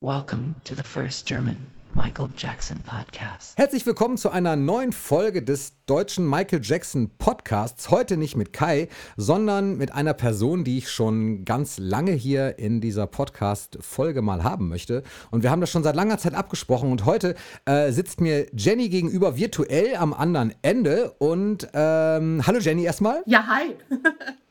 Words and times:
Welcome 0.00 0.54
to 0.62 0.76
the 0.76 0.84
first 0.84 1.26
German 1.26 1.56
Michael 1.92 2.28
Jackson 2.36 2.78
Podcast. 2.84 3.58
Herzlich 3.58 3.84
willkommen 3.84 4.16
zu 4.16 4.30
einer 4.30 4.54
neuen 4.54 4.92
Folge 4.92 5.42
des 5.42 5.72
deutschen 5.86 6.24
Michael 6.24 6.60
Jackson 6.62 7.10
Podcasts. 7.18 7.90
Heute 7.90 8.16
nicht 8.16 8.36
mit 8.36 8.52
Kai, 8.52 8.86
sondern 9.16 9.76
mit 9.76 9.92
einer 9.92 10.14
Person, 10.14 10.62
die 10.62 10.78
ich 10.78 10.88
schon 10.88 11.44
ganz 11.44 11.78
lange 11.78 12.12
hier 12.12 12.60
in 12.60 12.80
dieser 12.80 13.08
Podcast-Folge 13.08 14.22
mal 14.22 14.44
haben 14.44 14.68
möchte. 14.68 15.02
Und 15.32 15.42
wir 15.42 15.50
haben 15.50 15.60
das 15.60 15.70
schon 15.70 15.82
seit 15.82 15.96
langer 15.96 16.18
Zeit 16.18 16.34
abgesprochen. 16.34 16.92
Und 16.92 17.04
heute 17.04 17.34
äh, 17.64 17.90
sitzt 17.90 18.20
mir 18.20 18.46
Jenny 18.56 18.90
gegenüber 18.90 19.36
virtuell 19.36 19.96
am 19.96 20.14
anderen 20.14 20.54
Ende. 20.62 21.10
Und 21.18 21.66
ähm, 21.74 22.46
hallo 22.46 22.60
Jenny 22.60 22.84
erstmal. 22.84 23.24
Ja, 23.26 23.48
hi. 23.48 23.74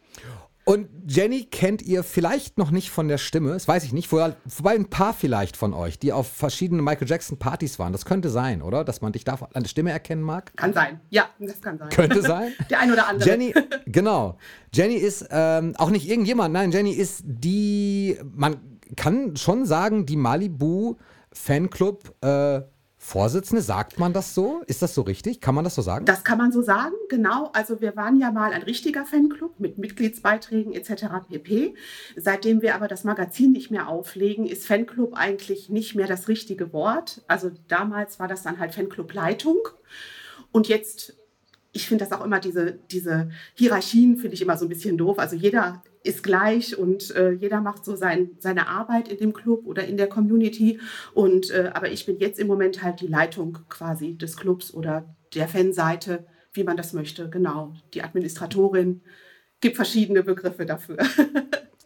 Und 0.68 0.90
Jenny 1.08 1.46
kennt 1.46 1.82
ihr 1.82 2.04
vielleicht 2.04 2.58
noch 2.58 2.72
nicht 2.72 2.90
von 2.90 3.08
der 3.08 3.18
Stimme, 3.18 3.54
das 3.54 3.70
weiß 3.70 3.86
ich 3.86 3.94
nicht, 3.94 4.12
wobei 4.12 4.76
ein 4.76 4.90
paar 4.90 5.14
vielleicht 5.14 5.56
von 5.56 5.74
euch, 5.74 5.98
die 5.98 6.12
auf 6.12 6.28
verschiedenen 6.28 6.84
Michael 6.84 7.08
Jackson 7.08 7.40
Partys 7.40 7.80
waren. 7.80 7.94
Das 7.94 8.04
könnte 8.04 8.30
sein, 8.30 8.62
oder? 8.62 8.84
Dass 8.84 9.00
man 9.00 9.14
dich 9.14 9.24
da 9.24 9.36
an 9.54 9.64
der 9.64 9.70
Stimme 9.70 9.92
erkennen 9.92 10.24
mag? 10.24 10.52
Kann 10.58 10.74
sein, 10.74 11.00
ja, 11.10 11.30
das 11.40 11.62
kann 11.62 11.78
sein. 11.78 11.88
Könnte 11.88 12.22
sein. 12.22 12.52
der 12.70 12.82
ein 12.82 12.92
oder 12.92 13.08
andere. 13.08 13.30
Jenny, 13.30 13.54
genau. 13.86 14.38
Jenny 14.74 14.96
ist 14.96 15.26
ähm, 15.32 15.74
auch 15.78 15.90
nicht 15.90 16.10
irgendjemand, 16.10 16.54
nein, 16.54 16.74
Jenny 16.74 16.92
ist 16.92 17.24
die, 17.26 18.20
man 18.36 18.58
kann 18.98 19.38
schon 19.38 19.66
sagen, 19.66 20.06
die 20.06 20.18
Malibu 20.18 20.98
Fanclub 21.32 22.14
äh, 22.22 22.60
Vorsitzende, 23.08 23.62
sagt 23.62 24.00
man 24.00 24.12
das 24.12 24.36
so? 24.36 24.64
Ist 24.68 24.82
das 24.82 24.94
so 24.94 25.02
richtig? 25.02 25.40
Kann 25.40 25.56
man 25.56 25.64
das 25.64 25.76
so 25.76 25.82
sagen? 25.82 26.06
Das 26.06 26.26
kann 26.26 26.38
man 26.38 26.52
so 26.52 26.62
sagen, 26.62 26.94
genau. 27.08 27.50
Also 27.54 27.80
wir 27.80 27.96
waren 27.96 28.20
ja 28.20 28.32
mal 28.32 28.52
ein 28.52 28.64
richtiger 28.64 29.06
Fanclub 29.06 29.62
mit 29.62 29.78
Mitgliedsbeiträgen 29.78 30.74
etc. 30.74 31.06
pp. 31.30 31.74
Seitdem 32.18 32.62
wir 32.62 32.76
aber 32.76 32.90
das 32.90 33.06
Magazin 33.06 33.54
nicht 33.54 33.72
mehr 33.72 33.88
auflegen, 33.88 34.46
ist 34.46 34.68
Fanclub 34.68 35.14
eigentlich 35.14 35.70
nicht 35.70 35.96
mehr 35.96 36.06
das 36.06 36.28
richtige 36.28 36.74
Wort. 36.74 37.22
Also 37.30 37.50
damals 37.70 38.20
war 38.20 38.28
das 38.28 38.44
dann 38.44 38.60
halt 38.60 38.74
Fanclub 38.76 39.14
Leitung. 39.14 39.60
Und 40.52 40.68
jetzt 40.68 41.16
ich 41.72 41.88
finde 41.88 42.06
das 42.06 42.12
auch 42.12 42.26
immer, 42.26 42.40
diese, 42.40 42.80
diese 42.92 43.30
Hierarchien 43.54 44.18
finde 44.18 44.34
ich 44.34 44.42
immer 44.42 44.58
so 44.58 44.66
ein 44.66 44.70
bisschen 44.70 44.98
doof. 44.98 45.20
Also 45.20 45.36
jeder 45.36 45.84
ist 46.08 46.24
gleich 46.24 46.78
und 46.78 47.16
äh, 47.16 47.32
jeder 47.32 47.62
macht 47.62 47.86
so 47.86 47.96
sein, 47.96 48.32
seine 48.40 48.68
Arbeit 48.68 49.10
in 49.10 49.18
dem 49.18 49.34
Club 49.34 49.66
oder 49.66 49.86
in 49.86 49.98
der 49.98 50.08
Community. 50.08 50.80
Und 51.14 51.52
äh, 51.52 51.72
aber 51.74 51.92
ich 51.92 52.06
bin 52.06 52.18
jetzt 52.20 52.40
im 52.40 52.48
Moment 52.48 52.82
halt 52.82 53.02
die 53.02 53.08
Leitung 53.08 53.60
quasi 53.70 54.18
des 54.18 54.38
Clubs 54.38 54.74
oder 54.74 55.16
der 55.34 55.48
Fanseite, 55.48 56.26
wie 56.54 56.64
man 56.64 56.78
das 56.78 56.94
möchte. 56.94 57.30
Genau, 57.30 57.74
die 57.94 58.02
Administratorin 58.02 59.02
gibt 59.60 59.76
verschiedene 59.76 60.24
Begriffe 60.24 60.66
dafür. 60.66 60.98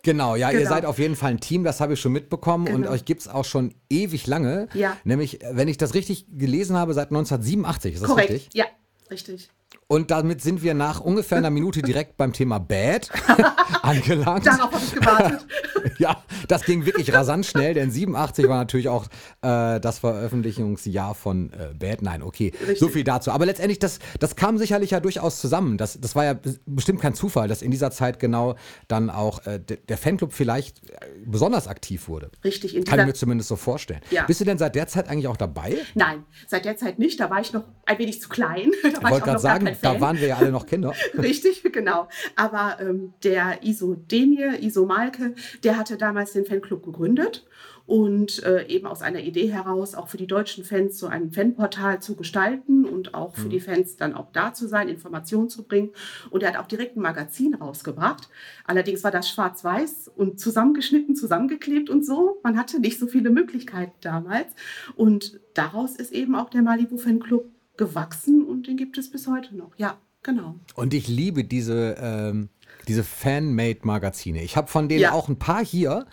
Genau, 0.03 0.35
ja, 0.35 0.49
genau. 0.49 0.61
ihr 0.61 0.67
seid 0.67 0.85
auf 0.85 0.97
jeden 0.97 1.15
Fall 1.15 1.29
ein 1.29 1.39
Team, 1.39 1.63
das 1.63 1.79
habe 1.79 1.93
ich 1.93 2.01
schon 2.01 2.11
mitbekommen 2.11 2.65
genau. 2.65 2.77
und 2.77 2.87
euch 2.87 3.05
gibt 3.05 3.21
es 3.21 3.27
auch 3.27 3.45
schon 3.45 3.75
ewig 3.87 4.25
lange. 4.25 4.67
Ja. 4.73 4.97
Nämlich, 5.03 5.37
wenn 5.51 5.67
ich 5.67 5.77
das 5.77 5.93
richtig 5.93 6.25
gelesen 6.31 6.75
habe, 6.75 6.95
seit 6.95 7.09
1987, 7.09 7.93
ist 7.93 8.01
das 8.01 8.09
Korrekt. 8.09 8.31
richtig? 8.31 8.49
Ja, 8.53 8.65
richtig. 9.11 9.51
Und 9.91 10.09
damit 10.09 10.41
sind 10.41 10.63
wir 10.63 10.73
nach 10.73 11.01
ungefähr 11.01 11.37
einer 11.37 11.49
Minute 11.49 11.81
direkt 11.81 12.15
beim 12.15 12.31
Thema 12.31 12.59
Bad 12.59 13.09
angelangt. 13.81 14.45
Darauf 14.45 14.71
habe 14.71 14.85
ich 14.85 14.93
gewartet. 14.93 15.45
ja, 15.97 16.23
das 16.47 16.63
ging 16.63 16.85
wirklich 16.85 17.13
rasant 17.13 17.45
schnell, 17.45 17.73
denn 17.73 17.91
87 17.91 18.47
war 18.47 18.57
natürlich 18.57 18.87
auch 18.87 19.07
äh, 19.41 19.81
das 19.81 19.99
Veröffentlichungsjahr 19.99 21.13
von 21.13 21.51
äh, 21.51 21.73
Bad. 21.77 22.03
Nein, 22.03 22.23
okay, 22.23 22.53
Richtig. 22.61 22.79
so 22.79 22.87
viel 22.87 23.03
dazu. 23.03 23.31
Aber 23.31 23.45
letztendlich, 23.45 23.79
das, 23.79 23.99
das 24.21 24.37
kam 24.37 24.57
sicherlich 24.57 24.91
ja 24.91 25.01
durchaus 25.01 25.41
zusammen. 25.41 25.77
Das, 25.77 25.99
das 25.99 26.15
war 26.15 26.23
ja 26.23 26.39
bestimmt 26.65 27.01
kein 27.01 27.13
Zufall, 27.13 27.49
dass 27.49 27.61
in 27.61 27.71
dieser 27.71 27.91
Zeit 27.91 28.17
genau 28.17 28.55
dann 28.87 29.09
auch 29.09 29.45
äh, 29.45 29.59
der 29.59 29.97
Fanclub 29.97 30.31
vielleicht 30.31 30.89
äh, 30.89 31.05
besonders 31.25 31.67
aktiv 31.67 32.07
wurde. 32.07 32.31
Richtig. 32.45 32.77
In 32.77 32.85
Kann 32.85 33.01
ich 33.01 33.05
mir 33.07 33.13
zumindest 33.13 33.49
so 33.49 33.57
vorstellen. 33.57 33.99
Ja. 34.09 34.23
Bist 34.23 34.39
du 34.39 34.45
denn 34.45 34.57
seit 34.57 34.73
der 34.75 34.87
Zeit 34.87 35.09
eigentlich 35.09 35.27
auch 35.27 35.35
dabei? 35.35 35.75
Nein, 35.95 36.23
seit 36.47 36.63
der 36.63 36.77
Zeit 36.77 36.97
nicht. 36.97 37.19
Da 37.19 37.29
war 37.29 37.41
ich 37.41 37.51
noch 37.51 37.65
ein 37.85 37.99
wenig 37.99 38.21
zu 38.21 38.29
klein. 38.29 38.71
Da 38.91 39.07
ich 39.07 39.09
wollte 39.09 39.25
gerade 39.25 39.39
sagen, 39.39 39.77
da 39.81 39.99
waren 39.99 40.19
wir 40.19 40.27
ja 40.27 40.37
alle 40.37 40.51
noch 40.51 40.65
Kinder. 40.65 40.93
Richtig, 41.17 41.63
genau. 41.71 42.07
Aber 42.35 42.77
ähm, 42.79 43.13
der 43.23 43.63
Iso 43.63 43.95
Demir, 43.95 44.61
Iso 44.61 44.85
Malke, 44.85 45.35
der 45.63 45.77
hatte 45.77 45.97
damals 45.97 46.33
den 46.33 46.45
Fanclub 46.45 46.83
gegründet 46.83 47.45
und 47.91 48.43
äh, 48.43 48.67
eben 48.67 48.87
aus 48.87 49.01
einer 49.01 49.19
Idee 49.19 49.51
heraus 49.51 49.95
auch 49.95 50.07
für 50.07 50.17
die 50.17 50.27
deutschen 50.27 50.63
Fans 50.63 50.97
so 50.97 51.07
ein 51.07 51.31
Fanportal 51.31 52.01
zu 52.01 52.15
gestalten 52.15 52.85
und 52.85 53.13
auch 53.13 53.35
für 53.35 53.47
mhm. 53.47 53.49
die 53.49 53.59
Fans 53.59 53.97
dann 53.97 54.15
auch 54.15 54.31
da 54.31 54.53
zu 54.53 54.67
sein, 54.67 54.87
Informationen 54.87 55.49
zu 55.49 55.63
bringen. 55.63 55.89
Und 56.29 56.43
er 56.43 56.53
hat 56.53 56.57
auch 56.57 56.67
direkt 56.67 56.95
ein 56.95 57.01
Magazin 57.01 57.55
rausgebracht. 57.55 58.29
Allerdings 58.65 59.03
war 59.03 59.11
das 59.11 59.29
schwarz-weiß 59.29 60.11
und 60.15 60.39
zusammengeschnitten, 60.39 61.15
zusammengeklebt 61.15 61.89
und 61.89 62.05
so. 62.05 62.39
Man 62.43 62.57
hatte 62.57 62.79
nicht 62.79 62.97
so 62.97 63.07
viele 63.07 63.29
Möglichkeiten 63.29 63.97
damals. 64.01 64.53
Und 64.95 65.41
daraus 65.53 65.95
ist 65.95 66.13
eben 66.13 66.35
auch 66.35 66.49
der 66.49 66.61
Malibu 66.61 66.97
Fanclub 66.97 67.45
gewachsen 67.77 68.45
und 68.45 68.67
den 68.67 68.77
gibt 68.77 68.97
es 68.97 69.11
bis 69.11 69.27
heute 69.27 69.55
noch. 69.55 69.71
Ja, 69.77 69.97
genau. 70.23 70.55
Und 70.75 70.93
ich 70.93 71.07
liebe 71.07 71.43
diese, 71.43 71.95
ähm, 71.99 72.49
diese 72.87 73.03
Fan-Made-Magazine. 73.03 74.41
Ich 74.43 74.57
habe 74.57 74.67
von 74.67 74.89
denen 74.89 75.01
ja. 75.01 75.11
auch 75.11 75.29
ein 75.29 75.39
paar 75.39 75.63
hier. 75.63 76.05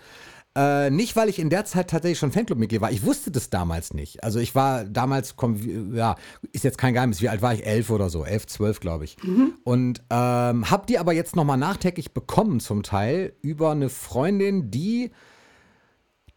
Äh, 0.56 0.90
nicht, 0.90 1.14
weil 1.14 1.28
ich 1.28 1.38
in 1.38 1.50
der 1.50 1.66
Zeit 1.66 1.90
tatsächlich 1.90 2.18
schon 2.18 2.32
Fanclub-Mitglied 2.32 2.80
war. 2.80 2.90
Ich 2.90 3.04
wusste 3.04 3.30
das 3.30 3.48
damals 3.48 3.94
nicht. 3.94 4.24
Also 4.24 4.40
ich 4.40 4.54
war 4.54 4.84
damals, 4.84 5.36
komm, 5.36 5.94
ja, 5.94 6.16
ist 6.52 6.64
jetzt 6.64 6.78
kein 6.78 6.94
Geheimnis, 6.94 7.22
wie 7.22 7.28
alt 7.28 7.42
war 7.42 7.54
ich? 7.54 7.64
Elf 7.64 7.90
oder 7.90 8.10
so, 8.10 8.24
elf, 8.24 8.46
zwölf, 8.46 8.80
glaube 8.80 9.04
ich. 9.04 9.22
Mhm. 9.22 9.54
Und 9.62 10.02
ähm, 10.10 10.68
habe 10.70 10.86
die 10.88 10.98
aber 10.98 11.12
jetzt 11.12 11.36
nochmal 11.36 11.58
nachträglich 11.58 12.12
bekommen 12.12 12.58
zum 12.58 12.82
Teil 12.82 13.34
über 13.40 13.70
eine 13.70 13.88
Freundin, 13.88 14.70
die 14.70 15.12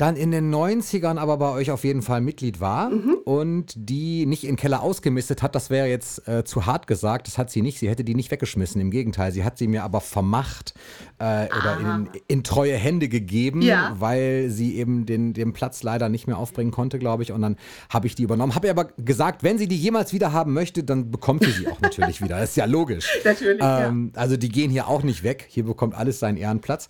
dann 0.01 0.15
in 0.15 0.31
den 0.31 0.51
90ern 0.51 1.19
aber 1.19 1.37
bei 1.37 1.51
euch 1.51 1.69
auf 1.69 1.83
jeden 1.83 2.01
Fall 2.01 2.21
Mitglied 2.21 2.59
war 2.59 2.89
mhm. 2.89 3.17
und 3.23 3.73
die 3.75 4.25
nicht 4.25 4.43
in 4.45 4.55
Keller 4.55 4.81
ausgemistet 4.81 5.43
hat, 5.43 5.53
das 5.53 5.69
wäre 5.69 5.87
jetzt 5.87 6.27
äh, 6.27 6.43
zu 6.43 6.65
hart 6.65 6.87
gesagt, 6.87 7.27
das 7.27 7.37
hat 7.37 7.51
sie 7.51 7.61
nicht, 7.61 7.77
sie 7.77 7.87
hätte 7.87 8.03
die 8.03 8.15
nicht 8.15 8.31
weggeschmissen, 8.31 8.81
im 8.81 8.89
Gegenteil, 8.89 9.31
sie 9.31 9.43
hat 9.43 9.59
sie 9.59 9.67
mir 9.67 9.83
aber 9.83 10.01
vermacht 10.01 10.73
äh, 11.19 11.45
oder 11.45 11.77
in, 11.79 12.09
in, 12.27 12.43
treue 12.43 12.73
Hände 12.73 13.09
gegeben, 13.09 13.61
ja. 13.61 13.95
weil 13.99 14.49
sie 14.49 14.75
eben 14.75 15.05
den, 15.05 15.33
den 15.33 15.53
Platz 15.53 15.83
leider 15.83 16.09
nicht 16.09 16.25
mehr 16.25 16.39
aufbringen 16.39 16.71
konnte, 16.71 16.97
glaube 16.97 17.21
ich, 17.21 17.31
und 17.31 17.43
dann 17.43 17.57
habe 17.89 18.07
ich 18.07 18.15
die 18.15 18.23
übernommen, 18.23 18.55
habe 18.55 18.65
ihr 18.65 18.71
aber 18.71 18.85
gesagt, 18.97 19.43
wenn 19.43 19.59
sie 19.59 19.67
die 19.67 19.77
jemals 19.77 20.13
wieder 20.13 20.33
haben 20.33 20.53
möchte, 20.53 20.83
dann 20.83 21.11
bekommt 21.11 21.43
sie 21.43 21.51
sie 21.51 21.67
auch 21.67 21.79
natürlich 21.79 22.21
wieder, 22.23 22.39
das 22.39 22.51
ist 22.51 22.55
ja 22.57 22.65
logisch. 22.65 23.07
Natürlich, 23.23 23.61
ähm, 23.63 24.11
ja. 24.15 24.19
Also 24.19 24.35
die 24.35 24.49
gehen 24.49 24.71
hier 24.71 24.87
auch 24.87 25.03
nicht 25.03 25.21
weg, 25.21 25.45
hier 25.47 25.63
bekommt 25.63 25.93
alles 25.93 26.17
seinen 26.17 26.37
Ehrenplatz. 26.37 26.87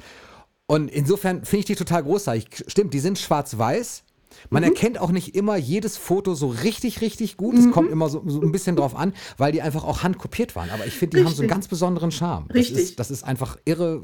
Und 0.71 0.89
insofern 0.89 1.43
finde 1.43 1.59
ich 1.59 1.65
die 1.65 1.75
total 1.75 2.01
großartig. 2.01 2.47
Stimmt, 2.65 2.93
die 2.93 3.01
sind 3.01 3.19
schwarz-weiß. 3.19 4.05
Man 4.51 4.63
mhm. 4.63 4.69
erkennt 4.69 5.01
auch 5.01 5.11
nicht 5.11 5.35
immer 5.35 5.57
jedes 5.57 5.97
Foto 5.97 6.33
so 6.33 6.47
richtig, 6.47 7.01
richtig 7.01 7.35
gut. 7.35 7.55
Es 7.55 7.65
mhm. 7.65 7.71
kommt 7.71 7.91
immer 7.91 8.07
so, 8.07 8.23
so, 8.25 8.39
ein 8.39 8.53
bisschen 8.53 8.77
drauf 8.77 8.95
an, 8.95 9.11
weil 9.37 9.51
die 9.51 9.61
einfach 9.61 9.83
auch 9.83 10.01
handkopiert 10.01 10.55
waren. 10.55 10.69
Aber 10.69 10.85
ich 10.85 10.93
finde, 10.93 11.17
die 11.17 11.23
richtig. 11.23 11.25
haben 11.25 11.35
so 11.35 11.41
einen 11.41 11.49
ganz 11.49 11.67
besonderen 11.67 12.11
Charme. 12.11 12.47
Richtig. 12.53 12.75
Das 12.75 12.83
ist, 12.83 12.99
das 12.99 13.11
ist 13.11 13.23
einfach 13.23 13.57
irre. 13.65 14.01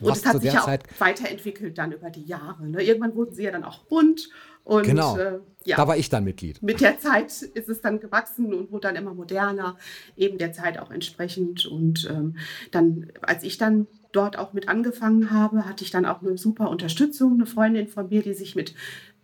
Was 0.00 0.18
und 0.18 0.26
es 0.26 0.26
hat 0.26 0.42
sich 0.42 0.52
ja 0.52 0.64
auch 0.64 0.78
weiterentwickelt 0.98 1.78
dann 1.78 1.92
über 1.92 2.10
die 2.10 2.24
Jahre. 2.24 2.68
Ne? 2.68 2.82
Irgendwann 2.82 3.14
wurden 3.14 3.32
sie 3.36 3.44
ja 3.44 3.52
dann 3.52 3.62
auch 3.62 3.84
bunt. 3.84 4.28
Und, 4.64 4.82
genau. 4.82 5.16
Äh, 5.16 5.38
ja. 5.64 5.76
Da 5.76 5.86
war 5.86 5.96
ich 5.96 6.08
dann 6.08 6.24
Mitglied. 6.24 6.60
Mit 6.64 6.80
der 6.80 6.98
Zeit 6.98 7.30
ist 7.42 7.68
es 7.68 7.80
dann 7.80 8.00
gewachsen 8.00 8.52
und 8.52 8.72
wurde 8.72 8.88
dann 8.88 8.96
immer 8.96 9.14
moderner, 9.14 9.76
eben 10.16 10.36
der 10.36 10.52
Zeit 10.52 10.80
auch 10.80 10.90
entsprechend. 10.90 11.64
Und 11.64 12.10
ähm, 12.10 12.38
dann, 12.72 13.12
als 13.22 13.44
ich 13.44 13.56
dann 13.56 13.86
dort 14.12 14.38
auch 14.38 14.52
mit 14.52 14.68
angefangen 14.68 15.30
habe, 15.30 15.66
hatte 15.66 15.84
ich 15.84 15.90
dann 15.90 16.06
auch 16.06 16.22
eine 16.22 16.38
super 16.38 16.70
Unterstützung, 16.70 17.34
eine 17.34 17.46
Freundin 17.46 17.88
von 17.88 18.08
mir, 18.08 18.22
die 18.22 18.34
sich 18.34 18.54
mit 18.54 18.74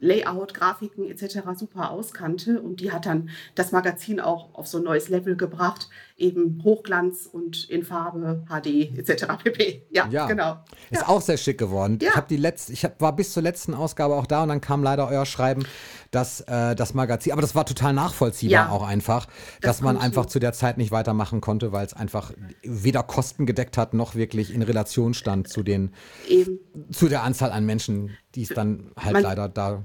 Layout, 0.00 0.54
Grafiken 0.54 1.10
etc. 1.10 1.40
super 1.56 1.90
auskannte 1.90 2.60
und 2.60 2.80
die 2.80 2.92
hat 2.92 3.06
dann 3.06 3.30
das 3.54 3.72
Magazin 3.72 4.20
auch 4.20 4.54
auf 4.54 4.66
so 4.66 4.78
ein 4.78 4.84
neues 4.84 5.08
Level 5.08 5.36
gebracht, 5.36 5.88
eben 6.18 6.60
Hochglanz 6.64 7.28
und 7.30 7.70
in 7.70 7.84
Farbe, 7.84 8.44
HD 8.48 8.98
etc. 8.98 9.26
pp. 9.44 9.86
Ja, 9.90 10.06
ja. 10.10 10.26
genau. 10.26 10.58
Ist 10.90 11.02
ja. 11.02 11.08
auch 11.08 11.20
sehr 11.20 11.36
schick 11.36 11.58
geworden. 11.58 11.98
Ja. 12.02 12.10
Ich 12.10 12.16
habe 12.16 12.26
die 12.28 12.36
letzte, 12.36 12.72
ich 12.72 12.84
hab, 12.84 13.00
war 13.00 13.14
bis 13.14 13.32
zur 13.32 13.42
letzten 13.42 13.72
Ausgabe 13.72 14.14
auch 14.14 14.26
da 14.26 14.42
und 14.42 14.48
dann 14.48 14.60
kam 14.60 14.82
leider 14.82 15.08
euer 15.08 15.24
Schreiben, 15.24 15.64
dass 16.10 16.40
äh, 16.42 16.74
das 16.74 16.94
Magazin, 16.94 17.32
aber 17.32 17.42
das 17.42 17.54
war 17.54 17.64
total 17.64 17.92
nachvollziehbar 17.92 18.72
auch 18.72 18.86
einfach, 18.86 19.26
das 19.60 19.78
dass 19.78 19.80
man 19.80 19.96
einfach 19.96 20.26
zu 20.26 20.38
der 20.38 20.52
Zeit 20.52 20.76
nicht 20.76 20.90
weitermachen 20.90 21.40
konnte, 21.40 21.72
weil 21.72 21.86
es 21.86 21.94
einfach 21.94 22.32
weder 22.62 23.02
Kosten 23.02 23.46
gedeckt 23.46 23.78
hat 23.78 23.94
noch 23.94 24.14
wirklich 24.14 24.52
in 24.52 24.62
Relation 24.62 25.14
stand 25.14 25.48
zu 25.48 25.62
den 25.62 25.92
Eben. 26.28 26.58
zu 26.90 27.08
der 27.08 27.22
Anzahl 27.22 27.52
an 27.52 27.64
Menschen, 27.64 28.16
die 28.34 28.42
es 28.42 28.48
dann 28.48 28.90
halt 28.96 29.14
man, 29.14 29.22
leider 29.22 29.48
da 29.48 29.84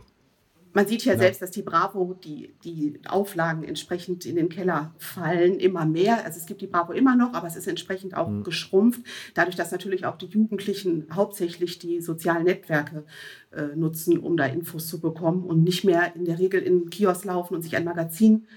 man 0.73 0.87
sieht 0.87 1.05
ja, 1.05 1.13
ja, 1.13 1.19
selbst, 1.19 1.41
dass 1.41 1.51
die 1.51 1.61
Bravo, 1.61 2.17
die, 2.23 2.53
die 2.63 2.99
Auflagen 3.07 3.63
entsprechend 3.63 4.25
in 4.25 4.35
den 4.35 4.49
Keller 4.49 4.93
fallen, 4.97 5.59
immer 5.59 5.85
mehr. 5.85 6.25
Also 6.25 6.39
es 6.39 6.45
gibt 6.45 6.61
die 6.61 6.67
Bravo 6.67 6.93
immer 6.93 7.15
noch, 7.15 7.33
aber 7.33 7.47
es 7.47 7.55
ist 7.55 7.67
entsprechend 7.67 8.17
auch 8.17 8.27
mhm. 8.27 8.43
geschrumpft, 8.43 9.01
dadurch, 9.35 9.55
dass 9.55 9.71
natürlich 9.71 10.05
auch 10.05 10.17
die 10.17 10.25
Jugendlichen 10.25 11.07
hauptsächlich 11.13 11.79
die 11.79 12.01
sozialen 12.01 12.45
Netzwerke 12.45 13.05
äh, 13.51 13.75
nutzen, 13.75 14.17
um 14.17 14.35
da 14.35 14.45
Infos 14.45 14.87
zu 14.87 14.99
bekommen 14.99 15.43
und 15.43 15.63
nicht 15.63 15.83
mehr 15.83 16.15
in 16.15 16.25
der 16.25 16.39
Regel 16.39 16.61
in 16.61 16.81
den 16.81 16.89
Kiosk 16.89 17.25
laufen 17.25 17.55
und 17.55 17.61
sich 17.61 17.75
ein 17.75 17.85
Magazin 17.85 18.47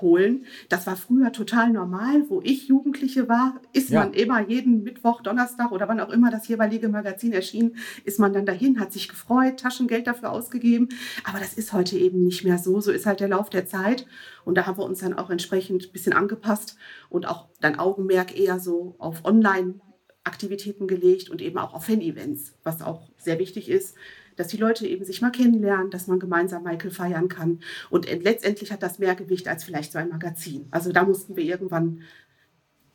holen. 0.00 0.44
Das 0.68 0.86
war 0.86 0.96
früher 0.96 1.32
total 1.32 1.70
normal. 1.70 2.28
Wo 2.28 2.40
ich 2.42 2.68
Jugendliche 2.68 3.28
war, 3.28 3.60
ist 3.72 3.90
ja. 3.90 4.00
man 4.00 4.14
immer 4.14 4.40
jeden 4.48 4.82
Mittwoch, 4.82 5.22
Donnerstag 5.22 5.72
oder 5.72 5.88
wann 5.88 6.00
auch 6.00 6.10
immer 6.10 6.30
das 6.30 6.48
jeweilige 6.48 6.88
Magazin 6.88 7.32
erschien, 7.32 7.76
ist 8.04 8.18
man 8.18 8.32
dann 8.32 8.46
dahin, 8.46 8.80
hat 8.80 8.92
sich 8.92 9.08
gefreut, 9.08 9.60
Taschengeld 9.60 10.06
dafür 10.06 10.30
ausgegeben. 10.30 10.88
Aber 11.24 11.38
das 11.38 11.54
ist 11.54 11.72
heute 11.72 11.96
eben 11.98 12.22
nicht 12.24 12.44
mehr 12.44 12.58
so. 12.58 12.80
So 12.80 12.90
ist 12.90 13.06
halt 13.06 13.20
der 13.20 13.28
Lauf 13.28 13.50
der 13.50 13.66
Zeit. 13.66 14.06
Und 14.44 14.56
da 14.56 14.66
haben 14.66 14.78
wir 14.78 14.84
uns 14.84 15.00
dann 15.00 15.14
auch 15.14 15.30
entsprechend 15.30 15.86
ein 15.86 15.92
bisschen 15.92 16.12
angepasst 16.12 16.76
und 17.08 17.26
auch 17.26 17.48
dann 17.60 17.78
Augenmerk 17.78 18.38
eher 18.38 18.58
so 18.58 18.94
auf 18.98 19.24
Online 19.24 19.80
Aktivitäten 20.22 20.86
gelegt 20.86 21.30
und 21.30 21.40
eben 21.40 21.58
auch 21.58 21.72
auf 21.72 21.86
Fan-Events, 21.86 22.54
was 22.62 22.82
auch 22.82 23.10
sehr 23.16 23.38
wichtig 23.38 23.68
ist, 23.70 23.96
dass 24.40 24.48
die 24.48 24.56
Leute 24.56 24.86
eben 24.86 25.04
sich 25.04 25.20
mal 25.20 25.30
kennenlernen, 25.30 25.90
dass 25.90 26.06
man 26.06 26.18
gemeinsam 26.18 26.62
Michael 26.62 26.90
feiern 26.90 27.28
kann. 27.28 27.60
Und 27.90 28.06
letztendlich 28.06 28.72
hat 28.72 28.82
das 28.82 28.98
mehr 28.98 29.14
Gewicht 29.14 29.46
als 29.46 29.64
vielleicht 29.64 29.92
so 29.92 29.98
ein 29.98 30.08
Magazin. 30.08 30.66
Also 30.70 30.92
da 30.92 31.04
mussten 31.04 31.36
wir 31.36 31.44
irgendwann 31.44 32.00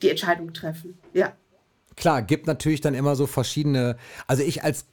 die 0.02 0.10
Entscheidung 0.10 0.54
treffen. 0.54 0.98
Ja. 1.14 1.34
Klar, 1.96 2.24
gibt 2.24 2.48
natürlich 2.48 2.82
dann 2.82 2.96
immer 2.96 3.16
so 3.16 3.28
verschiedene, 3.28 3.96
also 4.26 4.42
ich 4.42 4.64
als 4.64 4.88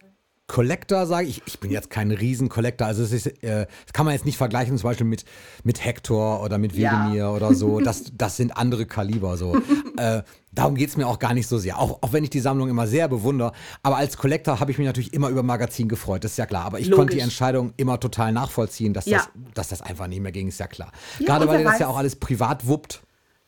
Collector 0.49 1.07
sage 1.07 1.29
ich, 1.29 1.41
ich 1.47 1.61
bin 1.61 1.71
jetzt 1.71 1.89
kein 1.89 2.11
Riesen-Collector, 2.11 2.87
also 2.87 3.03
es 3.03 3.13
ist, 3.13 3.27
äh, 3.43 3.67
das 3.87 3.93
kann 3.93 4.05
man 4.05 4.15
jetzt 4.15 4.27
nicht 4.27 4.37
vergleichen 4.37 4.77
zum 4.77 4.91
Beispiel 4.91 5.07
mit, 5.07 5.25
mit 5.65 5.83
Hector 5.85 6.43
oder 6.43 6.59
mit 6.59 6.73
Wegemir 6.77 7.15
ja. 7.15 7.31
oder 7.31 7.55
so, 7.55 7.81
das, 7.85 8.13
das 8.17 8.37
sind 8.37 8.57
andere 8.57 8.85
Kaliber 8.85 9.37
so. 9.37 9.57
äh, 9.97 10.23
darum 10.51 10.75
geht 10.75 10.91
es 10.91 10.97
mir 10.97 11.07
auch 11.07 11.19
gar 11.19 11.33
nicht 11.33 11.47
so 11.47 11.59
sehr, 11.59 11.79
auch, 11.79 12.03
auch 12.03 12.13
wenn 12.13 12.25
ich 12.25 12.31
die 12.31 12.41
Sammlung 12.41 12.69
immer 12.69 12.87
sehr 12.87 13.09
bewundere, 13.09 13.53
aber 13.83 13.97
als 13.97 14.19
Collector 14.19 14.61
habe 14.61 14.71
ich 14.71 14.79
mich 14.79 14.87
natürlich 14.87 15.15
immer 15.15 15.31
über 15.31 15.43
Magazin 15.43 15.89
gefreut, 15.89 16.25
das 16.25 16.33
ist 16.33 16.39
ja 16.39 16.47
klar, 16.47 16.67
aber 16.67 16.81
ich 16.81 16.87
Logisch. 16.87 16.99
konnte 16.99 17.15
die 17.15 17.21
Entscheidung 17.21 17.73
immer 17.77 17.99
total 17.99 18.33
nachvollziehen, 18.33 18.93
dass, 18.93 19.07
ja. 19.07 19.19
das, 19.19 19.29
dass 19.55 19.69
das 19.69 19.83
einfach 19.83 20.07
nicht 20.07 20.21
mehr 20.21 20.33
ging, 20.33 20.49
ist 20.49 20.59
ja 20.59 20.67
klar. 20.67 20.93
Ja, 21.19 21.27
Gerade 21.27 21.49
weil 21.49 21.61
ihr 21.61 21.65
das 21.65 21.79
ja 21.79 21.89
auch 21.89 21.97
alles 21.97 22.17
privat 22.17 22.67
wuppt. 22.67 23.03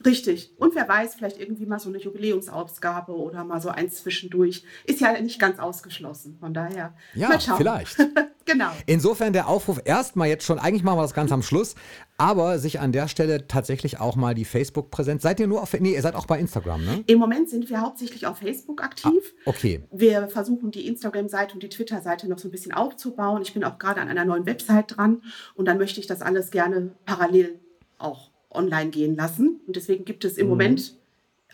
Richtig. 0.04 0.52
Und 0.58 0.74
wer 0.74 0.88
weiß, 0.88 1.14
vielleicht 1.14 1.40
irgendwie 1.40 1.66
mal 1.66 1.78
so 1.78 1.88
eine 1.88 1.98
Jubiläumsausgabe 1.98 3.16
oder 3.16 3.44
mal 3.44 3.60
so 3.60 3.70
eins 3.70 4.02
zwischendurch. 4.02 4.64
Ist 4.84 5.00
ja 5.00 5.18
nicht 5.20 5.40
ganz 5.40 5.58
ausgeschlossen. 5.58 6.36
Von 6.38 6.52
daher. 6.52 6.94
Ja, 7.14 7.28
mal 7.28 7.40
schauen. 7.40 7.56
vielleicht. 7.56 7.96
genau. 8.44 8.70
Insofern 8.86 9.32
der 9.32 9.48
Aufruf 9.48 9.80
erstmal 9.84 10.28
jetzt 10.28 10.44
schon, 10.44 10.58
eigentlich 10.58 10.82
machen 10.82 10.98
wir 10.98 11.02
das 11.02 11.14
ganz 11.14 11.32
am 11.32 11.42
Schluss, 11.42 11.74
aber 12.18 12.58
sich 12.58 12.80
an 12.80 12.92
der 12.92 13.08
Stelle 13.08 13.48
tatsächlich 13.48 13.98
auch 13.98 14.16
mal 14.16 14.34
die 14.34 14.44
Facebook-Präsenz. 14.44 15.22
Seid 15.22 15.40
ihr 15.40 15.46
nur 15.46 15.62
auf, 15.62 15.72
nee, 15.80 15.94
ihr 15.94 16.02
seid 16.02 16.14
auch 16.14 16.26
bei 16.26 16.38
Instagram, 16.38 16.84
ne? 16.84 17.04
Im 17.06 17.18
Moment 17.18 17.48
sind 17.48 17.70
wir 17.70 17.80
hauptsächlich 17.80 18.26
auf 18.26 18.38
Facebook 18.38 18.82
aktiv. 18.82 19.34
Ah, 19.44 19.50
okay. 19.50 19.84
Wir 19.90 20.28
versuchen 20.28 20.70
die 20.70 20.86
Instagram-Seite 20.86 21.54
und 21.54 21.62
die 21.62 21.70
Twitter-Seite 21.70 22.28
noch 22.28 22.38
so 22.38 22.48
ein 22.48 22.50
bisschen 22.50 22.72
aufzubauen. 22.72 23.40
Ich 23.42 23.54
bin 23.54 23.64
auch 23.64 23.78
gerade 23.78 24.00
an 24.00 24.08
einer 24.08 24.26
neuen 24.26 24.44
Website 24.44 24.96
dran 24.96 25.22
und 25.54 25.66
dann 25.66 25.78
möchte 25.78 26.00
ich 26.00 26.06
das 26.06 26.20
alles 26.20 26.50
gerne 26.50 26.94
parallel 27.06 27.58
auch 27.98 28.33
online 28.54 28.90
gehen 28.90 29.16
lassen. 29.16 29.60
Und 29.66 29.76
deswegen 29.76 30.04
gibt 30.04 30.24
es 30.24 30.36
im 30.38 30.46
mhm. 30.46 30.50
Moment 30.50 30.96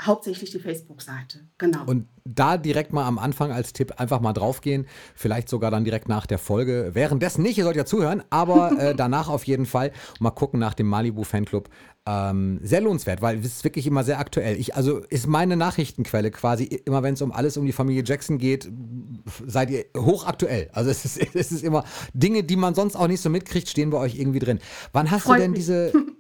hauptsächlich 0.06 0.50
die 0.50 0.58
Facebook-Seite. 0.58 1.40
Genau. 1.58 1.84
Und 1.84 2.06
da 2.24 2.56
direkt 2.56 2.92
mal 2.92 3.06
am 3.06 3.18
Anfang 3.18 3.52
als 3.52 3.72
Tipp 3.72 3.94
einfach 3.98 4.20
mal 4.20 4.32
draufgehen, 4.32 4.86
vielleicht 5.14 5.48
sogar 5.48 5.70
dann 5.70 5.84
direkt 5.84 6.08
nach 6.08 6.26
der 6.26 6.38
Folge. 6.38 6.90
Währenddessen 6.92 7.42
nicht, 7.42 7.58
ihr 7.58 7.64
sollt 7.64 7.76
ja 7.76 7.84
zuhören, 7.84 8.22
aber 8.30 8.72
äh, 8.78 8.94
danach 8.94 9.28
auf 9.28 9.44
jeden 9.44 9.66
Fall 9.66 9.92
mal 10.18 10.30
gucken 10.30 10.60
nach 10.60 10.74
dem 10.74 10.86
Malibu 10.86 11.24
Fanclub. 11.24 11.68
Ähm, 12.06 12.60
sehr 12.62 12.80
lohnenswert, 12.80 13.20
weil 13.20 13.38
es 13.38 13.46
ist 13.46 13.64
wirklich 13.64 13.86
immer 13.86 14.04
sehr 14.04 14.18
aktuell. 14.18 14.58
Ich, 14.58 14.74
also 14.74 15.00
ist 15.10 15.26
meine 15.26 15.56
Nachrichtenquelle 15.56 16.30
quasi 16.30 16.64
immer, 16.64 17.02
wenn 17.02 17.14
es 17.14 17.22
um 17.22 17.30
alles 17.30 17.56
um 17.58 17.66
die 17.66 17.72
Familie 17.72 18.02
Jackson 18.04 18.38
geht, 18.38 18.70
seid 19.46 19.70
ihr 19.70 19.84
hochaktuell. 19.96 20.70
Also 20.72 20.90
es 20.90 21.04
ist, 21.04 21.18
es 21.34 21.52
ist 21.52 21.62
immer 21.62 21.84
Dinge, 22.14 22.42
die 22.42 22.56
man 22.56 22.74
sonst 22.74 22.96
auch 22.96 23.06
nicht 23.06 23.20
so 23.20 23.28
mitkriegt, 23.28 23.68
stehen 23.68 23.90
bei 23.90 23.98
euch 23.98 24.18
irgendwie 24.18 24.38
drin. 24.38 24.60
Wann 24.92 25.10
hast 25.10 25.24
Freut 25.24 25.38
du 25.38 25.42
denn 25.42 25.50
mich. 25.50 25.60
diese 25.60 25.92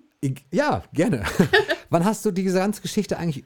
Ja, 0.52 0.82
gerne. 0.92 1.24
wann 1.90 2.04
hast 2.04 2.24
du 2.24 2.30
diese 2.30 2.58
ganze 2.58 2.82
Geschichte 2.82 3.18
eigentlich 3.18 3.44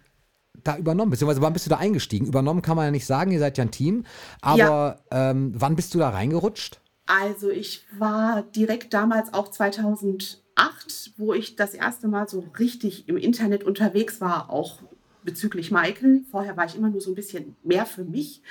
da 0.62 0.76
übernommen? 0.76 1.10
Beziehungsweise 1.10 1.42
wann 1.42 1.52
bist 1.52 1.66
du 1.66 1.70
da 1.70 1.76
eingestiegen? 1.76 2.26
Übernommen 2.26 2.62
kann 2.62 2.76
man 2.76 2.86
ja 2.86 2.90
nicht 2.90 3.06
sagen, 3.06 3.30
ihr 3.30 3.38
seid 3.38 3.58
ja 3.58 3.64
ein 3.64 3.70
Team. 3.70 4.04
Aber 4.40 5.00
ja. 5.12 5.30
ähm, 5.30 5.52
wann 5.54 5.76
bist 5.76 5.94
du 5.94 5.98
da 5.98 6.10
reingerutscht? 6.10 6.80
Also 7.06 7.50
ich 7.50 7.84
war 7.98 8.42
direkt 8.42 8.94
damals 8.94 9.34
auch 9.34 9.50
2008, 9.50 11.12
wo 11.16 11.34
ich 11.34 11.54
das 11.54 11.74
erste 11.74 12.08
Mal 12.08 12.28
so 12.28 12.46
richtig 12.58 13.08
im 13.08 13.18
Internet 13.18 13.62
unterwegs 13.62 14.20
war, 14.20 14.50
auch 14.50 14.80
bezüglich 15.24 15.70
Michael. 15.70 16.24
Vorher 16.30 16.56
war 16.56 16.66
ich 16.66 16.76
immer 16.76 16.90
nur 16.90 17.00
so 17.00 17.10
ein 17.10 17.14
bisschen 17.14 17.56
mehr 17.62 17.86
für 17.86 18.04
mich 18.04 18.42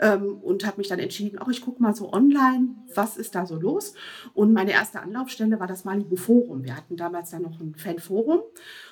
ähm, 0.00 0.38
und 0.38 0.66
habe 0.66 0.78
mich 0.78 0.88
dann 0.88 0.98
entschieden, 0.98 1.38
auch 1.38 1.48
ich 1.48 1.60
gucke 1.60 1.82
mal 1.82 1.94
so 1.94 2.12
online, 2.12 2.70
was 2.94 3.16
ist 3.16 3.34
da 3.34 3.46
so 3.46 3.56
los. 3.56 3.94
Und 4.34 4.52
meine 4.52 4.72
erste 4.72 5.00
Anlaufstelle 5.00 5.60
war 5.60 5.66
das 5.66 5.84
Malibu 5.84 6.16
Forum. 6.16 6.64
Wir 6.64 6.76
hatten 6.76 6.96
damals 6.96 7.30
dann 7.30 7.42
noch 7.42 7.60
ein 7.60 7.74
Fanforum 7.74 8.40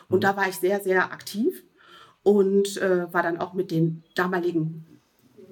und 0.08 0.19
mhm. 0.19 0.20
da 0.20 0.37
war 0.37 0.48
ich 0.48 0.56
sehr, 0.56 0.81
sehr 0.81 1.12
aktiv 1.12 1.64
und 2.22 2.76
äh, 2.78 3.12
war 3.12 3.22
dann 3.22 3.38
auch 3.38 3.54
mit 3.54 3.70
den 3.70 4.04
damaligen 4.14 4.87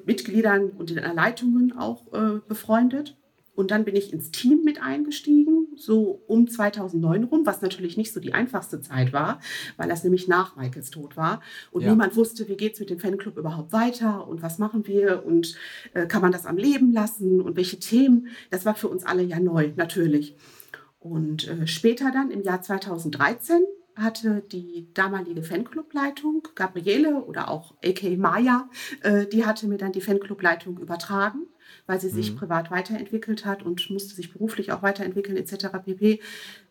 Mitgliedern 0.04 0.70
und 0.70 0.90
den 0.90 0.98
Erleitungen 0.98 1.76
auch 1.76 2.12
äh, 2.12 2.40
befreundet. 2.48 3.17
Und 3.58 3.72
dann 3.72 3.84
bin 3.84 3.96
ich 3.96 4.12
ins 4.12 4.30
Team 4.30 4.62
mit 4.64 4.80
eingestiegen, 4.80 5.66
so 5.74 6.22
um 6.28 6.46
2009 6.46 7.24
rum, 7.24 7.44
was 7.44 7.60
natürlich 7.60 7.96
nicht 7.96 8.12
so 8.12 8.20
die 8.20 8.32
einfachste 8.32 8.80
Zeit 8.80 9.12
war, 9.12 9.40
weil 9.76 9.88
das 9.88 10.04
nämlich 10.04 10.28
nach 10.28 10.54
Michaels 10.54 10.90
Tod 10.90 11.16
war. 11.16 11.40
Und 11.72 11.82
ja. 11.82 11.90
niemand 11.90 12.14
wusste, 12.14 12.46
wie 12.46 12.56
geht 12.56 12.74
es 12.74 12.78
mit 12.78 12.88
dem 12.88 13.00
Fanclub 13.00 13.36
überhaupt 13.36 13.72
weiter 13.72 14.28
und 14.28 14.42
was 14.42 14.58
machen 14.58 14.86
wir 14.86 15.26
und 15.26 15.56
äh, 15.92 16.06
kann 16.06 16.22
man 16.22 16.30
das 16.30 16.46
am 16.46 16.56
Leben 16.56 16.92
lassen 16.92 17.40
und 17.40 17.56
welche 17.56 17.80
Themen. 17.80 18.28
Das 18.50 18.64
war 18.64 18.76
für 18.76 18.86
uns 18.86 19.04
alle 19.04 19.24
ja 19.24 19.40
neu, 19.40 19.72
natürlich. 19.74 20.36
Und 21.00 21.48
äh, 21.48 21.66
später 21.66 22.12
dann, 22.12 22.30
im 22.30 22.44
Jahr 22.44 22.62
2013, 22.62 23.64
hatte 23.96 24.44
die 24.52 24.86
damalige 24.94 25.42
Fanclubleitung, 25.42 26.46
Gabriele 26.54 27.24
oder 27.24 27.48
auch 27.50 27.74
A.K. 27.84 28.18
Maya, 28.18 28.70
äh, 29.02 29.26
die 29.26 29.44
hatte 29.44 29.66
mir 29.66 29.78
dann 29.78 29.90
die 29.90 30.00
Fanclubleitung 30.00 30.78
übertragen 30.78 31.48
weil 31.88 32.00
sie 32.00 32.10
sich 32.10 32.32
mhm. 32.32 32.36
privat 32.36 32.70
weiterentwickelt 32.70 33.44
hat 33.44 33.64
und 33.64 33.90
musste 33.90 34.14
sich 34.14 34.32
beruflich 34.32 34.70
auch 34.70 34.82
weiterentwickeln 34.82 35.36
etc. 35.36 35.68
pp. 35.84 36.20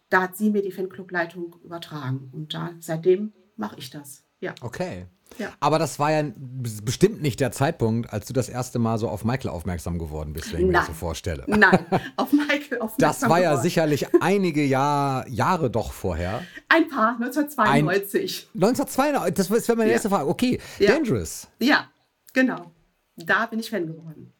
Da 0.09 0.21
hat 0.21 0.37
sie 0.37 0.51
mir 0.51 0.61
die 0.61 0.71
Fanclubleitung 0.71 1.57
übertragen 1.65 2.29
und 2.31 2.53
da 2.53 2.69
seitdem 2.79 3.33
mache 3.57 3.77
ich 3.79 3.89
das. 3.89 4.23
Ja. 4.39 4.53
Okay. 4.61 5.07
Ja. 5.39 5.51
Aber 5.59 5.77
das 5.77 5.99
war 5.99 6.11
ja 6.11 6.23
bestimmt 6.37 7.21
nicht 7.21 7.41
der 7.41 7.51
Zeitpunkt, 7.51 8.13
als 8.13 8.27
du 8.27 8.33
das 8.33 8.47
erste 8.47 8.79
Mal 8.79 8.97
so 8.97 9.09
auf 9.09 9.25
Michael 9.25 9.49
aufmerksam 9.49 9.99
geworden 9.99 10.31
bist, 10.31 10.53
wenn 10.53 10.61
ich 10.61 10.67
mir 10.67 10.73
das 10.73 10.85
so 10.85 10.93
vorstelle. 10.93 11.43
Nein, 11.47 11.85
auf 12.15 12.31
Michael 12.31 12.77
aufmerksam 12.79 12.97
Das 12.99 13.23
war 13.23 13.39
ja 13.39 13.49
geworden. 13.49 13.63
sicherlich 13.63 14.07
einige 14.21 14.63
Jahr, 14.63 15.27
Jahre 15.27 15.69
doch 15.69 15.91
vorher. 15.91 16.43
Ein 16.69 16.87
paar, 16.87 17.15
1992. 17.19 18.49
Ein, 18.53 18.63
1992, 18.63 19.35
das 19.35 19.67
wäre 19.67 19.77
meine 19.77 19.89
ja. 19.89 19.93
erste 19.95 20.09
Frage. 20.09 20.29
Okay, 20.29 20.61
ja. 20.79 20.91
Dangerous. 20.91 21.47
Ja, 21.59 21.89
genau. 22.33 22.71
Da 23.17 23.47
bin 23.47 23.59
ich 23.59 23.69
Fan 23.69 23.87
geworden 23.87 24.31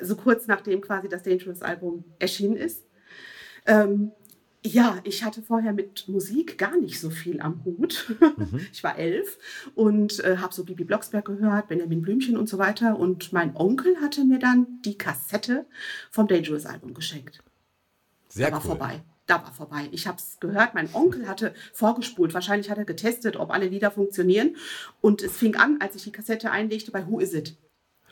so 0.00 0.16
kurz 0.16 0.46
nachdem 0.46 0.80
quasi 0.80 1.08
das 1.08 1.22
Dangerous-Album 1.22 2.04
erschienen 2.18 2.56
ist. 2.56 2.84
Ähm, 3.66 4.12
ja, 4.64 5.00
ich 5.02 5.24
hatte 5.24 5.42
vorher 5.42 5.72
mit 5.72 6.06
Musik 6.08 6.56
gar 6.56 6.76
nicht 6.76 7.00
so 7.00 7.10
viel 7.10 7.40
am 7.40 7.64
Hut. 7.64 8.14
Mhm. 8.36 8.60
Ich 8.72 8.84
war 8.84 8.96
elf 8.96 9.38
und 9.74 10.22
äh, 10.24 10.36
habe 10.36 10.54
so 10.54 10.64
Bibi 10.64 10.84
Blocksberg 10.84 11.24
gehört, 11.24 11.68
Benjamin 11.68 12.02
Blümchen 12.02 12.36
und 12.36 12.48
so 12.48 12.58
weiter. 12.58 12.98
Und 12.98 13.32
mein 13.32 13.56
Onkel 13.56 13.96
hatte 14.00 14.24
mir 14.24 14.38
dann 14.38 14.80
die 14.84 14.96
Kassette 14.96 15.66
vom 16.10 16.28
Dangerous-Album 16.28 16.94
geschenkt. 16.94 17.42
Sehr 18.28 18.48
da 18.48 18.52
war 18.52 18.60
cool. 18.60 18.68
vorbei. 18.68 19.02
Da 19.26 19.42
war 19.42 19.52
vorbei. 19.52 19.88
Ich 19.92 20.06
habe 20.06 20.18
es 20.18 20.38
gehört. 20.40 20.74
Mein 20.74 20.92
Onkel 20.94 21.28
hatte 21.28 21.54
vorgespult. 21.72 22.32
Wahrscheinlich 22.34 22.70
hat 22.70 22.78
er 22.78 22.84
getestet, 22.84 23.36
ob 23.36 23.50
alle 23.50 23.66
Lieder 23.66 23.90
funktionieren. 23.90 24.56
Und 25.00 25.22
es 25.22 25.36
fing 25.36 25.56
an, 25.56 25.78
als 25.80 25.96
ich 25.96 26.04
die 26.04 26.12
Kassette 26.12 26.50
einlegte, 26.50 26.92
bei 26.92 27.06
Who 27.06 27.18
Is 27.18 27.34
It? 27.34 27.56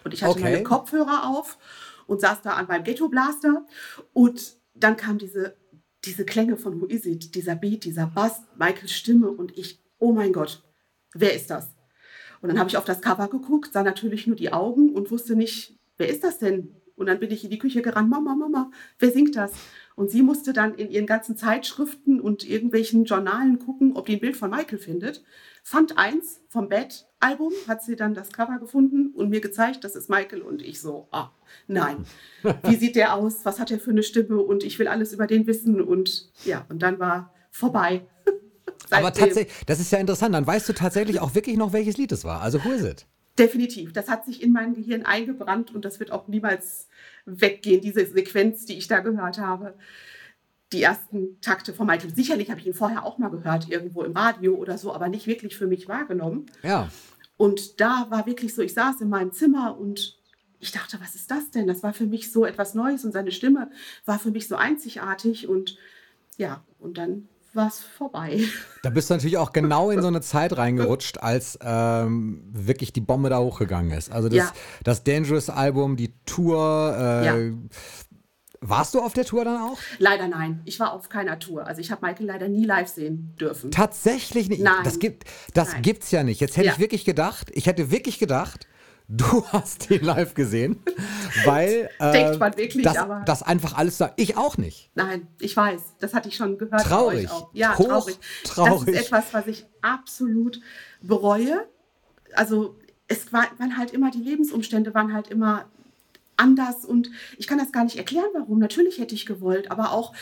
Und 0.04 0.14
ich 0.14 0.22
hatte 0.22 0.32
okay. 0.32 0.42
meine 0.42 0.62
Kopfhörer 0.62 1.28
auf 1.28 1.58
und 2.06 2.20
saß 2.20 2.42
da 2.42 2.54
an 2.54 2.66
meinem 2.66 2.84
Ghetto 2.84 3.08
Blaster. 3.08 3.66
Und 4.12 4.56
dann 4.74 4.96
kam 4.96 5.18
diese, 5.18 5.56
diese 6.04 6.24
Klänge 6.24 6.56
von 6.56 6.80
Who 6.80 6.86
Is 6.86 7.06
It, 7.06 7.34
dieser 7.34 7.56
Beat, 7.56 7.84
dieser 7.84 8.06
Bass, 8.06 8.42
Michaels 8.56 8.92
Stimme 8.92 9.30
und 9.30 9.56
ich, 9.56 9.80
oh 9.98 10.12
mein 10.12 10.32
Gott, 10.32 10.62
wer 11.14 11.34
ist 11.34 11.50
das? 11.50 11.74
Und 12.40 12.48
dann 12.48 12.58
habe 12.58 12.70
ich 12.70 12.76
auf 12.76 12.84
das 12.84 13.02
Cover 13.02 13.28
geguckt, 13.28 13.72
sah 13.72 13.82
natürlich 13.82 14.26
nur 14.26 14.36
die 14.36 14.52
Augen 14.52 14.94
und 14.94 15.10
wusste 15.10 15.36
nicht, 15.36 15.78
wer 15.98 16.08
ist 16.08 16.24
das 16.24 16.38
denn? 16.38 16.74
Und 16.96 17.06
dann 17.06 17.18
bin 17.18 17.30
ich 17.30 17.44
in 17.44 17.50
die 17.50 17.58
Küche 17.58 17.82
gerannt, 17.82 18.10
Mama, 18.10 18.34
Mama, 18.34 18.70
wer 18.98 19.10
singt 19.10 19.36
das? 19.36 19.52
Und 19.94 20.10
sie 20.10 20.22
musste 20.22 20.52
dann 20.52 20.74
in 20.74 20.90
ihren 20.90 21.06
ganzen 21.06 21.36
Zeitschriften 21.36 22.20
und 22.20 22.48
irgendwelchen 22.48 23.04
Journalen 23.04 23.58
gucken, 23.58 23.96
ob 23.96 24.06
die 24.06 24.14
ein 24.14 24.20
Bild 24.20 24.36
von 24.36 24.50
Michael 24.50 24.78
findet. 24.78 25.22
Fand 25.62 25.98
eins 25.98 26.40
vom 26.48 26.68
Bad-Album, 26.68 27.52
hat 27.68 27.82
sie 27.82 27.96
dann 27.96 28.14
das 28.14 28.32
Cover 28.32 28.58
gefunden 28.58 29.12
und 29.14 29.30
mir 29.30 29.40
gezeigt, 29.40 29.84
das 29.84 29.94
ist 29.94 30.08
Michael. 30.08 30.42
Und 30.42 30.62
ich 30.62 30.80
so, 30.80 31.08
ah, 31.10 31.30
nein. 31.66 32.04
Wie 32.62 32.76
sieht 32.76 32.96
der 32.96 33.14
aus? 33.14 33.44
Was 33.44 33.60
hat 33.60 33.70
er 33.70 33.78
für 33.78 33.90
eine 33.90 34.02
Stimme? 34.02 34.40
Und 34.40 34.64
ich 34.64 34.78
will 34.78 34.88
alles 34.88 35.12
über 35.12 35.26
den 35.26 35.46
wissen. 35.46 35.80
Und 35.80 36.30
ja, 36.44 36.64
und 36.68 36.82
dann 36.82 36.98
war 36.98 37.32
vorbei. 37.50 38.06
Aber 38.90 39.12
tatsächlich, 39.12 39.54
das 39.66 39.80
ist 39.80 39.92
ja 39.92 39.98
interessant. 39.98 40.34
Dann 40.34 40.46
weißt 40.46 40.68
du 40.68 40.72
tatsächlich 40.72 41.20
auch 41.20 41.34
wirklich 41.34 41.56
noch, 41.56 41.72
welches 41.72 41.96
Lied 41.96 42.12
es 42.12 42.24
war. 42.24 42.40
Also, 42.40 42.64
who 42.64 42.70
is 42.70 42.82
it? 42.82 43.06
Definitiv. 43.38 43.92
Das 43.92 44.08
hat 44.08 44.24
sich 44.24 44.42
in 44.42 44.52
mein 44.52 44.74
Gehirn 44.74 45.04
eingebrannt 45.04 45.74
und 45.74 45.84
das 45.84 46.00
wird 46.00 46.10
auch 46.10 46.28
niemals 46.28 46.88
weggehen, 47.24 47.80
diese 47.80 48.04
Sequenz, 48.04 48.66
die 48.66 48.76
ich 48.76 48.88
da 48.88 49.00
gehört 49.00 49.38
habe. 49.38 49.74
Die 50.72 50.82
ersten 50.82 51.40
Takte 51.40 51.74
von 51.74 51.86
Michael. 51.86 52.14
Sicherlich 52.14 52.50
habe 52.50 52.60
ich 52.60 52.66
ihn 52.66 52.74
vorher 52.74 53.04
auch 53.04 53.18
mal 53.18 53.30
gehört, 53.30 53.68
irgendwo 53.68 54.02
im 54.02 54.16
Radio 54.16 54.54
oder 54.54 54.78
so, 54.78 54.94
aber 54.94 55.08
nicht 55.08 55.26
wirklich 55.26 55.56
für 55.56 55.66
mich 55.66 55.88
wahrgenommen. 55.88 56.46
Ja. 56.62 56.88
Und 57.36 57.80
da 57.80 58.06
war 58.10 58.26
wirklich 58.26 58.54
so, 58.54 58.62
ich 58.62 58.74
saß 58.74 59.00
in 59.00 59.08
meinem 59.08 59.32
Zimmer 59.32 59.76
und 59.78 60.18
ich 60.60 60.72
dachte, 60.72 60.98
was 61.00 61.14
ist 61.14 61.30
das 61.30 61.50
denn? 61.50 61.66
Das 61.66 61.82
war 61.82 61.92
für 61.92 62.06
mich 62.06 62.30
so 62.30 62.44
etwas 62.44 62.74
Neues 62.74 63.04
und 63.04 63.12
seine 63.12 63.32
Stimme 63.32 63.70
war 64.04 64.18
für 64.18 64.30
mich 64.30 64.46
so 64.46 64.56
einzigartig 64.56 65.48
und 65.48 65.76
ja, 66.36 66.62
und 66.78 66.98
dann 66.98 67.28
war 67.52 67.68
es 67.68 67.80
vorbei. 67.80 68.40
Da 68.82 68.90
bist 68.90 69.10
du 69.10 69.14
natürlich 69.14 69.38
auch 69.38 69.52
genau 69.52 69.90
in 69.90 70.00
so 70.00 70.08
eine 70.08 70.20
Zeit 70.20 70.56
reingerutscht, 70.56 71.18
als 71.18 71.58
ähm, 71.62 72.42
wirklich 72.52 72.92
die 72.92 73.00
Bombe 73.00 73.28
da 73.28 73.38
hochgegangen 73.40 73.90
ist. 73.90 74.12
Also 74.12 74.28
das, 74.28 74.38
ja. 74.38 74.52
das 74.84 75.02
Dangerous-Album, 75.02 75.96
die 75.96 76.14
Tour. 76.26 76.94
Äh, 76.96 77.26
ja. 77.26 77.56
Warst 78.62 78.94
du 78.94 79.00
auf 79.00 79.14
der 79.14 79.24
Tour 79.24 79.46
dann 79.46 79.56
auch? 79.56 79.78
Leider 79.98 80.28
nein. 80.28 80.60
Ich 80.66 80.78
war 80.78 80.92
auf 80.92 81.08
keiner 81.08 81.38
Tour. 81.38 81.66
Also 81.66 81.80
ich 81.80 81.90
habe 81.90 82.06
Michael 82.06 82.26
leider 82.26 82.48
nie 82.48 82.66
live 82.66 82.88
sehen 82.88 83.34
dürfen. 83.40 83.70
Tatsächlich 83.70 84.50
nicht? 84.50 84.60
Nein. 84.60 84.84
Das 84.84 84.98
gibt 84.98 85.24
das 85.54 85.76
gibt's 85.80 86.10
ja 86.10 86.22
nicht. 86.22 86.40
Jetzt 86.40 86.58
hätte 86.58 86.66
ja. 86.66 86.72
ich 86.74 86.78
wirklich 86.78 87.06
gedacht, 87.06 87.50
ich 87.54 87.66
hätte 87.66 87.90
wirklich 87.90 88.18
gedacht, 88.18 88.66
du 89.08 89.46
hast 89.52 89.90
ihn 89.90 90.04
live 90.04 90.34
gesehen, 90.34 90.82
weil 91.46 91.88
äh, 91.98 92.12
Denkt 92.12 92.38
man 92.38 92.54
wirklich, 92.58 92.84
das, 92.84 92.98
aber 92.98 93.22
das 93.24 93.42
einfach 93.42 93.78
alles 93.78 93.96
da. 93.96 94.12
Ich 94.16 94.36
auch 94.36 94.58
nicht. 94.58 94.90
Nein, 94.94 95.26
ich 95.40 95.56
weiß. 95.56 95.96
Das 95.98 96.12
hatte 96.12 96.28
ich 96.28 96.36
schon 96.36 96.58
gehört. 96.58 96.82
Traurig. 96.82 97.30
Ja, 97.54 97.78
Hoch, 97.78 97.88
traurig. 97.88 98.18
traurig. 98.44 98.86
Das 98.86 98.94
ist 98.94 99.06
etwas, 99.06 99.24
was 99.32 99.46
ich 99.46 99.66
absolut 99.80 100.60
bereue. 101.00 101.66
Also 102.34 102.76
es 103.08 103.32
war, 103.32 103.46
waren 103.56 103.78
halt 103.78 103.92
immer 103.92 104.10
die 104.10 104.20
Lebensumstände 104.22 104.92
waren 104.92 105.14
halt 105.14 105.28
immer 105.28 105.64
anders 106.40 106.84
und 106.84 107.10
ich 107.38 107.46
kann 107.46 107.58
das 107.58 107.72
gar 107.72 107.84
nicht 107.84 107.96
erklären, 107.96 108.30
warum. 108.34 108.58
Natürlich 108.58 108.98
hätte 108.98 109.14
ich 109.14 109.26
gewollt, 109.26 109.70
aber 109.70 109.92
auch 109.92 110.14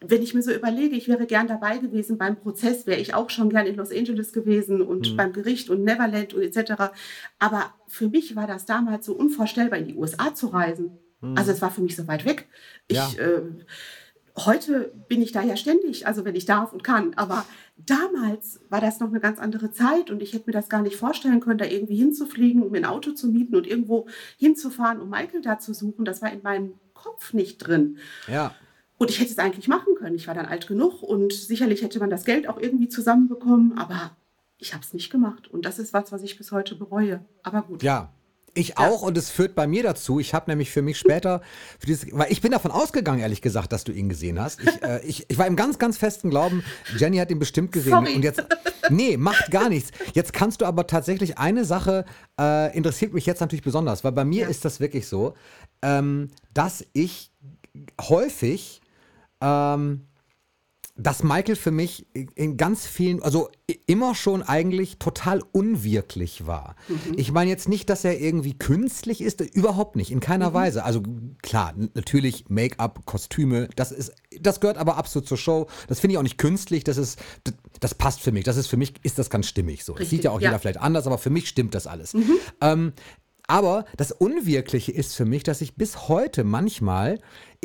wenn 0.00 0.22
ich 0.22 0.32
mir 0.32 0.42
so 0.42 0.52
überlege, 0.52 0.96
ich 0.96 1.08
wäre 1.08 1.26
gern 1.26 1.46
dabei 1.46 1.78
gewesen 1.78 2.16
beim 2.16 2.36
Prozess, 2.36 2.86
wäre 2.86 3.00
ich 3.00 3.14
auch 3.14 3.28
schon 3.28 3.50
gern 3.50 3.66
in 3.66 3.76
Los 3.76 3.92
Angeles 3.92 4.32
gewesen 4.32 4.80
und 4.80 5.12
mhm. 5.12 5.16
beim 5.16 5.32
Gericht 5.32 5.68
und 5.68 5.84
Neverland 5.84 6.32
und 6.32 6.42
etc. 6.42 6.92
Aber 7.38 7.74
für 7.86 8.08
mich 8.08 8.34
war 8.34 8.46
das 8.46 8.64
damals 8.64 9.06
so 9.06 9.12
unvorstellbar, 9.12 9.78
in 9.78 9.88
die 9.88 9.96
USA 9.96 10.34
zu 10.34 10.48
reisen. 10.48 10.98
Mhm. 11.20 11.36
Also 11.36 11.52
es 11.52 11.60
war 11.60 11.70
für 11.70 11.82
mich 11.82 11.96
so 11.96 12.06
weit 12.08 12.24
weg. 12.24 12.48
Ja. 12.90 13.08
Ich, 13.08 13.18
äh, 13.18 13.42
heute 14.36 14.92
bin 15.08 15.22
ich 15.22 15.32
da 15.32 15.42
ja 15.42 15.56
ständig, 15.56 16.06
also 16.06 16.24
wenn 16.24 16.34
ich 16.34 16.46
darf 16.46 16.72
und 16.72 16.84
kann. 16.84 17.14
Aber 17.14 17.44
damals 17.76 18.60
war 18.68 18.80
das 18.80 19.00
noch 19.00 19.08
eine 19.08 19.20
ganz 19.20 19.38
andere 19.38 19.72
Zeit 19.72 20.10
und 20.10 20.22
ich 20.22 20.32
hätte 20.32 20.46
mir 20.46 20.52
das 20.52 20.68
gar 20.68 20.82
nicht 20.82 20.96
vorstellen 20.96 21.40
können, 21.40 21.58
da 21.58 21.64
irgendwie 21.64 21.96
hinzufliegen, 21.96 22.62
um 22.62 22.74
ein 22.74 22.84
Auto 22.84 23.12
zu 23.12 23.28
mieten 23.28 23.56
und 23.56 23.66
irgendwo 23.66 24.06
hinzufahren, 24.38 25.00
um 25.00 25.10
Michael 25.10 25.42
da 25.42 25.58
zu 25.58 25.74
suchen. 25.74 26.04
Das 26.04 26.22
war 26.22 26.32
in 26.32 26.42
meinem 26.42 26.74
Kopf 26.94 27.32
nicht 27.32 27.58
drin. 27.58 27.98
Ja. 28.28 28.54
Und 28.98 29.10
ich 29.10 29.18
hätte 29.18 29.30
es 29.30 29.38
eigentlich 29.38 29.68
machen 29.68 29.94
können. 29.94 30.16
Ich 30.16 30.26
war 30.26 30.34
dann 30.34 30.46
alt 30.46 30.66
genug 30.66 31.02
und 31.02 31.32
sicherlich 31.32 31.82
hätte 31.82 31.98
man 32.00 32.10
das 32.10 32.24
Geld 32.24 32.48
auch 32.48 32.58
irgendwie 32.58 32.88
zusammenbekommen, 32.88 33.78
aber 33.78 34.14
ich 34.58 34.74
habe 34.74 34.84
es 34.84 34.92
nicht 34.92 35.10
gemacht. 35.10 35.48
Und 35.48 35.64
das 35.64 35.78
ist 35.78 35.94
was, 35.94 36.12
was 36.12 36.22
ich 36.22 36.36
bis 36.36 36.52
heute 36.52 36.74
bereue. 36.74 37.24
Aber 37.42 37.62
gut. 37.62 37.82
Ja, 37.82 38.12
ich 38.54 38.70
ja. 38.70 38.74
auch 38.78 39.02
und 39.02 39.16
es 39.16 39.30
führt 39.30 39.54
bei 39.54 39.66
mir 39.66 39.82
dazu. 39.82 40.20
Ich 40.20 40.34
habe 40.34 40.50
nämlich 40.50 40.70
für 40.70 40.82
mich 40.82 40.98
später, 40.98 41.40
für 41.78 41.86
dieses, 41.86 42.06
weil 42.12 42.30
ich 42.30 42.40
bin 42.40 42.52
davon 42.52 42.70
ausgegangen, 42.70 43.20
ehrlich 43.20 43.42
gesagt, 43.42 43.72
dass 43.72 43.84
du 43.84 43.92
ihn 43.92 44.08
gesehen 44.08 44.40
hast. 44.40 44.60
Ich, 44.62 44.82
äh, 44.82 45.04
ich, 45.04 45.26
ich 45.28 45.38
war 45.38 45.46
im 45.46 45.56
ganz, 45.56 45.78
ganz 45.78 45.96
festen 45.96 46.30
Glauben, 46.30 46.64
Jenny 46.96 47.18
hat 47.18 47.30
ihn 47.30 47.38
bestimmt 47.38 47.72
gesehen. 47.72 47.92
Sorry. 47.92 48.14
Und 48.14 48.22
jetzt, 48.22 48.44
nee, 48.90 49.16
macht 49.16 49.50
gar 49.50 49.68
nichts. 49.68 49.90
Jetzt 50.14 50.32
kannst 50.32 50.60
du 50.60 50.66
aber 50.66 50.86
tatsächlich 50.86 51.38
eine 51.38 51.64
Sache, 51.64 52.04
äh, 52.38 52.76
interessiert 52.76 53.12
mich 53.12 53.26
jetzt 53.26 53.40
natürlich 53.40 53.64
besonders, 53.64 54.04
weil 54.04 54.12
bei 54.12 54.24
mir 54.24 54.42
ja. 54.42 54.48
ist 54.48 54.64
das 54.64 54.80
wirklich 54.80 55.06
so, 55.06 55.34
ähm, 55.82 56.28
dass 56.52 56.84
ich 56.92 57.30
häufig 58.00 58.80
ähm, 59.40 60.06
dass 61.02 61.22
Michael 61.22 61.56
für 61.56 61.70
mich 61.70 62.06
in 62.12 62.56
ganz 62.56 62.86
vielen, 62.86 63.22
also 63.22 63.48
immer 63.86 64.14
schon 64.14 64.42
eigentlich 64.42 64.98
total 64.98 65.42
unwirklich 65.52 66.46
war. 66.46 66.76
Mhm. 66.88 67.14
Ich 67.16 67.32
meine 67.32 67.50
jetzt 67.50 67.68
nicht, 67.68 67.88
dass 67.88 68.04
er 68.04 68.20
irgendwie 68.20 68.54
künstlich 68.54 69.20
ist, 69.20 69.40
überhaupt 69.40 69.96
nicht, 69.96 70.10
in 70.10 70.20
keiner 70.20 70.50
mhm. 70.50 70.54
Weise. 70.54 70.84
Also 70.84 71.02
klar, 71.42 71.74
natürlich 71.94 72.44
Make-up, 72.48 73.06
Kostüme, 73.06 73.68
das 73.76 73.92
ist, 73.92 74.12
das 74.38 74.60
gehört 74.60 74.76
aber 74.76 74.96
absolut 74.96 75.26
zur 75.26 75.38
Show. 75.38 75.66
Das 75.88 76.00
finde 76.00 76.12
ich 76.12 76.18
auch 76.18 76.22
nicht 76.22 76.38
künstlich, 76.38 76.84
das 76.84 76.98
ist, 76.98 77.18
das, 77.44 77.54
das, 77.80 77.94
passt 77.94 78.20
für 78.20 78.32
mich. 78.32 78.44
Das 78.44 78.56
ist 78.56 78.66
für 78.66 78.76
mich, 78.76 78.94
ist 79.02 79.18
das 79.18 79.30
ganz 79.30 79.48
stimmig 79.48 79.84
so. 79.84 79.92
Richtig. 79.92 80.06
Das 80.06 80.10
sieht 80.10 80.24
ja 80.24 80.30
auch 80.30 80.40
ja. 80.40 80.50
jeder 80.50 80.58
vielleicht 80.58 80.80
anders, 80.80 81.06
aber 81.06 81.18
für 81.18 81.30
mich 81.30 81.48
stimmt 81.48 81.74
das 81.74 81.86
alles. 81.86 82.14
Mhm. 82.14 82.36
Ähm, 82.60 82.92
aber 83.50 83.84
das 83.96 84.12
Unwirkliche 84.12 84.92
ist 84.92 85.16
für 85.16 85.24
mich, 85.24 85.42
dass 85.42 85.60
ich 85.60 85.74
bis 85.74 86.06
heute 86.08 86.44
manchmal, 86.44 87.18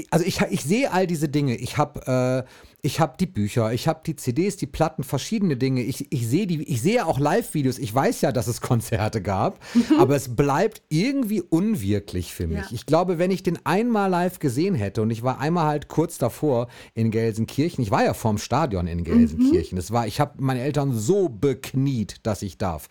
also 0.10 0.26
ich, 0.26 0.42
ich 0.42 0.64
sehe 0.64 0.92
all 0.92 1.06
diese 1.06 1.30
Dinge. 1.30 1.56
Ich 1.58 1.78
habe 1.78 2.46
äh, 2.48 2.50
hab 2.86 3.18
die 3.18 3.26
Bücher, 3.26 3.74
ich 3.74 3.88
habe 3.88 4.02
die 4.06 4.16
CDs, 4.16 4.58
die 4.58 4.68
Platten, 4.68 5.04
verschiedene 5.04 5.58
Dinge. 5.58 5.82
Ich, 5.82 6.12
ich 6.12 6.28
sehe 6.28 6.48
die, 6.48 6.64
ich 6.64 6.82
sehe 6.82 7.06
auch 7.06 7.20
Live-Videos. 7.20 7.78
Ich 7.78 7.94
weiß 7.94 8.22
ja, 8.22 8.32
dass 8.32 8.48
es 8.48 8.62
Konzerte 8.62 9.22
gab, 9.22 9.60
mhm. 9.74 9.84
aber 10.00 10.16
es 10.16 10.36
bleibt 10.36 10.82
irgendwie 10.90 11.42
unwirklich 11.42 12.34
für 12.34 12.48
mich. 12.48 12.58
Ja. 12.58 12.68
Ich 12.72 12.86
glaube, 12.86 13.18
wenn 13.18 13.32
ich 13.32 13.44
den 13.44 13.60
einmal 13.66 14.10
live 14.10 14.40
gesehen 14.40 14.76
hätte 14.76 15.02
und 15.02 15.10
ich 15.10 15.24
war 15.24 15.40
einmal 15.40 15.66
halt 15.66 15.88
kurz 15.88 16.18
davor 16.18 16.68
in 16.94 17.12
Gelsenkirchen, 17.12 17.84
ich 17.84 17.92
war 17.92 18.04
ja 18.04 18.14
vorm 18.14 18.38
Stadion 18.38 18.88
in 18.88 19.04
Gelsenkirchen. 19.04 19.78
Mhm. 19.78 19.90
war, 19.90 20.08
ich 20.08 20.20
habe 20.20 20.34
meine 20.42 20.62
Eltern 20.62 20.94
so 20.94 21.30
bekniet, 21.30 22.18
dass 22.24 22.42
ich 22.42 22.58
darf. 22.58 22.88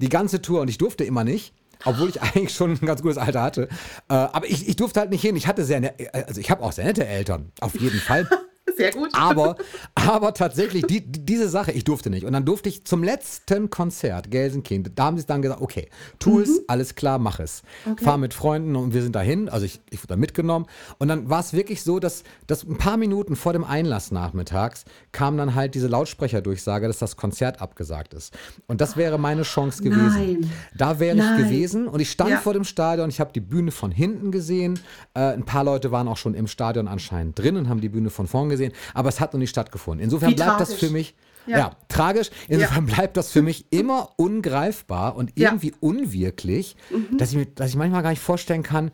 Die 0.00 0.08
ganze 0.08 0.42
Tour 0.42 0.60
und 0.60 0.68
ich 0.68 0.78
durfte 0.78 1.04
immer 1.04 1.24
nicht 1.24 1.54
obwohl 1.84 2.08
ich 2.08 2.20
eigentlich 2.22 2.52
schon 2.52 2.72
ein 2.72 2.86
ganz 2.86 3.02
gutes 3.02 3.18
Alter 3.18 3.42
hatte. 3.42 3.68
Äh, 4.08 4.14
aber 4.14 4.46
ich, 4.46 4.68
ich 4.68 4.76
durfte 4.76 5.00
halt 5.00 5.10
nicht 5.10 5.22
hin. 5.22 5.36
Ich 5.36 5.46
hatte 5.46 5.64
sehr, 5.64 5.80
ne 5.80 5.94
also 6.12 6.40
ich 6.40 6.50
habe 6.50 6.62
auch 6.62 6.72
sehr 6.72 6.84
nette 6.84 7.06
Eltern, 7.06 7.52
auf 7.60 7.78
jeden 7.78 8.00
Fall. 8.00 8.28
Sehr 8.78 8.92
gut. 8.92 9.10
Aber, 9.12 9.56
aber 9.96 10.34
tatsächlich, 10.34 10.86
die, 10.86 11.00
diese 11.00 11.48
Sache, 11.48 11.72
ich 11.72 11.82
durfte 11.82 12.10
nicht. 12.10 12.24
Und 12.24 12.32
dann 12.32 12.44
durfte 12.44 12.68
ich 12.68 12.84
zum 12.84 13.02
letzten 13.02 13.70
Konzert, 13.70 14.30
Gelsenkirchen, 14.30 14.88
da 14.94 15.06
haben 15.06 15.18
sie 15.18 15.26
dann 15.26 15.42
gesagt, 15.42 15.60
okay, 15.60 15.88
tu 16.20 16.36
mhm. 16.36 16.42
es, 16.42 16.68
alles 16.68 16.94
klar, 16.94 17.18
mach 17.18 17.40
es. 17.40 17.62
Okay. 17.90 18.04
Fahr 18.04 18.18
mit 18.18 18.34
Freunden 18.34 18.76
und 18.76 18.94
wir 18.94 19.02
sind 19.02 19.16
dahin. 19.16 19.48
Also 19.48 19.66
ich, 19.66 19.80
ich 19.90 19.98
wurde 19.98 20.08
dann 20.08 20.20
mitgenommen. 20.20 20.66
Und 20.98 21.08
dann 21.08 21.28
war 21.28 21.40
es 21.40 21.52
wirklich 21.52 21.82
so, 21.82 21.98
dass, 21.98 22.22
dass 22.46 22.62
ein 22.62 22.78
paar 22.78 22.96
Minuten 22.96 23.34
vor 23.34 23.52
dem 23.52 23.64
Einlass 23.64 24.12
nachmittags 24.12 24.84
kam 25.10 25.36
dann 25.36 25.56
halt 25.56 25.74
diese 25.74 25.88
Lautsprecherdurchsage, 25.88 26.86
dass 26.86 26.98
das 26.98 27.16
Konzert 27.16 27.60
abgesagt 27.60 28.14
ist. 28.14 28.32
Und 28.68 28.80
das 28.80 28.96
wäre 28.96 29.18
meine 29.18 29.42
Chance 29.42 29.82
gewesen. 29.82 30.38
Nein. 30.40 30.52
Da 30.76 31.00
wäre 31.00 31.16
ich 31.16 31.44
gewesen 31.44 31.88
und 31.88 31.98
ich 31.98 32.12
stand 32.12 32.30
ja. 32.30 32.38
vor 32.38 32.54
dem 32.54 32.64
Stadion, 32.64 33.08
ich 33.08 33.18
habe 33.18 33.32
die 33.32 33.40
Bühne 33.40 33.72
von 33.72 33.90
hinten 33.90 34.30
gesehen. 34.30 34.78
Äh, 35.14 35.32
ein 35.32 35.44
paar 35.44 35.64
Leute 35.64 35.90
waren 35.90 36.06
auch 36.06 36.16
schon 36.16 36.34
im 36.34 36.46
Stadion 36.46 36.86
anscheinend 36.86 37.36
drin 37.36 37.56
und 37.56 37.68
haben 37.68 37.80
die 37.80 37.88
Bühne 37.88 38.10
von 38.10 38.28
vorn 38.28 38.48
gesehen 38.48 38.67
gesehen, 38.68 38.92
aber 38.94 39.08
es 39.08 39.20
hat 39.20 39.32
noch 39.32 39.40
nicht 39.40 39.50
stattgefunden. 39.50 40.04
Insofern 40.04 40.30
Wie 40.30 40.34
bleibt 40.34 40.58
tragisch. 40.58 40.68
das 40.68 40.78
für 40.78 40.90
mich. 40.90 41.14
Ja. 41.46 41.58
ja. 41.58 41.76
tragisch. 41.88 42.30
Insofern 42.48 42.86
ja. 42.86 42.94
bleibt 42.94 43.16
das 43.16 43.32
für 43.32 43.42
mich 43.42 43.66
immer 43.70 44.10
ungreifbar 44.16 45.16
und 45.16 45.32
irgendwie 45.34 45.70
ja. 45.70 45.76
unwirklich, 45.80 46.76
mhm. 46.90 47.16
dass, 47.16 47.30
ich 47.30 47.36
mir, 47.38 47.46
dass 47.46 47.70
ich 47.70 47.76
manchmal 47.76 48.02
gar 48.02 48.10
nicht 48.10 48.22
vorstellen 48.22 48.62
kann, 48.62 48.90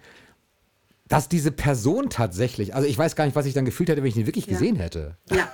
dass 1.08 1.28
diese 1.28 1.50
Person 1.50 2.08
tatsächlich, 2.08 2.74
also 2.74 2.88
ich 2.88 2.96
weiß 2.96 3.14
gar 3.14 3.26
nicht, 3.26 3.36
was 3.36 3.44
ich 3.44 3.52
dann 3.52 3.66
gefühlt 3.66 3.90
hätte, 3.90 4.02
wenn 4.02 4.08
ich 4.08 4.16
ihn 4.16 4.26
wirklich 4.26 4.46
gesehen 4.46 4.76
hätte. 4.76 5.18
Ja, 5.30 5.52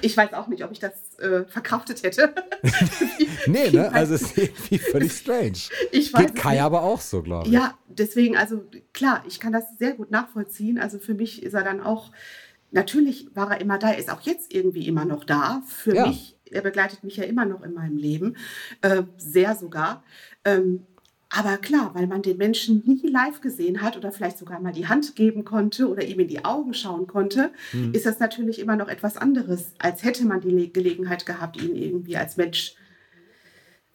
ich 0.00 0.16
weiß 0.16 0.32
auch 0.34 0.46
nicht, 0.46 0.62
ob 0.62 0.70
ich 0.70 0.78
das 0.78 1.18
äh, 1.18 1.44
verkraftet 1.44 2.04
hätte. 2.04 2.32
nee, 3.46 3.70
ne? 3.70 3.92
Also 3.92 4.14
es 4.14 4.22
ist 4.22 4.38
irgendwie 4.38 4.78
völlig 4.78 5.12
strange. 5.18 5.58
Ich 5.90 6.12
weiß 6.14 6.26
Geht 6.26 6.34
Kai 6.36 6.52
nicht. 6.52 6.62
aber 6.62 6.82
auch 6.82 7.00
so, 7.00 7.20
glaube 7.22 7.48
ich. 7.48 7.52
Ja, 7.52 7.76
deswegen, 7.88 8.36
also 8.36 8.62
klar, 8.92 9.24
ich 9.26 9.40
kann 9.40 9.52
das 9.52 9.64
sehr 9.78 9.94
gut 9.94 10.12
nachvollziehen. 10.12 10.78
Also 10.78 11.00
für 11.00 11.14
mich 11.14 11.42
ist 11.42 11.54
er 11.54 11.64
dann 11.64 11.80
auch 11.80 12.12
natürlich 12.72 13.28
war 13.34 13.52
er 13.52 13.60
immer 13.60 13.78
da, 13.78 13.90
er 13.90 13.98
ist 13.98 14.10
auch 14.10 14.22
jetzt 14.22 14.52
irgendwie 14.52 14.86
immer 14.88 15.04
noch 15.04 15.24
da. 15.24 15.62
Für 15.66 15.94
ja. 15.94 16.06
mich, 16.06 16.36
er 16.50 16.62
begleitet 16.62 17.04
mich 17.04 17.16
ja 17.16 17.24
immer 17.24 17.44
noch 17.44 17.62
in 17.62 17.74
meinem 17.74 17.96
Leben, 17.96 18.36
äh, 18.80 19.02
sehr 19.16 19.54
sogar. 19.54 20.02
Ähm, 20.44 20.86
aber 21.34 21.56
klar, 21.56 21.94
weil 21.94 22.06
man 22.06 22.20
den 22.20 22.36
Menschen 22.36 22.82
nie 22.84 23.06
live 23.08 23.40
gesehen 23.40 23.80
hat 23.80 23.96
oder 23.96 24.12
vielleicht 24.12 24.36
sogar 24.36 24.60
mal 24.60 24.72
die 24.72 24.88
Hand 24.88 25.16
geben 25.16 25.44
konnte 25.44 25.88
oder 25.88 26.04
ihm 26.04 26.20
in 26.20 26.28
die 26.28 26.44
Augen 26.44 26.74
schauen 26.74 27.06
konnte, 27.06 27.52
mhm. 27.72 27.94
ist 27.94 28.04
das 28.04 28.18
natürlich 28.18 28.58
immer 28.58 28.76
noch 28.76 28.88
etwas 28.88 29.16
anderes, 29.16 29.72
als 29.78 30.04
hätte 30.04 30.26
man 30.26 30.40
die 30.40 30.70
Gelegenheit 30.72 31.24
gehabt, 31.24 31.62
ihn 31.62 31.74
irgendwie 31.74 32.18
als 32.18 32.36
Mensch 32.36 32.74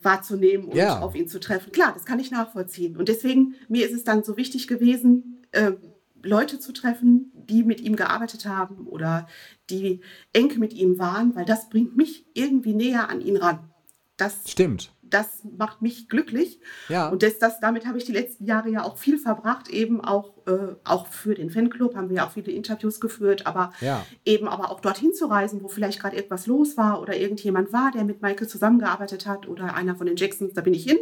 wahrzunehmen 0.00 0.68
und 0.68 0.76
ja. 0.76 1.00
auf 1.00 1.14
ihn 1.14 1.28
zu 1.28 1.38
treffen. 1.38 1.70
Klar, 1.70 1.92
das 1.92 2.04
kann 2.04 2.18
ich 2.18 2.32
nachvollziehen. 2.32 2.96
Und 2.96 3.08
deswegen, 3.08 3.54
mir 3.68 3.86
ist 3.86 3.94
es 3.94 4.04
dann 4.04 4.24
so 4.24 4.36
wichtig 4.36 4.66
gewesen, 4.66 5.44
äh, 5.52 5.72
Leute 6.22 6.58
zu 6.58 6.72
treffen, 6.72 7.32
die 7.34 7.62
mit 7.62 7.80
ihm 7.80 7.96
gearbeitet 7.96 8.46
haben 8.46 8.86
oder 8.86 9.26
die 9.70 10.00
eng 10.32 10.58
mit 10.58 10.72
ihm 10.72 10.98
waren, 10.98 11.34
weil 11.34 11.44
das 11.44 11.68
bringt 11.68 11.96
mich 11.96 12.26
irgendwie 12.34 12.74
näher 12.74 13.08
an 13.08 13.20
ihn 13.20 13.36
ran. 13.36 13.70
Das 14.18 14.50
stimmt. 14.50 14.90
Das 15.00 15.44
macht 15.56 15.80
mich 15.80 16.08
glücklich. 16.08 16.60
Ja. 16.88 17.08
Und 17.08 17.22
das, 17.22 17.38
das, 17.38 17.60
damit 17.60 17.86
habe 17.86 17.98
ich 17.98 18.04
die 18.04 18.12
letzten 18.12 18.44
Jahre 18.44 18.68
ja 18.68 18.82
auch 18.82 18.98
viel 18.98 19.16
verbracht, 19.16 19.68
eben 19.68 20.00
auch, 20.02 20.46
äh, 20.46 20.74
auch 20.84 21.06
für 21.06 21.34
den 21.34 21.50
Fanclub 21.50 21.94
haben 21.94 22.10
wir 22.10 22.16
ja 22.16 22.26
auch 22.26 22.32
viele 22.32 22.50
Interviews 22.50 23.00
geführt, 23.00 23.46
aber 23.46 23.72
ja. 23.80 24.04
eben 24.26 24.48
aber 24.48 24.70
auch 24.70 24.80
dorthin 24.80 25.14
zu 25.14 25.26
reisen, 25.26 25.62
wo 25.62 25.68
vielleicht 25.68 26.00
gerade 26.00 26.16
etwas 26.16 26.46
los 26.46 26.76
war 26.76 27.00
oder 27.00 27.16
irgendjemand 27.16 27.72
war, 27.72 27.92
der 27.92 28.04
mit 28.04 28.20
Michael 28.20 28.48
zusammengearbeitet 28.48 29.24
hat 29.24 29.46
oder 29.46 29.74
einer 29.74 29.96
von 29.96 30.06
den 30.06 30.16
Jacksons, 30.16 30.52
da 30.52 30.62
bin 30.62 30.74
ich 30.74 30.82
hin. 30.82 30.98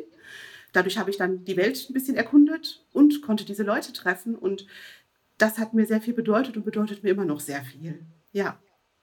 Dadurch 0.73 0.99
habe 0.99 1.09
ich 1.09 1.17
dann 1.17 1.43
die 1.45 1.57
Welt 1.57 1.87
ein 1.89 1.95
bisschen 1.95 2.17
erkundet 2.17 2.85
und 2.93 3.23
konnte 3.23 3.47
diese 3.47 3.63
Leute 3.63 3.95
treffen 3.95 4.35
und 4.35 4.67
das 5.39 5.59
hat 5.59 5.75
mir 5.75 5.87
sehr 5.87 6.01
viel 6.01 6.15
bedeutet 6.15 6.57
und 6.57 6.65
bedeutet 6.65 7.03
mir 7.03 7.11
immer 7.11 7.25
noch 7.25 7.41
sehr 7.41 7.63
viel. 7.63 8.07
ja. 8.33 8.59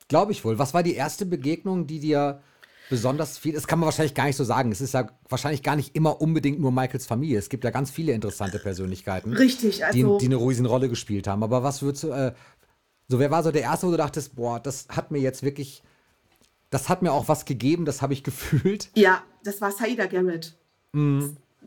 Glaube 0.10 0.34
ich 0.34 0.44
wohl. 0.44 0.60
Was 0.60 0.74
war 0.74 0.84
die 0.84 0.96
erste 0.96 1.26
Begegnung, 1.26 1.88
die 1.88 2.00
dir 2.00 2.42
besonders 2.90 3.38
viel, 3.38 3.54
das 3.54 3.68
kann 3.68 3.80
man 3.80 3.86
wahrscheinlich 3.86 4.14
gar 4.14 4.26
nicht 4.26 4.36
so 4.36 4.44
sagen. 4.44 4.72
Es 4.72 4.82
ist 4.82 4.94
ja 4.94 5.08
wahrscheinlich 5.30 5.64
gar 5.64 5.76
nicht 5.76 5.96
immer 5.96 6.22
unbedingt 6.22 6.60
nur 6.60 6.72
Michaels 6.72 7.06
Familie. 7.06 7.40
Es 7.40 7.50
gibt 7.50 7.64
ja 7.64 7.72
ganz 7.72 7.90
viele 7.92 8.12
interessante 8.12 8.60
Persönlichkeiten, 8.60 9.34
Richtig, 9.34 9.86
also 9.86 10.18
die, 10.18 10.28
die 10.28 10.34
eine 10.34 10.46
Riesenrolle 10.46 10.90
gespielt 10.90 11.28
haben. 11.28 11.44
Aber 11.44 11.64
was 11.64 11.82
würdest 11.82 12.04
du, 12.04 12.10
äh, 12.10 12.34
so 13.08 13.20
wer 13.20 13.32
war 13.32 13.44
so 13.44 13.52
der 13.52 13.64
erste, 13.64 13.88
wo 13.88 13.92
du 13.92 13.98
dachtest, 13.98 14.36
boah, 14.36 14.60
das 14.60 14.88
hat 14.90 15.12
mir 15.12 15.20
jetzt 15.20 15.44
wirklich, 15.44 15.84
das 16.70 16.90
hat 16.90 17.02
mir 17.02 17.12
auch 17.12 17.28
was 17.28 17.46
gegeben, 17.46 17.86
das 17.86 18.02
habe 18.02 18.14
ich 18.14 18.24
gefühlt. 18.26 18.90
ja, 18.96 19.24
das 19.44 19.62
war 19.62 19.72
Saida 19.72 20.06
Garrett. 20.06 20.56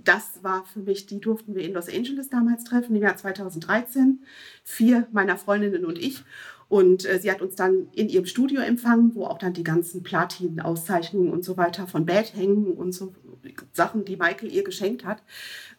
Das 0.04 0.42
war 0.42 0.64
für 0.64 0.80
mich, 0.80 1.06
die 1.06 1.20
durften 1.20 1.54
wir 1.54 1.62
in 1.62 1.72
Los 1.72 1.88
Angeles 1.88 2.28
damals 2.28 2.64
treffen, 2.64 2.96
im 2.96 3.02
Jahr 3.02 3.16
2013. 3.16 4.20
Vier 4.64 5.06
meiner 5.12 5.36
Freundinnen 5.36 5.84
und 5.84 5.98
ich. 5.98 6.24
Und 6.68 7.04
äh, 7.04 7.20
sie 7.20 7.30
hat 7.30 7.42
uns 7.42 7.54
dann 7.54 7.88
in 7.92 8.08
ihrem 8.08 8.26
Studio 8.26 8.60
empfangen, 8.60 9.14
wo 9.14 9.24
auch 9.24 9.38
dann 9.38 9.52
die 9.52 9.62
ganzen 9.62 10.02
Platin-Auszeichnungen 10.02 11.32
und 11.32 11.44
so 11.44 11.56
weiter 11.56 11.86
von 11.86 12.06
Bad 12.06 12.34
hängen 12.34 12.72
und 12.72 12.92
so 12.92 13.14
Sachen, 13.72 14.04
die 14.04 14.16
Michael 14.16 14.52
ihr 14.52 14.64
geschenkt 14.64 15.04
hat. 15.04 15.22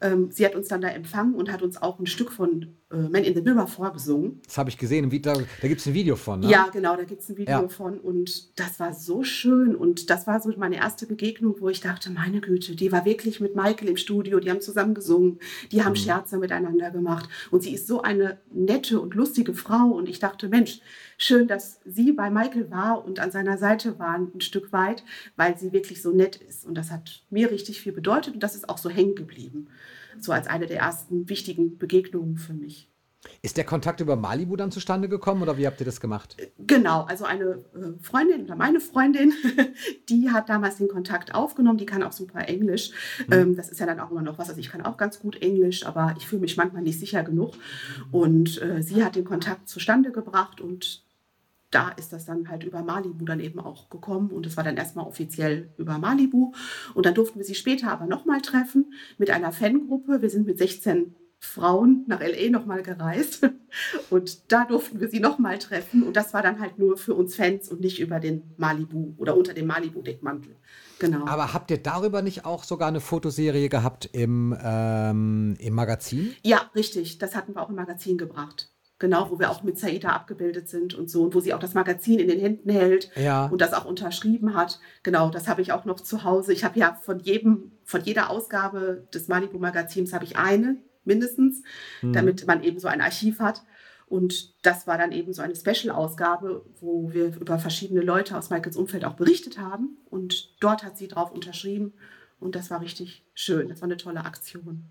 Ähm, 0.01 0.29
sie 0.31 0.45
hat 0.45 0.55
uns 0.55 0.67
dann 0.67 0.81
da 0.81 0.89
empfangen 0.89 1.33
und 1.35 1.51
hat 1.51 1.61
uns 1.61 1.81
auch 1.81 1.99
ein 1.99 2.05
Stück 2.05 2.31
von 2.31 2.75
äh, 2.91 2.95
Man 2.97 3.23
in 3.23 3.33
the 3.35 3.41
Mirror 3.41 3.67
vorgesungen. 3.67 4.41
Das 4.45 4.57
habe 4.57 4.69
ich 4.69 4.77
gesehen. 4.77 5.09
Da, 5.21 5.33
da 5.33 5.67
gibt 5.67 5.81
es 5.81 5.87
ein 5.87 5.93
Video 5.93 6.15
von. 6.15 6.39
Ne? 6.41 6.49
Ja, 6.49 6.67
genau, 6.71 6.95
da 6.95 7.03
gibt 7.03 7.21
es 7.21 7.29
ein 7.29 7.37
Video 7.37 7.61
Ja. 7.63 7.67
von 7.67 7.99
und 7.99 8.59
das 8.59 8.79
war 8.79 8.93
so 8.93 9.23
schön 9.23 9.75
und 9.75 10.09
das 10.09 10.27
war 10.27 10.39
so 10.39 10.51
meine 10.57 10.77
erste 10.77 11.05
Begegnung, 11.07 11.55
wo 11.59 11.69
ich 11.69 11.81
dachte, 11.81 12.09
meine 12.11 12.41
Güte, 12.41 12.75
die 12.75 12.91
war 12.91 13.05
wirklich 13.05 13.39
mit 13.39 13.55
Michael 13.55 13.89
im 13.89 13.97
Studio, 13.97 14.39
die 14.39 14.49
haben 14.49 14.61
zusammen 14.61 14.93
gesungen, 14.93 15.39
die 15.71 15.77
Mhm. 15.77 15.85
haben 15.85 15.95
Scherze 15.95 16.37
miteinander 16.37 16.91
gemacht 16.91 17.27
und 17.51 17.63
sie 17.63 17.73
ist 17.73 17.87
so 17.87 18.01
eine 18.01 18.39
nette 18.51 18.99
und 18.99 19.15
lustige 19.15 19.53
Frau 19.53 19.87
und 19.89 20.07
ich 20.07 20.19
dachte, 20.19 20.47
Mensch, 20.47 20.79
schön, 21.17 21.47
dass 21.47 21.79
sie 21.85 22.11
bei 22.11 22.29
Michael 22.29 22.69
war 22.71 23.03
und 23.03 23.19
an 23.19 23.31
seiner 23.31 23.57
Seite 23.57 23.97
war 23.99 24.15
ein 24.15 24.39
Stück 24.41 24.71
weit, 24.71 25.03
weil 25.35 25.57
sie 25.57 25.71
wirklich 25.73 26.01
so 26.01 26.11
nett 26.11 26.35
ist 26.37 26.65
und 26.65 26.75
das 26.75 26.91
hat 26.91 27.23
mir 27.29 27.46
richtig 27.47 27.81
viel 27.81 27.93
bedeutet 27.93 28.35
und 28.35 28.41
das 28.41 28.55
ist 28.55 28.69
auch 28.69 28.77
so 28.77 28.89
hängen 28.89 29.15
geblieben, 29.15 29.67
so 30.19 30.31
als 30.31 30.47
eine 30.47 30.67
der 30.67 30.79
ersten 30.79 31.29
wichtigen 31.29 31.77
Begegnungen 31.77 32.37
für 32.37 32.53
mich. 32.53 32.89
Ist 33.41 33.57
der 33.57 33.63
Kontakt 33.65 33.99
über 33.99 34.15
Malibu 34.15 34.55
dann 34.55 34.71
zustande 34.71 35.09
gekommen 35.09 35.41
oder 35.41 35.57
wie 35.57 35.65
habt 35.65 35.79
ihr 35.79 35.85
das 35.85 35.99
gemacht? 35.99 36.37
Genau, 36.59 37.03
also 37.03 37.25
eine 37.25 37.63
äh, 37.75 38.01
Freundin 38.01 38.43
oder 38.43 38.55
meine 38.55 38.79
Freundin, 38.79 39.33
die 40.09 40.29
hat 40.29 40.49
damals 40.49 40.77
den 40.77 40.87
Kontakt 40.87 41.33
aufgenommen, 41.33 41.77
die 41.77 41.85
kann 41.85 42.03
auch 42.03 42.11
super 42.11 42.47
Englisch. 42.47 42.91
Ähm, 43.31 43.55
das 43.55 43.69
ist 43.69 43.79
ja 43.79 43.85
dann 43.85 43.99
auch 43.99 44.11
immer 44.11 44.21
noch 44.21 44.37
was, 44.37 44.49
also 44.49 44.59
ich 44.59 44.69
kann 44.69 44.81
auch 44.83 44.97
ganz 44.97 45.19
gut 45.19 45.41
Englisch, 45.41 45.85
aber 45.85 46.15
ich 46.17 46.27
fühle 46.27 46.41
mich 46.41 46.57
manchmal 46.57 46.83
nicht 46.83 46.99
sicher 46.99 47.23
genug. 47.23 47.55
Und 48.11 48.61
äh, 48.61 48.81
sie 48.81 49.03
hat 49.03 49.15
den 49.15 49.25
Kontakt 49.25 49.67
zustande 49.67 50.11
gebracht 50.11 50.61
und 50.61 51.06
da 51.71 51.89
ist 51.89 52.13
das 52.13 52.25
dann 52.25 52.49
halt 52.49 52.63
über 52.63 52.81
Malibu 52.81 53.25
dann 53.25 53.39
eben 53.39 53.59
auch 53.59 53.89
gekommen 53.89 54.31
und 54.31 54.45
es 54.45 54.55
war 54.55 54.63
dann 54.63 54.77
erstmal 54.77 55.05
offiziell 55.05 55.69
über 55.77 55.97
Malibu 55.97 56.53
und 56.93 57.05
dann 57.05 57.13
durften 57.13 57.39
wir 57.39 57.45
sie 57.45 57.55
später 57.55 57.91
aber 57.91 58.05
nochmal 58.05 58.41
treffen 58.41 58.93
mit 59.17 59.29
einer 59.29 59.51
Fangruppe. 59.51 60.21
Wir 60.21 60.29
sind 60.29 60.45
mit 60.45 60.57
16 60.57 61.15
Frauen 61.39 62.03
nach 62.07 62.19
LA 62.19 62.49
nochmal 62.49 62.81
gereist 62.81 63.47
und 64.09 64.51
da 64.51 64.65
durften 64.65 64.99
wir 64.99 65.09
sie 65.09 65.19
nochmal 65.19 65.59
treffen 65.59 66.03
und 66.03 66.15
das 66.15 66.33
war 66.33 66.41
dann 66.41 66.59
halt 66.59 66.79
nur 66.79 66.97
für 66.97 67.13
uns 67.13 67.35
Fans 67.35 67.69
und 67.69 67.81
nicht 67.81 67.99
über 67.99 68.19
den 68.19 68.53
Malibu 68.57 69.13
oder 69.17 69.37
unter 69.37 69.53
dem 69.53 69.67
Malibu-Deckmantel. 69.67 70.55
Genau. 70.99 71.27
Aber 71.27 71.53
habt 71.53 71.69
ihr 71.69 71.77
darüber 71.77 72.23
nicht 72.23 72.45
auch 72.45 72.63
sogar 72.63 72.87
eine 72.87 73.01
Fotoserie 73.01 73.69
gehabt 73.69 74.09
im, 74.13 74.57
ähm, 74.63 75.55
im 75.59 75.75
Magazin? 75.75 76.33
Ja, 76.43 76.71
richtig. 76.73 77.19
Das 77.19 77.35
hatten 77.35 77.53
wir 77.53 77.61
auch 77.61 77.69
im 77.69 77.75
Magazin 77.75 78.17
gebracht. 78.17 78.71
Genau, 78.99 79.29
wo 79.29 79.37
wir 79.39 79.51
auch 79.51 79.61
mit 79.61 79.77
Saida 79.77 80.09
abgebildet 80.09 80.69
sind 80.69 80.95
und 80.95 81.09
so 81.09 81.23
und 81.23 81.35
wo 81.35 81.39
sie 81.39 81.53
auch 81.53 81.59
das 81.59 81.75
Magazin 81.75 82.17
in 82.19 82.27
den 82.27 82.39
Händen 82.39 82.69
hält 82.71 83.11
Ja. 83.15 83.45
und 83.45 83.61
das 83.61 83.73
auch 83.73 83.85
unterschrieben 83.85 84.55
hat. 84.55 84.79
Genau, 85.03 85.29
das 85.29 85.47
habe 85.47 85.61
ich 85.61 85.71
auch 85.71 85.85
noch 85.85 85.99
zu 85.99 86.23
Hause. 86.23 86.51
Ich 86.51 86.63
habe 86.63 86.79
ja 86.79 86.95
von 87.03 87.19
jedem, 87.19 87.73
von 87.83 88.01
jeder 88.01 88.29
Ausgabe 88.31 89.07
des 89.13 89.27
Malibu 89.27 89.59
Magazins 89.59 90.13
habe 90.13 90.25
ich 90.25 90.37
eine 90.37 90.77
mindestens, 91.05 91.61
damit 92.01 92.45
man 92.47 92.63
eben 92.63 92.79
so 92.79 92.87
ein 92.87 93.01
Archiv 93.01 93.39
hat. 93.39 93.63
Und 94.07 94.53
das 94.65 94.87
war 94.87 94.97
dann 94.97 95.11
eben 95.11 95.33
so 95.33 95.41
eine 95.41 95.55
Special-Ausgabe, 95.55 96.65
wo 96.79 97.11
wir 97.13 97.35
über 97.39 97.59
verschiedene 97.59 98.01
Leute 98.01 98.37
aus 98.37 98.49
Michaels 98.49 98.77
Umfeld 98.77 99.05
auch 99.05 99.15
berichtet 99.15 99.57
haben. 99.59 99.97
Und 100.09 100.55
dort 100.61 100.83
hat 100.83 100.97
sie 100.97 101.07
drauf 101.07 101.31
unterschrieben. 101.31 101.93
Und 102.39 102.55
das 102.55 102.69
war 102.69 102.81
richtig 102.81 103.25
schön. 103.33 103.67
Das 103.69 103.81
war 103.81 103.87
eine 103.87 103.97
tolle 103.97 104.23
Aktion. 104.25 104.85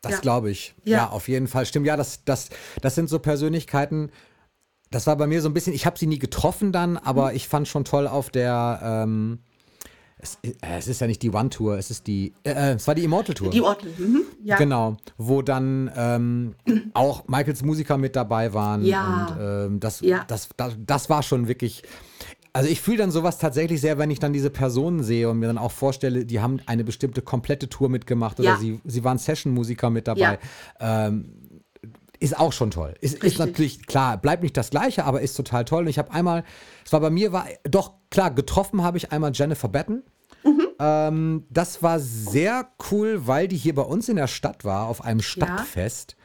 Das 0.00 0.12
Ja. 0.12 0.18
glaube 0.20 0.50
ich. 0.50 0.74
Ja. 0.84 0.96
Ja. 0.98 1.08
auf 1.10 1.28
jeden 1.28 1.48
Fall. 1.48 1.66
Stimmt, 1.66 1.86
ja, 1.86 1.96
das, 1.96 2.24
das, 2.24 2.50
das 2.82 2.94
sind 2.94 3.08
so 3.08 3.18
Persönlichkeiten. 3.18 4.10
Das 4.90 5.06
war 5.06 5.16
bei 5.16 5.26
mir 5.26 5.42
so 5.42 5.48
ein 5.48 5.54
bisschen, 5.54 5.74
ich 5.74 5.86
habe 5.86 5.98
sie 5.98 6.06
nie 6.06 6.18
getroffen 6.18 6.72
dann, 6.72 6.92
Mhm. 6.92 6.98
aber 7.04 7.34
ich 7.34 7.48
fand 7.48 7.68
schon 7.68 7.84
toll 7.84 8.06
auf 8.06 8.30
der, 8.30 8.80
ähm, 8.82 9.40
es, 10.20 10.38
äh, 10.42 10.52
es 10.78 10.88
ist 10.88 11.00
ja 11.00 11.06
nicht 11.06 11.22
die 11.22 11.30
One-Tour, 11.30 11.76
es 11.78 11.90
ist 11.90 12.06
die, 12.06 12.32
äh, 12.42 12.50
äh, 12.52 12.74
es 12.74 12.86
war 12.86 12.94
die 12.94 13.04
Immortal-Tour. 13.04 13.50
Die 13.50 13.60
Ortel. 13.60 13.92
Mhm. 13.98 14.22
Ja. 14.42 14.56
Genau, 14.56 14.96
wo 15.16 15.42
dann 15.42 15.90
ähm, 15.96 16.54
auch 16.94 17.28
Michaels 17.28 17.62
Musiker 17.62 17.98
mit 17.98 18.16
dabei 18.16 18.54
waren. 18.54 18.84
Ja. 18.84 19.26
Und 19.26 19.36
ähm, 19.40 19.80
das, 19.80 20.00
Ja. 20.00 20.24
das, 20.26 20.48
das, 20.56 20.74
das 20.78 21.10
war 21.10 21.22
schon 21.22 21.48
wirklich. 21.48 21.82
Also 22.52 22.68
ich 22.68 22.80
fühle 22.80 22.98
dann 22.98 23.10
sowas 23.10 23.38
tatsächlich 23.38 23.80
sehr, 23.80 23.98
wenn 23.98 24.10
ich 24.10 24.18
dann 24.18 24.32
diese 24.32 24.50
Personen 24.50 25.02
sehe 25.02 25.28
und 25.28 25.38
mir 25.38 25.46
dann 25.46 25.58
auch 25.58 25.72
vorstelle, 25.72 26.24
die 26.24 26.40
haben 26.40 26.60
eine 26.66 26.84
bestimmte 26.84 27.22
komplette 27.22 27.68
Tour 27.68 27.88
mitgemacht 27.88 28.40
oder 28.40 28.50
Ja. 28.50 28.56
sie, 28.56 28.80
sie 28.84 29.04
waren 29.04 29.18
Session-Musiker 29.18 29.90
mit 29.90 30.08
dabei. 30.08 30.38
Ähm, 30.80 31.34
ist 32.20 32.36
auch 32.38 32.52
schon 32.52 32.70
toll. 32.72 32.94
Ist, 33.00 33.22
ist 33.22 33.38
natürlich 33.38 33.86
klar, 33.86 34.16
bleibt 34.16 34.42
nicht 34.42 34.56
das 34.56 34.70
Gleiche, 34.70 35.04
aber 35.04 35.20
ist 35.20 35.34
total 35.34 35.64
toll. 35.64 35.82
Und 35.82 35.88
ich 35.88 35.98
habe 35.98 36.12
einmal, 36.12 36.42
es 36.84 36.92
war 36.92 37.00
bei 37.00 37.10
mir, 37.10 37.30
war 37.32 37.46
doch 37.62 37.92
klar, 38.10 38.32
getroffen 38.32 38.82
habe 38.82 38.98
ich 38.98 39.12
einmal 39.12 39.30
Jennifer 39.32 39.68
Batten. 39.68 40.02
Ähm, 40.80 41.44
das 41.50 41.82
war 41.82 42.00
sehr 42.00 42.68
cool, 42.90 43.26
weil 43.26 43.48
die 43.48 43.56
hier 43.56 43.74
bei 43.74 43.82
uns 43.82 44.08
in 44.08 44.16
der 44.16 44.28
Stadt 44.28 44.64
war, 44.64 44.86
auf 44.86 45.04
einem 45.04 45.20
Stadtfest. 45.20 46.16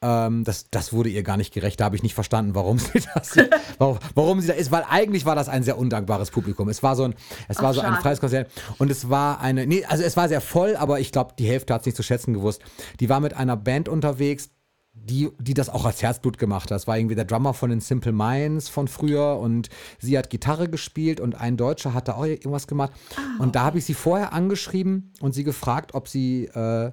Ähm, 0.00 0.44
das, 0.44 0.70
das 0.70 0.92
wurde 0.92 1.08
ihr 1.08 1.22
gar 1.22 1.36
nicht 1.36 1.52
gerecht. 1.52 1.80
Da 1.80 1.86
habe 1.86 1.96
ich 1.96 2.02
nicht 2.02 2.14
verstanden, 2.14 2.54
warum 2.54 2.78
sie 2.78 3.00
das, 3.14 3.36
warum, 3.78 3.98
warum 4.14 4.40
sie 4.40 4.48
da 4.48 4.54
ist, 4.54 4.70
weil 4.70 4.84
eigentlich 4.88 5.26
war 5.26 5.34
das 5.34 5.48
ein 5.48 5.64
sehr 5.64 5.78
undankbares 5.78 6.30
Publikum. 6.30 6.68
Es 6.68 6.82
war 6.82 6.94
so 6.94 7.04
ein, 7.04 7.14
es 7.48 7.58
war 7.60 7.70
Ach, 7.70 7.74
so 7.74 7.80
ein 7.80 7.94
freies 7.96 8.20
Konzert 8.20 8.50
und 8.78 8.90
es 8.90 9.10
war 9.10 9.40
eine, 9.40 9.66
nee, 9.66 9.84
also 9.84 10.04
es 10.04 10.16
war 10.16 10.28
sehr 10.28 10.40
voll, 10.40 10.76
aber 10.76 11.00
ich 11.00 11.10
glaube, 11.10 11.34
die 11.38 11.48
Hälfte 11.48 11.74
hat 11.74 11.82
es 11.82 11.86
nicht 11.86 11.96
zu 11.96 12.02
schätzen 12.02 12.32
gewusst. 12.32 12.62
Die 13.00 13.08
war 13.08 13.18
mit 13.20 13.34
einer 13.34 13.56
Band 13.56 13.88
unterwegs, 13.88 14.50
die, 14.92 15.30
die 15.38 15.54
das 15.54 15.68
auch 15.68 15.84
als 15.84 16.02
Herzblut 16.02 16.38
gemacht 16.38 16.64
hat. 16.64 16.76
Das 16.76 16.86
war 16.86 16.96
irgendwie 16.96 17.14
der 17.14 17.24
Drummer 17.24 17.54
von 17.54 17.70
den 17.70 17.80
Simple 17.80 18.12
Minds 18.12 18.68
von 18.68 18.88
früher 18.88 19.38
und 19.38 19.68
sie 19.98 20.16
hat 20.18 20.30
Gitarre 20.30 20.68
gespielt 20.68 21.20
und 21.20 21.34
ein 21.34 21.56
Deutscher 21.56 21.94
hat 21.94 22.08
da 22.08 22.14
auch 22.14 22.24
irgendwas 22.24 22.66
gemacht. 22.66 22.92
Und 23.38 23.56
da 23.56 23.62
habe 23.62 23.78
ich 23.78 23.84
sie 23.84 23.94
vorher 23.94 24.32
angeschrieben 24.32 25.12
und 25.20 25.34
sie 25.34 25.44
gefragt, 25.44 25.94
ob 25.94 26.08
sie, 26.08 26.46
äh, 26.46 26.92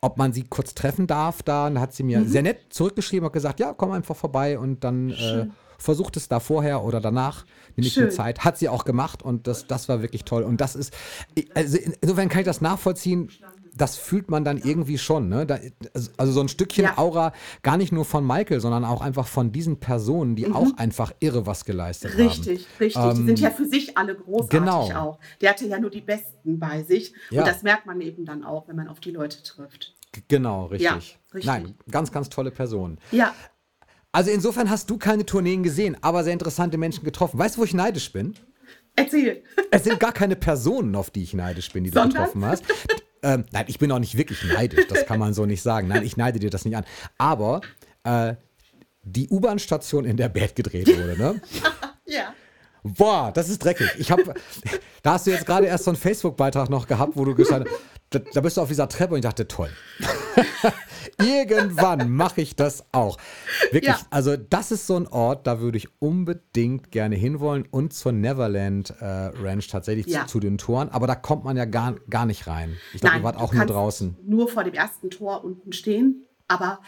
ob 0.00 0.16
man 0.16 0.32
sie 0.32 0.44
kurz 0.44 0.74
treffen 0.74 1.06
darf 1.06 1.42
da. 1.42 1.66
Und 1.66 1.80
hat 1.80 1.92
sie 1.92 2.02
mir 2.02 2.24
sehr 2.24 2.42
nett 2.42 2.58
zurückgeschrieben 2.70 3.26
und 3.26 3.32
gesagt, 3.32 3.60
ja, 3.60 3.72
komm 3.72 3.90
einfach 3.92 4.16
vorbei 4.16 4.58
und 4.58 4.84
dann 4.84 5.10
äh, 5.10 5.46
versucht 5.78 6.16
es 6.16 6.28
da 6.28 6.40
vorher 6.40 6.82
oder 6.84 7.00
danach. 7.00 7.44
Nimm 7.76 7.86
ich 7.86 7.96
mir 7.96 8.04
Schön. 8.04 8.10
Zeit. 8.10 8.44
Hat 8.44 8.58
sie 8.58 8.68
auch 8.68 8.84
gemacht 8.84 9.22
und 9.22 9.46
das, 9.46 9.66
das 9.66 9.88
war 9.88 10.02
wirklich 10.02 10.24
toll. 10.24 10.42
Und 10.42 10.60
das 10.60 10.74
ist, 10.74 10.92
also 11.54 11.78
insofern 12.00 12.28
kann 12.28 12.40
ich 12.40 12.46
das 12.46 12.60
nachvollziehen. 12.60 13.30
Das 13.78 13.96
fühlt 13.96 14.30
man 14.30 14.44
dann 14.44 14.58
irgendwie 14.58 14.98
schon, 14.98 15.28
ne? 15.28 15.46
Da, 15.46 15.58
also 16.18 16.32
so 16.32 16.40
ein 16.40 16.48
Stückchen 16.48 16.84
Ja. 16.84 16.98
Aura, 16.98 17.32
gar 17.62 17.76
nicht 17.78 17.92
nur 17.92 18.04
von 18.04 18.26
Michael, 18.26 18.60
sondern 18.60 18.84
auch 18.84 19.00
einfach 19.00 19.26
von 19.26 19.52
diesen 19.52 19.80
Personen, 19.80 20.36
die 20.36 20.52
auch 20.52 20.76
einfach 20.76 21.12
irre 21.20 21.46
was 21.46 21.64
geleistet 21.64 22.12
haben. 22.12 22.22
Mhm. 22.22 22.28
Richtig, 22.28 22.66
richtig. 22.80 23.02
die 23.16 23.24
sind 23.24 23.40
ja 23.40 23.50
für 23.50 23.64
sich 23.64 23.96
alle 23.96 24.14
großartig 24.14 24.60
genau. 24.60 24.90
auch. 24.92 25.18
Der 25.40 25.50
hatte 25.50 25.66
ja 25.66 25.78
nur 25.78 25.90
die 25.90 26.02
Besten 26.02 26.58
bei 26.58 26.82
sich. 26.82 27.14
Ja. 27.30 27.40
Und 27.42 27.48
das 27.48 27.62
merkt 27.62 27.86
man 27.86 28.00
eben 28.02 28.24
dann 28.26 28.44
auch, 28.44 28.68
wenn 28.68 28.76
man 28.76 28.88
auf 28.88 29.00
die 29.00 29.10
Leute 29.12 29.42
trifft. 29.42 29.94
G- 30.12 30.22
Genau, 30.28 30.66
richtig. 30.66 30.84
Ja, 30.86 30.94
richtig. 31.34 31.44
Nein, 31.46 31.74
ganz, 31.90 32.12
ganz 32.12 32.28
tolle 32.28 32.50
Personen. 32.50 32.98
Ja, 33.12 33.32
Also 34.10 34.30
insofern 34.30 34.68
hast 34.70 34.90
du 34.90 34.98
keine 34.98 35.24
Tourneen 35.26 35.62
gesehen, 35.62 35.96
aber 36.00 36.24
sehr 36.24 36.32
interessante 36.32 36.78
Menschen 36.78 37.04
getroffen. 37.04 37.38
Weißt 37.38 37.56
du, 37.56 37.60
wo 37.60 37.64
ich 37.64 37.74
neidisch 37.74 38.12
bin? 38.12 38.34
erzähl. 38.96 39.44
Es 39.70 39.84
sind 39.84 40.00
gar 40.00 40.10
keine 40.12 40.34
Personen, 40.34 40.96
auf 40.96 41.10
die 41.10 41.22
ich 41.22 41.32
neidisch 41.32 41.70
bin, 41.72 41.84
die 41.84 41.90
du 41.90 42.00
Sondern? 42.00 42.24
getroffen 42.24 42.44
hast. 42.44 42.64
Ähm, 43.22 43.44
nein, 43.52 43.64
ich 43.68 43.78
bin 43.78 43.90
auch 43.92 43.98
nicht 43.98 44.16
wirklich 44.16 44.42
neidisch, 44.44 44.86
das 44.88 45.06
kann 45.06 45.18
man 45.18 45.34
so 45.34 45.46
nicht 45.46 45.62
sagen. 45.62 45.88
Nein, 45.88 46.04
ich 46.04 46.16
neide 46.16 46.38
dir 46.38 46.50
das 46.50 46.64
nicht 46.64 46.76
an. 46.76 46.84
Aber 47.18 47.60
äh, 48.04 48.34
die 49.02 49.28
U-Bahn-Station, 49.28 50.04
in 50.04 50.16
der 50.16 50.28
Bad 50.28 50.54
gedreht 50.54 50.88
wurde, 50.88 51.18
ne? 51.18 51.40
Ja. 52.06 52.32
Boah, 52.82 53.32
das 53.34 53.50
ist 53.50 53.62
dreckig. 53.62 53.90
Ich 53.98 54.10
hab, 54.10 54.18
da 55.02 55.12
hast 55.12 55.26
du 55.26 55.30
jetzt 55.30 55.44
gerade 55.44 55.66
erst 55.66 55.84
so 55.84 55.90
einen 55.90 55.98
Facebook-Beitrag 55.98 56.70
noch 56.70 56.86
gehabt, 56.86 57.12
wo 57.16 57.24
du 57.26 57.34
gesagt 57.34 57.68
hast, 57.68 57.78
da, 58.10 58.18
da 58.18 58.40
bist 58.40 58.56
du 58.56 58.62
auf 58.62 58.68
dieser 58.68 58.88
Treppe 58.88 59.12
und 59.12 59.18
ich 59.18 59.24
dachte, 59.24 59.46
toll. 59.46 59.68
Irgendwann 61.20 62.10
mache 62.10 62.40
ich 62.40 62.56
das 62.56 62.84
auch. 62.92 63.18
Wirklich, 63.70 63.84
Ja. 63.94 64.00
also 64.10 64.36
das 64.36 64.70
ist 64.70 64.86
so 64.86 64.96
ein 64.96 65.06
Ort, 65.06 65.46
da 65.46 65.60
würde 65.60 65.78
ich 65.78 65.88
unbedingt 66.00 66.90
gerne 66.90 67.16
hinwollen 67.16 67.66
und 67.70 67.92
zur 67.92 68.12
Neverland 68.12 68.90
äh, 69.00 69.04
Ranch 69.04 69.68
tatsächlich 69.68 70.06
Ja. 70.06 70.22
zu, 70.26 70.32
zu 70.34 70.40
den 70.40 70.58
Toren. 70.58 70.88
Aber 70.90 71.06
da 71.06 71.14
kommt 71.14 71.44
man 71.44 71.56
ja 71.56 71.64
gar, 71.64 71.96
gar 72.08 72.26
nicht 72.26 72.46
rein. 72.46 72.76
Ich 72.94 73.00
glaube, 73.00 73.16
ihr 73.18 73.22
wart 73.22 73.36
auch 73.36 73.52
nur 73.52 73.66
draußen. 73.66 74.16
Nur 74.24 74.48
vor 74.48 74.64
dem 74.64 74.74
ersten 74.74 75.10
Tor 75.10 75.44
unten 75.44 75.72
stehen. 75.72 76.26
Aber 76.46 76.80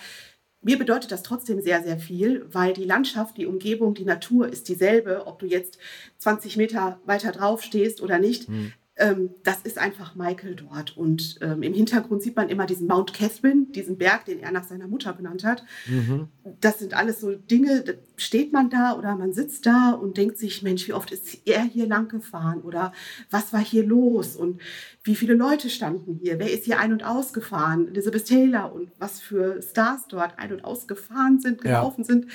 mir 0.63 0.79
bedeutet 0.79 1.11
das 1.11 1.23
trotzdem 1.23 1.61
sehr, 1.61 1.83
sehr 1.83 1.99
viel, 1.99 2.47
weil 2.53 2.73
die 2.75 2.85
Landschaft, 2.85 3.37
die 3.39 3.47
Umgebung, 3.47 3.95
die 3.95 4.05
Natur 4.05 4.49
ist 4.49 4.69
dieselbe, 4.69 5.27
ob 5.27 5.39
du 5.39 5.47
jetzt 5.47 5.79
20 6.19 6.57
Meter 6.57 7.01
weiter 7.07 7.33
drauf 7.33 7.63
stehst 7.63 8.01
oder 8.01 8.19
nicht. 8.19 8.49
Mhm 8.49 8.73
ähm, 9.01 9.31
das 9.45 9.63
ist 9.63 9.79
einfach 9.79 10.15
Michael 10.15 10.55
dort. 10.55 10.97
Und 10.97 11.39
ähm, 11.41 11.63
im 11.63 11.73
Hintergrund 11.73 12.23
sieht 12.23 12.37
man 12.37 12.51
immer 12.51 12.67
diesen 12.67 12.87
Mount 12.87 13.15
Catherine, 13.15 13.67
diesen 13.71 13.97
Berg, 13.97 14.27
den 14.27 14.41
er 14.41 14.53
nach 14.53 14.65
seiner 14.65 14.87
Mutter 14.87 15.13
benannt 15.15 15.43
hat. 15.43 15.65
Mhm. 15.87 16.29
Das 16.61 16.79
sind 16.79 16.95
alles 16.95 17.21
so 17.21 17.35
Dinge, 17.35 17.81
da 17.81 17.93
steht 18.17 18.53
man 18.53 18.69
da 18.69 18.97
oder 18.97 19.17
man 19.17 19.33
sitzt 19.33 19.65
da 19.65 19.93
und 19.93 20.19
denkt 20.19 20.37
sich, 20.37 20.63
Mensch, 20.63 20.87
wie 20.87 20.93
oft 20.93 21.11
ist 21.11 21.47
er 21.47 21.63
hier 21.63 21.87
lang 21.87 22.09
gefahren 22.09 22.61
oder 22.61 22.93
was 23.31 23.53
war 23.53 23.61
hier 23.61 23.85
los 23.85 24.37
und 24.37 24.61
wie 25.03 25.17
viele 25.17 25.35
Leute 25.35 25.71
standen 25.71 26.19
hier, 26.23 26.39
wer 26.39 26.53
ist 26.53 26.65
hier 26.65 26.79
ein- 26.79 26.93
und 26.93 27.03
ausgefahren, 27.03 27.89
Elizabeth 27.89 28.27
Taylor 28.27 28.73
und 28.75 28.91
was 28.99 29.21
für 29.21 29.63
Stars 29.63 30.07
dort 30.09 30.39
ein- 30.39 30.53
und 30.53 30.65
ausgefahren 30.65 31.41
sind, 31.41 31.63
gelaufen 31.63 32.03
ja. 32.03 32.07
sind. 32.07 32.27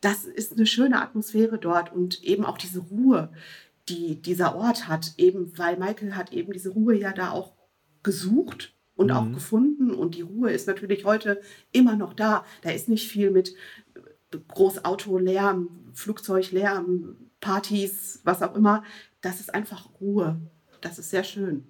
Das 0.00 0.24
ist 0.24 0.52
eine 0.52 0.66
schöne 0.66 1.02
Atmosphäre 1.02 1.58
dort 1.58 1.92
und 1.92 2.24
eben 2.24 2.46
auch 2.46 2.56
diese 2.56 2.80
Ruhe 2.80 3.28
die 3.88 4.20
dieser 4.20 4.56
Ort 4.56 4.88
hat, 4.88 5.14
eben 5.18 5.56
weil 5.58 5.76
Michael 5.76 6.14
hat 6.14 6.32
eben 6.32 6.52
diese 6.52 6.70
Ruhe 6.70 6.96
ja 6.96 7.12
da 7.12 7.30
auch 7.30 7.52
gesucht 8.02 8.74
und 8.96 9.08
mhm. 9.08 9.12
auch 9.12 9.32
gefunden 9.32 9.90
und 9.92 10.14
die 10.14 10.22
Ruhe 10.22 10.50
ist 10.50 10.66
natürlich 10.66 11.04
heute 11.04 11.40
immer 11.72 11.96
noch 11.96 12.14
da. 12.14 12.44
Da 12.62 12.70
ist 12.70 12.88
nicht 12.88 13.08
viel 13.08 13.30
mit 13.30 13.54
Großautolärm, 14.48 15.68
Flugzeuglärm, 15.92 17.16
Partys, 17.40 18.20
was 18.24 18.42
auch 18.42 18.54
immer. 18.54 18.82
Das 19.20 19.40
ist 19.40 19.54
einfach 19.54 19.88
Ruhe. 20.00 20.40
Das 20.80 20.98
ist 20.98 21.10
sehr 21.10 21.24
schön. 21.24 21.66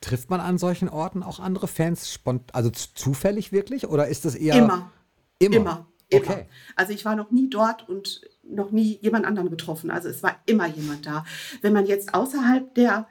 Trifft 0.00 0.30
man 0.30 0.40
an 0.40 0.58
solchen 0.58 0.88
Orten 0.88 1.22
auch 1.22 1.38
andere 1.38 1.68
Fans, 1.68 2.18
also 2.52 2.70
zufällig 2.70 3.52
wirklich? 3.52 3.86
Oder 3.86 4.08
ist 4.08 4.24
das 4.24 4.34
eher. 4.34 4.56
Immer. 4.56 4.90
Immer. 5.38 5.56
Immer. 5.56 5.86
Okay. 6.12 6.46
Also 6.76 6.92
ich 6.92 7.04
war 7.04 7.16
noch 7.16 7.30
nie 7.30 7.48
dort 7.48 7.88
und 7.88 8.20
noch 8.42 8.70
nie 8.70 8.98
jemand 9.00 9.24
anderen 9.24 9.50
getroffen. 9.50 9.90
Also 9.90 10.08
es 10.08 10.22
war 10.22 10.40
immer 10.46 10.66
jemand 10.66 11.06
da. 11.06 11.24
Wenn 11.60 11.72
man 11.72 11.86
jetzt 11.86 12.14
außerhalb 12.14 12.74
der, 12.74 13.06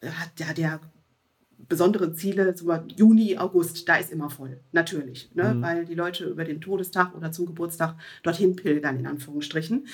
äh, 0.00 0.08
der, 0.38 0.54
der 0.54 0.80
besonderen 1.68 2.14
Ziele, 2.14 2.56
so 2.56 2.72
Juni, 2.96 3.36
August, 3.36 3.88
da 3.88 3.96
ist 3.96 4.10
immer 4.10 4.30
voll, 4.30 4.60
natürlich, 4.72 5.30
ne? 5.34 5.54
Mhm. 5.54 5.62
weil 5.62 5.84
die 5.84 5.94
Leute 5.94 6.24
über 6.24 6.44
den 6.44 6.60
Todestag 6.60 7.14
oder 7.14 7.30
zum 7.30 7.46
Geburtstag 7.46 7.96
dorthin 8.22 8.56
pilgern, 8.56 8.98
in 8.98 9.06
Anführungsstrichen. 9.06 9.86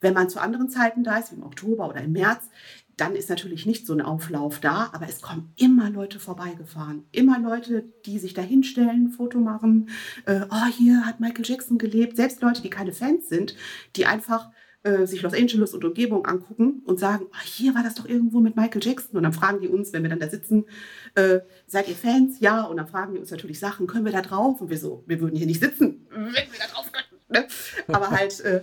Wenn 0.00 0.14
man 0.14 0.28
zu 0.28 0.40
anderen 0.40 0.68
Zeiten 0.68 1.02
da 1.02 1.16
ist, 1.16 1.32
wie 1.32 1.36
im 1.36 1.42
Oktober 1.42 1.88
oder 1.88 2.02
im 2.02 2.12
März, 2.12 2.50
dann 2.96 3.16
ist 3.16 3.28
natürlich 3.28 3.66
nicht 3.66 3.86
so 3.86 3.92
ein 3.92 4.00
Auflauf 4.00 4.60
da, 4.60 4.90
aber 4.92 5.08
es 5.08 5.20
kommen 5.20 5.52
immer 5.56 5.90
Leute 5.90 6.20
vorbeigefahren. 6.20 7.04
Immer 7.12 7.40
Leute, 7.40 7.84
die 8.06 8.18
sich 8.18 8.34
da 8.34 8.42
hinstellen, 8.42 9.10
Foto 9.10 9.38
machen. 9.38 9.88
Äh, 10.26 10.42
oh, 10.50 10.66
hier 10.76 11.04
hat 11.04 11.20
Michael 11.20 11.44
Jackson 11.44 11.78
gelebt. 11.78 12.16
Selbst 12.16 12.40
Leute, 12.40 12.62
die 12.62 12.70
keine 12.70 12.92
Fans 12.92 13.28
sind, 13.28 13.56
die 13.96 14.06
einfach 14.06 14.50
äh, 14.84 15.06
sich 15.06 15.22
Los 15.22 15.34
Angeles 15.34 15.74
und 15.74 15.84
Umgebung 15.84 16.26
angucken 16.26 16.82
und 16.84 17.00
sagen, 17.00 17.26
oh, 17.30 17.44
hier 17.44 17.74
war 17.74 17.82
das 17.82 17.94
doch 17.96 18.06
irgendwo 18.06 18.40
mit 18.40 18.54
Michael 18.54 18.82
Jackson. 18.82 19.16
Und 19.16 19.24
dann 19.24 19.32
fragen 19.32 19.60
die 19.60 19.68
uns, 19.68 19.92
wenn 19.92 20.02
wir 20.02 20.10
dann 20.10 20.20
da 20.20 20.28
sitzen, 20.28 20.66
äh, 21.14 21.40
seid 21.66 21.88
ihr 21.88 21.96
Fans? 21.96 22.38
Ja. 22.40 22.62
Und 22.62 22.76
dann 22.76 22.86
fragen 22.86 23.14
die 23.14 23.20
uns 23.20 23.30
natürlich 23.30 23.58
Sachen, 23.58 23.86
können 23.86 24.04
wir 24.04 24.12
da 24.12 24.22
drauf? 24.22 24.60
Und 24.60 24.70
wir 24.70 24.78
so, 24.78 25.02
wir 25.06 25.20
würden 25.20 25.36
hier 25.36 25.46
nicht 25.46 25.60
sitzen, 25.60 26.06
wenn 26.10 26.32
wir 26.32 26.60
da 26.60 26.72
drauf 26.72 26.92
könnten. 26.92 27.24
Ne? 27.28 27.46
Aber 27.88 28.10
halt 28.10 28.40
äh, 28.40 28.62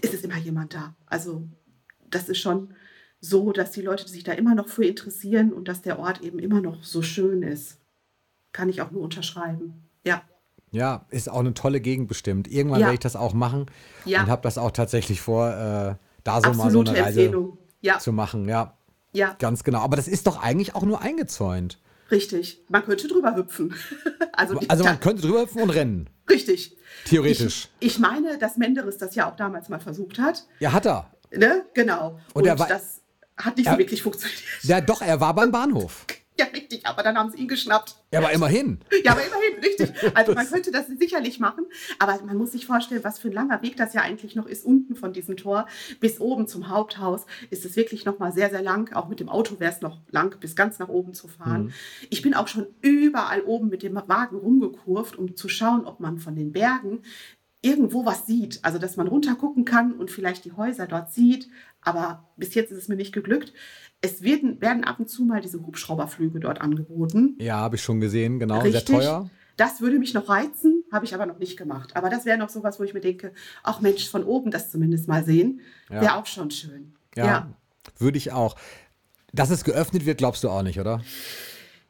ist 0.00 0.14
es 0.14 0.22
immer 0.22 0.36
jemand 0.36 0.74
da. 0.74 0.94
Also 1.06 1.48
das 2.10 2.28
ist 2.28 2.38
schon 2.38 2.74
so, 3.20 3.52
dass 3.52 3.70
die 3.72 3.82
Leute 3.82 4.08
sich 4.08 4.24
da 4.24 4.32
immer 4.32 4.54
noch 4.54 4.68
für 4.68 4.84
interessieren 4.84 5.52
und 5.52 5.68
dass 5.68 5.82
der 5.82 5.98
Ort 5.98 6.22
eben 6.22 6.38
immer 6.38 6.60
noch 6.60 6.82
so 6.82 7.02
schön 7.02 7.42
ist. 7.42 7.78
Kann 8.52 8.68
ich 8.68 8.80
auch 8.80 8.90
nur 8.90 9.02
unterschreiben. 9.02 9.84
Ja. 10.04 10.22
Ja, 10.72 11.04
ist 11.10 11.28
auch 11.28 11.40
eine 11.40 11.54
tolle 11.54 11.80
Gegend 11.80 12.08
bestimmt. 12.08 12.48
Irgendwann 12.48 12.80
ja. 12.80 12.86
werde 12.86 12.94
ich 12.94 13.00
das 13.00 13.16
auch 13.16 13.34
machen 13.34 13.66
ja. 14.04 14.22
und 14.22 14.28
habe 14.28 14.42
das 14.42 14.56
auch 14.56 14.70
tatsächlich 14.70 15.20
vor, 15.20 15.48
äh, 15.48 15.94
da 16.24 16.40
so 16.40 16.48
Absolute 16.48 16.56
mal 16.56 16.70
so 16.70 16.80
eine 16.80 17.02
Reise 17.02 17.52
ja. 17.80 17.98
zu 17.98 18.12
machen. 18.12 18.48
Ja. 18.48 18.76
ja, 19.12 19.36
ganz 19.38 19.64
genau. 19.64 19.80
Aber 19.80 19.96
das 19.96 20.08
ist 20.08 20.26
doch 20.26 20.40
eigentlich 20.42 20.74
auch 20.74 20.82
nur 20.82 21.02
eingezäunt. 21.02 21.78
Richtig. 22.10 22.62
Man 22.68 22.84
könnte 22.84 23.08
drüber 23.08 23.36
hüpfen. 23.36 23.74
also, 24.32 24.60
also 24.68 24.84
man 24.84 24.98
könnte 25.00 25.22
drüber 25.22 25.42
hüpfen 25.42 25.62
und 25.62 25.70
rennen. 25.70 26.08
Richtig. 26.28 26.76
Theoretisch. 27.04 27.68
Ich, 27.80 27.94
ich 27.94 27.98
meine, 27.98 28.38
dass 28.38 28.56
Menderes 28.56 28.98
das 28.98 29.14
ja 29.14 29.30
auch 29.30 29.36
damals 29.36 29.68
mal 29.68 29.80
versucht 29.80 30.18
hat. 30.18 30.46
Ja, 30.58 30.72
hat 30.72 30.86
er. 30.86 31.10
Ne? 31.32 31.64
Genau. 31.74 32.18
Und, 32.34 32.42
und 32.42 32.46
er 32.46 32.58
war, 32.58 32.66
das 32.66 32.99
hat 33.44 33.56
nicht 33.56 33.68
so 33.68 33.78
wirklich 33.78 34.02
funktioniert. 34.02 34.42
Ja, 34.62 34.80
doch, 34.80 35.02
er 35.02 35.20
war 35.20 35.34
beim 35.34 35.50
Bahnhof. 35.50 36.06
Ja, 36.38 36.46
richtig, 36.46 36.86
aber 36.86 37.02
dann 37.02 37.18
haben 37.18 37.30
sie 37.30 37.36
ihn 37.36 37.48
geschnappt. 37.48 37.96
Ja, 38.14 38.20
aber 38.20 38.32
immerhin. 38.32 38.80
Ja, 39.04 39.12
aber 39.12 39.20
immerhin, 39.20 39.62
richtig. 39.62 39.92
Also 40.14 40.32
man 40.32 40.48
könnte 40.48 40.70
das 40.70 40.86
sicherlich 40.86 41.38
machen, 41.38 41.66
aber 41.98 42.18
man 42.24 42.38
muss 42.38 42.52
sich 42.52 42.64
vorstellen, 42.64 43.04
was 43.04 43.18
für 43.18 43.28
ein 43.28 43.34
langer 43.34 43.60
Weg 43.60 43.76
das 43.76 43.92
ja 43.92 44.00
eigentlich 44.00 44.36
noch 44.36 44.46
ist, 44.46 44.64
unten 44.64 44.96
von 44.96 45.12
diesem 45.12 45.36
Tor 45.36 45.66
bis 46.00 46.18
oben 46.18 46.46
zum 46.46 46.68
Haupthaus. 46.68 47.26
Ist 47.50 47.66
es 47.66 47.76
wirklich 47.76 48.06
noch 48.06 48.18
mal 48.18 48.32
sehr, 48.32 48.48
sehr 48.48 48.62
lang. 48.62 48.90
Auch 48.94 49.08
mit 49.08 49.20
dem 49.20 49.28
Auto 49.28 49.60
wäre 49.60 49.70
es 49.70 49.82
noch 49.82 49.98
lang, 50.10 50.40
bis 50.40 50.56
ganz 50.56 50.78
nach 50.78 50.88
oben 50.88 51.12
zu 51.12 51.28
fahren. 51.28 51.64
Mhm. 51.64 51.72
Ich 52.08 52.22
bin 52.22 52.32
auch 52.32 52.48
schon 52.48 52.68
überall 52.80 53.42
oben 53.42 53.68
mit 53.68 53.82
dem 53.82 53.96
Wagen 54.06 54.36
rumgekurvt, 54.36 55.16
um 55.16 55.36
zu 55.36 55.50
schauen, 55.50 55.84
ob 55.84 56.00
man 56.00 56.20
von 56.20 56.36
den 56.36 56.52
Bergen 56.52 57.02
irgendwo 57.62 58.04
was 58.04 58.26
sieht. 58.26 58.60
Also, 58.62 58.78
dass 58.78 58.96
man 58.96 59.06
runtergucken 59.06 59.64
kann 59.64 59.92
und 59.92 60.10
vielleicht 60.10 60.44
die 60.44 60.52
Häuser 60.52 60.86
dort 60.86 61.12
sieht. 61.12 61.48
Aber 61.82 62.28
bis 62.36 62.54
jetzt 62.54 62.70
ist 62.72 62.78
es 62.78 62.88
mir 62.88 62.96
nicht 62.96 63.12
geglückt. 63.12 63.52
Es 64.00 64.22
werden, 64.22 64.60
werden 64.60 64.84
ab 64.84 64.98
und 64.98 65.08
zu 65.08 65.24
mal 65.24 65.40
diese 65.40 65.64
Hubschrauberflüge 65.64 66.40
dort 66.40 66.60
angeboten. 66.60 67.36
Ja, 67.38 67.56
habe 67.56 67.76
ich 67.76 67.82
schon 67.82 68.00
gesehen, 68.00 68.38
genau. 68.38 68.60
Richtig. 68.60 68.86
Sehr 68.86 68.98
teuer. 68.98 69.30
Das 69.56 69.82
würde 69.82 69.98
mich 69.98 70.14
noch 70.14 70.30
reizen, 70.30 70.84
habe 70.90 71.04
ich 71.04 71.14
aber 71.14 71.26
noch 71.26 71.38
nicht 71.38 71.58
gemacht. 71.58 71.94
Aber 71.94 72.08
das 72.08 72.24
wäre 72.24 72.38
noch 72.38 72.48
sowas, 72.48 72.80
wo 72.80 72.84
ich 72.84 72.94
mir 72.94 73.02
denke, 73.02 73.34
ach 73.62 73.80
Mensch, 73.80 74.08
von 74.08 74.24
oben 74.24 74.50
das 74.50 74.70
zumindest 74.70 75.06
mal 75.06 75.22
sehen, 75.22 75.60
ja. 75.90 76.00
wäre 76.00 76.16
auch 76.16 76.24
schon 76.24 76.50
schön. 76.50 76.94
Ja, 77.14 77.26
ja, 77.26 77.54
würde 77.98 78.16
ich 78.16 78.32
auch. 78.32 78.56
Dass 79.34 79.50
es 79.50 79.62
geöffnet 79.62 80.06
wird, 80.06 80.16
glaubst 80.16 80.44
du 80.44 80.48
auch 80.48 80.62
nicht, 80.62 80.80
oder? 80.80 81.02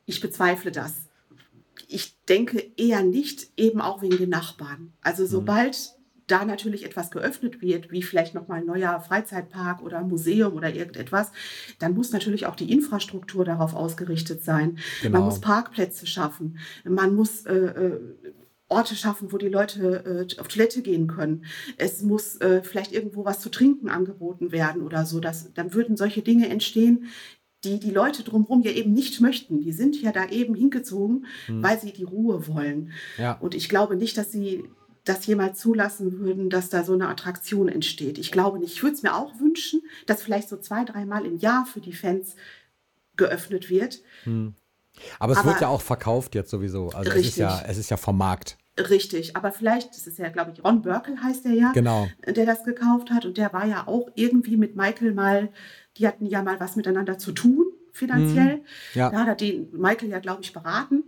Ich 0.04 0.20
bezweifle 0.20 0.72
das 0.72 1.09
ich 1.90 2.16
denke 2.26 2.62
eher 2.76 3.02
nicht, 3.02 3.50
eben 3.56 3.80
auch 3.80 4.02
wegen 4.02 4.16
den 4.16 4.30
Nachbarn. 4.30 4.92
Also 5.02 5.24
mhm. 5.24 5.28
sobald 5.28 5.74
mhm. 5.74 6.22
da 6.26 6.44
natürlich 6.44 6.84
etwas 6.84 7.10
geöffnet 7.10 7.60
wird, 7.60 7.90
wie 7.90 8.02
vielleicht 8.02 8.34
nochmal 8.34 8.60
ein 8.60 8.66
neuer 8.66 9.00
Freizeitpark 9.00 9.82
oder 9.82 10.00
Museum 10.02 10.54
oder 10.54 10.72
irgendetwas, 10.72 11.32
dann 11.78 11.94
muss 11.94 12.12
natürlich 12.12 12.46
auch 12.46 12.56
die 12.56 12.72
Infrastruktur 12.72 13.44
darauf 13.44 13.74
ausgerichtet 13.74 14.44
sein. 14.44 14.78
Genau. 15.02 15.18
Man 15.18 15.26
muss 15.26 15.40
Parkplätze 15.40 16.06
schaffen, 16.06 16.58
man 16.84 17.14
muss 17.14 17.44
äh, 17.46 17.54
äh, 17.54 18.00
Orte 18.70 18.94
schaffen, 18.94 19.32
wo 19.32 19.36
die 19.36 19.48
Leute 19.48 20.28
äh, 20.30 20.40
auf 20.40 20.46
Toilette 20.46 20.80
gehen 20.82 21.08
können. 21.08 21.44
Es 21.76 22.02
muss 22.02 22.36
äh, 22.36 22.62
vielleicht 22.62 22.92
irgendwo 22.92 23.24
was 23.24 23.40
zu 23.40 23.50
trinken 23.50 23.88
angeboten 23.88 24.52
werden 24.52 24.82
oder 24.82 25.04
so. 25.04 25.18
Dass, 25.18 25.52
dann 25.54 25.74
würden 25.74 25.96
solche 25.96 26.22
Dinge 26.22 26.48
entstehen, 26.48 27.08
die 27.64 27.78
die 27.78 27.90
Leute 27.90 28.22
drumherum 28.22 28.62
ja 28.62 28.70
eben 28.70 28.92
nicht 28.92 29.20
möchten. 29.20 29.60
Die 29.60 29.72
sind 29.72 30.00
ja 30.00 30.12
da 30.12 30.28
eben 30.28 30.54
hingezogen, 30.54 31.26
hm. 31.46 31.62
weil 31.62 31.78
sie 31.80 31.92
die 31.92 32.04
Ruhe 32.04 32.46
wollen. 32.46 32.92
Ja. 33.18 33.32
Und 33.34 33.54
ich 33.54 33.68
glaube 33.68 33.96
nicht, 33.96 34.16
dass 34.16 34.32
sie 34.32 34.64
das 35.04 35.26
jemals 35.26 35.58
zulassen 35.58 36.18
würden, 36.18 36.50
dass 36.50 36.68
da 36.68 36.84
so 36.84 36.92
eine 36.92 37.08
Attraktion 37.08 37.68
entsteht. 37.68 38.18
Ich 38.18 38.32
glaube 38.32 38.58
nicht. 38.58 38.74
Ich 38.74 38.82
würde 38.82 38.96
es 38.96 39.02
mir 39.02 39.14
auch 39.14 39.38
wünschen, 39.40 39.82
dass 40.06 40.22
vielleicht 40.22 40.48
so 40.48 40.56
zwei, 40.56 40.84
dreimal 40.84 41.24
im 41.24 41.38
Jahr 41.38 41.66
für 41.66 41.80
die 41.80 41.92
Fans 41.92 42.36
geöffnet 43.16 43.70
wird. 43.70 44.00
Hm. 44.24 44.54
Aber 45.18 45.32
es 45.32 45.38
aber, 45.38 45.50
wird 45.50 45.60
ja 45.60 45.68
auch 45.68 45.80
verkauft 45.80 46.34
jetzt 46.34 46.50
sowieso. 46.50 46.90
Also 46.90 47.10
richtig. 47.12 47.20
es 47.20 47.28
ist 47.28 47.36
ja, 47.36 47.62
es 47.66 47.78
ist 47.78 47.90
ja 47.90 47.96
vom 47.96 48.18
Markt. 48.18 48.58
Richtig, 48.78 49.36
aber 49.36 49.52
vielleicht, 49.52 49.90
das 49.90 50.06
ist 50.06 50.18
ja, 50.18 50.28
glaube 50.30 50.52
ich, 50.52 50.64
Ron 50.64 50.82
Burkel 50.82 51.22
heißt 51.22 51.44
der 51.44 51.52
ja, 51.52 51.72
genau. 51.72 52.08
der 52.24 52.46
das 52.46 52.64
gekauft 52.64 53.10
hat 53.10 53.26
und 53.26 53.36
der 53.36 53.52
war 53.52 53.66
ja 53.66 53.86
auch 53.86 54.08
irgendwie 54.14 54.56
mit 54.56 54.76
Michael 54.76 55.12
mal 55.12 55.50
die 55.96 56.06
hatten 56.06 56.26
ja 56.26 56.42
mal 56.42 56.60
was 56.60 56.76
miteinander 56.76 57.18
zu 57.18 57.32
tun, 57.32 57.66
finanziell. 57.92 58.58
Mhm. 58.58 58.64
Ja. 58.94 59.10
Da 59.10 59.20
hat 59.20 59.28
er 59.28 59.34
den 59.34 59.70
Michael 59.72 60.10
ja, 60.10 60.18
glaube 60.18 60.42
ich, 60.42 60.52
beraten. 60.52 61.04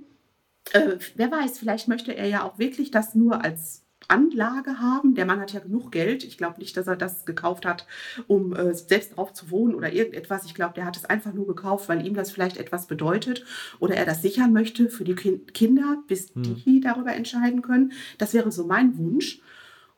Äh, 0.73 0.97
wer 1.17 1.31
weiß, 1.31 1.59
vielleicht 1.59 1.89
möchte 1.89 2.15
er 2.17 2.27
ja 2.27 2.45
auch 2.45 2.59
wirklich 2.59 2.91
das 2.91 3.15
nur 3.15 3.45
als 3.45 3.83
Anlage 4.09 4.81
haben. 4.81 5.15
Der 5.15 5.27
Mann 5.27 5.41
hat 5.41 5.53
ja 5.53 5.61
genug 5.61 5.93
Geld. 5.93 6.25
Ich 6.25 6.39
glaube 6.39 6.61
nicht, 6.61 6.77
dass 6.77 6.87
er 6.87 6.97
das 6.97 7.25
gekauft 7.25 7.65
hat, 7.65 7.87
um 8.27 8.55
äh, 8.55 8.75
selbst 8.75 9.17
drauf 9.17 9.33
zu 9.33 9.51
wohnen 9.51 9.75
oder 9.75 9.93
irgendetwas. 9.93 10.45
Ich 10.45 10.55
glaube, 10.55 10.75
der 10.75 10.85
hat 10.85 10.97
es 10.97 11.05
einfach 11.05 11.33
nur 11.33 11.47
gekauft, 11.47 11.89
weil 11.89 12.07
ihm 12.07 12.15
das 12.15 12.31
vielleicht 12.31 12.57
etwas 12.57 12.87
bedeutet 12.87 13.45
oder 13.81 13.97
er 13.97 14.05
das 14.05 14.23
sichern 14.23 14.53
möchte 14.53 14.89
für 14.89 15.05
die 15.05 15.15
kind 15.15 15.55
Kinder, 15.55 16.03
bis 16.09 16.35
hm. 16.35 16.43
die 16.43 16.81
darüber 16.81 17.15
entscheiden 17.15 17.63
können. 17.63 17.93
Das 18.19 18.35
wäre 18.35 18.53
so 18.53 18.67
mein 18.67 18.99
Wunsch. 18.99 19.41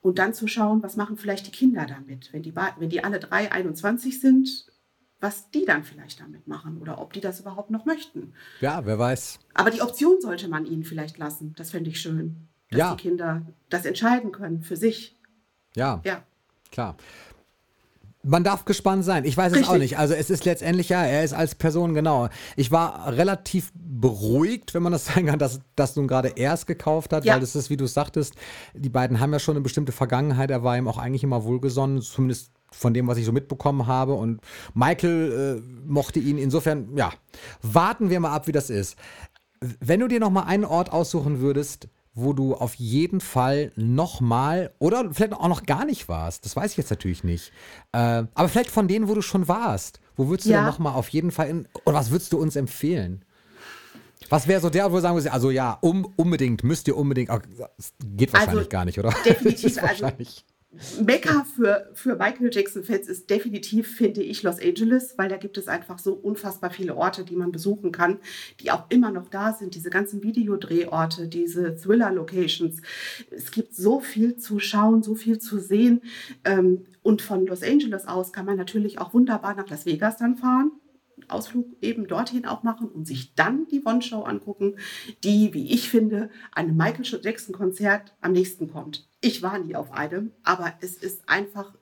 Und 0.00 0.18
dann 0.18 0.34
zu 0.34 0.46
schauen, 0.46 0.82
was 0.82 0.96
machen 0.96 1.16
vielleicht 1.16 1.46
die 1.46 1.50
Kinder 1.50 1.86
damit. 1.88 2.30
Wenn 2.30 2.42
die, 2.42 2.54
wenn 2.54 2.90
die 2.90 3.02
alle 3.02 3.18
drei 3.18 3.50
21 3.50 4.20
sind, 4.20 4.66
was 5.20 5.50
die 5.50 5.64
dann 5.64 5.84
vielleicht 5.84 6.20
damit 6.20 6.46
machen 6.46 6.78
oder 6.80 7.00
ob 7.00 7.12
die 7.12 7.20
das 7.20 7.40
überhaupt 7.40 7.70
noch 7.70 7.84
möchten. 7.86 8.34
Ja, 8.60 8.84
wer 8.84 8.98
weiß. 8.98 9.38
Aber 9.54 9.70
die 9.70 9.82
Option 9.82 10.20
sollte 10.20 10.48
man 10.48 10.66
ihnen 10.66 10.84
vielleicht 10.84 11.18
lassen. 11.18 11.54
Das 11.56 11.70
fände 11.70 11.90
ich 11.90 12.00
schön. 12.00 12.48
Dass 12.70 12.78
ja. 12.78 12.94
die 12.94 13.02
Kinder 13.02 13.42
das 13.70 13.84
entscheiden 13.84 14.32
können 14.32 14.62
für 14.62 14.76
sich. 14.76 15.16
Ja. 15.74 16.00
Ja. 16.04 16.22
Klar. 16.70 16.96
Man 18.26 18.42
darf 18.42 18.64
gespannt 18.64 19.04
sein. 19.04 19.26
Ich 19.26 19.36
weiß 19.36 19.52
Richtig. 19.52 19.68
es 19.68 19.74
auch 19.74 19.78
nicht. 19.78 19.98
Also 19.98 20.14
es 20.14 20.30
ist 20.30 20.46
letztendlich 20.46 20.88
ja, 20.88 21.04
er 21.04 21.24
ist 21.24 21.34
als 21.34 21.54
Person 21.54 21.92
genau. 21.92 22.30
Ich 22.56 22.72
war 22.72 23.12
relativ 23.12 23.70
beruhigt, 23.74 24.72
wenn 24.72 24.82
man 24.82 24.92
das 24.92 25.04
sagen 25.14 25.26
kann, 25.26 25.38
dass, 25.38 25.60
dass 25.76 25.94
nun 25.96 26.08
gerade 26.08 26.32
er 26.36 26.54
es 26.54 26.64
gekauft 26.64 27.12
hat, 27.12 27.24
ja. 27.24 27.34
weil 27.34 27.40
das 27.40 27.54
ist, 27.54 27.68
wie 27.68 27.76
du 27.76 27.86
sagtest, 27.86 28.34
die 28.72 28.88
beiden 28.88 29.20
haben 29.20 29.32
ja 29.32 29.38
schon 29.38 29.56
eine 29.56 29.62
bestimmte 29.62 29.92
Vergangenheit. 29.92 30.50
Er 30.50 30.64
war 30.64 30.76
ihm 30.76 30.88
auch 30.88 30.98
eigentlich 30.98 31.22
immer 31.22 31.44
wohlgesonnen, 31.44 32.00
zumindest 32.00 32.50
von 32.78 32.94
dem, 32.94 33.06
was 33.06 33.18
ich 33.18 33.24
so 33.24 33.32
mitbekommen 33.32 33.86
habe. 33.86 34.14
Und 34.14 34.40
Michael 34.74 35.62
äh, 35.62 35.88
mochte 35.88 36.20
ihn. 36.20 36.38
Insofern, 36.38 36.96
ja, 36.96 37.12
warten 37.62 38.10
wir 38.10 38.20
mal 38.20 38.34
ab, 38.34 38.46
wie 38.46 38.52
das 38.52 38.70
ist. 38.70 38.96
Wenn 39.80 40.00
du 40.00 40.08
dir 40.08 40.20
noch 40.20 40.30
mal 40.30 40.42
einen 40.42 40.64
Ort 40.64 40.92
aussuchen 40.92 41.40
würdest, 41.40 41.88
wo 42.14 42.32
du 42.32 42.54
auf 42.54 42.74
jeden 42.74 43.20
Fall 43.20 43.72
nochmal 43.74 44.72
oder 44.78 45.12
vielleicht 45.12 45.32
auch 45.32 45.48
noch 45.48 45.64
gar 45.64 45.84
nicht 45.84 46.08
warst. 46.08 46.44
Das 46.44 46.54
weiß 46.54 46.70
ich 46.70 46.76
jetzt 46.76 46.90
natürlich 46.90 47.24
nicht. 47.24 47.50
Äh, 47.92 48.24
aber 48.34 48.48
vielleicht 48.48 48.70
von 48.70 48.86
denen, 48.86 49.08
wo 49.08 49.14
du 49.14 49.22
schon 49.22 49.48
warst. 49.48 50.00
Wo 50.16 50.28
würdest 50.28 50.46
du 50.46 50.52
ja. 50.52 50.58
denn 50.58 50.66
nochmal 50.66 50.94
auf 50.94 51.08
jeden 51.08 51.32
Fall 51.32 51.48
in, 51.48 51.68
oder 51.84 51.96
was 51.96 52.10
würdest 52.10 52.32
du 52.32 52.38
uns 52.38 52.54
empfehlen? 52.54 53.24
Was 54.28 54.46
wäre 54.46 54.60
so 54.60 54.70
der, 54.70 54.90
wo 54.90 54.96
du 54.96 55.02
sagen 55.02 55.28
also 55.28 55.50
ja, 55.50 55.76
um, 55.80 56.12
unbedingt, 56.16 56.64
müsst 56.64 56.88
ihr 56.88 56.96
unbedingt, 56.96 57.30
geht 58.16 58.32
wahrscheinlich 58.32 58.58
also, 58.58 58.68
gar 58.68 58.84
nicht, 58.84 58.98
oder? 58.98 59.12
Definitiv. 59.24 59.82
also, 59.82 60.10
Mekka 61.04 61.44
für, 61.44 61.90
für 61.94 62.16
Michael 62.16 62.50
Jackson-Fans 62.52 63.08
ist 63.08 63.30
definitiv, 63.30 63.94
finde 63.96 64.22
ich, 64.22 64.42
Los 64.42 64.60
Angeles, 64.60 65.14
weil 65.16 65.28
da 65.28 65.36
gibt 65.36 65.58
es 65.58 65.68
einfach 65.68 65.98
so 65.98 66.14
unfassbar 66.14 66.70
viele 66.70 66.96
Orte, 66.96 67.24
die 67.24 67.36
man 67.36 67.52
besuchen 67.52 67.92
kann, 67.92 68.18
die 68.60 68.70
auch 68.70 68.84
immer 68.88 69.10
noch 69.10 69.28
da 69.28 69.52
sind. 69.52 69.74
Diese 69.74 69.90
ganzen 69.90 70.22
Videodrehorte, 70.22 71.28
diese 71.28 71.76
Thriller-Locations. 71.76 72.80
Es 73.30 73.50
gibt 73.50 73.74
so 73.74 74.00
viel 74.00 74.36
zu 74.36 74.58
schauen, 74.58 75.02
so 75.02 75.14
viel 75.14 75.38
zu 75.38 75.58
sehen. 75.58 76.02
Ähm, 76.44 76.86
und 77.02 77.22
von 77.22 77.46
Los 77.46 77.62
Angeles 77.62 78.06
aus 78.06 78.32
kann 78.32 78.46
man 78.46 78.56
natürlich 78.56 78.98
auch 78.98 79.14
wunderbar 79.14 79.54
nach 79.54 79.68
Las 79.68 79.86
Vegas 79.86 80.16
dann 80.16 80.36
fahren. 80.36 80.72
Ausflug 81.28 81.66
eben 81.80 82.06
dorthin 82.06 82.46
auch 82.46 82.62
machen 82.62 82.88
und 82.88 83.06
sich 83.06 83.34
dann 83.34 83.66
die 83.68 83.82
One-Show 83.84 84.22
angucken, 84.22 84.76
die, 85.22 85.54
wie 85.54 85.72
ich 85.72 85.88
finde, 85.88 86.30
einem 86.52 86.76
Michael 86.76 87.20
Jackson-Konzert 87.22 88.14
am 88.20 88.32
nächsten 88.32 88.68
kommt. 88.68 89.08
Ich 89.24 89.40
war 89.40 89.58
nie 89.58 89.74
auf 89.74 89.90
einem, 89.90 90.32
aber 90.42 90.74
es 90.82 90.96
ist 90.96 91.30
einfach 91.30 91.72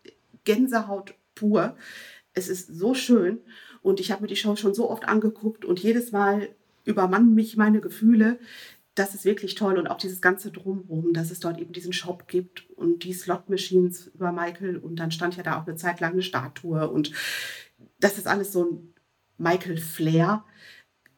Gänsehaut 0.44 1.14
pur. 1.34 1.76
Es 2.34 2.48
ist 2.48 2.68
so 2.68 2.94
schön 2.94 3.40
und 3.82 3.98
ich 3.98 4.12
habe 4.12 4.22
mir 4.22 4.28
die 4.28 4.36
Show 4.36 4.54
schon 4.54 4.74
so 4.74 4.88
oft 4.88 5.08
angeguckt 5.08 5.64
und 5.64 5.80
jedes 5.80 6.12
Mal 6.12 6.54
übermannen 6.84 7.34
mich 7.34 7.56
meine 7.56 7.80
Gefühle. 7.80 8.38
Das 8.94 9.16
ist 9.16 9.24
wirklich 9.24 9.56
toll 9.56 9.76
und 9.76 9.88
auch 9.88 9.98
dieses 9.98 10.20
ganze 10.20 10.52
Drumherum, 10.52 11.14
dass 11.14 11.32
es 11.32 11.40
dort 11.40 11.58
eben 11.58 11.72
diesen 11.72 11.92
Shop 11.92 12.28
gibt 12.28 12.70
und 12.76 13.02
die 13.02 13.12
Slot-Machines 13.12 14.12
über 14.14 14.30
Michael 14.30 14.76
und 14.76 14.94
dann 15.00 15.10
stand 15.10 15.36
ja 15.36 15.42
da 15.42 15.60
auch 15.60 15.66
eine 15.66 15.74
Zeit 15.74 15.98
lang 15.98 16.12
eine 16.12 16.22
Statue 16.22 16.88
und 16.88 17.10
das 17.98 18.18
ist 18.18 18.28
alles 18.28 18.52
so 18.52 18.66
ein 18.66 18.94
Michael 19.36 19.78
Flair 19.78 20.44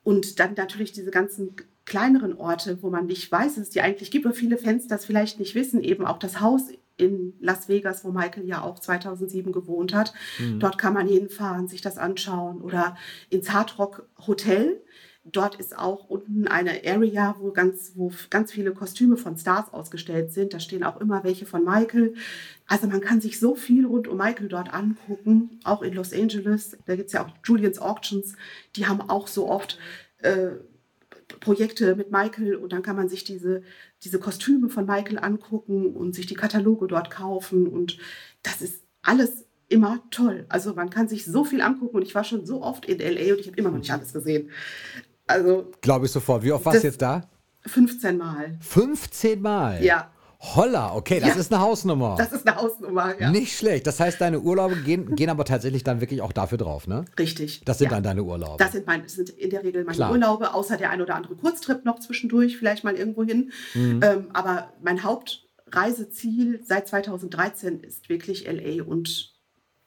und 0.03 0.41
dann 0.41 0.55
natürlich 0.55 0.93
diese 0.93 1.11
ganzen 1.11 1.55
kleineren 1.87 2.35
Orte, 2.35 2.83
wo 2.83 2.91
man 2.91 3.07
nicht 3.07 3.31
weiß, 3.31 3.57
dass 3.57 3.65
es 3.65 3.71
die 3.71 3.81
eigentlich 3.81 4.11
gibt, 4.11 4.25
wo 4.25 4.33
viele 4.33 4.57
Fans 4.57 4.87
das 4.87 5.05
vielleicht 5.05 5.39
nicht 5.39 5.55
wissen, 5.55 5.83
eben 5.83 6.07
auch 6.07 6.19
das 6.19 6.41
Haus 6.41 6.69
in 6.97 7.35
Las 7.41 7.69
Vegas, 7.69 8.05
wo 8.05 8.11
Michael 8.11 8.47
ja 8.47 8.63
auch 8.63 8.79
2007 8.79 9.53
gewohnt 9.53 9.95
hat. 9.95 10.15
Mhm. 10.39 10.61
Dort 10.61 10.79
kann 10.79 10.95
man 10.95 11.09
hinfahren, 11.09 11.69
sich 11.69 11.81
das 11.81 11.99
anschauen 11.99 12.61
oder 12.61 12.97
ins 13.31 13.53
Hard 13.53 13.79
Rock 13.79 14.09
Hotel. 14.27 14.81
Dort 15.27 15.55
ist 15.55 15.77
auch 15.77 16.11
unten 16.11 16.47
eine 16.47 16.83
Area, 16.87 17.35
wo 17.39 17.51
ganz, 17.51 17.93
wo 17.95 18.13
ganz 18.29 18.53
viele 18.53 18.73
Kostüme 18.73 19.17
von 19.17 19.39
Stars 19.39 19.73
ausgestellt 19.73 20.33
sind. 20.33 20.53
Da 20.53 20.61
stehen 20.61 20.85
auch 20.85 21.01
immer 21.01 21.25
welche 21.25 21.47
von 21.47 21.65
Michael. 21.65 22.15
Also 22.67 22.87
man 22.87 23.01
kann 23.01 23.23
sich 23.23 23.41
so 23.41 23.55
viel 23.55 23.87
rund 23.87 24.07
um 24.07 24.19
Michael 24.19 24.49
dort 24.49 24.73
angucken, 24.73 25.61
auch 25.65 25.83
in 25.83 25.95
Los 25.95 26.13
Angeles. 26.13 26.77
Da 26.85 26.95
gibt 26.95 27.07
es 27.07 27.15
ja 27.15 27.25
auch 27.25 27.31
Julian's 27.43 27.79
Auctions. 27.79 28.37
Die 28.77 28.87
haben 28.87 29.01
auch 29.01 29.27
so 29.27 29.49
oft 29.49 29.79
äh, 30.19 30.51
Projekte 31.41 31.97
mit 31.97 32.11
Michael 32.11 32.57
und 32.57 32.73
dann 32.73 32.83
kann 32.83 32.97
man 32.97 33.09
sich 33.09 33.25
diese, 33.25 33.63
diese 34.03 34.19
Kostüme 34.19 34.69
von 34.69 34.87
Michael 34.87 35.19
angucken 35.19 35.95
und 35.95 36.15
sich 36.15 36.27
die 36.27 36.35
Kataloge 36.35 36.87
dort 36.87 37.11
kaufen 37.11 37.67
und 37.67 37.99
das 38.43 38.61
ist 38.61 38.83
alles 39.03 39.45
immer 39.69 40.03
toll. 40.11 40.47
Also 40.49 40.75
man 40.75 40.91
kann 40.91 41.09
sich 41.09 41.25
so 41.25 41.45
viel 41.45 41.61
angucken 41.61 41.97
und 41.97 42.03
ich 42.03 42.15
war 42.15 42.25
schon 42.25 42.47
so 42.47 42.63
oft 42.63 42.87
in 42.87 42.99
LA 42.99 43.35
und 43.35 43.41
ich 43.41 43.47
habe 43.47 43.57
immer 43.57 43.71
noch 43.71 43.79
nicht 43.79 43.93
alles 43.93 44.13
gesehen. 44.13 44.51
Also 45.27 45.71
glaube 45.81 46.07
ich 46.07 46.13
sofort. 46.13 46.43
Wie 46.43 46.53
oft 46.53 46.65
warst 46.65 46.83
du 46.83 46.87
jetzt 46.87 47.03
da? 47.03 47.29
15 47.67 48.19
Mal. 48.19 48.59
15 48.61 49.41
Mal? 49.41 49.83
Ja. 49.83 50.11
Holla, 50.55 50.95
okay, 50.95 51.21
das 51.21 51.31
ja, 51.31 51.35
ist 51.37 51.53
eine 51.53 51.63
Hausnummer. 51.63 52.17
Das 52.19 52.33
ist 52.33 52.47
eine 52.47 52.57
Hausnummer, 52.57 53.19
ja. 53.19 53.31
Nicht 53.31 53.57
schlecht. 53.57 53.87
Das 53.87 53.99
heißt, 53.99 54.21
deine 54.21 54.41
Urlaube 54.41 54.77
gehen, 54.77 55.17
gehen 55.17 55.31
aber 55.31 55.45
tatsächlich 55.45 55.85
dann 55.85 56.01
wirklich 56.01 56.21
auch 56.21 56.33
dafür 56.33 56.59
drauf, 56.59 56.87
ne? 56.87 57.07
Richtig. 57.19 57.63
Das 57.65 57.79
sind 57.79 57.87
ja. 57.87 57.95
dann 57.95 58.03
deine 58.03 58.23
Urlaube. 58.23 58.57
Das 58.59 58.73
sind, 58.73 58.87
mein, 58.87 59.03
das 59.03 59.15
sind 59.15 59.31
in 59.31 59.51
der 59.51 59.65
Regel 59.65 59.85
meine 59.85 59.97
Klar. 59.97 60.13
Urlaube, 60.13 60.53
außer 60.53 60.77
der 60.77 60.91
ein 60.91 61.01
oder 61.01 61.15
andere 61.15 61.35
Kurztrip 61.35 61.85
noch 61.85 61.99
zwischendurch, 61.99 62.59
vielleicht 62.59 62.85
mal 62.85 62.95
irgendwo 62.95 63.25
hin. 63.25 63.53
Mhm. 63.75 64.01
Ähm, 64.03 64.27
aber 64.35 64.73
mein 64.83 65.03
Hauptreiseziel 65.03 66.61
seit 66.63 66.89
2013 66.89 67.81
ist 67.81 68.11
wirklich 68.11 68.47
LA 68.47 68.85
und 68.85 69.33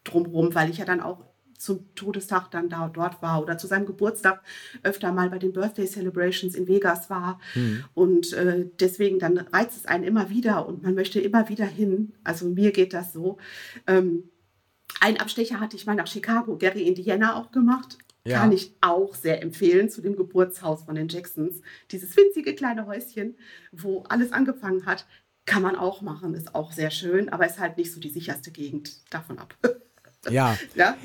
drumherum, 0.04 0.56
weil 0.56 0.70
ich 0.70 0.80
ja 0.80 0.86
dann 0.86 1.02
auch 1.02 1.27
zum 1.58 1.94
Todestag 1.96 2.52
dann 2.52 2.70
da 2.70 2.88
dort 2.88 3.22
war 3.22 3.42
oder 3.42 3.58
zu 3.58 3.68
seinem 3.68 3.86
Geburtstag 3.86 4.42
öfter 4.84 5.12
mal 5.12 5.30
bei 5.30 5.40
den 5.40 5.54
Birthday 5.54 5.86
Celebrations 5.86 6.56
in 6.56 6.68
Vegas 6.68 7.10
war. 7.10 7.40
Mhm. 7.56 7.84
Und 7.94 8.34
äh, 8.34 8.68
deswegen 8.80 9.20
dann 9.20 9.38
reizt 9.38 9.78
es 9.78 9.86
einen 9.86 10.04
immer 10.04 10.30
wieder 10.30 10.68
und 10.68 10.84
man 10.84 10.96
möchte 10.96 11.20
immer 11.20 11.50
wieder 11.50 11.66
hin. 11.66 12.14
Also 12.24 12.48
mir 12.48 12.72
geht 12.72 12.94
das 12.94 13.14
so. 13.14 13.38
Ähm, 13.88 14.30
einen 15.00 15.18
Abstecher 15.18 15.60
hatte 15.60 15.76
ich 15.76 15.86
mal 15.86 15.96
nach 15.96 16.08
Chicago, 16.08 16.58
Gary, 16.58 16.84
Indiana 16.84 17.36
auch 17.36 17.52
gemacht. 17.52 17.98
Ja. 18.26 18.40
Kann 18.40 18.52
ich 18.52 18.76
auch 18.82 19.16
sehr 19.16 19.42
empfehlen 19.42 19.90
zu 19.90 20.02
dem 20.02 20.18
Geburtshaus 20.18 20.84
von 20.84 20.96
den 20.96 21.08
Jacksons. 21.08 21.62
Dieses 21.92 22.16
winzige 22.18 22.56
kleine 22.56 22.86
Häuschen, 22.86 23.38
wo 23.72 24.04
alles 24.10 24.34
angefangen 24.34 24.86
hat, 24.86 25.06
kann 25.46 25.62
man 25.62 25.78
auch 25.78 26.02
machen, 26.02 26.34
ist 26.34 26.54
auch 26.54 26.74
sehr 26.74 26.92
schön, 26.92 27.30
aber 27.30 27.46
ist 27.46 27.58
halt 27.58 27.78
nicht 27.78 27.94
so 27.94 28.02
die 28.02 28.10
sicherste 28.10 28.52
Gegend 28.52 29.12
davon 29.14 29.40
ab. 29.40 29.56
Ja. 30.30 30.58
ja. 30.76 30.98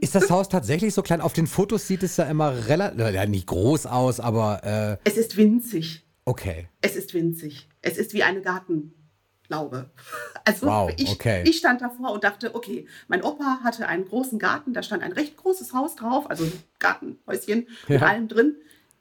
Ist 0.00 0.14
das 0.14 0.30
Haus 0.30 0.48
tatsächlich 0.48 0.94
so 0.94 1.02
klein? 1.02 1.20
Auf 1.20 1.32
den 1.32 1.46
Fotos 1.46 1.86
sieht 1.86 2.02
es 2.02 2.16
ja 2.16 2.24
immer 2.24 2.68
relativ, 2.68 2.98
ja, 2.98 3.26
nicht 3.26 3.46
groß 3.46 3.86
aus, 3.86 4.20
aber. 4.20 4.98
Äh 5.04 5.08
es 5.08 5.16
ist 5.16 5.36
winzig. 5.36 6.04
Okay. 6.24 6.68
Es 6.80 6.96
ist 6.96 7.14
winzig. 7.14 7.68
Es 7.82 7.96
ist 7.96 8.12
wie 8.12 8.22
eine 8.22 8.42
Gartenlaube. 8.42 9.90
Also 10.48 10.68
wow, 10.68 10.92
ich, 10.96 11.10
okay. 11.10 11.42
ich 11.44 11.58
stand 11.58 11.80
davor 11.80 12.12
und 12.12 12.22
dachte, 12.22 12.54
okay, 12.54 12.86
mein 13.08 13.24
Opa 13.24 13.62
hatte 13.64 13.88
einen 13.88 14.04
großen 14.04 14.38
Garten, 14.38 14.74
da 14.74 14.84
stand 14.84 15.02
ein 15.02 15.10
recht 15.10 15.36
großes 15.36 15.72
Haus 15.72 15.96
drauf, 15.96 16.30
also 16.30 16.44
ein 16.44 16.52
Gartenhäuschen 16.78 17.66
mit 17.88 18.00
ja. 18.00 18.06
allem 18.06 18.28
drin. 18.28 18.54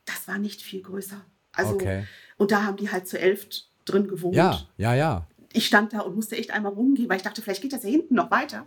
Das 0.05 0.27
war 0.27 0.39
nicht 0.39 0.63
viel 0.63 0.81
größer. 0.81 1.21
Also, 1.51 1.75
okay. 1.75 2.05
und 2.37 2.49
da 2.49 2.63
haben 2.63 2.77
die 2.77 2.91
halt 2.91 3.07
zu 3.07 3.19
elf 3.19 3.47
drin 3.85 4.07
gewohnt. 4.07 4.35
Ja, 4.35 4.59
ja, 4.77 4.95
ja. 4.95 5.27
Ich 5.53 5.67
stand 5.67 5.93
da 5.93 5.99
und 5.99 6.15
musste 6.15 6.35
echt 6.35 6.49
einmal 6.49 6.73
rumgehen, 6.73 7.09
weil 7.09 7.17
ich 7.17 7.23
dachte, 7.23 7.43
vielleicht 7.43 7.61
geht 7.61 7.73
das 7.73 7.83
ja 7.83 7.89
hinten 7.89 8.15
noch 8.15 8.31
weiter. 8.31 8.65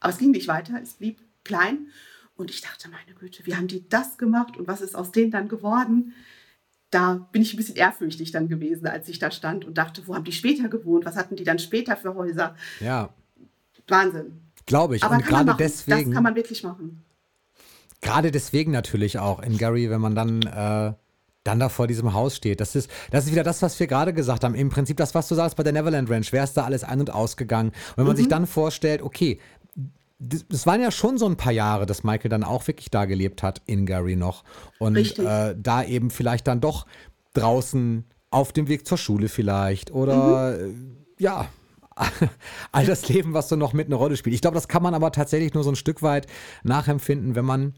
Aber 0.00 0.12
es 0.12 0.18
ging 0.18 0.30
nicht 0.30 0.48
weiter, 0.48 0.80
es 0.82 0.94
blieb 0.94 1.20
klein. 1.44 1.88
Und 2.36 2.50
ich 2.50 2.62
dachte, 2.62 2.88
meine 2.88 3.18
Güte, 3.18 3.44
wie 3.44 3.54
haben 3.54 3.68
die 3.68 3.86
das 3.88 4.16
gemacht 4.16 4.56
und 4.56 4.66
was 4.66 4.80
ist 4.80 4.96
aus 4.96 5.12
denen 5.12 5.30
dann 5.30 5.48
geworden? 5.48 6.14
Da 6.90 7.28
bin 7.30 7.42
ich 7.42 7.52
ein 7.52 7.58
bisschen 7.58 7.76
ehrfürchtig 7.76 8.32
dann 8.32 8.48
gewesen, 8.48 8.86
als 8.86 9.08
ich 9.08 9.18
da 9.18 9.30
stand 9.30 9.64
und 9.64 9.76
dachte, 9.78 10.06
wo 10.06 10.14
haben 10.14 10.24
die 10.24 10.32
später 10.32 10.68
gewohnt? 10.68 11.04
Was 11.04 11.16
hatten 11.16 11.36
die 11.36 11.44
dann 11.44 11.58
später 11.58 11.96
für 11.96 12.14
Häuser? 12.14 12.56
Ja. 12.80 13.10
Wahnsinn. 13.86 14.40
Glaube 14.66 14.96
ich. 14.96 15.04
Aber 15.04 15.16
und 15.16 15.26
gerade 15.26 15.54
deswegen. 15.58 16.06
Das 16.06 16.14
kann 16.14 16.22
man 16.22 16.34
wirklich 16.34 16.62
machen. 16.62 17.04
Gerade 18.00 18.30
deswegen 18.30 18.72
natürlich 18.72 19.18
auch 19.18 19.40
in 19.40 19.58
Gary, 19.58 19.90
wenn 19.90 20.00
man 20.00 20.14
dann. 20.14 20.42
Äh 20.42 20.94
dann 21.44 21.58
da 21.58 21.68
vor 21.68 21.86
diesem 21.86 22.12
Haus 22.12 22.36
steht. 22.36 22.60
Das 22.60 22.76
ist, 22.76 22.90
das 23.10 23.24
ist 23.24 23.32
wieder 23.32 23.42
das, 23.42 23.62
was 23.62 23.78
wir 23.80 23.86
gerade 23.86 24.12
gesagt 24.12 24.44
haben. 24.44 24.54
Im 24.54 24.68
Prinzip 24.68 24.98
das, 24.98 25.14
was 25.14 25.26
du 25.28 25.34
sagst 25.34 25.56
bei 25.56 25.62
der 25.62 25.72
Neverland 25.72 26.10
Ranch. 26.10 26.32
Wer 26.32 26.44
ist 26.44 26.54
da 26.54 26.64
alles 26.64 26.84
ein- 26.84 27.00
und 27.00 27.10
ausgegangen? 27.10 27.70
Und 27.70 27.96
wenn 27.96 28.04
man 28.04 28.14
mhm. 28.14 28.18
sich 28.18 28.28
dann 28.28 28.46
vorstellt, 28.46 29.00
okay, 29.00 29.40
das 30.20 30.66
waren 30.66 30.82
ja 30.82 30.90
schon 30.90 31.16
so 31.16 31.26
ein 31.26 31.36
paar 31.36 31.52
Jahre, 31.52 31.86
dass 31.86 32.04
Michael 32.04 32.28
dann 32.28 32.44
auch 32.44 32.66
wirklich 32.66 32.90
da 32.90 33.06
gelebt 33.06 33.42
hat, 33.42 33.62
in 33.64 33.86
Gary 33.86 34.16
noch. 34.16 34.44
Und 34.78 35.18
äh, 35.18 35.56
da 35.58 35.82
eben 35.82 36.10
vielleicht 36.10 36.46
dann 36.46 36.60
doch 36.60 36.86
draußen 37.32 38.04
auf 38.30 38.52
dem 38.52 38.68
Weg 38.68 38.86
zur 38.86 38.98
Schule 38.98 39.28
vielleicht 39.28 39.90
oder 39.90 40.58
mhm. 40.58 40.98
äh, 41.18 41.22
ja, 41.22 41.48
all 42.72 42.86
das 42.86 43.08
Leben, 43.08 43.34
was 43.34 43.48
so 43.48 43.56
noch 43.56 43.72
mit 43.72 43.86
eine 43.86 43.94
Rolle 43.94 44.16
spielt. 44.16 44.34
Ich 44.34 44.42
glaube, 44.42 44.54
das 44.54 44.68
kann 44.68 44.82
man 44.82 44.94
aber 44.94 45.10
tatsächlich 45.10 45.54
nur 45.54 45.64
so 45.64 45.70
ein 45.70 45.76
Stück 45.76 46.02
weit 46.02 46.26
nachempfinden, 46.62 47.34
wenn 47.34 47.44
man 47.44 47.74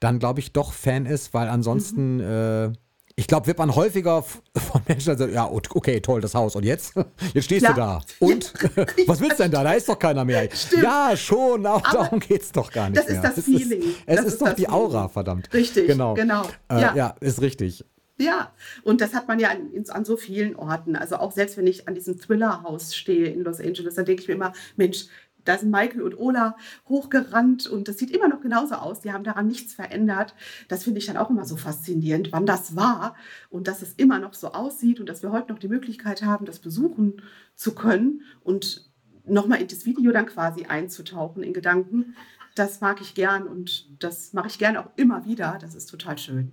dann, 0.00 0.18
glaube 0.18 0.40
ich, 0.40 0.52
doch 0.52 0.72
Fan 0.72 1.06
ist, 1.06 1.34
weil 1.34 1.48
ansonsten 1.48 2.16
mhm. 2.16 2.72
äh, 2.72 2.72
ich 3.16 3.28
glaube, 3.28 3.46
wird 3.46 3.58
man 3.58 3.74
häufiger 3.74 4.22
von 4.22 4.82
Menschen 4.88 5.16
sagen, 5.16 5.32
ja, 5.32 5.48
okay, 5.48 6.00
toll, 6.00 6.20
das 6.20 6.34
Haus. 6.34 6.56
Und 6.56 6.64
jetzt? 6.64 6.94
Jetzt 7.32 7.44
stehst 7.44 7.64
Klar. 7.64 8.02
du 8.20 8.26
da. 8.26 8.26
Und? 8.26 8.52
Ja. 8.76 8.86
Was 9.06 9.20
willst 9.20 9.38
du 9.38 9.44
denn 9.44 9.52
da? 9.52 9.62
Da 9.62 9.72
ist 9.72 9.88
doch 9.88 9.98
keiner 9.98 10.24
mehr. 10.24 10.48
Stimmt. 10.52 10.82
Ja, 10.82 11.16
schon, 11.16 11.64
aber, 11.64 11.86
aber 11.86 11.98
darum 11.98 12.18
geht 12.18 12.42
es 12.42 12.50
doch 12.50 12.72
gar 12.72 12.88
nicht 12.88 12.98
das 12.98 13.08
mehr. 13.08 13.22
Ist 13.22 13.36
das 13.36 13.44
Feeling. 13.44 13.82
Ist, 13.82 13.98
es 14.06 14.16
das 14.16 14.24
ist, 14.24 14.32
ist 14.32 14.42
doch 14.42 14.48
die 14.48 14.64
Feeling. 14.64 14.70
Aura, 14.70 15.08
verdammt. 15.08 15.52
Richtig, 15.52 15.86
genau. 15.86 16.14
genau. 16.14 16.42
Äh, 16.68 16.80
ja. 16.80 16.96
ja, 16.96 17.14
ist 17.20 17.40
richtig. 17.40 17.84
Ja, 18.16 18.52
und 18.84 19.00
das 19.00 19.12
hat 19.12 19.26
man 19.26 19.40
ja 19.40 19.50
an, 19.50 19.70
an, 19.88 20.04
so 20.04 20.16
vielen 20.16 20.54
Orten. 20.54 20.94
Also 20.94 21.16
auch 21.16 21.32
selbst 21.32 21.56
wenn 21.56 21.66
ich 21.66 21.88
an 21.88 21.94
diesem 21.94 22.18
Thriller-Haus 22.18 22.94
stehe 22.94 23.26
in 23.26 23.42
Los 23.42 23.60
Angeles, 23.60 23.96
dann 23.96 24.04
denke 24.04 24.22
ich 24.22 24.28
mir 24.28 24.34
immer, 24.34 24.52
Mensch, 24.76 25.06
da 25.44 25.58
sind 25.58 25.70
Michael 25.70 26.02
und 26.02 26.18
Ola 26.18 26.56
hochgerannt 26.88 27.66
und 27.66 27.88
das 27.88 27.98
sieht 27.98 28.10
immer 28.10 28.28
noch 28.28 28.40
genauso 28.40 28.74
aus. 28.74 29.00
Die 29.00 29.12
haben 29.12 29.24
daran 29.24 29.46
nichts 29.46 29.74
verändert. 29.74 30.34
Das 30.68 30.84
finde 30.84 30.98
ich 30.98 31.06
dann 31.06 31.16
auch 31.16 31.30
immer 31.30 31.44
so 31.44 31.56
faszinierend, 31.56 32.32
wann 32.32 32.46
das 32.46 32.76
war 32.76 33.14
und 33.50 33.68
dass 33.68 33.82
es 33.82 33.94
immer 33.94 34.18
noch 34.18 34.34
so 34.34 34.52
aussieht 34.52 35.00
und 35.00 35.08
dass 35.08 35.22
wir 35.22 35.32
heute 35.32 35.52
noch 35.52 35.58
die 35.58 35.68
Möglichkeit 35.68 36.22
haben, 36.22 36.46
das 36.46 36.58
besuchen 36.58 37.22
zu 37.54 37.74
können 37.74 38.22
und 38.42 38.90
nochmal 39.26 39.60
in 39.60 39.68
das 39.68 39.86
Video 39.86 40.12
dann 40.12 40.26
quasi 40.26 40.64
einzutauchen 40.64 41.42
in 41.42 41.52
Gedanken 41.52 42.14
das 42.54 42.80
mag 42.80 43.00
ich 43.00 43.14
gern 43.14 43.48
und 43.48 43.86
das 44.02 44.32
mache 44.32 44.46
ich 44.46 44.58
gern 44.58 44.76
auch 44.76 44.86
immer 44.96 45.24
wieder. 45.24 45.58
Das 45.60 45.74
ist 45.74 45.86
total 45.86 46.18
schön. 46.18 46.52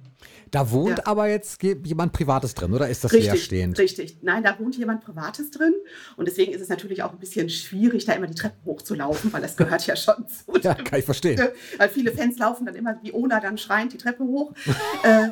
Da 0.50 0.72
wohnt 0.72 0.98
ja. 0.98 1.06
aber 1.06 1.30
jetzt 1.30 1.62
jemand 1.62 2.12
Privates 2.12 2.56
drin, 2.56 2.74
oder 2.74 2.90
ist 2.90 3.04
das 3.04 3.14
richtig, 3.14 3.32
leerstehend? 3.32 3.80
Richtig, 3.80 4.18
nein, 4.22 4.44
da 4.44 4.58
wohnt 4.60 4.76
jemand 4.78 5.04
Privates 5.04 5.52
drin 5.52 5.74
und 6.18 6.28
deswegen 6.28 6.54
ist 6.54 6.62
es 6.62 6.70
natürlich 6.70 7.04
auch 7.04 7.12
ein 7.12 7.20
bisschen 7.20 7.50
schwierig, 7.50 8.06
da 8.06 8.14
immer 8.14 8.28
die 8.28 8.36
Treppen 8.36 8.66
hochzulaufen, 8.66 9.32
weil 9.32 9.42
das 9.42 9.56
gehört 9.56 9.86
ja 9.86 9.96
schon 9.96 10.28
zu. 10.28 10.58
ja, 10.62 10.74
kann 10.74 11.00
ich 11.00 11.06
verstehen. 11.06 11.40
Weil 11.78 11.90
viele 11.90 12.12
Fans 12.12 12.38
laufen 12.38 12.66
dann 12.66 12.76
immer 12.76 13.00
wie 13.02 13.14
Ola 13.14 13.40
dann 13.40 13.58
schreiend 13.58 13.94
die 13.94 13.98
Treppe 13.98 14.24
hoch. 14.24 14.54
äh, 15.04 15.30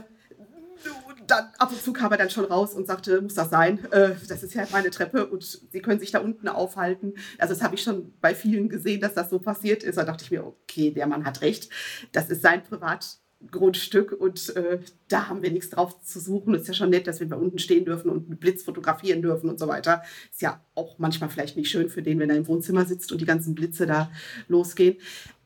dann 1.30 1.46
ab 1.58 1.72
und 1.72 1.82
zu 1.82 1.94
kam 1.94 2.12
er 2.12 2.18
dann 2.18 2.30
schon 2.30 2.46
raus 2.46 2.74
und 2.74 2.88
sagte, 2.88 3.22
muss 3.22 3.36
das 3.36 3.50
sein? 3.50 3.80
Äh, 3.92 4.16
das 4.28 4.44
ist 4.44 4.54
ja 4.54 4.68
meine 4.72 4.90
Treppe 4.90 5.28
und 5.28 5.44
Sie 5.44 5.82
können 5.82 6.00
sich 6.00 6.12
da 6.12 6.20
unten 6.20 6.48
aufhalten. 6.48 7.14
Also 7.38 7.54
das 7.54 7.64
habe 7.64 7.76
ich 7.76 7.84
schon 7.84 8.14
bei 8.22 8.36
vielen 8.36 8.70
gesehen, 8.70 9.02
dass 9.02 9.14
das 9.14 9.30
so 9.30 9.40
passiert 9.40 9.84
ist. 9.84 9.98
Da 9.98 10.04
dachte 10.04 10.24
ich 10.24 10.32
mir, 10.32 10.46
okay, 10.46 10.92
der 10.92 11.08
Mann 11.08 11.26
hat 11.26 11.42
recht. 11.42 11.70
Das 12.12 12.30
ist 12.30 12.42
sein 12.42 12.64
Privatgrundstück 12.64 14.12
und 14.12 14.56
äh, 14.56 14.80
da 15.08 15.30
haben 15.30 15.42
wir 15.42 15.52
nichts 15.52 15.70
drauf 15.70 16.02
zu 16.02 16.20
suchen. 16.20 16.54
Ist 16.54 16.68
ja 16.68 16.74
schon 16.74 16.90
nett, 16.90 17.08
dass 17.08 17.20
wir 17.20 17.28
da 17.28 17.36
unten 17.36 17.60
stehen 17.60 17.86
dürfen 17.86 18.10
und 18.10 18.30
mit 18.30 18.40
Blitz 18.40 18.64
fotografieren 18.64 19.22
dürfen 19.22 19.50
und 19.50 19.60
so 19.60 19.68
weiter. 19.68 20.04
Ist 20.32 20.42
ja 20.42 20.64
auch 20.76 21.00
manchmal 21.00 21.30
vielleicht 21.30 21.58
nicht 21.58 21.70
schön 21.70 21.90
für 21.90 22.02
den, 22.02 22.20
wenn 22.20 22.30
er 22.30 22.38
im 22.38 22.48
Wohnzimmer 22.48 22.86
sitzt 22.86 23.12
und 23.12 23.22
die 23.22 23.26
ganzen 23.26 23.56
Blitze 23.56 23.86
da 23.86 24.12
losgehen. 24.48 24.98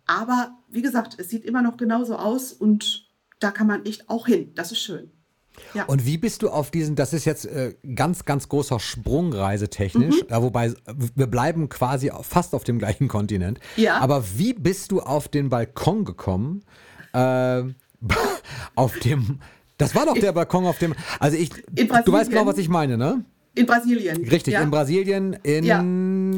Aber 0.05 0.57
wie 0.69 0.81
gesagt, 0.81 1.15
es 1.17 1.29
sieht 1.29 1.45
immer 1.45 1.61
noch 1.61 1.77
genauso 1.77 2.15
aus 2.17 2.51
und 2.51 3.09
da 3.39 3.51
kann 3.51 3.67
man 3.67 3.85
echt 3.85 4.09
auch 4.09 4.27
hin. 4.27 4.51
Das 4.55 4.71
ist 4.71 4.79
schön. 4.79 5.11
Ja. 5.73 5.85
Und 5.85 6.05
wie 6.05 6.17
bist 6.17 6.41
du 6.41 6.49
auf 6.49 6.71
diesen, 6.71 6.95
das 6.95 7.13
ist 7.13 7.25
jetzt 7.25 7.45
äh, 7.45 7.75
ganz, 7.95 8.25
ganz 8.25 8.49
großer 8.49 8.79
Sprung 8.79 9.33
reisetechnisch, 9.33 10.23
mhm. 10.23 10.33
äh, 10.33 10.41
wobei 10.41 10.73
wir 11.15 11.27
bleiben 11.27 11.69
quasi 11.69 12.11
fast 12.21 12.53
auf 12.53 12.63
dem 12.63 12.79
gleichen 12.79 13.07
Kontinent. 13.07 13.59
Ja. 13.75 13.99
Aber 13.99 14.23
wie 14.35 14.53
bist 14.53 14.91
du 14.91 15.01
auf 15.01 15.27
den 15.27 15.49
Balkon 15.49 16.05
gekommen? 16.05 16.63
Äh, 17.13 17.63
auf 18.75 18.99
dem, 18.99 19.39
das 19.77 19.95
war 19.95 20.05
doch 20.05 20.17
der 20.17 20.33
Balkon 20.33 20.65
auf 20.65 20.79
dem, 20.79 20.93
also 21.19 21.37
ich, 21.37 21.49
du 21.49 22.11
weißt 22.11 22.29
genau, 22.29 22.45
was 22.45 22.57
ich 22.57 22.69
meine, 22.69 22.97
ne? 22.97 23.23
In 23.55 23.67
Brasilien. 23.67 24.23
Richtig, 24.27 24.53
ja. 24.53 24.61
in 24.61 24.71
Brasilien, 24.71 25.37
in 25.43 25.63
ja. 25.63 25.83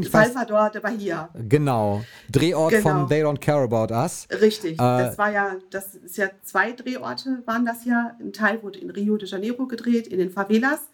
Salvador 0.09 0.69
de 0.69 0.81
Bahia. 0.81 1.29
Genau. 1.47 2.03
Drehort 2.29 2.71
genau. 2.71 2.89
von 2.89 3.07
They 3.07 3.23
Don't 3.23 3.39
Care 3.39 3.63
About 3.63 3.93
Us. 3.93 4.27
Richtig. 4.41 4.73
Äh, 4.73 4.77
das 4.77 5.17
war 5.17 5.31
ja, 5.31 5.55
das 5.69 5.95
ist 5.95 6.17
ja 6.17 6.29
zwei 6.43 6.73
Drehorte 6.73 7.41
waren 7.45 7.65
das 7.65 7.85
ja. 7.85 8.17
Ein 8.19 8.33
Teil 8.33 8.61
wurde 8.63 8.79
in 8.79 8.89
Rio 8.89 9.15
de 9.15 9.29
Janeiro 9.29 9.65
gedreht, 9.65 10.07
in 10.07 10.19
den 10.19 10.29
Favelas. 10.29 10.89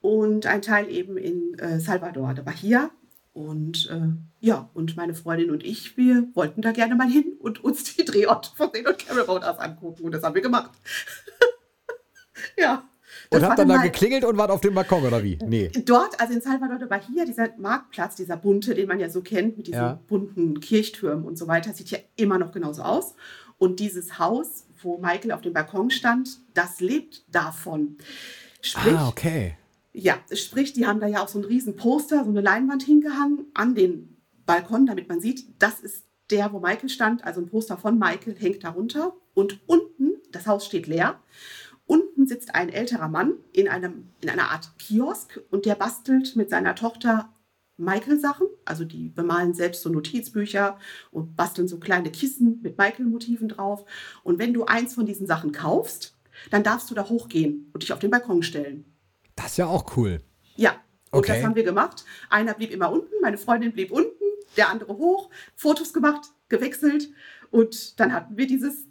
Und 0.00 0.46
ein 0.46 0.62
Teil 0.62 0.88
eben 0.88 1.16
in 1.16 1.58
äh, 1.58 1.80
Salvador 1.80 2.32
de 2.34 2.44
Bahia. 2.44 2.90
Und 3.32 3.88
äh, 3.90 4.08
ja, 4.38 4.70
und 4.72 4.96
meine 4.96 5.14
Freundin 5.14 5.50
und 5.50 5.64
ich, 5.64 5.96
wir 5.96 6.28
wollten 6.34 6.62
da 6.62 6.70
gerne 6.70 6.94
mal 6.94 7.08
hin 7.08 7.36
und 7.40 7.62
uns 7.64 7.96
die 7.96 8.04
Drehorte 8.04 8.50
von 8.54 8.72
They 8.72 8.86
Don't 8.86 9.04
Care 9.04 9.20
About 9.20 9.44
Us 9.44 9.58
angucken. 9.58 10.04
Und 10.04 10.12
das 10.12 10.22
haben 10.22 10.34
wir 10.36 10.42
gemacht. 10.42 10.70
ja. 12.56 12.84
Und 13.32 13.42
habt 13.42 13.58
dann 13.60 13.68
da 13.68 13.76
geklingelt 13.76 14.24
und 14.24 14.36
wart 14.36 14.50
auf 14.50 14.60
dem 14.60 14.74
Balkon 14.74 15.04
oder 15.04 15.22
wie? 15.22 15.38
Nee. 15.46 15.70
Dort, 15.84 16.20
also 16.20 16.34
in 16.34 16.40
Salvador 16.40 16.78
de 16.78 16.88
Bahia, 16.88 17.24
dieser 17.24 17.50
Marktplatz, 17.58 18.16
dieser 18.16 18.36
bunte, 18.36 18.74
den 18.74 18.88
man 18.88 18.98
ja 18.98 19.08
so 19.08 19.22
kennt, 19.22 19.56
mit 19.56 19.68
diesen 19.68 19.80
ja. 19.80 20.00
bunten 20.08 20.58
Kirchtürmen 20.58 21.24
und 21.24 21.38
so 21.38 21.46
weiter, 21.46 21.72
sieht 21.72 21.90
ja 21.90 21.98
immer 22.16 22.38
noch 22.38 22.50
genauso 22.50 22.82
aus. 22.82 23.14
Und 23.56 23.78
dieses 23.78 24.18
Haus, 24.18 24.64
wo 24.82 24.98
Michael 24.98 25.30
auf 25.30 25.42
dem 25.42 25.52
Balkon 25.52 25.90
stand, 25.90 26.40
das 26.54 26.80
lebt 26.80 27.24
davon. 27.30 27.98
Sprich, 28.62 28.94
ah, 28.94 29.08
okay. 29.08 29.54
Ja, 29.92 30.18
sprich, 30.32 30.72
die 30.72 30.86
haben 30.86 30.98
da 30.98 31.06
ja 31.06 31.22
auch 31.22 31.28
so 31.28 31.38
ein 31.38 31.44
riesen 31.44 31.76
Poster, 31.76 32.24
so 32.24 32.30
eine 32.30 32.40
Leinwand 32.40 32.82
hingehangen 32.82 33.46
an 33.54 33.74
den 33.74 34.16
Balkon, 34.44 34.86
damit 34.86 35.08
man 35.08 35.20
sieht, 35.20 35.44
das 35.60 35.78
ist 35.78 36.04
der, 36.30 36.52
wo 36.52 36.58
Michael 36.58 36.88
stand. 36.88 37.24
Also 37.24 37.40
ein 37.40 37.48
Poster 37.48 37.76
von 37.76 37.98
Michael 37.98 38.34
hängt 38.36 38.64
darunter. 38.64 39.14
Und 39.34 39.60
unten, 39.66 40.14
das 40.32 40.46
Haus 40.46 40.66
steht 40.66 40.86
leer. 40.86 41.20
Unten 41.90 42.28
sitzt 42.28 42.54
ein 42.54 42.68
älterer 42.68 43.08
Mann 43.08 43.34
in, 43.52 43.66
einem, 43.66 44.10
in 44.20 44.30
einer 44.30 44.52
Art 44.52 44.78
Kiosk 44.78 45.40
und 45.50 45.66
der 45.66 45.74
bastelt 45.74 46.36
mit 46.36 46.48
seiner 46.48 46.76
Tochter 46.76 47.34
Michael-Sachen. 47.78 48.46
Also 48.64 48.84
die 48.84 49.08
bemalen 49.08 49.54
selbst 49.54 49.82
so 49.82 49.88
Notizbücher 49.88 50.78
und 51.10 51.34
basteln 51.34 51.66
so 51.66 51.80
kleine 51.80 52.12
Kissen 52.12 52.60
mit 52.62 52.78
Michael-Motiven 52.78 53.48
drauf. 53.48 53.84
Und 54.22 54.38
wenn 54.38 54.54
du 54.54 54.66
eins 54.66 54.94
von 54.94 55.04
diesen 55.04 55.26
Sachen 55.26 55.50
kaufst, 55.50 56.16
dann 56.52 56.62
darfst 56.62 56.92
du 56.92 56.94
da 56.94 57.08
hochgehen 57.08 57.68
und 57.72 57.82
dich 57.82 57.92
auf 57.92 57.98
den 57.98 58.12
Balkon 58.12 58.44
stellen. 58.44 58.84
Das 59.34 59.46
ist 59.46 59.56
ja 59.56 59.66
auch 59.66 59.96
cool. 59.96 60.20
Ja, 60.54 60.76
und 61.10 61.18
okay. 61.18 61.32
das 61.32 61.42
haben 61.42 61.56
wir 61.56 61.64
gemacht. 61.64 62.04
Einer 62.28 62.54
blieb 62.54 62.70
immer 62.70 62.92
unten, 62.92 63.20
meine 63.20 63.36
Freundin 63.36 63.72
blieb 63.72 63.90
unten, 63.90 64.12
der 64.56 64.68
andere 64.68 64.96
hoch, 64.96 65.28
Fotos 65.56 65.92
gemacht, 65.92 66.28
gewechselt 66.48 67.10
und 67.50 67.98
dann 67.98 68.12
hatten 68.12 68.36
wir 68.36 68.46
dieses 68.46 68.86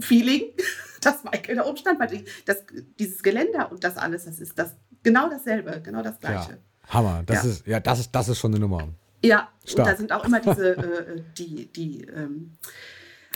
Feeling, 0.00 0.52
dass 1.00 1.24
Michael 1.24 1.56
da 1.56 1.66
oben 1.66 1.76
stand, 1.76 2.00
weil 2.00 2.24
das, 2.46 2.64
dieses 2.98 3.22
Geländer 3.22 3.70
und 3.70 3.84
das 3.84 3.96
alles, 3.96 4.24
das 4.24 4.38
ist 4.40 4.58
das 4.58 4.74
genau 5.02 5.28
dasselbe, 5.28 5.80
genau 5.82 6.02
das 6.02 6.18
gleiche. 6.18 6.52
Ja, 6.52 6.58
Hammer, 6.88 7.22
das 7.26 7.44
ja. 7.44 7.50
ist 7.50 7.66
ja 7.66 7.80
das 7.80 8.00
ist 8.00 8.10
das 8.14 8.28
ist 8.28 8.38
schon 8.38 8.52
eine 8.52 8.60
Nummer. 8.60 8.88
Ja, 9.22 9.48
Stark. 9.64 9.78
und 9.78 9.92
da 9.92 9.96
sind 9.96 10.12
auch 10.12 10.24
immer 10.24 10.40
diese 10.40 10.76
äh, 10.76 11.22
die 11.38 11.72
die 11.72 12.02
ähm, 12.04 12.52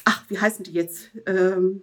ach 0.04 0.24
wie 0.28 0.38
heißen 0.38 0.64
die 0.64 0.72
jetzt 0.72 1.10
ähm, 1.26 1.82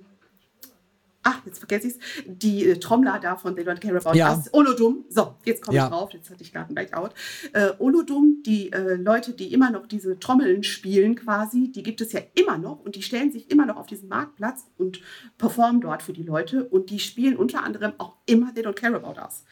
ach, 1.26 1.42
jetzt 1.46 1.58
vergesse 1.58 1.88
ich 1.88 1.96
es, 1.96 2.00
die 2.28 2.70
äh, 2.70 2.78
Trommler 2.78 3.20
da 3.20 3.36
von 3.36 3.56
They 3.56 3.66
Don't 3.66 3.80
Care 3.80 3.98
About 3.98 4.18
ja. 4.18 4.34
Us, 4.34 4.54
Olodum, 4.54 5.06
so, 5.10 5.36
jetzt 5.44 5.64
komme 5.64 5.76
ja. 5.76 5.86
ich 5.86 5.90
drauf, 5.90 6.14
jetzt 6.14 6.30
hatte 6.30 6.44
ich 6.44 6.54
gerade 6.54 6.72
ein 6.72 6.76
Blackout. 6.76 7.14
Äh, 7.52 7.72
Olodum, 7.80 8.44
die 8.46 8.72
äh, 8.72 8.96
Leute, 8.96 9.34
die 9.34 9.52
immer 9.52 9.72
noch 9.72 9.88
diese 9.88 10.20
Trommeln 10.20 10.64
spielen 10.64 11.16
quasi, 11.16 11.72
die 11.72 11.84
gibt 11.84 12.00
es 12.00 12.14
ja 12.14 12.22
immer 12.36 12.58
noch 12.58 12.80
und 12.80 12.96
die 12.96 13.02
stellen 13.02 13.32
sich 13.32 13.52
immer 13.52 13.66
noch 13.66 13.76
auf 13.76 13.88
diesen 13.88 14.08
Marktplatz 14.08 14.66
und 14.78 15.02
performen 15.38 15.82
dort 15.82 16.04
für 16.04 16.14
die 16.14 16.24
Leute 16.24 16.64
und 16.64 16.92
die 16.92 17.00
spielen 17.00 17.36
unter 17.36 17.64
anderem 17.64 17.94
auch 17.98 18.18
immer 18.28 18.54
They 18.54 18.64
Don't 18.64 18.74
Care 18.74 18.96
About 18.96 19.20
Us. 19.20 19.44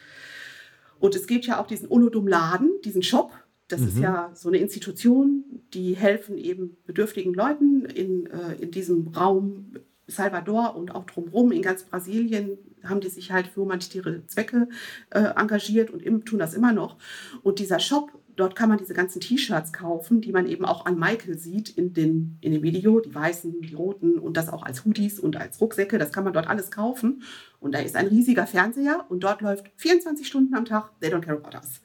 Und 1.00 1.16
es 1.16 1.26
gibt 1.26 1.44
ja 1.44 1.60
auch 1.60 1.66
diesen 1.66 1.88
Olodum-Laden, 1.88 2.70
diesen 2.84 3.02
Shop, 3.02 3.32
das 3.66 3.80
mhm. 3.80 3.88
ist 3.88 3.98
ja 3.98 4.30
so 4.34 4.48
eine 4.48 4.58
Institution, 4.58 5.44
die 5.72 5.96
helfen 5.96 6.38
eben 6.38 6.76
bedürftigen 6.86 7.34
Leuten 7.34 7.84
in, 7.86 8.26
äh, 8.26 8.54
in 8.60 8.70
diesem 8.70 9.08
Raum 9.08 9.72
Salvador 10.06 10.76
und 10.76 10.94
auch 10.94 11.04
drumherum 11.04 11.52
in 11.52 11.62
ganz 11.62 11.84
Brasilien 11.84 12.58
haben 12.82 13.00
die 13.00 13.08
sich 13.08 13.32
halt 13.32 13.46
für 13.46 13.62
humanitäre 13.62 14.26
Zwecke 14.26 14.68
äh, 15.10 15.20
engagiert 15.36 15.90
und 15.90 16.02
im, 16.02 16.24
tun 16.24 16.38
das 16.38 16.54
immer 16.54 16.72
noch. 16.72 16.96
Und 17.42 17.58
dieser 17.58 17.78
Shop, 17.78 18.12
dort 18.36 18.56
kann 18.56 18.68
man 18.68 18.78
diese 18.78 18.94
ganzen 18.94 19.20
T-Shirts 19.20 19.72
kaufen, 19.72 20.20
die 20.20 20.32
man 20.32 20.46
eben 20.46 20.64
auch 20.64 20.84
an 20.84 20.98
Michael 20.98 21.38
sieht 21.38 21.70
in, 21.70 21.94
den, 21.94 22.36
in 22.40 22.52
dem 22.52 22.62
Video, 22.62 23.00
die 23.00 23.14
weißen, 23.14 23.62
die 23.62 23.74
roten 23.74 24.18
und 24.18 24.36
das 24.36 24.50
auch 24.50 24.64
als 24.64 24.84
Hoodies 24.84 25.18
und 25.18 25.36
als 25.36 25.60
Rucksäcke, 25.60 25.98
das 25.98 26.12
kann 26.12 26.24
man 26.24 26.32
dort 26.32 26.48
alles 26.48 26.70
kaufen. 26.70 27.22
Und 27.60 27.72
da 27.72 27.78
ist 27.78 27.96
ein 27.96 28.08
riesiger 28.08 28.46
Fernseher 28.46 29.06
und 29.08 29.20
dort 29.24 29.40
läuft 29.40 29.70
24 29.76 30.26
Stunden 30.26 30.54
am 30.54 30.64
Tag 30.64 30.90
They 31.00 31.10
Don't 31.10 31.22
Care 31.22 31.38
About 31.38 31.56
Us 31.56 31.80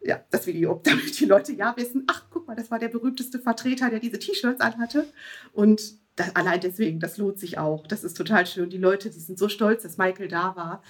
ja, 0.00 0.24
das 0.30 0.46
Video, 0.46 0.80
damit 0.84 1.18
die 1.18 1.24
Leute 1.24 1.52
ja 1.52 1.76
wissen, 1.76 2.04
ach, 2.06 2.26
guck 2.30 2.46
mal, 2.46 2.56
das 2.56 2.70
war 2.70 2.78
der 2.78 2.88
berühmteste 2.88 3.38
Vertreter, 3.38 3.90
der 3.90 3.98
diese 3.98 4.18
T-Shirts 4.18 4.60
anhatte. 4.60 5.06
Und 5.52 5.98
das, 6.18 6.34
allein 6.34 6.60
deswegen, 6.60 7.00
das 7.00 7.16
lohnt 7.16 7.38
sich 7.38 7.58
auch. 7.58 7.86
Das 7.86 8.02
ist 8.02 8.16
total 8.16 8.44
schön. 8.46 8.70
Die 8.70 8.78
Leute, 8.78 9.08
die 9.08 9.20
sind 9.20 9.38
so 9.38 9.48
stolz, 9.48 9.84
dass 9.84 9.98
Michael 9.98 10.28
da 10.28 10.56
war. 10.56 10.82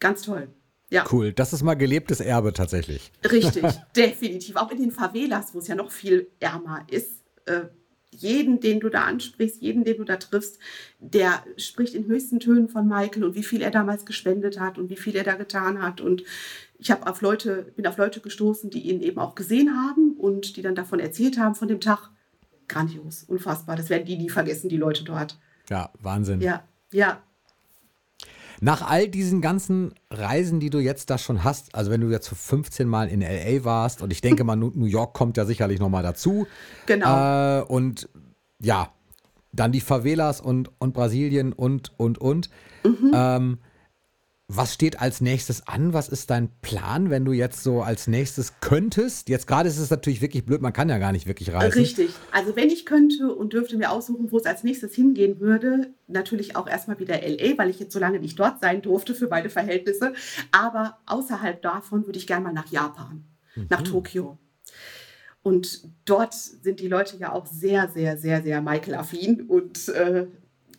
Ganz 0.00 0.22
toll. 0.22 0.48
Ja. 0.90 1.04
Cool, 1.12 1.32
das 1.32 1.52
ist 1.52 1.62
mal 1.62 1.74
gelebtes 1.74 2.20
Erbe 2.20 2.54
tatsächlich. 2.54 3.12
Richtig, 3.30 3.62
definitiv. 3.96 4.56
Auch 4.56 4.70
in 4.70 4.80
den 4.80 4.90
Favelas, 4.90 5.54
wo 5.54 5.58
es 5.58 5.68
ja 5.68 5.74
noch 5.74 5.90
viel 5.90 6.28
ärmer 6.40 6.86
ist. 6.90 7.24
Äh, 7.44 7.66
jeden, 8.10 8.58
den 8.60 8.80
du 8.80 8.88
da 8.88 9.04
ansprichst, 9.04 9.60
jeden, 9.60 9.84
den 9.84 9.98
du 9.98 10.04
da 10.04 10.16
triffst, 10.16 10.58
der 10.98 11.44
spricht 11.58 11.94
in 11.94 12.06
höchsten 12.06 12.40
Tönen 12.40 12.70
von 12.70 12.88
Michael 12.88 13.24
und 13.24 13.34
wie 13.34 13.42
viel 13.42 13.60
er 13.60 13.70
damals 13.70 14.06
gespendet 14.06 14.58
hat 14.58 14.78
und 14.78 14.88
wie 14.88 14.96
viel 14.96 15.14
er 15.14 15.24
da 15.24 15.34
getan 15.34 15.82
hat. 15.82 16.00
Und 16.00 16.24
ich 16.78 16.90
habe 16.90 17.06
auf 17.06 17.20
Leute, 17.20 17.70
bin 17.76 17.86
auf 17.86 17.98
Leute 17.98 18.20
gestoßen, 18.20 18.70
die 18.70 18.88
ihn 18.88 19.02
eben 19.02 19.18
auch 19.18 19.34
gesehen 19.34 19.76
haben 19.76 20.14
und 20.14 20.56
die 20.56 20.62
dann 20.62 20.74
davon 20.74 21.00
erzählt 21.00 21.38
haben 21.38 21.54
von 21.54 21.68
dem 21.68 21.80
Tag 21.80 22.10
grandios, 22.68 23.24
unfassbar. 23.24 23.76
Das 23.76 23.90
werden 23.90 24.04
die 24.04 24.16
nie 24.16 24.30
vergessen, 24.30 24.68
die 24.68 24.76
Leute 24.76 25.04
dort. 25.04 25.38
Ja, 25.68 25.90
Wahnsinn. 26.00 26.40
Ja, 26.40 26.62
ja. 26.92 27.18
Nach 28.60 28.82
all 28.88 29.08
diesen 29.08 29.40
ganzen 29.40 29.94
Reisen, 30.10 30.58
die 30.58 30.70
du 30.70 30.78
jetzt 30.78 31.10
da 31.10 31.18
schon 31.18 31.44
hast, 31.44 31.74
also 31.74 31.92
wenn 31.92 32.00
du 32.00 32.10
jetzt 32.10 32.28
15 32.28 32.88
Mal 32.88 33.08
in 33.08 33.20
LA 33.20 33.64
warst 33.64 34.02
und 34.02 34.12
ich 34.12 34.20
denke 34.20 34.42
mal, 34.42 34.56
New 34.56 34.86
York 34.86 35.14
kommt 35.14 35.36
ja 35.36 35.44
sicherlich 35.44 35.78
nochmal 35.78 36.02
dazu. 36.02 36.46
Genau. 36.86 37.60
Äh, 37.60 37.62
und 37.62 38.08
ja, 38.60 38.92
dann 39.52 39.70
die 39.70 39.80
Favelas 39.80 40.40
und, 40.40 40.70
und 40.78 40.92
Brasilien 40.92 41.52
und, 41.52 41.92
und, 41.98 42.18
und. 42.18 42.50
Mhm. 42.84 43.12
Ähm, 43.14 43.58
was 44.50 44.72
steht 44.72 44.98
als 44.98 45.20
nächstes 45.20 45.68
an? 45.68 45.92
Was 45.92 46.08
ist 46.08 46.30
dein 46.30 46.48
Plan, 46.62 47.10
wenn 47.10 47.26
du 47.26 47.32
jetzt 47.32 47.62
so 47.62 47.82
als 47.82 48.06
nächstes 48.06 48.54
könntest? 48.60 49.28
Jetzt 49.28 49.46
gerade 49.46 49.68
ist 49.68 49.78
es 49.78 49.90
natürlich 49.90 50.22
wirklich 50.22 50.46
blöd, 50.46 50.62
man 50.62 50.72
kann 50.72 50.88
ja 50.88 50.96
gar 50.96 51.12
nicht 51.12 51.26
wirklich 51.26 51.52
reisen. 51.52 51.78
Richtig. 51.78 52.10
Also 52.32 52.56
wenn 52.56 52.70
ich 52.70 52.86
könnte 52.86 53.34
und 53.34 53.52
dürfte 53.52 53.76
mir 53.76 53.90
aussuchen, 53.90 54.32
wo 54.32 54.38
es 54.38 54.46
als 54.46 54.64
nächstes 54.64 54.94
hingehen 54.94 55.38
würde, 55.38 55.92
natürlich 56.06 56.56
auch 56.56 56.66
erstmal 56.66 56.98
wieder 56.98 57.20
LA, 57.20 57.58
weil 57.58 57.68
ich 57.68 57.78
jetzt 57.78 57.92
so 57.92 57.98
lange 57.98 58.20
nicht 58.20 58.38
dort 58.38 58.60
sein 58.60 58.80
durfte 58.80 59.14
für 59.14 59.26
beide 59.26 59.50
Verhältnisse. 59.50 60.14
Aber 60.50 60.98
außerhalb 61.04 61.60
davon 61.60 62.06
würde 62.06 62.18
ich 62.18 62.26
gerne 62.26 62.44
mal 62.44 62.54
nach 62.54 62.72
Japan, 62.72 63.24
mhm. 63.54 63.66
nach 63.68 63.82
Tokio. 63.82 64.38
Und 65.42 65.90
dort 66.06 66.32
sind 66.32 66.80
die 66.80 66.88
Leute 66.88 67.18
ja 67.18 67.32
auch 67.32 67.44
sehr, 67.46 67.88
sehr, 67.88 68.16
sehr, 68.16 68.42
sehr 68.42 68.62
Michael-affin. 68.62 69.42
Und 69.42 69.90
äh, 69.90 70.26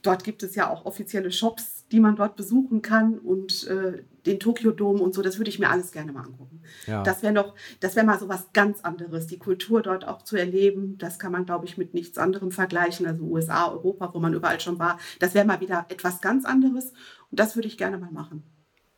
dort 0.01 0.23
gibt 0.23 0.41
es 0.41 0.55
ja 0.55 0.71
auch 0.71 0.85
offizielle 0.85 1.31
Shops 1.31 1.78
die 1.91 1.99
man 1.99 2.15
dort 2.15 2.35
besuchen 2.35 2.81
kann 2.81 3.17
und 3.17 3.67
äh, 3.67 4.03
den 4.25 4.39
Tokio-Dom 4.39 5.01
und 5.01 5.13
so, 5.13 5.21
das 5.21 5.37
würde 5.37 5.49
ich 5.49 5.59
mir 5.59 5.69
alles 5.69 5.91
gerne 5.91 6.11
mal 6.11 6.23
angucken. 6.23 6.61
Ja. 6.85 7.03
Das 7.03 7.23
wäre 7.23 7.33
noch, 7.33 7.55
das 7.79 7.95
wäre 7.95 8.05
mal 8.05 8.19
so 8.19 8.29
was 8.29 8.51
ganz 8.53 8.81
anderes, 8.81 9.27
die 9.27 9.39
Kultur 9.39 9.81
dort 9.81 10.07
auch 10.07 10.21
zu 10.21 10.35
erleben. 10.35 10.97
Das 10.97 11.19
kann 11.19 11.31
man, 11.31 11.45
glaube 11.45 11.65
ich, 11.65 11.77
mit 11.77 11.93
nichts 11.93 12.17
anderem 12.17 12.51
vergleichen. 12.51 13.07
Also 13.07 13.23
USA, 13.23 13.71
Europa, 13.71 14.13
wo 14.13 14.19
man 14.19 14.33
überall 14.33 14.59
schon 14.59 14.79
war. 14.79 14.99
Das 15.19 15.33
wäre 15.33 15.45
mal 15.45 15.61
wieder 15.61 15.85
etwas 15.89 16.21
ganz 16.21 16.45
anderes 16.45 16.93
und 17.31 17.39
das 17.39 17.55
würde 17.55 17.67
ich 17.67 17.77
gerne 17.77 17.97
mal 17.97 18.11
machen. 18.11 18.43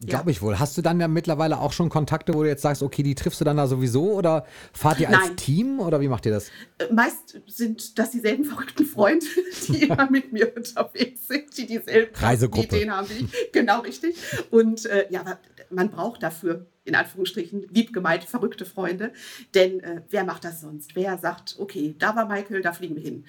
Glaube 0.05 0.31
ich 0.31 0.41
wohl. 0.41 0.57
Hast 0.59 0.77
du 0.77 0.81
dann 0.81 0.99
ja 0.99 1.07
mittlerweile 1.07 1.59
auch 1.59 1.73
schon 1.73 1.89
Kontakte, 1.89 2.33
wo 2.33 2.41
du 2.41 2.49
jetzt 2.49 2.61
sagst, 2.61 2.81
okay, 2.81 3.03
die 3.03 3.13
triffst 3.13 3.39
du 3.39 3.45
dann 3.45 3.57
da 3.57 3.67
sowieso 3.67 4.13
oder 4.13 4.45
fahrt 4.73 4.99
ihr 4.99 5.09
als 5.09 5.27
Nein. 5.27 5.37
Team 5.37 5.79
oder 5.79 6.01
wie 6.01 6.07
macht 6.07 6.25
ihr 6.25 6.31
das? 6.31 6.49
Äh, 6.79 6.91
meist 6.91 7.39
sind 7.47 7.99
das 7.99 8.11
dieselben 8.11 8.43
verrückten 8.43 8.85
Freunde, 8.85 9.25
die 9.67 9.83
immer 9.83 10.09
mit 10.09 10.33
mir 10.33 10.55
unterwegs 10.55 11.27
sind, 11.27 11.55
die 11.57 11.67
dieselben 11.67 12.15
Reisegruppe. 12.15 12.75
Ideen 12.77 12.91
haben 12.91 13.07
wie 13.09 13.25
ich. 13.25 13.51
Genau, 13.51 13.81
richtig. 13.81 14.15
Und 14.49 14.85
äh, 14.85 15.05
ja, 15.09 15.37
man 15.69 15.91
braucht 15.91 16.23
dafür 16.23 16.65
in 16.91 16.95
Anführungsstrichen 16.95 17.67
lieb 17.69 17.93
gemeint 17.93 18.25
verrückte 18.25 18.65
Freunde. 18.65 19.13
Denn 19.55 19.79
äh, 19.79 20.01
wer 20.09 20.25
macht 20.25 20.43
das 20.43 20.59
sonst? 20.59 20.95
Wer 20.95 21.17
sagt, 21.17 21.55
okay, 21.57 21.95
da 21.97 22.15
war 22.15 22.27
Michael, 22.27 22.61
da 22.61 22.73
fliegen 22.73 22.95
wir 22.95 23.01
hin? 23.01 23.25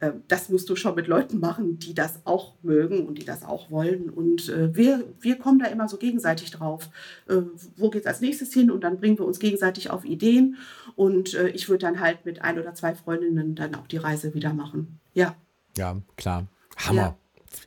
Äh, 0.00 0.12
das 0.26 0.48
musst 0.48 0.68
du 0.68 0.74
schon 0.74 0.96
mit 0.96 1.06
Leuten 1.06 1.38
machen, 1.38 1.78
die 1.78 1.94
das 1.94 2.20
auch 2.24 2.54
mögen 2.62 3.06
und 3.06 3.18
die 3.18 3.24
das 3.24 3.44
auch 3.44 3.70
wollen. 3.70 4.10
Und 4.10 4.48
äh, 4.48 4.74
wir, 4.74 5.04
wir 5.20 5.38
kommen 5.38 5.60
da 5.60 5.66
immer 5.66 5.88
so 5.88 5.96
gegenseitig 5.96 6.50
drauf. 6.50 6.90
Äh, 7.28 7.42
wo 7.76 7.90
geht 7.90 8.02
es 8.02 8.06
als 8.08 8.20
nächstes 8.20 8.52
hin? 8.52 8.70
Und 8.70 8.82
dann 8.82 8.98
bringen 8.98 9.18
wir 9.18 9.26
uns 9.26 9.38
gegenseitig 9.38 9.90
auf 9.90 10.04
Ideen. 10.04 10.56
Und 10.96 11.34
äh, 11.34 11.48
ich 11.48 11.68
würde 11.68 11.86
dann 11.86 12.00
halt 12.00 12.24
mit 12.24 12.42
ein 12.42 12.58
oder 12.58 12.74
zwei 12.74 12.94
Freundinnen 12.94 13.54
dann 13.54 13.76
auch 13.76 13.86
die 13.86 13.98
Reise 13.98 14.34
wieder 14.34 14.52
machen. 14.52 14.98
Ja. 15.12 15.36
Ja, 15.76 16.00
klar. 16.16 16.48
Hammer. 16.76 17.00
Ja. 17.00 17.18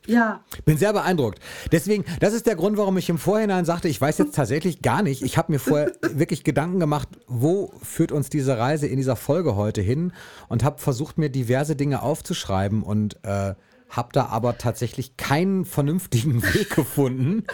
Ja. 0.06 0.44
Bin 0.64 0.78
sehr 0.78 0.92
beeindruckt. 0.92 1.40
Deswegen, 1.72 2.04
das 2.20 2.32
ist 2.32 2.46
der 2.46 2.56
Grund, 2.56 2.76
warum 2.76 2.96
ich 2.96 3.08
im 3.08 3.18
Vorhinein 3.18 3.64
sagte, 3.64 3.88
ich 3.88 4.00
weiß 4.00 4.18
jetzt 4.18 4.34
tatsächlich 4.34 4.82
gar 4.82 5.02
nicht. 5.02 5.22
Ich 5.22 5.36
habe 5.38 5.52
mir 5.52 5.58
vorher 5.58 5.92
wirklich 6.12 6.44
Gedanken 6.44 6.80
gemacht, 6.80 7.08
wo 7.26 7.72
führt 7.82 8.12
uns 8.12 8.30
diese 8.30 8.58
Reise 8.58 8.86
in 8.86 8.96
dieser 8.96 9.16
Folge 9.16 9.56
heute 9.56 9.80
hin 9.80 10.12
und 10.48 10.64
habe 10.64 10.78
versucht, 10.78 11.18
mir 11.18 11.30
diverse 11.30 11.76
Dinge 11.76 12.02
aufzuschreiben 12.02 12.82
und 12.82 13.18
äh, 13.24 13.54
habe 13.88 14.08
da 14.12 14.26
aber 14.26 14.58
tatsächlich 14.58 15.16
keinen 15.16 15.64
vernünftigen 15.64 16.42
Weg 16.54 16.70
gefunden, 16.70 17.44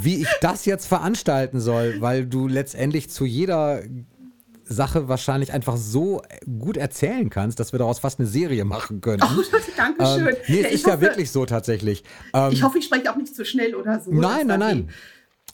wie 0.00 0.22
ich 0.22 0.28
das 0.40 0.64
jetzt 0.64 0.86
veranstalten 0.86 1.60
soll, 1.60 2.00
weil 2.00 2.26
du 2.26 2.48
letztendlich 2.48 3.10
zu 3.10 3.24
jeder 3.24 3.82
Sache 4.72 5.08
wahrscheinlich 5.08 5.52
einfach 5.52 5.76
so 5.76 6.22
gut 6.58 6.76
erzählen 6.76 7.30
kannst, 7.30 7.60
dass 7.60 7.72
wir 7.72 7.78
daraus 7.78 7.98
fast 7.98 8.18
eine 8.18 8.28
Serie 8.28 8.64
machen 8.64 9.00
können. 9.00 9.22
Oh, 9.32 9.42
danke 9.76 10.04
schön. 10.04 10.28
Ähm, 10.28 10.36
nee, 10.48 10.60
es 10.60 10.62
ja, 10.62 10.68
ist 10.68 10.86
hoffe, 10.86 10.94
ja 10.96 11.00
wirklich 11.00 11.30
so 11.30 11.46
tatsächlich. 11.46 12.04
Ähm, 12.34 12.52
ich 12.52 12.62
hoffe, 12.62 12.78
ich 12.78 12.84
spreche 12.84 13.10
auch 13.10 13.16
nicht 13.16 13.34
zu 13.34 13.44
schnell 13.44 13.74
oder 13.74 14.00
so. 14.00 14.12
Nein, 14.12 14.46
nein, 14.46 14.60
nein. 14.60 14.90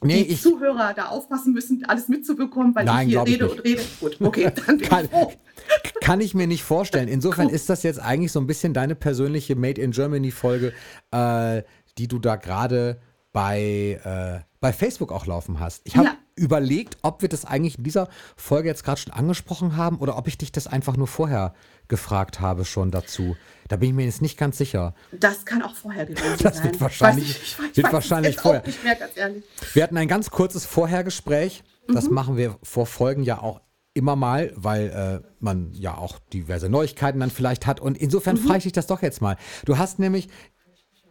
Die, 0.03 0.07
nee, 0.07 0.25
die 0.25 0.33
ich, 0.33 0.43
Zuhörer 0.43 0.95
da 0.95 1.07
aufpassen 1.07 1.53
müssen, 1.53 1.85
alles 1.87 2.09
mitzubekommen, 2.09 2.75
weil 2.75 2.85
nein, 2.85 3.09
ich 3.09 3.15
hier 3.15 3.23
rede 3.23 3.47
ich 3.47 3.53
und 3.53 3.65
rede. 3.65 3.83
Gut, 4.01 4.17
okay, 4.21 4.53
dann 4.67 4.79
kann, 4.79 5.05
ich 5.07 6.01
kann 6.01 6.21
ich 6.21 6.35
mir 6.35 6.47
nicht 6.47 6.63
vorstellen. 6.63 7.09
Insofern 7.09 7.49
cool. 7.49 7.55
ist 7.55 7.69
das 7.69 7.83
jetzt 7.83 8.01
eigentlich 8.01 8.33
so 8.33 8.41
ein 8.41 8.47
bisschen 8.47 8.75
deine 8.75 8.95
persönliche 8.95 9.57
Made 9.57 9.81
in 9.81 9.91
Germany 9.91 10.31
Folge, 10.31 10.73
äh, 11.11 11.63
die 11.99 12.09
du 12.09 12.19
da 12.19 12.37
gerade 12.37 13.01
bei, 13.33 14.01
äh, 14.05 14.45
bei 14.61 14.73
Facebook 14.73 15.13
auch 15.13 15.27
laufen 15.27 15.61
hast. 15.61 15.83
Ich 15.85 15.97
habe 15.97 16.09
ja 16.09 16.17
überlegt, 16.39 16.99
ob 17.03 17.23
wir 17.23 17.29
das 17.29 17.45
eigentlich 17.45 17.79
in 17.79 17.85
dieser 17.85 18.09
Folge 18.37 18.69
jetzt 18.69 18.85
gerade 18.85 19.01
schon 19.01 19.13
angesprochen 19.13 19.77
haben 19.77 19.99
oder 19.99 20.17
ob 20.17 20.29
ich 20.29 20.39
dich 20.39 20.53
das 20.53 20.67
einfach 20.67 20.97
nur 20.97 21.07
vorher 21.07 21.55
gefragt 21.89 22.41
habe 22.41 22.65
schon 22.65 22.91
dazu. 22.91 23.37
Da 23.69 23.77
bin 23.77 23.91
ich 23.91 23.95
mir 23.95 24.05
jetzt 24.05 24.23
nicht 24.23 24.39
ganz 24.39 24.59
sicher. 24.59 24.95
Das 25.13 25.45
kann 25.45 25.63
auch 25.63 25.75
vorher 25.75 26.07
gewesen 26.07 26.25
sein. 26.25 26.39
Das 26.43 26.63
wird 26.63 26.81
wahrscheinlich, 26.81 27.31
ich, 27.31 27.43
ich, 27.43 27.59
ich 27.73 27.77
wird 27.77 27.93
wahrscheinlich 27.93 28.37
vorher. 28.39 28.63
Mehr, 28.83 28.97
wir 29.75 29.83
hatten 29.83 29.97
ein 29.97 30.09
ganz 30.09 30.31
kurzes 30.31 30.65
Vorhergespräch. 30.65 31.65
Das 31.87 32.09
mhm. 32.09 32.15
machen 32.15 32.37
wir 32.37 32.57
vor 32.63 32.87
Folgen 32.87 33.23
ja 33.23 33.41
auch 33.41 33.61
immer 33.95 34.17
mal, 34.17 34.53
weil 34.55 35.23
äh, 35.25 35.29
man 35.41 35.73
ja 35.73 35.97
auch 35.97 36.19
diverse 36.33 36.69
Neuigkeiten 36.69 37.21
dann 37.21 37.31
vielleicht 37.31 37.67
hat. 37.67 37.81
Und 37.81 37.99
insofern 37.99 38.37
mhm. 38.37 38.41
frage 38.41 38.59
ich 38.59 38.65
dich 38.65 38.73
das 38.73 38.87
doch 38.87 39.03
jetzt 39.03 39.21
mal. 39.21 39.37
Du 39.65 39.77
hast 39.77 39.99
nämlich 39.99 40.29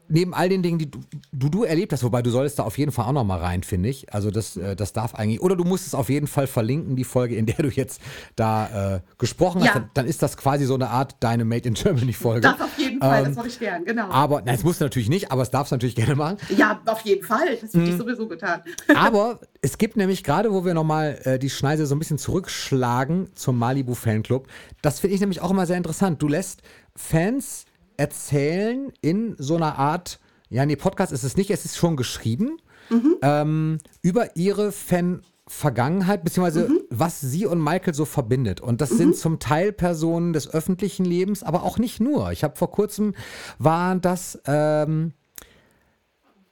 neben 0.10 0.34
all 0.34 0.50
den 0.50 0.64
Dingen, 0.64 0.80
die 0.80 0.90
du, 0.90 1.00
du, 1.32 1.50
du, 1.50 1.64
erlebt 1.64 1.94
hast, 1.94 2.04
wobei 2.04 2.22
du 2.22 2.30
solltest 2.30 2.60
da 2.60 2.64
auf 2.64 2.78
jeden 2.78 2.92
Fall 2.92 3.06
auch 3.06 3.12
noch 3.12 3.24
mal 3.24 3.40
rein, 3.40 3.64
finde 3.64 3.90
ich. 3.90 4.14
Also 4.14 4.32
das, 4.32 4.58
äh, 4.58 4.76
das 4.76 4.94
darf 4.94 5.16
eigentlich, 5.16 5.42
oder 5.42 5.56
du 5.56 5.64
musst 5.64 5.88
es 5.88 5.96
auf 5.96 6.10
jeden 6.10 6.28
Fall 6.28 6.48
verlinken, 6.48 6.96
die 6.96 7.04
Folge, 7.04 7.36
in 7.36 7.46
der 7.46 7.58
du 7.58 7.70
jetzt 7.70 8.02
da 8.36 8.96
äh, 8.96 9.00
gesprochen 9.18 9.62
ja. 9.62 9.68
hast. 9.68 9.76
Dann, 9.76 9.90
dann, 9.94 10.06
ist 10.08 10.22
das 10.22 10.38
quasi 10.38 10.66
so 10.66 10.76
eine 10.76 10.90
Art 10.90 11.16
deine 11.20 11.46
Made 11.46 11.68
in 11.68 11.74
Germany 11.74 12.14
Folge. 12.14 12.42
Darf 12.42 12.62
auf 12.62 12.78
jeden 12.78 13.00
Fall, 13.00 13.20
ähm, 13.20 13.26
das 13.26 13.36
mache 13.36 13.48
ich 13.48 13.60
gern, 13.60 13.86
genau. 13.86 14.10
Aber, 14.10 14.38
nein, 14.38 14.56
das 14.56 14.64
musst 14.64 14.82
du 14.82 14.86
natürlich 14.86 15.10
nicht, 15.10 15.32
aber 15.32 15.42
es 15.42 15.50
darfst 15.50 15.72
du 15.72 15.76
natürlich 15.76 15.96
gerne 15.96 16.16
machen. 16.16 16.38
Ja, 16.56 16.82
auf 16.86 17.02
jeden 17.02 17.26
Fall, 17.26 17.58
das 17.62 17.74
hätte 17.74 17.84
ich 17.84 17.94
mhm. 17.94 17.98
sowieso 17.98 18.28
getan. 18.28 18.62
aber 18.96 19.40
es 19.62 19.78
gibt 19.78 19.98
nämlich 19.98 20.24
gerade, 20.24 20.52
wo 20.52 20.66
wir 20.66 20.74
noch 20.74 20.84
mal 20.84 21.20
äh, 21.24 21.40
die 21.40 21.50
Schneise 21.50 21.86
so 21.86 21.96
ein 21.96 22.00
bisschen 22.00 22.18
zurückschlagen 22.18 23.30
zum 23.36 23.58
Malibu 23.58 23.94
Fanclub, 23.94 24.48
das 24.82 25.00
finde 25.00 25.16
ich 25.16 25.22
nämlich 25.22 25.42
auch 25.42 25.52
immer 25.52 25.66
sehr 25.66 25.78
interessant. 25.78 26.22
Du 26.22 26.28
lässt 26.28 26.62
Fans 26.96 27.67
erzählen 27.98 28.92
in 29.02 29.36
so 29.38 29.56
einer 29.56 29.78
Art, 29.78 30.20
ja, 30.50 30.66
nee, 30.66 30.76
Podcast 30.76 31.12
ist 31.12 31.24
es 31.24 31.36
nicht, 31.36 31.50
es 31.50 31.66
ist 31.66 31.78
schon 31.78 31.98
geschrieben, 31.98 32.58
mhm. 32.90 33.18
ähm, 33.22 33.78
über 34.02 34.36
ihre 34.36 34.72
Fan- 34.72 35.22
Vergangenheit, 35.50 36.26
beziehungsweise 36.26 36.68
mhm. 36.68 36.82
was 36.90 37.22
sie 37.22 37.46
und 37.46 37.64
Michael 37.64 37.94
so 37.94 38.04
verbindet. 38.04 38.60
Und 38.60 38.82
das 38.82 38.92
mhm. 38.92 38.98
sind 38.98 39.16
zum 39.16 39.40
Teil 39.40 39.72
Personen 39.72 40.34
des 40.34 40.54
öffentlichen 40.54 41.06
Lebens, 41.06 41.42
aber 41.42 41.64
auch 41.64 41.80
nicht 41.80 42.02
nur. 42.02 42.32
Ich 42.32 42.44
habe 42.44 42.58
vor 42.58 42.70
kurzem 42.70 43.14
waren 43.58 44.02
das 44.02 44.40
ähm, 44.46 45.14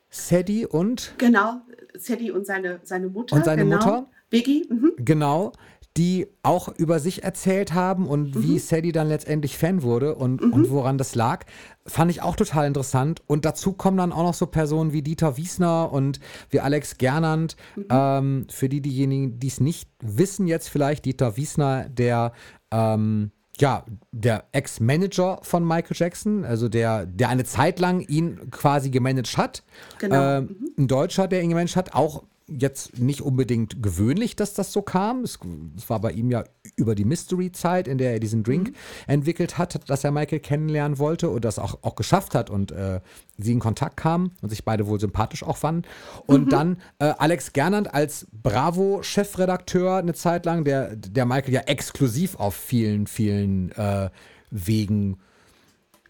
Sadie 0.10 0.66
und. 0.66 1.14
Genau, 1.18 1.62
Sadie 1.98 2.32
und 2.32 2.46
seine, 2.46 2.80
seine 2.84 3.10
Mutter. 3.10 3.36
Und 3.36 3.43
seine 3.43 3.64
genau. 3.64 3.76
Mutter. 3.76 4.08
Biggie. 4.30 4.66
Mhm. 4.70 4.93
Genau 4.98 5.52
die 5.98 6.28
auch 6.43 6.68
über 6.68 7.00
sich 7.00 7.24
erzählt 7.24 7.74
haben 7.74 8.08
und 8.08 8.36
mhm. 8.36 8.43
wie 8.43 8.60
Sadie 8.60 8.91
dann 8.91 9.08
letztendlich 9.08 9.58
Fan 9.58 9.82
wurde 9.82 10.16
und, 10.16 10.41
mhm. 10.41 10.52
und 10.52 10.70
woran 10.70 10.98
das 10.98 11.16
lag, 11.16 11.46
fand 11.86 12.12
ich 12.12 12.22
auch 12.22 12.36
total 12.36 12.68
interessant. 12.68 13.22
Und 13.28 13.46
dazu 13.46 13.74
kommen 13.74 13.98
dann 13.98 14.12
auch 14.12 14.24
noch 14.24 14.34
so 14.34 14.46
Personen 14.46 14.91
wie 14.91 15.02
Dieter 15.02 15.38
Wiesner 15.38 15.91
und 15.91 16.20
wie 16.50 16.60
Alex 16.60 16.98
Gernand. 16.98 17.56
Mhm. 17.76 17.86
Ähm, 17.89 18.48
für 18.50 18.68
die, 18.68 18.82
diejenigen, 18.82 19.39
die 19.39 19.48
es 19.48 19.62
nicht 19.62 19.89
wissen 20.02 20.48
jetzt 20.48 20.68
vielleicht, 20.68 21.06
Dieter 21.06 21.38
Wiesner, 21.38 21.88
der 21.88 22.34
ähm, 22.72 23.32
ja, 23.58 23.86
der 24.12 24.43
Ex-Manager 24.52 25.39
von 25.43 25.66
Michael 25.66 25.96
Jackson, 25.96 26.43
also 26.43 26.68
der, 26.68 27.06
der 27.06 27.30
eine 27.30 27.46
Zeit 27.46 27.80
lang 27.80 28.02
ihn 28.02 28.52
quasi 28.52 28.89
gemanagt 28.89 29.38
hat. 29.38 29.64
Genau. 30.00 30.39
Äh, 30.39 30.48
ein 30.78 30.88
Deutscher, 30.89 31.30
der 31.30 31.41
ihn 31.41 31.50
gemanagt 31.50 31.78
hat, 31.78 31.93
auch 31.93 32.24
jetzt 32.48 33.00
nicht 33.00 33.22
unbedingt 33.22 33.82
gewöhnlich, 33.82 34.36
dass 34.36 34.54
das 34.54 34.72
so 34.72 34.82
kam. 34.82 35.22
Es, 35.22 35.39
es 35.76 35.89
war 35.89 36.00
bei 36.00 36.12
ihm 36.12 36.30
ja 36.30 36.43
über 36.76 36.93
die 36.93 37.06
Mystery-Zeit, 37.06 37.88
in 37.88 37.98
der 37.98 38.14
er 38.14 38.20
diesen 38.20 38.43
Drink 38.43 38.70
mhm. 38.70 38.76
entwickelt 39.08 39.58
hat, 39.58 39.89
dass 39.89 40.04
er 40.04 40.12
Michael 40.12 40.39
kennenlernen 40.39 41.00
wollte 41.00 41.30
und 41.30 41.43
das 41.43 41.58
auch, 41.58 41.80
auch 41.82 41.96
geschafft 41.96 42.36
hat 42.36 42.50
und 42.50 42.72
äh, 42.72 43.02
sie 43.38 43.52
in 43.52 43.60
Kontakt 43.60 43.98
kamen 43.98 44.32
und 44.41 44.50
sich 44.50 44.64
beide 44.64 44.86
wohl 44.86 45.00
sympathisch 45.00 45.43
auch 45.43 45.58
fanden. 45.58 45.88
Und 46.28 46.46
mhm. 46.46 46.50
dann 46.50 46.78
äh, 47.00 47.14
Alex 47.18 47.54
Gernand 47.54 47.93
als 47.93 48.28
Bravo-Chefredakteur 48.32 49.98
eine 49.98 50.14
Zeit 50.14 50.46
lang, 50.46 50.64
der, 50.66 50.96
der 50.96 51.26
Michael 51.26 51.54
ja 51.54 51.62
exklusiv 51.62 52.36
auf 52.36 52.56
vielen, 52.56 53.08
vielen 53.08 53.72
äh, 53.72 54.10
Wegen 54.52 55.18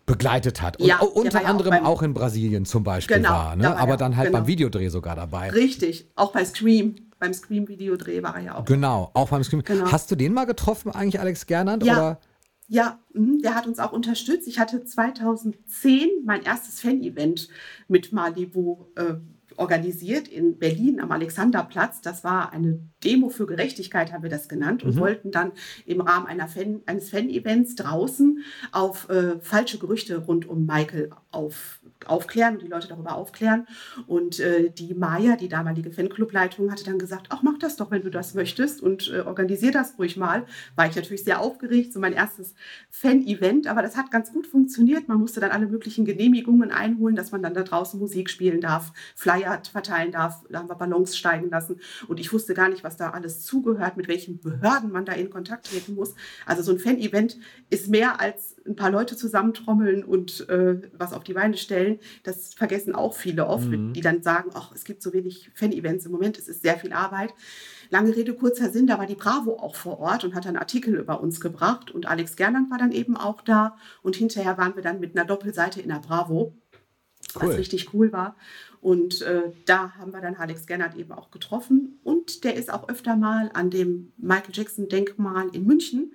begleitet 0.05 0.61
hat. 0.61 0.79
Und 0.79 0.87
ja, 0.87 0.99
unter 0.99 1.41
ja 1.41 1.47
anderem 1.47 1.73
auch, 1.73 1.85
auch, 1.85 2.01
in 2.03 2.13
Brasilien 2.13 2.65
zum 2.65 2.83
Beispiel 2.83 3.17
genau, 3.17 3.29
war. 3.29 3.55
Ne? 3.55 3.63
Da 3.63 3.69
war 3.71 3.79
Aber 3.79 3.97
dann 3.97 4.15
halt 4.15 4.27
genau. 4.27 4.39
beim 4.39 4.47
Videodreh 4.47 4.89
sogar 4.89 5.15
dabei. 5.15 5.49
Richtig, 5.49 6.09
auch 6.15 6.31
bei 6.31 6.45
Scream. 6.45 6.95
Beim 7.17 7.33
Scream-Videodreh 7.33 8.21
war 8.23 8.35
er 8.35 8.41
ja 8.41 8.55
auch. 8.55 8.65
Genau, 8.65 9.09
auch 9.13 9.29
beim 9.29 9.43
Scream. 9.43 9.63
Genau. 9.63 9.91
Hast 9.91 10.11
du 10.11 10.15
den 10.15 10.33
mal 10.33 10.45
getroffen, 10.45 10.91
eigentlich 10.91 11.19
Alex 11.19 11.45
Gernand? 11.45 11.83
Ja. 11.83 11.93
Oder? 11.93 12.19
Ja, 12.67 12.99
mhm, 13.13 13.41
der 13.41 13.55
hat 13.55 13.67
uns 13.67 13.79
auch 13.79 13.93
unterstützt. 13.93 14.47
Ich 14.47 14.59
hatte 14.59 14.83
2010 14.83 16.09
mein 16.25 16.43
erstes 16.43 16.81
Fan-Event 16.81 17.47
mit 17.87 18.11
Malibu 18.11 18.87
äh, 18.95 19.15
organisiert 19.57 20.27
in 20.27 20.57
Berlin 20.57 20.99
am 20.99 21.11
Alexanderplatz. 21.11 22.01
Das 22.01 22.23
war 22.23 22.53
eine 22.53 22.79
Demo 23.03 23.29
für 23.29 23.45
Gerechtigkeit, 23.45 24.11
haben 24.11 24.23
wir 24.23 24.29
das 24.29 24.47
genannt, 24.47 24.83
und 24.83 24.95
mhm. 24.95 24.99
wollten 24.99 25.31
dann 25.31 25.51
im 25.85 26.01
Rahmen 26.01 26.27
Fan, 26.47 26.81
eines 26.85 27.09
Fan-Events 27.09 27.75
draußen 27.75 28.43
auf 28.71 29.09
äh, 29.09 29.39
falsche 29.41 29.77
Gerüchte 29.79 30.17
rund 30.17 30.47
um 30.47 30.65
Michael 30.65 31.09
auf, 31.31 31.81
aufklären 32.05 32.55
und 32.55 32.61
die 32.61 32.67
Leute 32.67 32.87
darüber 32.87 33.15
aufklären. 33.15 33.67
Und 34.07 34.39
äh, 34.39 34.69
die 34.69 34.93
Maya, 34.93 35.35
die 35.35 35.49
damalige 35.49 35.91
Fanclubleitung, 35.91 36.71
hatte 36.71 36.83
dann 36.83 36.99
gesagt, 36.99 37.27
ach, 37.29 37.41
mach 37.43 37.57
das 37.59 37.77
doch, 37.77 37.91
wenn 37.91 38.01
du 38.01 38.09
das 38.09 38.33
möchtest 38.33 38.81
und 38.81 39.11
äh, 39.11 39.21
organisier 39.21 39.71
das 39.71 39.97
ruhig 39.97 40.17
mal. 40.17 40.45
War 40.75 40.87
ich 40.87 40.95
natürlich 40.95 41.23
sehr 41.23 41.39
aufgeregt, 41.39 41.93
so 41.93 41.99
mein 41.99 42.13
erstes 42.13 42.53
Fan-Event, 42.89 43.67
aber 43.67 43.81
das 43.81 43.97
hat 43.97 44.11
ganz 44.11 44.31
gut 44.31 44.47
funktioniert. 44.47 45.07
Man 45.07 45.19
musste 45.19 45.39
dann 45.39 45.51
alle 45.51 45.67
möglichen 45.67 46.05
Genehmigungen 46.05 46.71
einholen, 46.71 47.15
dass 47.15 47.31
man 47.31 47.41
dann 47.41 47.53
da 47.53 47.63
draußen 47.63 47.99
Musik 47.99 48.29
spielen 48.29 48.61
darf, 48.61 48.93
Flyer 49.15 49.61
verteilen 49.71 50.11
darf, 50.11 50.43
da 50.49 50.59
haben 50.59 50.69
wir 50.69 50.75
Ballons 50.75 51.17
steigen 51.17 51.49
lassen 51.49 51.79
und 52.07 52.19
ich 52.19 52.31
wusste 52.33 52.53
gar 52.53 52.69
nicht, 52.69 52.83
was 52.83 52.97
da 52.97 53.11
alles 53.11 53.41
zugehört, 53.45 53.97
mit 53.97 54.07
welchen 54.07 54.39
Behörden 54.39 54.91
man 54.91 55.05
da 55.05 55.13
in 55.13 55.29
Kontakt 55.29 55.67
treten 55.67 55.95
muss. 55.95 56.15
Also 56.45 56.61
so 56.63 56.71
ein 56.71 56.79
Fan-Event 56.79 57.37
ist 57.69 57.87
mehr 57.87 58.19
als 58.19 58.54
ein 58.67 58.75
paar 58.75 58.89
Leute 58.89 59.15
zusammentrommeln 59.15 60.03
und 60.03 60.49
äh, 60.49 60.81
was 60.97 61.13
auf 61.13 61.23
die 61.23 61.33
Beine 61.33 61.57
stellen. 61.57 61.99
Das 62.23 62.53
vergessen 62.53 62.95
auch 62.95 63.13
viele 63.13 63.47
oft, 63.47 63.67
mhm. 63.67 63.93
die 63.93 64.01
dann 64.01 64.23
sagen, 64.23 64.51
ach, 64.53 64.71
es 64.73 64.83
gibt 64.83 65.03
so 65.03 65.13
wenig 65.13 65.51
Fan-Events 65.53 66.05
im 66.05 66.11
Moment, 66.11 66.37
es 66.37 66.47
ist 66.47 66.63
sehr 66.63 66.77
viel 66.77 66.93
Arbeit. 66.93 67.33
Lange 67.89 68.15
Rede, 68.15 68.33
kurzer 68.33 68.71
Sinn, 68.71 68.87
da 68.87 68.97
war 68.97 69.05
die 69.05 69.15
Bravo 69.15 69.59
auch 69.59 69.75
vor 69.75 69.99
Ort 69.99 70.23
und 70.23 70.33
hat 70.33 70.47
einen 70.47 70.57
Artikel 70.57 70.95
über 70.95 71.21
uns 71.21 71.39
gebracht 71.39 71.91
und 71.91 72.07
Alex 72.07 72.35
Gerland 72.35 72.71
war 72.71 72.79
dann 72.79 72.91
eben 72.91 73.15
auch 73.15 73.41
da 73.41 73.77
und 74.01 74.15
hinterher 74.15 74.57
waren 74.57 74.75
wir 74.75 74.83
dann 74.83 74.99
mit 74.99 75.15
einer 75.15 75.25
Doppelseite 75.25 75.81
in 75.81 75.89
der 75.89 75.99
Bravo, 75.99 76.55
cool. 77.35 77.49
was 77.49 77.57
richtig 77.57 77.93
cool 77.93 78.11
war. 78.11 78.35
Und 78.81 79.21
äh, 79.23 79.51
da 79.65 79.93
haben 79.97 80.13
wir 80.13 80.21
dann 80.21 80.35
Alex 80.35 80.67
Gernert 80.67 80.95
eben 80.95 81.11
auch 81.11 81.31
getroffen 81.31 81.99
und 82.03 82.43
der 82.43 82.55
ist 82.55 82.71
auch 82.71 82.89
öfter 82.89 83.15
mal 83.15 83.51
an 83.53 83.69
dem 83.69 84.13
Michael 84.17 84.53
Jackson 84.53 84.89
Denkmal 84.89 85.49
in 85.53 85.65
München. 85.65 86.13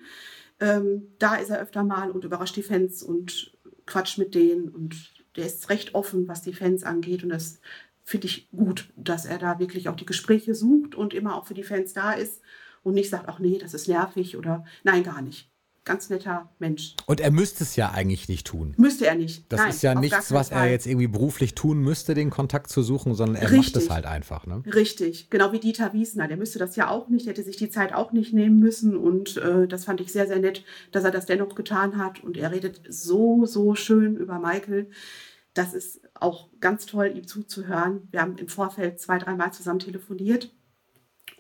Ähm, 0.60 1.14
da 1.18 1.36
ist 1.36 1.50
er 1.50 1.60
öfter 1.60 1.82
mal 1.82 2.10
und 2.10 2.24
überrascht 2.24 2.56
die 2.56 2.62
Fans 2.62 3.02
und 3.02 3.56
quatscht 3.86 4.18
mit 4.18 4.34
denen 4.34 4.68
und 4.68 5.12
der 5.36 5.46
ist 5.46 5.68
recht 5.70 5.94
offen, 5.94 6.28
was 6.28 6.42
die 6.42 6.52
Fans 6.52 6.84
angeht 6.84 7.22
und 7.22 7.30
das 7.30 7.60
finde 8.04 8.26
ich 8.26 8.50
gut, 8.50 8.90
dass 8.96 9.24
er 9.24 9.38
da 9.38 9.58
wirklich 9.58 9.88
auch 9.88 9.96
die 9.96 10.06
Gespräche 10.06 10.54
sucht 10.54 10.94
und 10.94 11.14
immer 11.14 11.36
auch 11.36 11.46
für 11.46 11.54
die 11.54 11.62
Fans 11.62 11.92
da 11.92 12.12
ist 12.12 12.40
und 12.82 12.94
nicht 12.94 13.10
sagt, 13.10 13.28
ach 13.28 13.38
nee, 13.38 13.58
das 13.58 13.74
ist 13.74 13.88
nervig 13.88 14.36
oder 14.36 14.64
nein, 14.82 15.04
gar 15.04 15.22
nicht. 15.22 15.49
Ganz 15.86 16.10
netter 16.10 16.50
Mensch. 16.58 16.94
Und 17.06 17.20
er 17.20 17.30
müsste 17.30 17.64
es 17.64 17.74
ja 17.74 17.90
eigentlich 17.90 18.28
nicht 18.28 18.46
tun. 18.46 18.74
Müsste 18.76 19.06
er 19.06 19.14
nicht. 19.14 19.50
Das 19.50 19.60
nein, 19.60 19.70
ist 19.70 19.82
ja 19.82 19.94
nichts, 19.94 20.30
was 20.30 20.50
er 20.50 20.70
jetzt 20.70 20.86
irgendwie 20.86 21.06
beruflich 21.06 21.54
tun 21.54 21.78
müsste, 21.80 22.12
den 22.12 22.28
Kontakt 22.28 22.68
zu 22.70 22.82
suchen, 22.82 23.14
sondern 23.14 23.36
er 23.36 23.50
Richtig. 23.50 23.74
macht 23.74 23.82
es 23.84 23.90
halt 23.90 24.04
einfach. 24.04 24.46
Ne? 24.46 24.62
Richtig, 24.66 25.30
genau 25.30 25.52
wie 25.52 25.58
Dieter 25.58 25.94
Wiesner. 25.94 26.28
Der 26.28 26.36
müsste 26.36 26.58
das 26.58 26.76
ja 26.76 26.90
auch 26.90 27.08
nicht, 27.08 27.24
der 27.24 27.32
hätte 27.32 27.44
sich 27.44 27.56
die 27.56 27.70
Zeit 27.70 27.94
auch 27.94 28.12
nicht 28.12 28.34
nehmen 28.34 28.58
müssen. 28.58 28.94
Und 28.94 29.38
äh, 29.38 29.66
das 29.66 29.86
fand 29.86 30.02
ich 30.02 30.12
sehr, 30.12 30.26
sehr 30.26 30.38
nett, 30.38 30.64
dass 30.92 31.04
er 31.04 31.12
das 31.12 31.24
dennoch 31.24 31.54
getan 31.54 31.96
hat. 31.96 32.22
Und 32.22 32.36
er 32.36 32.52
redet 32.52 32.82
so, 32.86 33.46
so 33.46 33.74
schön 33.74 34.16
über 34.16 34.38
Michael. 34.38 34.90
Das 35.54 35.72
ist 35.72 36.02
auch 36.14 36.50
ganz 36.60 36.84
toll, 36.84 37.14
ihm 37.16 37.26
zuzuhören. 37.26 38.06
Wir 38.10 38.20
haben 38.20 38.36
im 38.36 38.48
Vorfeld 38.48 39.00
zwei, 39.00 39.18
dreimal 39.18 39.52
zusammen 39.52 39.80
telefoniert. 39.80 40.52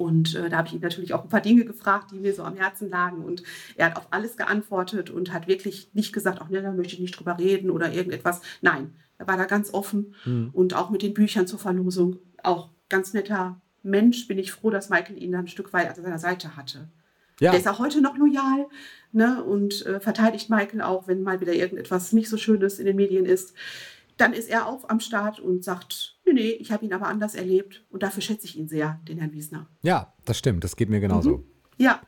Und 0.00 0.34
äh, 0.34 0.48
da 0.48 0.56
habe 0.56 0.68
ich 0.68 0.72
ihn 0.72 0.80
natürlich 0.80 1.12
auch 1.12 1.24
ein 1.24 1.28
paar 1.28 1.42
Dinge 1.42 1.66
gefragt, 1.66 2.10
die 2.10 2.18
mir 2.18 2.32
so 2.32 2.42
am 2.42 2.56
Herzen 2.56 2.88
lagen. 2.88 3.22
Und 3.22 3.42
er 3.76 3.86
hat 3.90 3.96
auf 3.98 4.06
alles 4.12 4.38
geantwortet 4.38 5.10
und 5.10 5.30
hat 5.30 5.46
wirklich 5.46 5.90
nicht 5.92 6.14
gesagt, 6.14 6.38
ach 6.40 6.48
ne, 6.48 6.62
da 6.62 6.72
möchte 6.72 6.94
ich 6.94 7.00
nicht 7.00 7.20
drüber 7.20 7.38
reden 7.38 7.70
oder 7.70 7.92
irgendetwas. 7.92 8.40
Nein, 8.62 8.94
er 9.18 9.28
war 9.28 9.36
da 9.36 9.44
ganz 9.44 9.74
offen. 9.74 10.14
Mhm. 10.24 10.48
Und 10.54 10.72
auch 10.72 10.88
mit 10.88 11.02
den 11.02 11.12
Büchern 11.12 11.46
zur 11.46 11.58
Verlosung, 11.58 12.16
auch 12.42 12.70
ganz 12.88 13.12
netter 13.12 13.60
Mensch. 13.82 14.26
Bin 14.26 14.38
ich 14.38 14.52
froh, 14.52 14.70
dass 14.70 14.88
Michael 14.88 15.22
ihn 15.22 15.32
dann 15.32 15.44
ein 15.44 15.48
Stück 15.48 15.74
weit 15.74 15.90
an 15.90 16.02
seiner 16.02 16.18
Seite 16.18 16.56
hatte. 16.56 16.88
Ja. 17.38 17.50
Der 17.50 17.60
ist 17.60 17.68
auch 17.68 17.78
heute 17.78 18.00
noch 18.00 18.16
loyal 18.16 18.68
ne, 19.12 19.44
und 19.44 19.84
äh, 19.84 20.00
verteidigt 20.00 20.48
Michael 20.48 20.80
auch, 20.80 21.08
wenn 21.08 21.22
mal 21.22 21.42
wieder 21.42 21.52
irgendetwas 21.52 22.14
nicht 22.14 22.30
so 22.30 22.38
Schönes 22.38 22.78
in 22.78 22.86
den 22.86 22.96
Medien 22.96 23.26
ist 23.26 23.54
dann 24.20 24.34
ist 24.34 24.50
er 24.50 24.66
auch 24.66 24.88
am 24.88 25.00
Start 25.00 25.40
und 25.40 25.64
sagt, 25.64 26.18
nee, 26.32 26.40
nee, 26.40 26.50
ich 26.50 26.72
habe 26.72 26.84
ihn 26.84 26.92
aber 26.92 27.06
anders 27.06 27.34
erlebt 27.34 27.84
und 27.90 28.02
dafür 28.02 28.22
schätze 28.22 28.46
ich 28.46 28.56
ihn 28.56 28.68
sehr, 28.68 29.00
den 29.08 29.18
Herrn 29.18 29.32
Wiesner. 29.32 29.66
Ja, 29.82 30.12
das 30.24 30.38
stimmt, 30.38 30.64
das 30.64 30.76
geht 30.76 30.88
mir 30.88 31.00
genauso. 31.00 31.38
Mhm. 31.38 31.44
Ja. 31.78 32.00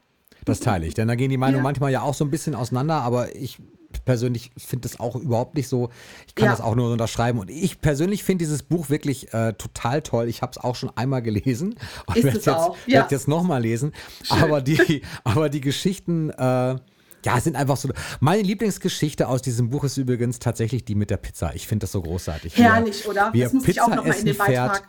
Das 0.45 0.61
teile 0.61 0.87
ich, 0.87 0.95
denn 0.95 1.09
da 1.09 1.15
gehen 1.15 1.31
die 1.31 1.37
Meinungen 1.37 1.59
ja. 1.59 1.63
manchmal 1.63 1.93
ja 1.93 2.03
auch 2.03 2.15
so 2.15 2.25
ein 2.25 2.31
bisschen 2.31 2.55
auseinander, 2.55 2.97
aber 2.97 3.37
ich 3.37 3.59
persönlich 4.05 4.51
finde 4.57 4.89
das 4.89 4.99
auch 4.99 5.17
überhaupt 5.17 5.55
nicht 5.55 5.69
so. 5.69 5.91
Ich 6.27 6.35
kann 6.35 6.47
ja. 6.47 6.51
das 6.53 6.61
auch 6.61 6.75
nur 6.75 6.91
unterschreiben. 6.91 7.39
Und 7.39 7.51
ich 7.51 7.81
persönlich 7.81 8.25
finde 8.25 8.45
dieses 8.45 8.63
Buch 8.63 8.91
wirklich 8.91 9.33
äh, 9.33 9.53
total 9.55 10.03
toll. 10.03 10.29
Ich 10.29 10.43
habe 10.43 10.51
es 10.53 10.59
auch 10.59 10.75
schon 10.75 10.91
einmal 10.97 11.23
gelesen 11.23 11.75
und 12.07 12.17
werde 12.17 12.39
es 12.39 12.45
jetzt, 12.45 12.71
ja. 12.87 13.07
jetzt 13.11 13.29
nochmal 13.29 13.63
lesen. 13.63 13.93
Aber 14.31 14.61
die, 14.61 15.03
aber 15.25 15.49
die 15.49 15.61
Geschichten, 15.61 16.31
äh, 16.31 16.77
ja, 17.25 17.41
sind 17.41 17.57
einfach 17.57 17.77
so. 17.77 17.89
Meine 18.21 18.43
Lieblingsgeschichte 18.43 19.29
aus 19.29 19.43
diesem 19.43 19.71
Buch 19.71 19.85
ist 19.85 19.97
übrigens 19.97 20.39
tatsächlich 20.39 20.85
die 20.85 20.95
mit 20.95 21.11
der 21.11 21.17
Pizza. 21.17 21.55
Ich 21.55 21.67
finde 21.67 21.85
das 21.85 21.93
so 21.93 22.03
großartig. 22.03 22.57
Herrlich, 22.57 23.05
wie 23.05 23.09
oder? 23.09 23.33
Wie 23.33 23.41
das 23.41 23.53
muss 23.53 23.65
Pizza 23.65 23.81
ich 23.81 23.83
auch 23.83 23.97
noch 23.97 24.05
mal 24.05 24.15
in 24.15 24.25
den 24.25 24.37
Beitrag. 24.37 24.77
Fährt, 24.77 24.89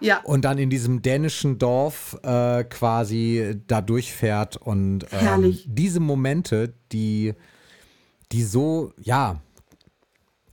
ja. 0.00 0.20
Und 0.24 0.44
dann 0.44 0.58
in 0.58 0.68
diesem 0.68 1.00
dänischen 1.00 1.58
Dorf 1.58 2.18
äh, 2.22 2.64
quasi 2.64 3.60
da 3.66 3.80
durchfährt 3.80 4.56
und 4.56 5.06
ähm, 5.12 5.56
diese 5.64 6.00
Momente, 6.00 6.74
die, 6.90 7.34
die 8.32 8.42
so, 8.42 8.92
ja, 9.00 9.40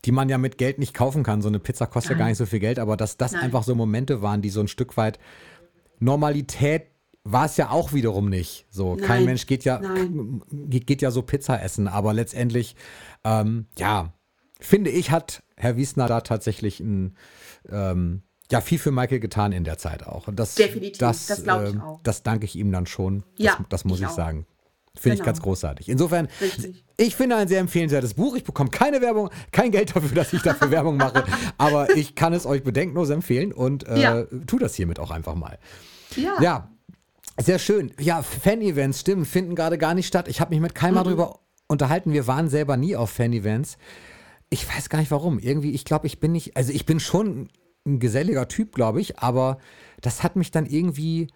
die 0.06 0.12
man 0.12 0.30
ja 0.30 0.38
mit 0.38 0.58
Geld 0.58 0.78
nicht 0.78 0.94
kaufen 0.94 1.24
kann. 1.24 1.42
So 1.42 1.50
eine 1.50 1.60
Pizza 1.60 1.88
kostet 1.88 2.12
Nein. 2.12 2.20
ja 2.20 2.24
gar 2.24 2.30
nicht 2.30 2.38
so 2.38 2.46
viel 2.46 2.60
Geld, 2.60 2.80
aber 2.80 2.96
dass 2.96 3.18
das 3.18 3.34
Nein. 3.34 3.46
einfach 3.46 3.64
so 3.64 3.76
Momente 3.76 4.22
waren, 4.22 4.42
die 4.42 4.50
so 4.50 4.62
ein 4.62 4.68
Stück 4.68 4.98
weit 4.98 5.20
Normalität 6.00 6.88
war 7.32 7.46
es 7.46 7.58
ja 7.58 7.70
auch 7.70 7.94
wiederum 7.94 8.30
nicht. 8.30 8.66
So, 8.70 8.96
nein, 8.96 9.06
kein 9.06 9.26
Mensch 9.26 9.46
geht 9.46 9.64
ja, 9.66 9.82
geht 10.50 11.02
ja 11.02 11.12
so 11.12 11.22
Pizza 11.22 11.62
essen, 11.62 11.88
aber 11.88 12.14
letztendlich, 12.14 12.76
ähm, 13.24 13.68
ja, 13.78 14.14
finde 14.60 14.90
ich, 14.90 15.12
hat 15.12 15.44
Herr 15.56 15.78
Wiesner 15.78 16.08
da 16.08 16.22
tatsächlich 16.22 16.80
ein, 16.80 17.16
ähm, 17.70 18.24
ja, 18.52 18.62
viel 18.62 18.80
für 18.80 18.92
Michael 18.92 19.20
getan 19.20 19.52
in 19.52 19.64
der 19.64 19.78
Zeit 19.78 20.06
auch. 20.06 20.28
Und 20.28 20.38
das, 20.38 20.56
Definitiv, 20.56 20.98
das, 20.98 21.28
das 21.28 21.44
glaube 21.44 21.68
ich 21.68 21.74
ähm, 21.76 21.82
auch. 21.82 22.02
Das 22.02 22.24
danke 22.24 22.46
ich 22.46 22.56
ihm 22.56 22.72
dann 22.72 22.88
schon. 22.88 23.24
Ja, 23.38 23.58
das, 23.58 23.66
das 23.70 23.86
muss 23.86 24.00
ich, 24.00 24.06
ich 24.06 24.12
sagen. 24.12 24.46
Finde 24.96 25.18
genau. 25.18 25.24
ich 25.24 25.26
ganz 25.26 25.42
großartig. 25.42 25.88
Insofern, 25.88 26.28
Richtig. 26.42 26.84
ich 26.98 27.16
finde 27.16 27.36
ein 27.36 27.48
sehr 27.48 27.60
empfehlenswertes 27.60 28.16
Buch. 28.16 28.36
Ich 28.36 28.44
bekomme 28.44 28.72
keine 28.72 29.02
Werbung, 29.02 29.30
kein 29.52 29.72
Geld 29.72 29.96
dafür, 29.96 30.16
dass 30.16 30.34
ich 30.34 30.42
dafür 30.42 30.72
Werbung 30.72 30.98
mache. 30.98 31.24
Aber 31.58 31.96
ich 31.96 32.16
kann 32.16 32.34
es 32.34 32.48
euch 32.48 32.64
bedenkenlos 32.64 33.12
empfehlen 33.12 33.54
und 33.54 33.88
äh, 33.88 34.02
ja. 34.02 34.24
tu 34.48 34.58
das 34.58 34.74
hiermit 34.74 35.00
auch 35.00 35.12
einfach 35.12 35.36
mal. 35.36 35.60
Ja. 36.16 36.42
ja. 36.42 36.72
Sehr 37.42 37.60
schön. 37.60 37.92
Ja, 38.00 38.22
Fan-Events, 38.22 39.00
stimmt, 39.02 39.28
finden 39.28 39.56
gerade 39.56 39.78
gar 39.78 39.94
nicht 39.94 40.08
statt. 40.08 40.28
Ich 40.28 40.42
habe 40.42 40.52
mich 40.52 40.60
mit 40.60 40.76
keiner 40.76 41.02
mhm. 41.02 41.10
drüber 41.10 41.40
unterhalten. 41.68 42.12
Wir 42.12 42.28
waren 42.28 42.50
selber 42.50 42.78
nie 42.78 42.96
auf 42.96 43.10
Fan-Events. 43.12 43.78
Ich 44.50 44.68
weiß 44.68 44.90
gar 44.90 45.00
nicht 45.00 45.12
warum. 45.12 45.40
Irgendwie, 45.40 45.72
ich 45.72 45.86
glaube, 45.86 46.08
ich 46.08 46.20
bin 46.20 46.32
nicht, 46.32 46.58
also 46.58 46.74
ich 46.74 46.86
bin 46.86 47.00
schon 47.00 47.50
ein 47.86 48.00
geselliger 48.00 48.48
Typ, 48.48 48.74
glaube 48.74 49.00
ich, 49.00 49.20
aber 49.20 49.60
das 50.02 50.24
hat 50.24 50.36
mich 50.36 50.52
dann 50.52 50.66
irgendwie 50.66 51.28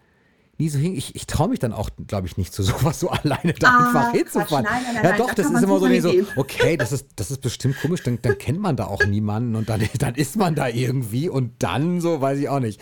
nie 0.58 0.68
so 0.68 0.78
hin. 0.78 0.94
Ich, 0.94 1.14
ich 1.14 1.26
traue 1.26 1.48
mich 1.48 1.58
dann 1.58 1.72
auch, 1.72 1.90
glaube 2.06 2.26
ich, 2.26 2.36
nicht 2.36 2.52
zu 2.52 2.62
sowas 2.64 3.00
so 3.00 3.08
alleine 3.10 3.54
da 3.54 3.68
ah, 3.68 3.86
einfach 3.86 4.12
hinzufahren. 4.12 4.64
Nein, 4.64 4.82
nein, 4.84 4.94
nein, 4.94 5.04
ja, 5.04 5.16
doch, 5.16 5.32
das 5.34 5.46
ist 5.46 5.62
immer 5.62 5.78
so, 5.78 5.86
nee, 5.86 6.00
so, 6.00 6.12
okay, 6.36 6.76
das 6.76 6.92
ist, 6.92 7.08
das 7.16 7.30
ist 7.30 7.40
bestimmt 7.40 7.76
komisch, 7.80 8.02
dann, 8.02 8.18
dann 8.20 8.36
kennt 8.38 8.60
man 8.60 8.76
da 8.76 8.86
auch 8.86 9.04
niemanden 9.04 9.56
und 9.56 9.68
dann, 9.68 9.82
dann 9.98 10.14
ist 10.14 10.36
man 10.36 10.54
da 10.54 10.68
irgendwie 10.68 11.28
und 11.28 11.62
dann 11.62 12.00
so, 12.00 12.20
weiß 12.20 12.38
ich 12.38 12.48
auch 12.48 12.60
nicht. 12.60 12.80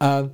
Äh, 0.00 0.28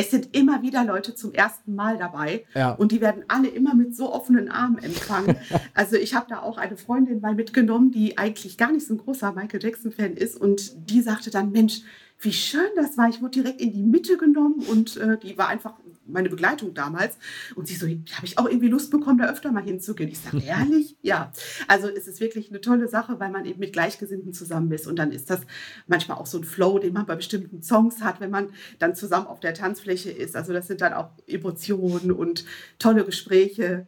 es 0.00 0.10
sind 0.10 0.34
immer 0.34 0.62
wieder 0.62 0.82
Leute 0.82 1.14
zum 1.14 1.34
ersten 1.34 1.74
Mal 1.74 1.98
dabei 1.98 2.46
ja. 2.54 2.72
und 2.72 2.90
die 2.90 3.02
werden 3.02 3.22
alle 3.28 3.48
immer 3.48 3.74
mit 3.74 3.94
so 3.94 4.10
offenen 4.10 4.50
Armen 4.50 4.78
empfangen. 4.78 5.36
also 5.74 5.96
ich 5.96 6.14
habe 6.14 6.24
da 6.26 6.40
auch 6.40 6.56
eine 6.56 6.78
Freundin 6.78 7.20
mal 7.20 7.34
mitgenommen, 7.34 7.90
die 7.90 8.16
eigentlich 8.16 8.56
gar 8.56 8.72
nicht 8.72 8.86
so 8.86 8.94
ein 8.94 8.98
großer 8.98 9.32
Michael 9.32 9.62
Jackson-Fan 9.62 10.14
ist 10.14 10.40
und 10.40 10.90
die 10.90 11.02
sagte 11.02 11.30
dann, 11.30 11.52
Mensch, 11.52 11.82
wie 12.18 12.32
schön 12.32 12.70
das 12.76 12.96
war. 12.96 13.10
Ich 13.10 13.20
wurde 13.20 13.42
direkt 13.42 13.60
in 13.60 13.72
die 13.72 13.82
Mitte 13.82 14.16
genommen 14.16 14.64
und 14.70 14.96
äh, 14.96 15.18
die 15.18 15.36
war 15.36 15.48
einfach 15.48 15.74
meine 16.12 16.28
Begleitung 16.28 16.74
damals. 16.74 17.16
Und 17.54 17.68
sie 17.68 17.74
so, 17.74 17.86
habe 17.86 18.26
ich 18.26 18.38
auch 18.38 18.46
irgendwie 18.46 18.68
Lust 18.68 18.90
bekommen, 18.90 19.18
da 19.18 19.30
öfter 19.30 19.52
mal 19.52 19.62
hinzugehen. 19.62 20.10
Ich 20.10 20.18
sage, 20.18 20.42
ehrlich? 20.44 20.96
Ja. 21.02 21.32
Also 21.68 21.88
es 21.88 22.06
ist 22.06 22.20
wirklich 22.20 22.50
eine 22.50 22.60
tolle 22.60 22.88
Sache, 22.88 23.20
weil 23.20 23.30
man 23.30 23.44
eben 23.44 23.60
mit 23.60 23.72
Gleichgesinnten 23.72 24.32
zusammen 24.32 24.70
ist. 24.72 24.86
Und 24.86 24.98
dann 24.98 25.12
ist 25.12 25.30
das 25.30 25.40
manchmal 25.86 26.18
auch 26.18 26.26
so 26.26 26.38
ein 26.38 26.44
Flow, 26.44 26.78
den 26.78 26.92
man 26.92 27.06
bei 27.06 27.16
bestimmten 27.16 27.62
Songs 27.62 28.02
hat, 28.02 28.20
wenn 28.20 28.30
man 28.30 28.50
dann 28.78 28.94
zusammen 28.94 29.26
auf 29.26 29.40
der 29.40 29.54
Tanzfläche 29.54 30.10
ist. 30.10 30.36
Also 30.36 30.52
das 30.52 30.66
sind 30.66 30.80
dann 30.80 30.92
auch 30.92 31.10
Emotionen 31.26 32.12
und 32.12 32.44
tolle 32.78 33.04
Gespräche. 33.04 33.86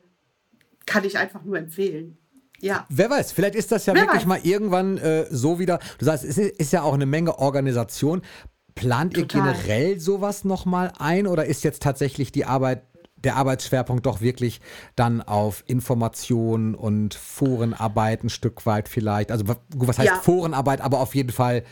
Kann 0.86 1.04
ich 1.04 1.18
einfach 1.18 1.44
nur 1.44 1.58
empfehlen. 1.58 2.18
Ja. 2.62 2.86
Wer 2.88 3.10
weiß, 3.10 3.32
vielleicht 3.32 3.56
ist 3.56 3.72
das 3.72 3.86
ja 3.86 3.94
Wer 3.94 4.02
wirklich 4.02 4.22
weiß. 4.22 4.26
mal 4.26 4.40
irgendwann 4.44 4.96
äh, 4.98 5.26
so 5.30 5.58
wieder. 5.58 5.80
Du 5.98 6.04
sagst, 6.04 6.24
es 6.24 6.38
ist, 6.38 6.60
ist, 6.60 6.72
ja 6.72 6.82
auch 6.82 6.94
eine 6.94 7.06
Menge 7.06 7.40
Organisation. 7.40 8.22
Plant 8.74 9.14
Total. 9.14 9.22
ihr 9.22 9.54
generell 9.54 10.00
sowas 10.00 10.44
nochmal 10.44 10.92
ein 10.98 11.26
oder 11.26 11.46
ist 11.46 11.64
jetzt 11.64 11.82
tatsächlich 11.82 12.32
die 12.32 12.44
Arbeit, 12.44 12.82
der 13.16 13.36
Arbeitsschwerpunkt 13.36 14.04
doch 14.06 14.20
wirklich 14.20 14.60
dann 14.96 15.22
auf 15.22 15.62
Information 15.66 16.74
und 16.74 17.14
Forenarbeit 17.14 18.24
ein 18.24 18.30
Stück 18.30 18.66
weit 18.66 18.88
vielleicht? 18.88 19.30
Also 19.30 19.44
was 19.46 19.98
heißt 19.98 20.08
ja. 20.08 20.16
Forenarbeit, 20.16 20.80
aber 20.80 21.00
auf 21.00 21.14
jeden 21.14 21.30
Fall 21.30 21.64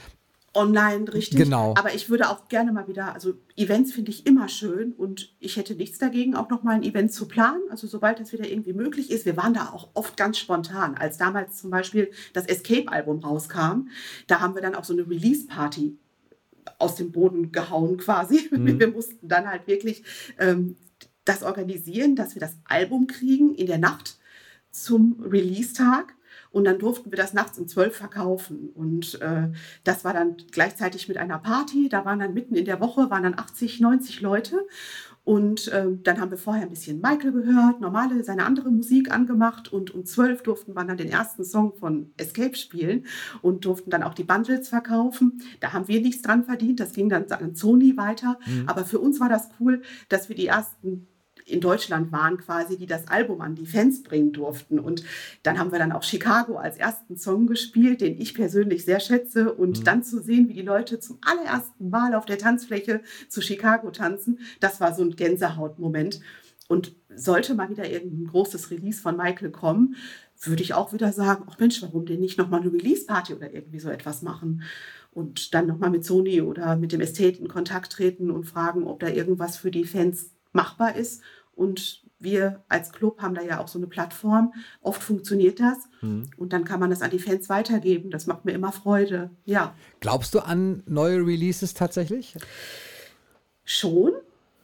Online, 0.53 1.13
richtig. 1.13 1.39
Genau. 1.39 1.75
Aber 1.79 1.95
ich 1.95 2.11
würde 2.11 2.29
auch 2.29 2.49
gerne 2.49 2.73
mal 2.73 2.89
wieder, 2.89 3.15
also 3.15 3.35
Events 3.57 3.93
finde 3.93 4.11
ich 4.11 4.27
immer 4.27 4.49
schön 4.49 4.93
und 4.93 5.33
ich 5.39 5.57
hätte 5.57 5.77
nichts 5.77 5.99
dagegen, 5.99 6.35
auch 6.35 6.51
noch 6.51 6.65
mal 6.65 6.75
ein 6.75 6.83
Event 6.83 7.13
zu 7.13 7.29
planen. 7.29 7.63
Also 7.71 7.87
sobald 7.87 8.19
das 8.19 8.33
wieder 8.33 8.49
irgendwie 8.49 8.73
möglich 8.73 9.13
ist. 9.13 9.27
Wir 9.27 9.37
waren 9.37 9.55
da 9.55 9.71
auch 9.73 9.91
oft 9.95 10.17
ganz 10.17 10.39
spontan. 10.39 10.97
Als 10.97 11.19
damals 11.19 11.59
zum 11.59 11.71
Beispiel 11.71 12.11
das 12.33 12.47
Escape-Album 12.47 13.21
rauskam, 13.21 13.89
da 14.27 14.41
haben 14.41 14.57
wir 14.57 14.63
dann 14.63 14.75
auch 14.75 14.83
so 14.83 14.93
eine 14.93 15.09
Release-Party 15.09 15.97
aus 16.79 16.97
dem 16.97 17.13
Boden 17.13 17.53
gehauen 17.53 17.97
quasi. 17.97 18.49
Mhm. 18.61 18.81
Wir 18.81 18.89
mussten 18.89 19.29
dann 19.29 19.49
halt 19.49 19.67
wirklich 19.67 20.03
ähm, 20.39 20.77
das 21.25 21.43
organisieren, 21.43 22.17
dass 22.17 22.35
wir 22.35 22.41
das 22.41 22.57
Album 22.65 23.07
kriegen 23.07 23.55
in 23.55 23.67
der 23.67 23.79
Nacht 23.79 24.19
zum 24.71 25.21
Release-Tag 25.21 26.15
und 26.51 26.65
dann 26.65 26.79
durften 26.79 27.13
wir 27.13 27.17
das 27.17 27.33
nachts 27.33 27.59
um 27.59 27.69
zwölf 27.69 27.97
verkaufen. 27.97 28.71
Und 28.75 29.21
äh, 29.21 29.49
das 29.85 30.05
war 30.05 30.13
dann 30.13 30.37
gleichzeitig 30.51 31.09
mit 31.09 31.17
einer 31.17 31.39
Party. 31.39 31.89
Da 31.89 32.05
waren 32.05 32.19
dann 32.19 32.35
mitten 32.35 32.57
in 32.57 32.65
der 32.65 32.81
Woche, 32.81 33.11
waren 33.11 33.23
dann 33.23 33.39
80, 33.39 33.81
90 33.81 34.21
Leute. 34.21 34.67
Und 35.23 35.69
äh, 35.69 35.87
dann 36.03 36.21
haben 36.21 36.31
wir 36.31 36.39
vorher 36.39 36.63
ein 36.63 36.71
bisschen 36.71 37.01
Michael 37.01 37.33
gehört, 37.33 37.81
normale, 37.81 38.25
seine 38.25 38.47
andere 38.47 38.71
Musik 38.71 39.13
angemacht. 39.13 39.73
Und 39.73 39.95
um 39.95 40.05
zwölf 40.05 40.43
durften 40.43 40.75
wir 40.75 40.85
dann 40.85 40.97
den 40.97 41.11
ersten 41.11 41.45
Song 41.45 41.75
von 41.75 42.13
Escape 42.17 42.57
spielen 42.57 43.07
und 43.43 43.65
durften 43.65 43.91
dann 43.91 44.03
auch 44.03 44.15
die 44.15 44.25
Bundles 44.25 44.69
verkaufen. 44.69 45.43
Da 45.61 45.73
haben 45.73 45.89
wir 45.89 46.01
nichts 46.01 46.23
dran 46.23 46.45
verdient. 46.45 46.81
Das 46.81 46.95
ging 46.95 47.09
dann 47.09 47.31
an 47.31 47.55
Sony 47.55 47.97
weiter. 47.97 48.39
Mhm. 48.47 48.65
Aber 48.67 48.85
für 48.85 48.99
uns 48.99 49.21
war 49.21 49.29
das 49.29 49.51
cool, 49.61 49.83
dass 50.09 50.29
wir 50.29 50.37
die 50.37 50.47
ersten 50.47 51.07
in 51.51 51.61
Deutschland 51.61 52.13
waren 52.13 52.39
quasi, 52.39 52.77
die 52.77 52.87
das 52.87 53.09
Album 53.09 53.41
an 53.41 53.55
die 53.55 53.67
Fans 53.67 54.03
bringen 54.03 54.33
durften. 54.33 54.79
Und 54.79 55.05
dann 55.43 55.59
haben 55.59 55.73
wir 55.73 55.79
dann 55.79 55.93
auch 55.93 56.03
Chicago 56.03 56.57
als 56.57 56.77
ersten 56.77 57.17
Song 57.17 57.47
gespielt, 57.47 58.01
den 58.01 58.21
ich 58.21 58.35
persönlich 58.35 58.85
sehr 58.85 59.01
schätze. 59.01 59.53
Und 59.53 59.81
mhm. 59.81 59.85
dann 59.85 60.03
zu 60.03 60.23
sehen, 60.23 60.49
wie 60.49 60.55
die 60.55 60.63
Leute 60.63 61.01
zum 61.01 61.19
allerersten 61.23 61.91
Mal 61.91 62.15
auf 62.15 62.27
der 62.27 62.39
Tanzfläche 62.39 63.01
zu 63.29 63.41
Chicago 63.41 63.91
tanzen, 63.91 64.39
das 64.61 64.81
war 64.81 64.95
so 64.95 65.03
ein 65.03 65.17
Gänsehautmoment. 65.17 66.21
Und 66.69 66.95
sollte 67.13 67.55
mal 67.55 67.69
wieder 67.69 67.91
irgendein 67.91 68.29
großes 68.29 68.71
Release 68.71 69.03
von 69.03 69.17
Michael 69.17 69.51
kommen, 69.51 69.97
würde 70.41 70.63
ich 70.63 70.73
auch 70.73 70.93
wieder 70.93 71.13
sagen, 71.13 71.45
ach 71.51 71.59
Mensch, 71.59 71.83
warum 71.83 72.07
denn 72.07 72.21
nicht 72.21 72.39
nochmal 72.39 72.61
eine 72.61 72.73
Release-Party 72.73 73.35
oder 73.35 73.53
irgendwie 73.53 73.81
so 73.81 73.91
etwas 73.91 74.23
machen? 74.23 74.63
Und 75.13 75.55
dann 75.55 75.67
nochmal 75.67 75.91
mit 75.91 76.05
Sony 76.05 76.41
oder 76.41 76.77
mit 76.77 76.93
dem 76.93 77.01
Estate 77.01 77.39
in 77.41 77.49
Kontakt 77.49 77.93
treten 77.93 78.31
und 78.31 78.45
fragen, 78.45 78.87
ob 78.87 79.01
da 79.01 79.09
irgendwas 79.09 79.57
für 79.57 79.71
die 79.71 79.85
Fans 79.85 80.31
machbar 80.53 80.97
ist 80.97 81.23
und 81.61 82.03
wir 82.19 82.65
als 82.71 82.91
Club 82.91 83.21
haben 83.21 83.35
da 83.35 83.43
ja 83.43 83.61
auch 83.61 83.69
so 83.69 83.79
eine 83.79 83.87
Plattform. 83.87 84.55
Oft 84.81 85.03
funktioniert 85.03 85.61
das. 85.61 85.77
Mhm. 86.01 86.31
Und 86.39 86.55
dann 86.55 86.65
kann 86.65 86.81
man 86.81 86.89
das 86.89 87.03
an 87.03 87.11
die 87.11 87.19
Fans 87.19 87.51
weitergeben. 87.51 88.11
Das 88.11 88.27
macht 88.27 88.47
mir 88.47 88.53
immer 88.53 88.73
Freude. 88.73 89.31
Ja. 89.45 89.75
Glaubst 90.01 90.35
du 90.35 90.41
an 90.41 90.83
neue 90.87 91.19
Releases 91.19 91.75
tatsächlich? 91.75 92.35
Schon. 93.65 94.13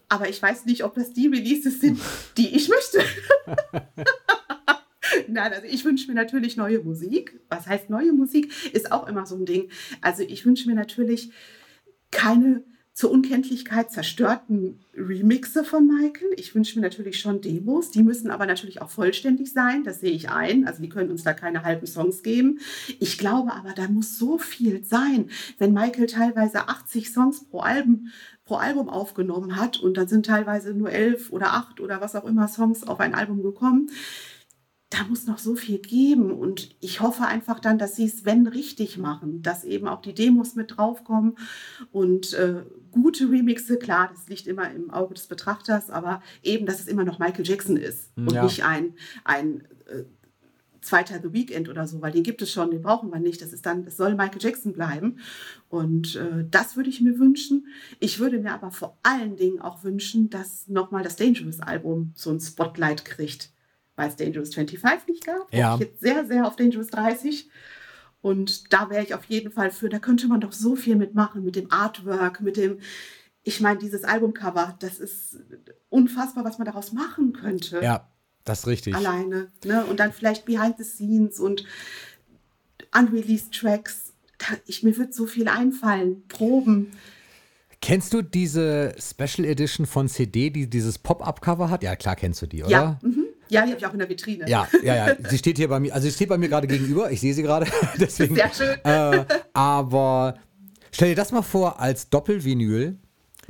Aber 0.09 0.27
ich 0.27 0.41
weiß 0.41 0.65
nicht, 0.65 0.83
ob 0.83 0.95
das 0.95 1.13
die 1.13 1.27
Releases 1.27 1.79
sind, 1.81 1.99
die 2.35 2.55
ich 2.55 2.67
möchte. 2.67 2.99
Nein, 5.27 5.53
also 5.53 5.67
ich 5.67 5.85
wünsche 5.85 6.07
mir 6.07 6.15
natürlich 6.15 6.57
neue 6.57 6.79
Musik. 6.79 7.39
Was 7.49 7.67
heißt 7.67 7.91
neue 7.91 8.11
Musik? 8.11 8.51
Ist 8.73 8.91
auch 8.91 9.07
immer 9.07 9.27
so 9.27 9.35
ein 9.35 9.45
Ding. 9.45 9.69
Also 10.01 10.23
ich 10.23 10.45
wünsche 10.47 10.67
mir 10.67 10.75
natürlich 10.75 11.31
keine 12.09 12.63
zur 12.97 13.11
Unkenntlichkeit 13.11 13.91
zerstörten 13.91 14.79
Remixe 14.95 15.63
von 15.63 15.85
Michael. 15.85 16.33
Ich 16.35 16.55
wünsche 16.55 16.79
mir 16.79 16.81
natürlich 16.83 17.19
schon 17.19 17.41
Demos. 17.41 17.91
Die 17.91 18.01
müssen 18.01 18.31
aber 18.31 18.47
natürlich 18.47 18.81
auch 18.81 18.89
vollständig 18.89 19.53
sein. 19.53 19.83
Das 19.83 19.99
sehe 19.99 20.13
ich 20.13 20.31
ein. 20.31 20.65
Also 20.65 20.81
die 20.81 20.89
können 20.89 21.11
uns 21.11 21.23
da 21.23 21.33
keine 21.33 21.61
halben 21.61 21.85
Songs 21.85 22.23
geben. 22.23 22.57
Ich 22.99 23.19
glaube 23.19 23.53
aber, 23.53 23.73
da 23.73 23.87
muss 23.87 24.17
so 24.17 24.39
viel 24.39 24.83
sein. 24.83 25.29
Wenn 25.59 25.73
Michael 25.73 26.07
teilweise 26.07 26.69
80 26.69 27.13
Songs 27.13 27.45
pro 27.45 27.59
Album, 27.59 28.07
pro 28.45 28.55
Album 28.55 28.89
aufgenommen 28.89 29.57
hat 29.57 29.79
und 29.79 29.95
dann 29.95 30.07
sind 30.07 30.25
teilweise 30.25 30.73
nur 30.73 30.89
elf 30.89 31.31
oder 31.31 31.53
acht 31.53 31.79
oder 31.79 32.01
was 32.01 32.15
auch 32.15 32.25
immer 32.25 32.47
Songs 32.47 32.81
auf 32.83 32.99
ein 32.99 33.13
Album 33.13 33.43
gekommen 33.43 33.91
da 34.89 35.03
muss 35.03 35.27
noch 35.27 35.37
so 35.37 35.55
viel 35.55 35.79
geben 35.79 36.31
und 36.31 36.75
ich 36.79 37.01
hoffe 37.01 37.25
einfach 37.25 37.59
dann, 37.59 37.77
dass 37.77 37.97
sie 37.97 38.05
es, 38.05 38.23
wenn, 38.23 38.47
richtig 38.47 38.97
machen, 38.97 39.41
dass 39.41 39.65
eben 39.65 39.87
auch 39.87 40.01
die 40.01 40.13
Demos 40.13 40.55
mit 40.55 40.77
draufkommen 40.77 41.37
und 41.91 42.33
äh, 42.33 42.63
gute 42.91 43.29
Remixe, 43.29 43.77
klar, 43.77 44.09
das 44.13 44.29
liegt 44.29 44.47
immer 44.47 44.71
im 44.71 44.89
Auge 44.89 45.13
des 45.13 45.27
Betrachters, 45.27 45.89
aber 45.89 46.21
eben, 46.41 46.65
dass 46.65 46.79
es 46.79 46.87
immer 46.87 47.03
noch 47.03 47.19
Michael 47.19 47.45
Jackson 47.45 47.75
ist 47.75 48.11
und 48.15 48.31
ja. 48.31 48.43
nicht 48.43 48.63
ein, 48.63 48.93
ein 49.25 49.67
äh, 49.87 50.03
zweiter 50.81 51.19
The 51.21 51.33
Weekend 51.33 51.67
oder 51.67 51.85
so, 51.85 52.01
weil 52.01 52.13
den 52.13 52.23
gibt 52.23 52.41
es 52.41 52.51
schon, 52.51 52.71
den 52.71 52.81
brauchen 52.81 53.11
wir 53.11 53.19
nicht. 53.19 53.41
Das 53.41 53.51
ist 53.51 53.65
dann, 53.65 53.85
es 53.85 53.97
soll 53.97 54.15
Michael 54.15 54.41
Jackson 54.41 54.71
bleiben. 54.71 55.19
Und 55.67 56.15
äh, 56.15 56.45
das 56.49 56.77
würde 56.77 56.89
ich 56.89 57.01
mir 57.01 57.19
wünschen. 57.19 57.67
Ich 57.99 58.19
würde 58.19 58.39
mir 58.39 58.53
aber 58.53 58.71
vor 58.71 58.97
allen 59.03 59.35
Dingen 59.35 59.59
auch 59.59 59.83
wünschen, 59.83 60.29
dass 60.29 60.69
nochmal 60.69 61.03
das 61.03 61.17
Dangerous 61.17 61.59
Album 61.59 62.13
so 62.15 62.31
ein 62.31 62.39
Spotlight 62.39 63.03
kriegt 63.03 63.51
weil 63.97 64.07
es 64.09 64.15
Dangerous 64.15 64.53
25 64.53 65.07
nicht 65.09 65.25
gab. 65.25 65.53
Ja. 65.53 65.73
Ich 65.75 65.81
jetzt 65.81 65.99
sehr, 65.99 66.25
sehr 66.25 66.47
auf 66.47 66.55
Dangerous 66.55 66.87
30. 66.87 67.49
Und 68.21 68.71
da 68.71 68.89
wäre 68.89 69.03
ich 69.03 69.13
auf 69.13 69.25
jeden 69.25 69.51
Fall 69.51 69.71
für. 69.71 69.89
Da 69.89 69.99
könnte 69.99 70.27
man 70.27 70.39
doch 70.39 70.53
so 70.53 70.75
viel 70.75 70.95
mitmachen, 70.95 71.43
mit 71.43 71.55
dem 71.55 71.71
Artwork, 71.71 72.41
mit 72.41 72.57
dem, 72.57 72.79
ich 73.43 73.59
meine, 73.59 73.79
dieses 73.79 74.03
Albumcover, 74.03 74.75
das 74.79 74.99
ist 74.99 75.39
unfassbar, 75.89 76.45
was 76.45 76.57
man 76.57 76.65
daraus 76.65 76.93
machen 76.93 77.33
könnte. 77.33 77.81
Ja, 77.83 78.07
das 78.45 78.59
ist 78.59 78.67
richtig. 78.67 78.95
Alleine. 78.95 79.51
Ne? 79.65 79.85
Und 79.85 79.99
dann 79.99 80.13
vielleicht 80.13 80.45
Behind 80.45 80.77
the 80.77 80.83
Scenes 80.83 81.39
und 81.39 81.65
unreleased 82.97 83.53
Tracks. 83.53 84.13
Da, 84.37 84.57
ich, 84.67 84.83
mir 84.83 84.95
wird 84.97 85.13
so 85.13 85.25
viel 85.25 85.47
einfallen. 85.47 86.27
Proben. 86.27 86.91
Kennst 87.81 88.13
du 88.13 88.21
diese 88.21 88.95
Special 88.99 89.47
Edition 89.47 89.85
von 89.85 90.07
CD, 90.07 90.49
die 90.49 90.69
dieses 90.69 90.99
Pop-Up-Cover 90.99 91.69
hat? 91.69 91.83
Ja, 91.83 91.95
klar 91.95 92.15
kennst 92.15 92.41
du 92.41 92.45
die, 92.45 92.63
oder? 92.63 92.71
Ja. 92.71 92.99
Mhm. 93.01 93.26
Ja, 93.49 93.65
die 93.65 93.71
habe 93.71 93.79
ich 93.79 93.85
auch 93.85 93.93
in 93.93 93.99
der 93.99 94.09
Vitrine. 94.09 94.49
Ja, 94.49 94.67
ja, 94.83 95.07
ja. 95.07 95.15
Sie 95.29 95.37
steht 95.37 95.57
hier 95.57 95.67
bei 95.67 95.79
mir, 95.79 95.93
also 95.93 96.07
sie 96.07 96.13
steht 96.13 96.29
bei 96.29 96.37
mir 96.37 96.49
gerade 96.49 96.67
gegenüber. 96.67 97.11
Ich 97.11 97.21
sehe 97.21 97.33
sie 97.33 97.43
gerade. 97.43 97.67
Deswegen. 97.99 98.35
Sehr 98.35 98.53
schön. 98.53 98.77
Äh, 98.83 99.25
aber 99.53 100.37
stell 100.91 101.09
dir 101.09 101.15
das 101.15 101.31
mal 101.31 101.41
vor 101.41 101.79
als 101.79 102.09
Doppelvinyl, 102.09 102.97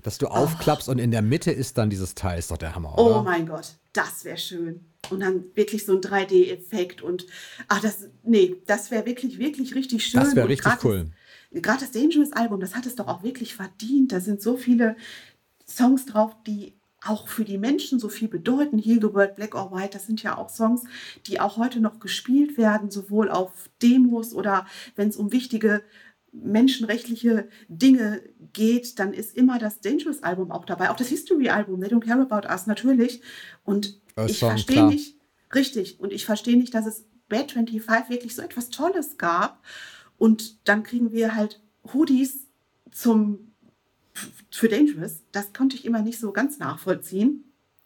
dass 0.04 0.18
du 0.18 0.28
oh. 0.28 0.32
aufklappst 0.32 0.90
und 0.90 1.00
in 1.00 1.12
der 1.12 1.22
Mitte 1.22 1.52
ist 1.52 1.78
dann 1.78 1.90
dieses 1.90 2.16
Teil. 2.16 2.40
Ist 2.40 2.52
doch 2.52 2.58
der 2.58 2.76
Hammer, 2.76 2.98
oder? 2.98 3.20
Oh 3.20 3.24
mein 3.24 3.48
Gott, 3.48 3.74
das 3.94 4.24
wäre 4.26 4.38
schön. 4.38 4.86
Und 5.10 5.22
dann 5.22 5.46
wirklich 5.56 5.86
so 5.86 5.94
ein 5.94 6.02
3D-Effekt 6.02 7.02
und 7.02 7.26
ach, 7.68 7.80
das, 7.82 8.10
nee, 8.24 8.58
das 8.66 8.92
wäre 8.92 9.06
wirklich, 9.06 9.40
wirklich 9.40 9.74
richtig 9.74 10.06
schön. 10.06 10.20
Das 10.20 10.36
wäre 10.36 10.50
richtig 10.50 10.84
cool. 10.84 11.08
Gerade 11.52 11.80
das 11.80 11.92
Dangerous-Album, 11.92 12.60
das 12.60 12.76
hat 12.76 12.86
es 12.86 12.96
doch 12.96 13.08
auch 13.08 13.24
wirklich 13.24 13.56
verdient. 13.56 14.12
Da 14.12 14.20
sind 14.20 14.42
so 14.42 14.58
viele 14.58 14.98
Songs 15.66 16.06
drauf, 16.06 16.36
die 16.46 16.77
auch 17.04 17.28
für 17.28 17.46
die 17.46 17.58
Menschen 17.58 18.00
so 18.00 18.10
viel 18.10 18.28
bedeuten. 18.28 18.80
Heal 18.80 19.00
the 19.02 19.14
World, 19.14 19.36
Black 19.36 19.56
or 19.56 19.72
White, 19.72 19.92
das 19.94 20.08
sind 20.08 20.24
ja 20.24 20.38
auch 20.38 20.50
Songs, 20.50 20.84
die 21.28 21.40
auch 21.40 21.58
heute 21.58 21.80
noch 21.80 22.00
gespielt 22.00 22.58
werden, 22.58 22.92
sowohl 22.92 23.30
auf 23.30 23.70
Demos 23.82 24.34
oder 24.34 24.66
wenn 24.96 25.10
es 25.10 25.18
um 25.18 25.32
wichtige 25.32 25.84
menschenrechtliche 26.32 27.50
Dinge 27.68 28.22
geht, 28.54 29.00
dann 29.00 29.14
ist 29.14 29.36
immer 29.36 29.60
das 29.60 29.80
Dangerous 29.80 30.24
Album 30.24 30.52
auch 30.52 30.66
dabei, 30.66 30.90
auch 30.90 30.96
das 30.96 31.08
History 31.08 31.50
Album, 31.50 31.82
They 31.82 31.90
Don't 31.90 32.06
Care 32.06 32.22
About 32.22 32.48
Us 32.48 32.68
natürlich. 32.68 33.22
Und 33.64 34.00
das 34.16 34.32
ich 34.32 34.40
verstehe 34.40 34.86
nicht, 34.86 35.16
richtig, 35.54 36.00
und 36.00 36.12
ich 36.12 36.26
verstehe 36.26 36.58
nicht, 36.58 36.74
dass 36.74 36.86
es 36.86 37.06
Bad 37.30 37.52
25 37.52 38.10
wirklich 38.10 38.36
so 38.36 38.42
etwas 38.42 38.70
Tolles 38.70 39.18
gab. 39.18 39.64
Und 40.18 40.68
dann 40.68 40.84
kriegen 40.84 41.12
wir 41.12 41.36
halt 41.36 41.62
Hoodies 41.94 42.48
zum 42.92 43.47
für 44.52 44.68
Dangerous, 44.68 45.24
das 45.32 45.54
konnte 45.54 45.76
ich 45.76 45.86
immer 45.86 46.02
nicht 46.02 46.20
so 46.20 46.32
ganz 46.32 46.60
nachvollziehen. 46.60 47.44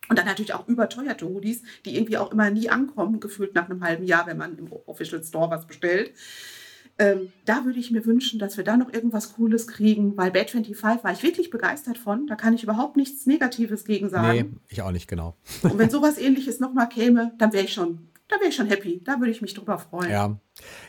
Und 0.09 0.17
dann 0.17 0.25
natürlich 0.25 0.53
auch 0.53 0.67
überteuerte 0.67 1.27
Hoodies, 1.27 1.61
die 1.85 1.95
irgendwie 1.95 2.17
auch 2.17 2.31
immer 2.31 2.49
nie 2.49 2.69
ankommen, 2.69 3.19
gefühlt 3.19 3.55
nach 3.55 3.69
einem 3.69 3.83
halben 3.83 4.03
Jahr, 4.03 4.27
wenn 4.27 4.37
man 4.37 4.57
im 4.57 4.67
Official 4.85 5.23
Store 5.23 5.49
was 5.49 5.67
bestellt. 5.67 6.11
Ähm, 6.97 7.31
da 7.45 7.65
würde 7.65 7.79
ich 7.79 7.91
mir 7.91 8.05
wünschen, 8.05 8.37
dass 8.37 8.57
wir 8.57 8.63
da 8.63 8.77
noch 8.77 8.91
irgendwas 8.91 9.33
Cooles 9.33 9.67
kriegen, 9.67 10.17
weil 10.17 10.31
Bad 10.31 10.51
25 10.51 11.03
war 11.03 11.11
ich 11.11 11.23
wirklich 11.23 11.49
begeistert 11.49 11.97
von. 11.97 12.27
Da 12.27 12.35
kann 12.35 12.53
ich 12.53 12.63
überhaupt 12.63 12.97
nichts 12.97 13.25
Negatives 13.25 13.85
gegen 13.85 14.09
sagen. 14.09 14.37
Nee, 14.37 14.59
ich 14.67 14.81
auch 14.81 14.91
nicht, 14.91 15.07
genau. 15.07 15.35
Und 15.63 15.77
wenn 15.77 15.89
sowas 15.89 16.17
ähnliches 16.17 16.59
nochmal 16.59 16.89
käme, 16.89 17.33
dann 17.37 17.53
wäre 17.53 17.63
ich 17.63 17.73
schon 17.73 18.10
da 18.31 18.39
wäre 18.39 18.49
ich 18.49 18.55
schon 18.55 18.67
happy. 18.67 19.01
Da 19.03 19.19
würde 19.19 19.31
ich 19.31 19.41
mich 19.41 19.53
drüber 19.53 19.77
freuen. 19.77 20.09
Ja. 20.09 20.37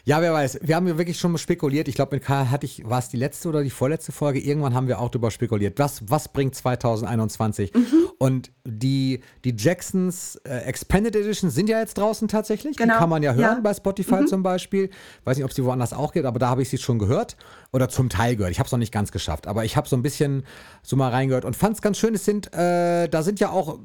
Ja, 0.04 0.20
wer 0.20 0.32
weiß. 0.32 0.60
Wir 0.62 0.76
haben 0.76 0.86
ja 0.86 0.98
wirklich 0.98 1.18
schon 1.18 1.32
mal 1.32 1.38
spekuliert. 1.38 1.88
Ich 1.88 1.94
glaube, 1.94 2.16
mit 2.16 2.24
Karl 2.24 2.50
hatte 2.50 2.66
ich, 2.66 2.88
war 2.88 2.98
es 2.98 3.08
die 3.08 3.16
letzte 3.16 3.48
oder 3.48 3.62
die 3.62 3.70
vorletzte 3.70 4.12
Folge? 4.12 4.40
Irgendwann 4.40 4.74
haben 4.74 4.88
wir 4.88 5.00
auch 5.00 5.10
drüber 5.10 5.30
spekuliert. 5.30 5.78
Was, 5.78 6.02
was 6.08 6.28
bringt 6.28 6.54
2021? 6.54 7.72
Mhm. 7.72 8.10
Und 8.18 8.52
die, 8.64 9.20
die 9.44 9.54
Jacksons 9.56 10.36
äh, 10.44 10.58
Expanded 10.58 11.16
Edition 11.16 11.50
sind 11.50 11.68
ja 11.68 11.80
jetzt 11.80 11.98
draußen 11.98 12.28
tatsächlich. 12.28 12.76
Genau. 12.76 12.94
Die 12.94 12.98
kann 12.98 13.08
man 13.08 13.22
ja 13.22 13.32
hören 13.32 13.56
ja. 13.56 13.60
bei 13.60 13.74
Spotify 13.74 14.22
mhm. 14.22 14.26
zum 14.26 14.42
Beispiel. 14.42 14.90
Weiß 15.24 15.36
nicht, 15.36 15.44
ob 15.44 15.52
sie 15.52 15.64
woanders 15.64 15.92
auch 15.92 16.12
geht, 16.12 16.24
aber 16.24 16.38
da 16.38 16.48
habe 16.48 16.62
ich 16.62 16.68
sie 16.68 16.78
schon 16.78 16.98
gehört. 16.98 17.36
Oder 17.72 17.88
zum 17.88 18.08
Teil 18.08 18.36
gehört. 18.36 18.52
Ich 18.52 18.58
habe 18.58 18.66
es 18.66 18.72
noch 18.72 18.78
nicht 18.78 18.92
ganz 18.92 19.10
geschafft. 19.10 19.46
Aber 19.46 19.64
ich 19.64 19.76
habe 19.76 19.88
so 19.88 19.96
ein 19.96 20.02
bisschen 20.02 20.44
so 20.82 20.96
mal 20.96 21.10
reingehört 21.10 21.44
und 21.44 21.56
fand 21.56 21.76
es 21.76 21.82
ganz 21.82 21.98
schön. 21.98 22.14
Es 22.14 22.24
sind, 22.24 22.52
äh, 22.52 23.08
da 23.08 23.22
sind 23.22 23.40
ja 23.40 23.50
auch 23.50 23.78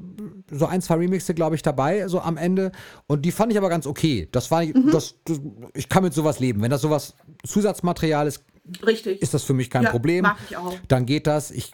so 0.50 0.66
ein, 0.66 0.82
zwei 0.82 0.96
Remixe, 0.96 1.34
glaube 1.34 1.54
ich, 1.54 1.62
dabei, 1.62 2.06
so 2.08 2.20
am 2.20 2.36
Ende. 2.36 2.72
Und 3.06 3.22
die 3.24 3.32
fand 3.32 3.47
ich 3.52 3.58
aber 3.58 3.68
ganz 3.68 3.86
okay. 3.86 4.28
Das 4.32 4.50
war, 4.50 4.64
mhm. 4.64 4.90
das, 4.90 5.16
das, 5.24 5.40
ich 5.74 5.88
kann 5.88 6.02
mit 6.02 6.14
sowas 6.14 6.40
leben. 6.40 6.62
Wenn 6.62 6.70
das 6.70 6.80
sowas 6.80 7.14
Zusatzmaterial 7.44 8.26
ist, 8.26 8.44
Richtig. 8.84 9.22
ist 9.22 9.34
das 9.34 9.44
für 9.44 9.54
mich 9.54 9.70
kein 9.70 9.84
Ja, 9.84 9.90
Problem. 9.90 10.22
mag 10.22 10.36
ich 10.48 10.56
auch. 10.56 10.74
Dann 10.88 11.06
geht 11.06 11.26
das. 11.26 11.50
Ich, 11.50 11.72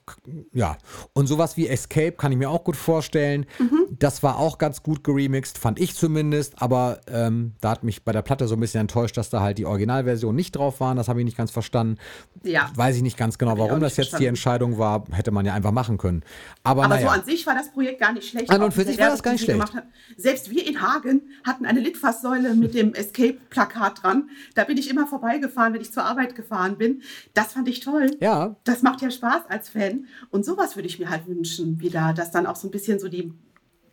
ja. 0.52 0.76
Und 1.12 1.26
sowas 1.26 1.56
wie 1.56 1.68
Escape 1.68 2.12
kann 2.12 2.32
ich 2.32 2.38
mir 2.38 2.50
auch 2.50 2.64
gut 2.64 2.76
vorstellen. 2.76 3.46
Mhm. 3.58 3.86
Das 3.98 4.22
war 4.22 4.38
auch 4.38 4.58
ganz 4.58 4.82
gut 4.82 5.04
geremixed, 5.04 5.58
fand 5.58 5.80
ich 5.80 5.94
zumindest. 5.94 6.60
Aber 6.62 7.00
ähm, 7.08 7.52
da 7.60 7.70
hat 7.70 7.84
mich 7.84 8.04
bei 8.04 8.12
der 8.12 8.22
Platte 8.22 8.46
so 8.48 8.54
ein 8.56 8.60
bisschen 8.60 8.82
enttäuscht, 8.82 9.16
dass 9.16 9.30
da 9.30 9.40
halt 9.40 9.58
die 9.58 9.66
Originalversion 9.66 10.34
nicht 10.34 10.56
drauf 10.56 10.80
waren. 10.80 10.96
Das 10.96 11.08
habe 11.08 11.20
ich 11.20 11.24
nicht 11.24 11.36
ganz 11.36 11.50
verstanden. 11.50 11.98
Ja. 12.42 12.70
Weiß 12.74 12.96
ich 12.96 13.02
nicht 13.02 13.16
ganz 13.16 13.38
genau, 13.38 13.58
warum 13.58 13.80
das 13.80 13.96
jetzt 13.96 14.18
die. 14.18 14.24
Entscheidung 14.26 14.78
war. 14.78 15.04
Hätte 15.12 15.30
man 15.30 15.44
ja 15.46 15.54
einfach 15.54 15.70
machen 15.72 15.98
können. 15.98 16.22
Aber, 16.62 16.84
Aber 16.84 16.94
naja. 16.94 17.06
so 17.08 17.12
an 17.12 17.24
sich 17.24 17.46
war 17.46 17.54
das 17.54 17.70
Projekt 17.72 18.00
gar 18.00 18.12
nicht 18.12 18.28
schlecht. 18.28 18.50
An 18.50 18.62
und 18.62 18.72
für 18.72 18.84
sich 18.84 18.98
war 18.98 19.10
das 19.10 19.22
gar 19.22 19.32
nicht 19.32 19.44
schlecht. 19.44 19.62
Selbst 20.16 20.50
wir 20.50 20.66
in 20.66 20.80
Hagen 20.80 21.22
hatten 21.44 21.66
eine 21.66 21.80
Litfaßsäule 21.80 22.54
mit 22.54 22.74
dem 22.74 22.94
Escape-Plakat 22.94 24.02
dran. 24.02 24.28
Da 24.54 24.64
bin 24.64 24.76
ich 24.78 24.90
immer 24.90 25.06
vorbeigefahren, 25.06 25.72
wenn 25.74 25.80
ich 25.80 25.92
zur 25.92 26.04
Arbeit 26.04 26.34
gefahren 26.34 26.76
bin. 26.78 26.83
Das 27.34 27.52
fand 27.52 27.68
ich 27.68 27.80
toll. 27.80 28.10
ja, 28.20 28.56
Das 28.64 28.82
macht 28.82 29.02
ja 29.02 29.10
Spaß 29.10 29.42
als 29.48 29.68
Fan. 29.68 30.06
Und 30.30 30.44
sowas 30.44 30.76
würde 30.76 30.88
ich 30.88 30.98
mir 30.98 31.08
halt 31.10 31.26
wünschen, 31.26 31.80
wieder, 31.80 32.12
dass 32.14 32.30
dann 32.30 32.46
auch 32.46 32.56
so 32.56 32.68
ein 32.68 32.70
bisschen 32.70 32.98
so 32.98 33.08
die, 33.08 33.32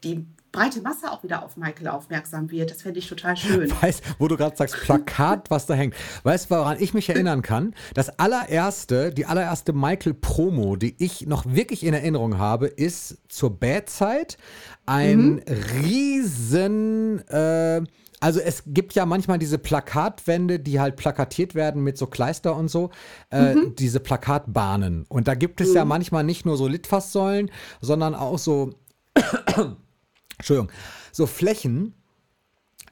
die 0.04 0.26
breite 0.52 0.82
Masse 0.82 1.10
auch 1.10 1.24
wieder 1.24 1.44
auf 1.46 1.56
Michael 1.56 1.88
aufmerksam 1.88 2.52
wird. 2.52 2.72
Das 2.72 2.82
fände 2.82 3.00
ich 3.00 3.08
total 3.08 3.38
schön. 3.38 3.72
Weißt, 3.82 4.04
wo 4.20 4.28
du 4.28 4.36
gerade 4.36 4.58
sagst, 4.58 4.76
Plakat, 4.82 5.50
was 5.50 5.66
da 5.66 5.76
hängt. 5.76 5.96
Weißt 6.24 6.52
du, 6.52 6.56
woran 6.56 6.76
ich 6.80 6.94
mich 6.94 7.08
erinnern 7.08 7.42
kann? 7.42 7.74
Das 7.94 8.20
allererste, 8.20 9.12
die 9.14 9.26
allererste 9.26 9.72
Michael-Promo, 9.72 10.76
die 10.76 10.96
ich 10.98 11.26
noch 11.26 11.46
wirklich 11.46 11.86
in 11.86 11.94
Erinnerung 11.94 12.38
habe, 12.38 12.68
ist 12.68 13.18
zur 13.30 13.58
Bad-Zeit 13.58 14.38
ein 14.86 15.36
Mhm. 15.36 15.42
riesen, 15.84 17.28
äh, 17.30 17.82
also 18.22 18.40
es 18.40 18.64
gibt 18.68 18.94
ja 18.94 19.06
manchmal 19.06 19.38
diese 19.40 19.58
Plakatwände, 19.58 20.60
die 20.60 20.80
halt 20.80 20.96
plakatiert 20.96 21.54
werden 21.56 21.84
mit 21.84 21.98
so 21.98 22.08
Kleister 22.08 22.56
und 22.56 22.70
so, 22.70 22.92
äh, 23.32 23.56
Mhm. 23.56 23.76
diese 23.76 24.00
Plakatbahnen. 24.00 25.06
Und 25.10 25.28
da 25.28 25.34
gibt 25.36 25.60
es 25.60 25.74
ja 25.74 25.84
manchmal 25.84 26.24
nicht 26.24 26.46
nur 26.46 26.56
so 26.56 26.68
Litfaßsäulen, 26.68 27.52
sondern 27.82 28.16
auch 28.16 28.38
so, 28.40 28.76
Entschuldigung, 30.38 30.72
so 31.12 31.26
Flächen, 31.28 31.94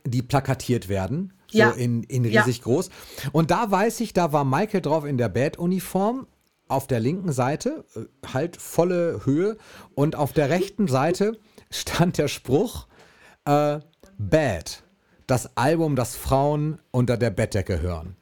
die 0.05 0.21
plakatiert 0.21 0.89
werden. 0.89 1.33
So 1.51 1.57
Ja. 1.59 1.71
in, 1.71 2.03
in 2.03 2.25
Ja. 2.25 2.41
riesig 2.41 2.61
groß. 2.61 2.89
Und 3.31 3.49
da 3.51 3.71
weiß 3.71 4.01
ich, 4.01 4.13
da 4.13 4.31
war 4.33 4.45
Michael 4.45 4.81
drauf 4.81 5.05
in 5.05 5.17
der 5.17 5.29
Bad-Uniform. 5.29 6.27
Auf 6.67 6.85
der 6.85 6.99
linken 6.99 7.31
Seite, 7.31 7.83
äh, 7.95 8.01
halt 8.31 8.55
volle 8.57 9.21
Höhe. 9.25 9.57
Und 9.95 10.15
auf 10.15 10.33
der 10.33 10.51
rechten 10.51 10.87
Seite 10.87 11.39
stand 11.71 12.19
der 12.19 12.27
Spruch: 12.27 12.85
äh, 13.45 13.79
Bad. 14.19 14.83
Das 15.29 15.55
Album, 15.55 15.95
das 15.95 16.15
Frauen 16.15 16.79
unter 16.89 17.15
der 17.15 17.29
Bettdecke 17.29 17.81
hören. 17.81 18.15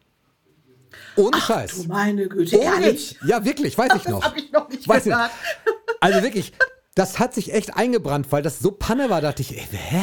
Ohne 1.15 1.39
Scheiß. 1.39 1.83
Du 1.83 1.87
meine 1.87 2.27
Güte, 2.27 2.57
ehrlich. 2.57 3.17
Ja, 3.25 3.45
wirklich, 3.45 3.77
weiß 3.77 3.93
ich 3.95 4.03
Das 4.03 4.11
noch. 4.11 4.23
habe 4.25 4.37
ich 4.37 4.51
noch 4.51 4.67
nicht 4.67 4.85
Weiß 4.85 5.05
nicht. 5.05 5.13
gehört. 5.15 5.31
Also 6.01 6.21
wirklich, 6.21 6.51
das 6.95 7.17
hat 7.17 7.33
sich 7.33 7.53
echt 7.53 7.75
eingebrannt, 7.77 8.27
weil 8.31 8.43
das 8.43 8.59
so 8.59 8.71
Panne 8.71 9.09
war, 9.09 9.21
dachte 9.21 9.41
ich, 9.41 9.57
ey, 9.57 9.65
hä? 9.71 10.01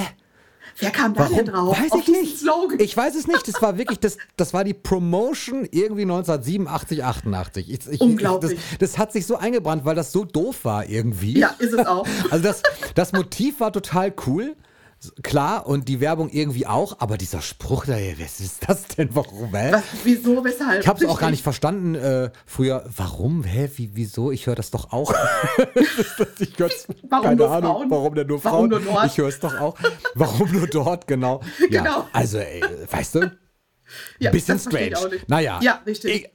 Wer 0.78 0.90
kam 0.90 1.12
da 1.12 1.28
denn 1.28 1.44
drauf? 1.44 1.78
Weiß 1.78 2.00
ich 2.00 2.09
nicht. 2.09 2.38
Slogan? 2.38 2.80
Ich 2.80 2.96
weiß 2.96 3.14
es 3.14 3.26
nicht. 3.28 3.46
Das 3.46 3.61
war 3.61 3.76
wirklich, 3.76 4.00
das, 4.00 4.16
das 4.36 4.55
war 4.55 4.64
die 4.64 4.72
Promotion 4.74 5.68
irgendwie 5.70 6.02
1987, 6.02 7.05
88. 7.05 7.70
Ich, 7.70 7.86
ich, 7.86 8.00
Unglaublich. 8.00 8.52
Ich, 8.55 8.78
das, 8.78 8.90
das 8.92 8.98
hat 8.98 9.12
sich 9.12 9.26
so 9.26 9.36
eingebrannt, 9.36 9.84
weil 9.84 9.94
das 9.94 10.11
so 10.11 10.24
doof 10.24 10.64
war 10.64 10.86
irgendwie. 10.86 11.38
ja, 11.38 11.55
ist 11.59 11.74
es 11.74 11.86
auch. 11.86 12.07
Also 12.30 12.42
das, 12.42 12.62
das 12.94 13.12
Motiv 13.12 13.61
war 13.61 13.72
total 13.72 14.12
cool. 14.26 14.57
Klar, 15.22 15.66
und 15.66 15.88
die 15.88 16.00
Werbung 16.00 16.30
irgendwie 16.30 16.66
auch, 16.66 16.96
aber 17.00 17.16
dieser 17.18 17.40
Spruch 17.40 17.86
da, 17.86 17.94
was 18.18 18.40
ist 18.40 18.68
das 18.68 18.86
denn? 18.88 19.09
Warum? 19.14 19.55
Hä? 19.55 19.72
Was, 19.72 19.82
wieso, 20.05 20.44
weshalb? 20.44 20.80
Ich 20.82 20.88
habe 20.88 21.02
es 21.05 21.11
auch 21.11 21.18
gar 21.20 21.30
nicht 21.30 21.42
verstanden 21.42 21.94
äh, 21.94 22.30
früher. 22.46 22.84
Warum? 22.96 23.44
Hä? 23.44 23.70
Wie, 23.76 23.90
wieso? 23.94 24.30
Ich 24.30 24.46
höre 24.46 24.55
das 24.55 24.70
doch 24.70 24.92
auch. 24.92 25.12
ich 26.38 26.59
hör's, 26.59 26.86
Warum 27.09 27.24
keine 27.24 27.36
nur 27.36 27.50
Ahnung. 27.50 27.72
Frauen? 27.72 27.90
Warum 27.90 28.14
denn 28.14 28.26
nur 28.26 28.44
Warum 28.44 28.70
Frauen? 28.70 28.70
nur 28.70 28.80
dort? 28.94 29.07
Ich 29.07 29.18
höre 29.18 29.28
es 29.28 29.40
doch 29.40 29.61
auch. 29.61 29.76
Warum 30.14 30.50
nur 30.52 30.66
dort? 30.66 31.07
Genau. 31.07 31.40
Ja, 31.70 31.82
Genau. 31.82 32.09
Also, 32.12 32.38
ey, 32.38 32.62
weißt 32.90 33.14
du? 33.16 33.32
Ja, 34.18 34.30
bisschen 34.30 34.59
strange. 34.59 34.94
Naja. 35.28 35.61
Ja, 35.62 35.80
richtig. 35.86 36.24
E 36.24 36.30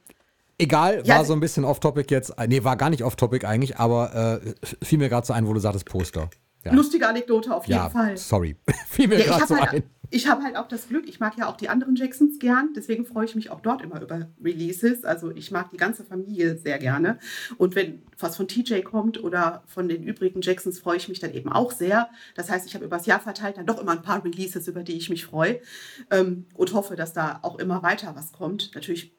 egal, 0.57 1.01
Ja, 1.05 1.17
war 1.17 1.25
so 1.25 1.33
ein 1.33 1.39
bisschen 1.39 1.63
off-topic 1.65 2.13
jetzt. 2.13 2.33
Nee, 2.47 2.63
war 2.63 2.75
gar 2.77 2.89
nicht 2.89 3.03
off-topic 3.03 3.45
eigentlich, 3.47 3.77
aber 3.77 4.41
äh, 4.43 4.85
fiel 4.85 4.97
mir 4.99 5.09
gerade 5.09 5.25
so 5.25 5.33
ein, 5.33 5.47
wo 5.47 5.53
du 5.53 5.59
sagtest 5.59 5.85
Poster. 5.85 6.29
Ja, 6.69 6.75
Lustige 6.75 7.07
Anekdote 7.07 7.53
auf 7.53 7.65
jeden 7.67 7.79
ja 7.79 7.89
Fall. 7.89 8.17
sorry. 8.17 8.55
fiel 8.87 9.07
mir 9.07 9.15
Ja, 9.15 9.21
ich 9.21 9.27
gerade 9.27 9.41
habe 9.41 9.53
so 9.53 9.59
halt, 9.59 9.73
ein. 9.73 9.83
ich 10.09 10.27
hab 10.27 10.41
halt 10.43 10.55
auch 10.55 10.67
das 10.67 10.87
Glück, 10.87 11.07
ich 11.07 11.19
mag 11.19 11.37
ja 11.37 11.47
auch 11.47 11.57
die 11.57 11.69
anderen 11.69 11.95
Jacksons 11.95 12.39
gern, 12.39 12.69
deswegen 12.75 13.05
freue 13.05 13.25
ich 13.25 13.35
mich 13.35 13.49
auch 13.49 13.61
dort 13.61 13.81
immer 13.81 14.01
über 14.01 14.29
Releases. 14.43 15.03
Also 15.03 15.31
ich 15.31 15.51
mag 15.51 15.69
die 15.71 15.77
ganze 15.77 16.03
Familie 16.03 16.57
sehr 16.57 16.79
gerne. 16.79 17.19
Und 17.57 17.75
wenn 17.75 18.01
was 18.17 18.37
von 18.37 18.47
TJ 18.47 18.81
kommt 18.81 19.23
oder 19.23 19.63
von 19.67 19.87
den 19.87 20.03
übrigen 20.03 20.41
Jacksons, 20.41 20.79
freue 20.79 20.97
ich 20.97 21.09
mich 21.09 21.19
dann 21.19 21.33
eben 21.33 21.51
auch 21.51 21.71
sehr. 21.71 22.09
Das 22.35 22.49
heißt, 22.49 22.67
ich 22.67 22.75
habe 22.75 22.85
übers 22.85 23.05
Jahr 23.05 23.19
verteilt 23.19 23.57
dann 23.57 23.65
doch 23.65 23.79
immer 23.81 23.91
ein 23.91 24.01
paar 24.01 24.23
Releases, 24.23 24.67
über 24.67 24.83
die 24.83 24.97
ich 24.97 25.09
mich 25.09 25.25
freue 25.25 25.59
ähm, 26.11 26.45
und 26.53 26.73
hoffe, 26.73 26.95
dass 26.95 27.13
da 27.13 27.39
auch 27.41 27.59
immer 27.59 27.83
weiter 27.83 28.15
was 28.15 28.31
kommt. 28.31 28.71
Natürlich 28.75 29.15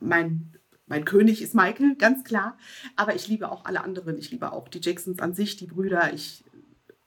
mein 0.00 0.52
mein 0.88 1.04
König 1.04 1.42
ist 1.42 1.52
Michael, 1.54 1.96
ganz 1.96 2.22
klar. 2.22 2.56
Aber 2.94 3.16
ich 3.16 3.26
liebe 3.26 3.50
auch 3.50 3.64
alle 3.64 3.82
anderen. 3.82 4.16
Ich 4.18 4.30
liebe 4.30 4.52
auch 4.52 4.68
die 4.68 4.80
Jacksons 4.80 5.18
an 5.18 5.34
sich, 5.34 5.56
die 5.56 5.66
Brüder. 5.66 6.12
Ich 6.14 6.44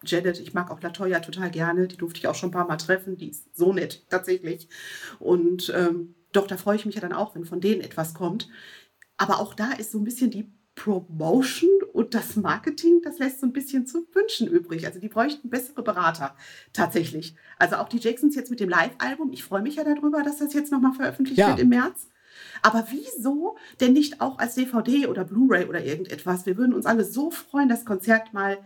Janet, 0.05 0.39
ich 0.39 0.53
mag 0.53 0.71
auch 0.71 0.81
Latoya 0.81 1.19
total 1.19 1.51
gerne. 1.51 1.87
Die 1.87 1.97
durfte 1.97 2.19
ich 2.19 2.27
auch 2.27 2.35
schon 2.35 2.49
ein 2.49 2.53
paar 2.53 2.67
Mal 2.67 2.77
treffen. 2.77 3.17
Die 3.17 3.29
ist 3.29 3.55
so 3.57 3.73
nett, 3.73 4.05
tatsächlich. 4.09 4.69
Und 5.19 5.71
ähm, 5.75 6.15
doch, 6.31 6.47
da 6.47 6.57
freue 6.57 6.75
ich 6.77 6.85
mich 6.85 6.95
ja 6.95 7.01
dann 7.01 7.13
auch, 7.13 7.35
wenn 7.35 7.45
von 7.45 7.59
denen 7.61 7.81
etwas 7.81 8.13
kommt. 8.13 8.49
Aber 9.17 9.39
auch 9.39 9.53
da 9.53 9.73
ist 9.73 9.91
so 9.91 9.97
ein 9.97 10.03
bisschen 10.05 10.31
die 10.31 10.51
Promotion 10.75 11.69
und 11.91 12.13
das 12.13 12.37
Marketing, 12.37 13.01
das 13.03 13.19
lässt 13.19 13.41
so 13.41 13.45
ein 13.45 13.51
bisschen 13.51 13.85
zu 13.85 14.07
wünschen 14.13 14.47
übrig. 14.47 14.85
Also 14.87 14.99
die 14.99 15.09
bräuchten 15.09 15.49
bessere 15.49 15.83
Berater, 15.83 16.35
tatsächlich. 16.71 17.35
Also 17.57 17.75
auch 17.75 17.89
die 17.89 17.97
Jacksons 17.97 18.35
jetzt 18.35 18.49
mit 18.49 18.61
dem 18.61 18.69
Live-Album. 18.69 19.33
Ich 19.33 19.43
freue 19.43 19.61
mich 19.61 19.75
ja 19.75 19.83
darüber, 19.83 20.23
dass 20.23 20.37
das 20.37 20.53
jetzt 20.53 20.71
nochmal 20.71 20.93
veröffentlicht 20.93 21.37
Ja. 21.39 21.49
wird 21.49 21.59
im 21.59 21.69
März. 21.69 22.07
Aber 22.61 22.87
wieso 22.91 23.57
denn 23.81 23.91
nicht 23.91 24.21
auch 24.21 24.39
als 24.39 24.55
DVD 24.55 25.07
oder 25.07 25.25
Blu-ray 25.25 25.65
oder 25.65 25.83
irgendetwas? 25.83 26.45
Wir 26.45 26.55
würden 26.57 26.73
uns 26.73 26.85
alle 26.85 27.03
so 27.03 27.29
freuen, 27.31 27.67
das 27.67 27.83
Konzert 27.83 28.33
mal 28.33 28.57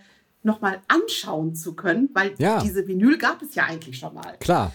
nochmal 0.44 0.82
anschauen 0.88 1.56
zu 1.56 1.74
können, 1.76 2.10
weil 2.14 2.34
Ja. 2.38 2.62
diese 2.62 2.88
Vinyl 2.88 3.18
gab 3.18 3.42
es 3.42 3.56
ja 3.56 3.66
eigentlich 3.66 3.98
schon 3.98 4.14
mal. 4.14 4.38
Klar. 4.40 4.74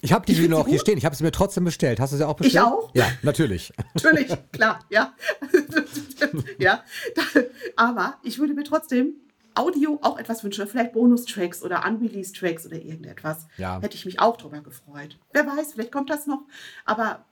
Ich 0.00 0.12
habe 0.12 0.24
die 0.26 0.32
Ich 0.32 0.38
Vinyl 0.42 0.54
auch 0.58 0.68
hier 0.68 0.78
stehen. 0.78 0.96
Ich 0.96 1.04
habe 1.04 1.16
sie 1.16 1.24
mir 1.24 1.32
trotzdem 1.32 1.64
bestellt. 1.64 1.98
Hast 1.98 2.12
du 2.12 2.16
sie 2.16 2.26
auch 2.26 2.36
bestellt? 2.36 2.64
auch. 2.64 2.90
Ja, 2.94 3.06
natürlich. 3.22 3.72
Natürlich, 3.94 4.28
klar, 4.52 4.78
ja. 4.90 5.12
ja. 6.58 6.84
Aber 7.76 8.16
ich 8.22 8.38
würde 8.38 8.54
mir 8.54 8.62
trotzdem 8.64 9.14
Audio 9.54 9.98
auch 10.02 10.18
etwas 10.18 10.44
wünschen, 10.44 10.68
vielleicht 10.68 10.92
Bonustracks 10.92 11.64
oder 11.64 11.84
Unreleased 11.84 12.36
Tracks 12.36 12.64
oder 12.64 12.76
irgendetwas. 12.76 13.46
Ja. 13.56 13.80
Hätte 13.80 13.96
ich 13.96 14.04
mich 14.06 14.20
auch 14.20 14.36
drüber 14.36 14.60
gefreut. 14.60 15.18
Wer 15.32 15.44
weiß, 15.46 15.72
vielleicht 15.72 15.90
kommt 15.90 16.10
das 16.10 16.26
noch. 16.28 16.42
Aber 16.84 17.24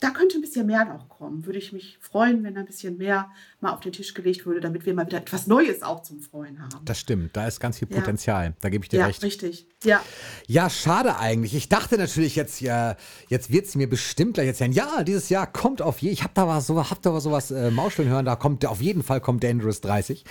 da 0.00 0.10
könnte 0.10 0.36
ein 0.36 0.40
bisschen 0.42 0.66
mehr 0.66 0.84
noch 0.84 1.08
kommen. 1.08 1.46
Würde 1.46 1.58
ich 1.58 1.72
mich 1.72 1.98
freuen, 2.00 2.42
wenn 2.44 2.54
da 2.54 2.60
ein 2.60 2.66
bisschen 2.66 2.98
mehr 2.98 3.30
mal 3.60 3.72
auf 3.72 3.80
den 3.80 3.92
Tisch 3.92 4.12
gelegt 4.12 4.44
würde, 4.44 4.60
damit 4.60 4.84
wir 4.84 4.92
mal 4.92 5.06
wieder 5.06 5.18
etwas 5.18 5.46
Neues 5.46 5.82
auch 5.82 6.02
zum 6.02 6.20
Freuen 6.20 6.60
haben. 6.60 6.84
Das 6.84 6.98
stimmt. 7.00 7.34
Da 7.36 7.46
ist 7.46 7.60
ganz 7.60 7.78
viel 7.78 7.88
Ja. 7.90 7.96
Potenzial. 7.96 8.54
Da 8.60 8.68
gebe 8.68 8.84
ich 8.84 8.90
dir 8.90 9.00
ja, 9.00 9.06
recht. 9.06 9.22
richtig. 9.22 9.66
Ja, 9.84 10.02
Ja, 10.46 10.68
schade 10.68 11.18
eigentlich. 11.18 11.54
Ich 11.54 11.68
dachte 11.68 11.96
natürlich 11.96 12.36
jetzt, 12.36 12.60
ja, 12.60 12.96
jetzt 13.28 13.50
wird 13.50 13.66
sie 13.66 13.78
mir 13.78 13.88
bestimmt 13.88 14.34
gleich 14.34 14.48
erzählen. 14.48 14.72
Ja, 14.72 15.02
dieses 15.04 15.28
Jahr 15.30 15.46
kommt 15.50 15.80
auf 15.80 16.00
jeden 16.00 16.12
Ich 16.14 16.22
habe 16.22 16.32
da 16.34 16.46
was, 16.48 16.66
so, 16.66 16.78
hab 16.90 17.00
da 17.00 17.14
was 17.14 17.22
sowas 17.22 17.50
äh, 17.50 17.70
Mauscheln 17.70 18.08
hören. 18.08 18.24
Da 18.26 18.36
kommt 18.36 18.66
auf 18.66 18.80
jeden 18.82 19.02
Fall 19.02 19.20
kommt 19.20 19.42
Dangerous 19.44 19.80
30. 19.80 20.24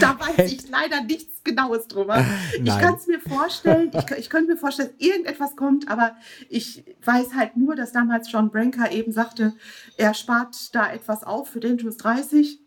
Da 0.00 0.18
weiß 0.18 0.50
ich 0.52 0.68
leider 0.68 1.02
nichts 1.04 1.35
Genaues 1.46 1.88
drüber. 1.88 2.22
Ich 2.54 2.60
Nein. 2.62 2.80
kann 2.84 2.94
es 2.96 3.06
mir 3.06 3.20
vorstellen, 3.20 3.90
ich, 3.94 4.18
ich 4.18 4.28
könnte 4.30 4.52
mir 4.52 4.58
vorstellen, 4.58 4.90
dass 4.98 5.08
irgendetwas 5.08 5.56
kommt, 5.56 5.88
aber 5.88 6.14
ich 6.50 6.84
weiß 7.04 7.28
halt 7.34 7.56
nur, 7.56 7.74
dass 7.76 7.92
damals 7.92 8.30
John 8.30 8.50
Branker 8.50 8.92
eben 8.92 9.12
sagte, 9.12 9.54
er 9.96 10.12
spart 10.12 10.74
da 10.74 10.92
etwas 10.92 11.24
auf 11.24 11.48
für 11.48 11.60
Dangerous 11.60 11.96
30. 11.96 12.60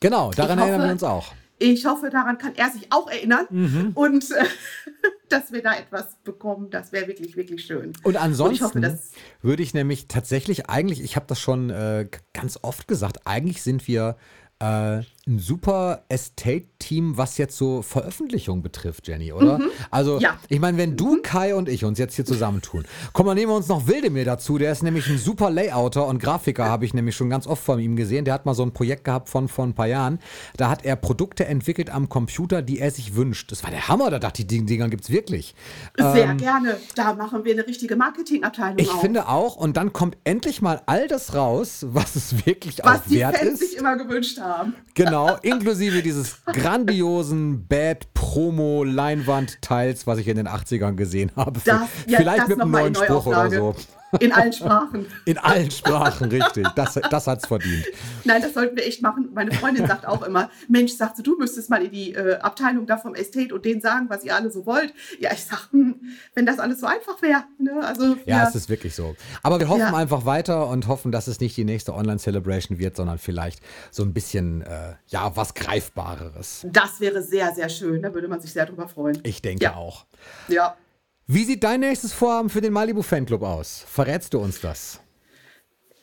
Genau, 0.00 0.30
daran 0.30 0.56
Ich 0.58 0.62
hoffe- 0.62 0.70
erinnern 0.70 0.88
wir 0.88 0.92
uns 0.92 1.02
auch. 1.04 1.32
Ich 1.62 1.84
hoffe, 1.84 2.08
daran 2.08 2.38
kann 2.38 2.54
er 2.56 2.70
sich 2.70 2.90
auch 2.90 3.10
erinnern 3.10 3.46
Mhm. 3.50 3.90
und 3.94 4.30
äh, 4.30 4.44
dass 5.28 5.52
wir 5.52 5.62
da 5.62 5.74
etwas 5.74 6.16
bekommen. 6.24 6.70
Das 6.70 6.90
wäre 6.90 7.06
wirklich, 7.06 7.36
wirklich 7.36 7.66
schön. 7.66 7.92
Und 8.02 8.16
ansonsten 8.16 8.54
ich 8.54 8.62
hoffe, 8.62 8.98
würde 9.42 9.62
ich 9.62 9.74
nämlich 9.74 10.08
tatsächlich 10.08 10.70
eigentlich, 10.70 11.02
ich 11.02 11.16
habe 11.16 11.26
das 11.28 11.38
schon 11.38 11.68
äh, 11.68 12.08
ganz 12.32 12.58
oft 12.62 12.88
gesagt, 12.88 13.26
eigentlich 13.26 13.62
sind 13.62 13.86
wir 13.88 14.16
äh, 14.58 15.02
ein 15.26 15.38
super 15.38 16.04
Estate-Team, 16.08 17.16
was 17.16 17.36
jetzt 17.36 17.56
so 17.56 17.82
Veröffentlichung 17.82 18.62
betrifft, 18.62 19.06
Jenny, 19.06 19.32
oder? 19.32 19.58
Mhm. 19.58 19.70
Also, 19.90 20.18
ja. 20.18 20.38
ich 20.48 20.60
meine, 20.60 20.78
wenn 20.78 20.96
du, 20.96 21.16
mhm. 21.16 21.22
Kai 21.22 21.54
und 21.54 21.68
ich 21.68 21.84
uns 21.84 21.98
jetzt 21.98 22.16
hier 22.16 22.24
zusammentun, 22.24 22.84
komm, 23.12 23.26
dann 23.26 23.36
nehmen 23.36 23.52
wir 23.52 23.56
uns 23.56 23.68
noch 23.68 23.86
Wildemir 23.86 24.24
dazu. 24.24 24.56
Der 24.56 24.72
ist 24.72 24.82
nämlich 24.82 25.08
ein 25.08 25.18
super 25.18 25.50
Layouter 25.50 26.06
und 26.06 26.18
Grafiker, 26.20 26.64
habe 26.64 26.86
ich 26.86 26.94
nämlich 26.94 27.14
schon 27.14 27.28
ganz 27.28 27.46
oft 27.46 27.62
von 27.62 27.78
ihm 27.78 27.96
gesehen. 27.96 28.24
Der 28.24 28.32
hat 28.32 28.46
mal 28.46 28.54
so 28.54 28.62
ein 28.62 28.72
Projekt 28.72 29.04
gehabt 29.04 29.28
von 29.28 29.48
vor 29.48 29.66
ein 29.66 29.74
paar 29.74 29.86
Jahren. 29.86 30.18
Da 30.56 30.70
hat 30.70 30.84
er 30.84 30.96
Produkte 30.96 31.44
entwickelt 31.44 31.90
am 31.90 32.08
Computer, 32.08 32.62
die 32.62 32.78
er 32.78 32.90
sich 32.90 33.14
wünscht. 33.14 33.52
Das 33.52 33.62
war 33.62 33.70
der 33.70 33.88
Hammer. 33.88 34.10
Da 34.10 34.18
dachte 34.18 34.42
ich, 34.42 34.48
die 34.48 34.64
Dinger 34.64 34.88
gibt 34.88 35.04
es 35.04 35.10
wirklich. 35.10 35.54
Sehr 35.96 36.30
ähm, 36.30 36.38
gerne. 36.38 36.78
Da 36.94 37.12
machen 37.14 37.44
wir 37.44 37.52
eine 37.52 37.66
richtige 37.66 37.94
Marketingabteilung. 37.94 38.78
Ich 38.78 38.90
auf. 38.90 39.00
finde 39.00 39.28
auch. 39.28 39.56
Und 39.56 39.76
dann 39.76 39.92
kommt 39.92 40.16
endlich 40.24 40.62
mal 40.62 40.80
all 40.86 41.08
das 41.08 41.34
raus, 41.34 41.86
was 41.90 42.16
es 42.16 42.46
wirklich 42.46 42.78
was 42.82 43.02
auch 43.02 43.10
wert 43.10 43.34
ist. 43.34 43.40
Was 43.40 43.40
die 43.42 43.46
Fans 43.46 43.58
sich 43.60 43.76
immer 43.76 43.96
gewünscht 43.96 44.40
haben. 44.40 44.74
Genau, 44.94 45.09
inklusive 45.42 46.02
dieses 46.02 46.38
grandiosen 46.46 47.66
Bad 47.66 48.12
Promo 48.14 48.84
Leinwand-Teils, 48.84 50.06
was 50.06 50.18
ich 50.18 50.28
in 50.28 50.36
den 50.36 50.48
80ern 50.48 50.94
gesehen 50.94 51.32
habe. 51.36 51.60
Das, 51.64 51.88
ja, 52.06 52.18
Vielleicht 52.18 52.48
mit 52.48 52.60
einem 52.60 52.70
neuen 52.70 52.94
Spruch 52.94 53.26
oder 53.26 53.50
so. 53.50 53.74
In 54.18 54.32
allen 54.32 54.52
Sprachen. 54.52 55.06
In 55.24 55.38
allen 55.38 55.70
Sprachen, 55.70 56.28
richtig. 56.30 56.66
Das, 56.74 56.94
das 56.94 57.26
hat 57.26 57.40
es 57.40 57.46
verdient. 57.46 57.84
Nein, 58.24 58.42
das 58.42 58.54
sollten 58.54 58.76
wir 58.76 58.84
echt 58.84 59.02
machen. 59.02 59.30
Meine 59.32 59.52
Freundin 59.52 59.86
sagt 59.86 60.06
auch 60.06 60.22
immer, 60.22 60.50
Mensch, 60.68 60.92
sagt 60.92 61.16
sie, 61.16 61.22
du 61.22 61.36
müsstest 61.36 61.70
mal 61.70 61.84
in 61.84 61.90
die 61.90 62.14
äh, 62.14 62.38
Abteilung 62.38 62.86
da 62.86 62.96
vom 62.96 63.14
Estate 63.14 63.54
und 63.54 63.64
denen 63.64 63.80
sagen, 63.80 64.06
was 64.08 64.24
ihr 64.24 64.34
alle 64.34 64.50
so 64.50 64.66
wollt. 64.66 64.92
Ja, 65.20 65.30
ich 65.32 65.44
sag, 65.44 65.70
hm, 65.72 66.00
wenn 66.34 66.46
das 66.46 66.58
alles 66.58 66.80
so 66.80 66.86
einfach 66.86 67.22
wäre. 67.22 67.44
Ne? 67.58 67.80
Also, 67.82 68.16
ja, 68.26 68.38
ja, 68.38 68.48
es 68.48 68.54
ist 68.54 68.68
wirklich 68.68 68.94
so. 68.94 69.14
Aber 69.42 69.60
wir 69.60 69.68
hoffen 69.68 69.80
ja. 69.80 69.94
einfach 69.94 70.24
weiter 70.24 70.66
und 70.68 70.88
hoffen, 70.88 71.12
dass 71.12 71.28
es 71.28 71.40
nicht 71.40 71.56
die 71.56 71.64
nächste 71.64 71.94
Online-Celebration 71.94 72.78
wird, 72.78 72.96
sondern 72.96 73.18
vielleicht 73.18 73.60
so 73.90 74.02
ein 74.02 74.12
bisschen, 74.12 74.62
äh, 74.62 74.94
ja, 75.08 75.36
was 75.36 75.54
Greifbareres. 75.54 76.66
Das 76.70 77.00
wäre 77.00 77.22
sehr, 77.22 77.54
sehr 77.54 77.68
schön. 77.68 78.02
Da 78.02 78.12
würde 78.14 78.28
man 78.28 78.40
sich 78.40 78.52
sehr 78.52 78.66
drüber 78.66 78.88
freuen. 78.88 79.18
Ich 79.22 79.42
denke 79.42 79.64
ja. 79.64 79.74
auch. 79.74 80.06
Ja. 80.48 80.76
Wie 81.32 81.44
sieht 81.44 81.62
dein 81.62 81.78
nächstes 81.78 82.12
Vorhaben 82.12 82.50
für 82.50 82.60
den 82.60 82.72
Malibu 82.72 83.02
Fanclub 83.02 83.42
aus? 83.42 83.84
Verrätst 83.86 84.34
du 84.34 84.40
uns 84.40 84.60
das? 84.60 84.98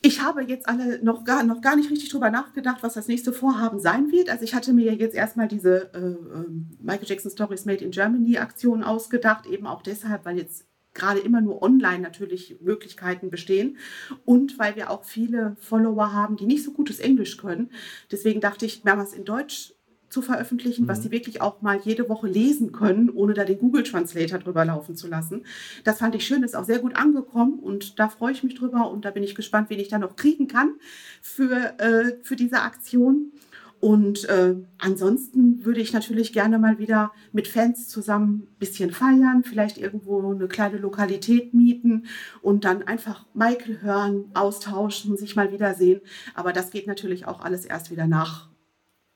Ich 0.01 0.21
habe 0.21 0.41
jetzt 0.43 0.69
alle 0.69 1.03
noch 1.03 1.25
gar, 1.25 1.43
noch 1.43 1.59
gar 1.59 1.75
nicht 1.75 1.91
richtig 1.91 2.07
drüber 2.07 2.29
nachgedacht, 2.29 2.81
was 2.81 2.93
das 2.93 3.09
nächste 3.09 3.33
Vorhaben 3.33 3.81
sein 3.81 4.09
wird. 4.13 4.29
Also 4.29 4.45
ich 4.45 4.55
hatte 4.55 4.71
mir 4.71 4.93
jetzt 4.93 5.15
erstmal 5.15 5.49
diese 5.49 5.93
äh, 5.93 5.97
ähm, 5.97 6.69
Michael 6.79 7.09
Jackson 7.09 7.29
Stories 7.29 7.65
Made 7.65 7.83
in 7.83 7.91
Germany 7.91 8.37
Aktion 8.37 8.83
ausgedacht, 8.83 9.47
eben 9.47 9.67
auch 9.67 9.81
deshalb, 9.81 10.23
weil 10.23 10.37
jetzt 10.37 10.65
gerade 10.93 11.19
immer 11.19 11.41
nur 11.41 11.61
online 11.61 11.99
natürlich 11.99 12.61
Möglichkeiten 12.61 13.29
bestehen 13.29 13.75
und 14.23 14.57
weil 14.57 14.77
wir 14.77 14.89
auch 14.89 15.03
viele 15.03 15.57
Follower 15.59 16.13
haben, 16.13 16.37
die 16.37 16.45
nicht 16.45 16.63
so 16.63 16.71
gutes 16.71 16.99
Englisch 16.99 17.35
können. 17.35 17.71
Deswegen 18.13 18.39
dachte 18.39 18.65
ich, 18.65 18.85
wir 18.85 18.97
es 18.97 19.11
in 19.11 19.25
Deutsch 19.25 19.73
zu 20.09 20.21
veröffentlichen, 20.21 20.83
mhm. 20.83 20.87
was 20.87 21.03
sie 21.03 21.11
wirklich 21.11 21.41
auch 21.41 21.61
mal 21.61 21.79
jede 21.83 22.09
Woche 22.09 22.27
lesen 22.27 22.71
können, 22.71 23.09
ohne 23.09 23.33
da 23.33 23.43
den 23.43 23.59
Google 23.59 23.83
Translator 23.83 24.39
drüber 24.39 24.65
laufen 24.65 24.95
zu 24.95 25.07
lassen. 25.07 25.43
Das 25.83 25.99
fand 25.99 26.15
ich 26.15 26.25
schön, 26.25 26.43
ist 26.43 26.55
auch 26.55 26.65
sehr 26.65 26.79
gut 26.79 26.95
angekommen 26.95 27.59
und 27.59 27.99
da 27.99 28.09
freue 28.09 28.31
ich 28.31 28.43
mich 28.43 28.55
drüber 28.55 28.89
und 28.89 29.05
da 29.05 29.11
bin 29.11 29.23
ich 29.23 29.35
gespannt, 29.35 29.69
wen 29.69 29.79
ich 29.79 29.89
da 29.89 29.99
noch 29.99 30.15
kriegen 30.15 30.47
kann 30.47 30.75
für, 31.21 31.79
äh, 31.79 32.17
für 32.23 32.35
diese 32.35 32.61
Aktion. 32.61 33.31
Und 33.79 34.27
äh, 34.27 34.55
ansonsten 34.79 35.63
würde 35.63 35.81
ich 35.81 35.93
natürlich 35.93 36.33
gerne 36.33 36.57
mal 36.57 36.79
wieder 36.79 37.11
mit 37.31 37.47
Fans 37.47 37.87
zusammen 37.87 38.47
ein 38.49 38.55
bisschen 38.57 38.89
feiern, 38.91 39.43
vielleicht 39.43 39.77
irgendwo 39.77 40.31
eine 40.31 40.47
kleine 40.47 40.77
Lokalität 40.77 41.53
mieten 41.53 42.07
und 42.41 42.65
dann 42.65 42.83
einfach 42.83 43.25
Michael 43.35 43.81
hören, 43.81 44.31
austauschen, 44.33 45.15
sich 45.15 45.35
mal 45.35 45.51
wiedersehen. 45.51 46.01
Aber 46.33 46.53
das 46.53 46.71
geht 46.71 46.87
natürlich 46.87 47.27
auch 47.27 47.41
alles 47.41 47.65
erst 47.65 47.91
wieder 47.91 48.07
nach 48.07 48.49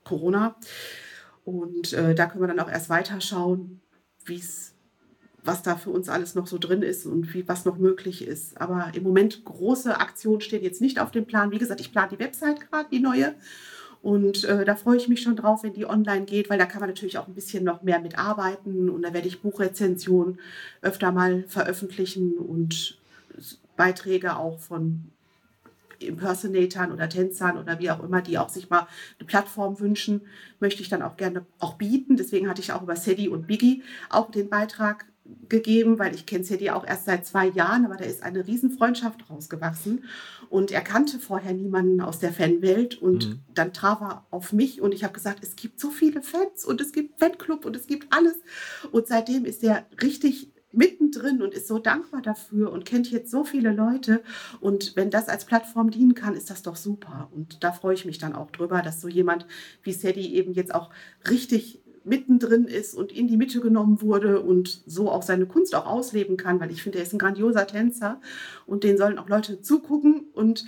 Corona. 0.04 0.56
Und 1.44 1.94
äh, 1.94 2.14
da 2.16 2.28
können 2.28 2.44
wir 2.44 2.48
dann 2.48 2.60
auch 2.60 2.70
erst 2.70 2.90
weiterschauen, 2.90 3.82
wie's, 4.26 4.74
was 5.44 5.64
da 5.64 5.76
für 5.76 5.90
uns 5.90 6.10
alles 6.10 6.36
noch 6.36 6.48
so 6.48 6.58
drin 6.58 6.84
ist 6.84 7.06
und 7.06 7.34
wie, 7.34 7.48
was 7.48 7.66
noch 7.66 7.78
möglich 7.78 8.28
ist. 8.28 8.60
Aber 8.62 8.92
im 8.94 9.04
Moment 9.04 9.44
große 9.44 10.00
Aktionen 10.00 10.42
stehen 10.42 10.64
jetzt 10.64 10.82
nicht 10.82 11.00
auf 11.00 11.12
dem 11.12 11.26
Plan. 11.26 11.52
Wie 11.52 11.58
gesagt, 11.58 11.82
ich 11.82 11.92
plane 11.92 12.10
die 12.12 12.20
Website 12.20 12.70
gerade, 12.70 12.90
die 12.92 13.00
neue. 13.00 13.34
Und 14.02 14.44
äh, 14.46 14.66
da 14.66 14.76
freue 14.76 14.98
ich 14.98 15.08
mich 15.08 15.22
schon 15.22 15.36
drauf, 15.36 15.64
wenn 15.64 15.74
die 15.74 15.86
online 15.86 16.26
geht, 16.26 16.50
weil 16.50 16.58
da 16.58 16.66
kann 16.66 16.80
man 16.80 16.90
natürlich 16.90 17.18
auch 17.18 17.28
ein 17.28 17.36
bisschen 17.36 17.64
noch 17.64 17.84
mehr 17.84 18.00
mitarbeiten. 18.00 18.90
Und 18.90 19.04
da 19.04 19.14
werde 19.14 19.28
ich 19.28 19.42
Buchrezensionen 19.42 20.40
öfter 20.82 21.12
mal 21.12 21.44
veröffentlichen 21.48 22.38
und 22.38 22.98
Beiträge 23.78 24.36
auch 24.38 24.60
von 24.60 25.12
Impersonatoren 26.08 26.92
oder 26.92 27.10
Tänzern 27.10 27.58
oder 27.58 27.80
wie 27.80 27.92
auch 27.92 28.04
immer, 28.04 28.22
die 28.22 28.38
auch 28.38 28.50
sich 28.50 28.70
mal 28.70 28.88
eine 29.20 29.28
Plattform 29.28 29.80
wünschen, 29.80 30.22
möchte 30.60 30.82
ich 30.82 30.90
dann 30.90 31.02
auch 31.02 31.18
gerne 31.18 31.46
auch 31.60 31.76
bieten. 31.76 32.18
Deswegen 32.18 32.50
hatte 32.50 32.62
ich 32.62 32.74
auch 32.74 32.82
über 32.82 32.96
Sadie 32.96 33.30
und 33.30 33.48
Biggie 33.48 33.84
auch 34.10 34.32
den 34.32 34.50
Beitrag 34.50 35.06
gegeben, 35.50 36.00
weil 36.00 36.16
ich 36.16 36.26
kenne 36.26 36.44
Sadie 36.44 36.72
auch 36.72 36.86
erst 36.86 37.06
seit 37.06 37.26
zwei 37.26 37.48
Jahren, 37.48 37.86
aber 37.86 37.96
da 37.96 38.06
ist 38.06 38.24
eine 38.24 38.46
Riesenfreundschaft 38.48 39.30
rausgewachsen 39.30 40.06
und 40.50 40.72
er 40.72 40.82
kannte 40.82 41.20
vorher 41.20 41.54
niemanden 41.54 42.02
aus 42.02 42.20
der 42.20 42.34
Fanwelt 42.34 43.02
und 43.02 43.30
mhm. 43.30 43.40
dann 43.54 43.74
traf 43.74 44.02
er 44.02 44.26
auf 44.32 44.52
mich 44.52 44.82
und 44.82 44.94
ich 44.94 45.04
habe 45.04 45.14
gesagt, 45.14 45.44
es 45.44 45.56
gibt 45.56 45.80
so 45.80 45.90
viele 45.90 46.22
Fans 46.22 46.66
und 46.66 46.82
es 46.82 46.92
gibt 46.92 47.20
Fanclub 47.20 47.66
und 47.66 47.76
es 47.76 47.88
gibt 47.88 48.08
alles 48.12 48.36
und 48.92 49.08
seitdem 49.08 49.46
ist 49.46 49.64
er 49.64 49.86
richtig 50.02 50.51
mittendrin 50.72 51.42
und 51.42 51.54
ist 51.54 51.68
so 51.68 51.80
dankbar 51.80 52.22
dafür 52.22 52.72
und 52.72 52.86
kennt 52.86 53.12
jetzt 53.12 53.32
so 53.32 53.44
viele 53.44 53.72
Leute. 53.72 54.22
Und 54.60 54.96
wenn 54.96 55.10
das 55.10 55.30
als 55.30 55.46
Plattform 55.46 55.92
dienen 55.92 56.16
kann, 56.16 56.36
ist 56.36 56.50
das 56.50 56.64
doch 56.64 56.76
super. 56.76 57.30
Und 57.32 57.64
da 57.64 57.72
freue 57.72 57.94
ich 57.94 58.06
mich 58.06 58.18
dann 58.18 58.36
auch 58.36 58.52
drüber, 58.52 58.82
dass 58.82 59.02
so 59.02 59.08
jemand 59.08 59.46
wie 59.84 59.94
Sadie 59.94 60.36
eben 60.36 60.54
jetzt 60.54 60.74
auch 60.74 60.90
richtig 61.30 61.82
mittendrin 62.04 62.66
ist 62.66 62.96
und 62.96 63.12
in 63.12 63.28
die 63.28 63.38
Mitte 63.38 63.60
genommen 63.60 64.02
wurde 64.02 64.42
und 64.42 64.82
so 64.88 65.12
auch 65.12 65.22
seine 65.22 65.46
Kunst 65.46 65.76
auch 65.76 65.86
ausleben 65.86 66.38
kann, 66.38 66.60
weil 66.60 66.72
ich 66.72 66.82
finde, 66.82 66.98
er 66.98 67.04
ist 67.04 67.14
ein 67.14 67.20
grandioser 67.20 67.68
Tänzer 67.68 68.20
und 68.66 68.84
den 68.84 68.98
sollen 68.98 69.20
auch 69.20 69.30
Leute 69.30 69.62
zugucken 69.62 70.26
und 70.34 70.66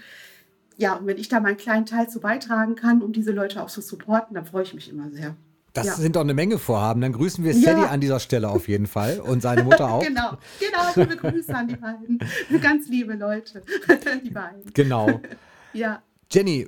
ja, 0.78 0.96
und 0.96 1.06
wenn 1.06 1.18
ich 1.18 1.30
da 1.30 1.40
meinen 1.40 1.58
kleinen 1.58 1.86
Teil 1.86 2.10
zu 2.10 2.20
beitragen 2.20 2.76
kann, 2.76 3.02
um 3.02 3.14
diese 3.14 3.32
Leute 3.32 3.62
auch 3.62 3.70
zu 3.70 3.82
supporten, 3.82 4.36
dann 4.36 4.46
freue 4.46 4.64
ich 4.64 4.74
mich 4.74 4.90
immer 4.90 5.10
sehr. 5.12 5.36
Das 5.74 5.88
ja. 5.88 5.94
sind 5.96 6.16
doch 6.16 6.22
eine 6.22 6.36
Menge 6.36 6.60
Vorhaben. 6.60 7.02
Dann 7.02 7.14
grüßen 7.14 7.44
wir 7.44 7.54
Sadie 7.56 7.82
ja. 7.82 7.88
an 7.88 8.00
dieser 8.00 8.20
Stelle 8.20 8.50
auf 8.50 8.68
jeden 8.68 8.86
Fall 8.86 9.20
und 9.20 9.42
seine 9.42 9.64
Mutter 9.64 9.90
auch. 9.92 10.04
genau, 10.04 10.38
genau, 10.60 10.92
liebe 10.96 11.18
Grüße 11.18 11.54
an 11.54 11.68
die 11.68 11.76
beiden. 11.76 12.20
Ganz 12.62 12.88
liebe 12.88 13.16
Leute, 13.16 13.64
die 14.24 14.30
beiden. 14.30 14.72
Genau. 14.74 15.20
ja. 15.74 16.04
Jenny, 16.32 16.68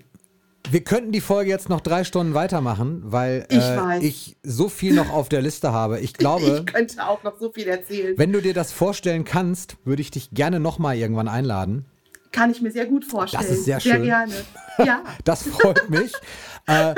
wir 0.71 0.83
könnten 0.83 1.11
die 1.11 1.21
Folge 1.21 1.51
jetzt 1.51 1.69
noch 1.69 1.81
drei 1.81 2.03
Stunden 2.03 2.33
weitermachen, 2.33 3.03
weil 3.05 3.45
ich, 3.49 3.63
äh, 3.63 3.99
ich, 3.99 4.37
so 4.41 4.69
viel 4.69 4.95
noch 4.95 5.11
auf 5.11 5.29
der 5.29 5.43
Liste 5.43 5.71
habe. 5.71 5.99
Ich 5.99 6.15
glaube, 6.15 6.65
ich 6.65 6.73
könnte 6.73 7.07
auch 7.07 7.21
noch 7.21 7.37
so 7.39 7.51
viel 7.51 7.67
erzählen. 7.67 8.17
Wenn 8.17 8.33
du 8.33 8.41
dir 8.41 8.55
das 8.55 8.71
vorstellen 8.71 9.23
kannst, 9.23 9.77
würde 9.85 10.01
ich 10.01 10.09
dich 10.09 10.31
gerne 10.31 10.59
noch 10.59 10.79
mal 10.79 10.97
irgendwann 10.97 11.27
einladen. 11.27 11.85
Kann 12.31 12.49
ich 12.49 12.61
mir 12.61 12.71
sehr 12.71 12.87
gut 12.87 13.05
vorstellen. 13.05 13.43
Das 13.43 13.51
ist 13.51 13.65
sehr, 13.65 13.79
sehr 13.79 13.93
schön. 13.93 14.03
Sehr 14.03 14.25
gerne. 14.25 14.33
Ja. 14.79 15.03
das 15.23 15.43
freut 15.43 15.89
mich. 15.89 16.11
äh, 16.67 16.95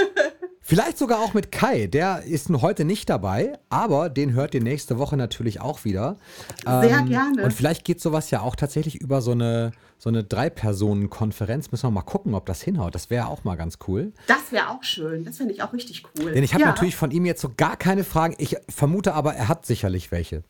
Vielleicht 0.69 0.97
sogar 0.97 1.21
auch 1.21 1.33
mit 1.33 1.53
Kai. 1.53 1.87
Der 1.87 2.23
ist 2.23 2.49
heute 2.49 2.83
nicht 2.83 3.09
dabei, 3.09 3.57
aber 3.69 4.09
den 4.09 4.33
hört 4.33 4.53
ihr 4.53 4.61
nächste 4.61 4.97
Woche 4.97 5.15
natürlich 5.15 5.61
auch 5.61 5.85
wieder. 5.85 6.17
Sehr 6.65 6.97
ähm, 6.97 7.05
gerne. 7.07 7.43
Und 7.43 7.53
vielleicht 7.53 7.85
geht 7.85 8.01
sowas 8.01 8.31
ja 8.31 8.41
auch 8.41 8.53
tatsächlich 8.53 8.95
über 8.99 9.21
so 9.21 9.31
eine, 9.31 9.71
so 9.97 10.09
eine 10.09 10.25
Drei-Personen-Konferenz. 10.25 11.71
Müssen 11.71 11.87
wir 11.87 11.91
mal 11.91 12.01
gucken, 12.01 12.35
ob 12.35 12.45
das 12.45 12.61
hinhaut. 12.61 12.95
Das 12.95 13.09
wäre 13.09 13.27
auch 13.27 13.45
mal 13.45 13.55
ganz 13.55 13.77
cool. 13.87 14.11
Das 14.27 14.51
wäre 14.51 14.67
auch 14.67 14.83
schön. 14.83 15.23
Das 15.23 15.37
finde 15.37 15.53
ich 15.53 15.63
auch 15.63 15.71
richtig 15.71 16.03
cool. 16.19 16.33
Denn 16.33 16.43
ich 16.43 16.53
habe 16.53 16.63
ja. 16.63 16.67
natürlich 16.67 16.97
von 16.97 17.11
ihm 17.11 17.25
jetzt 17.25 17.39
so 17.39 17.49
gar 17.55 17.77
keine 17.77 18.03
Fragen. 18.03 18.35
Ich 18.37 18.57
vermute 18.67 19.13
aber, 19.13 19.35
er 19.35 19.47
hat 19.47 19.65
sicherlich 19.65 20.11
welche. 20.11 20.43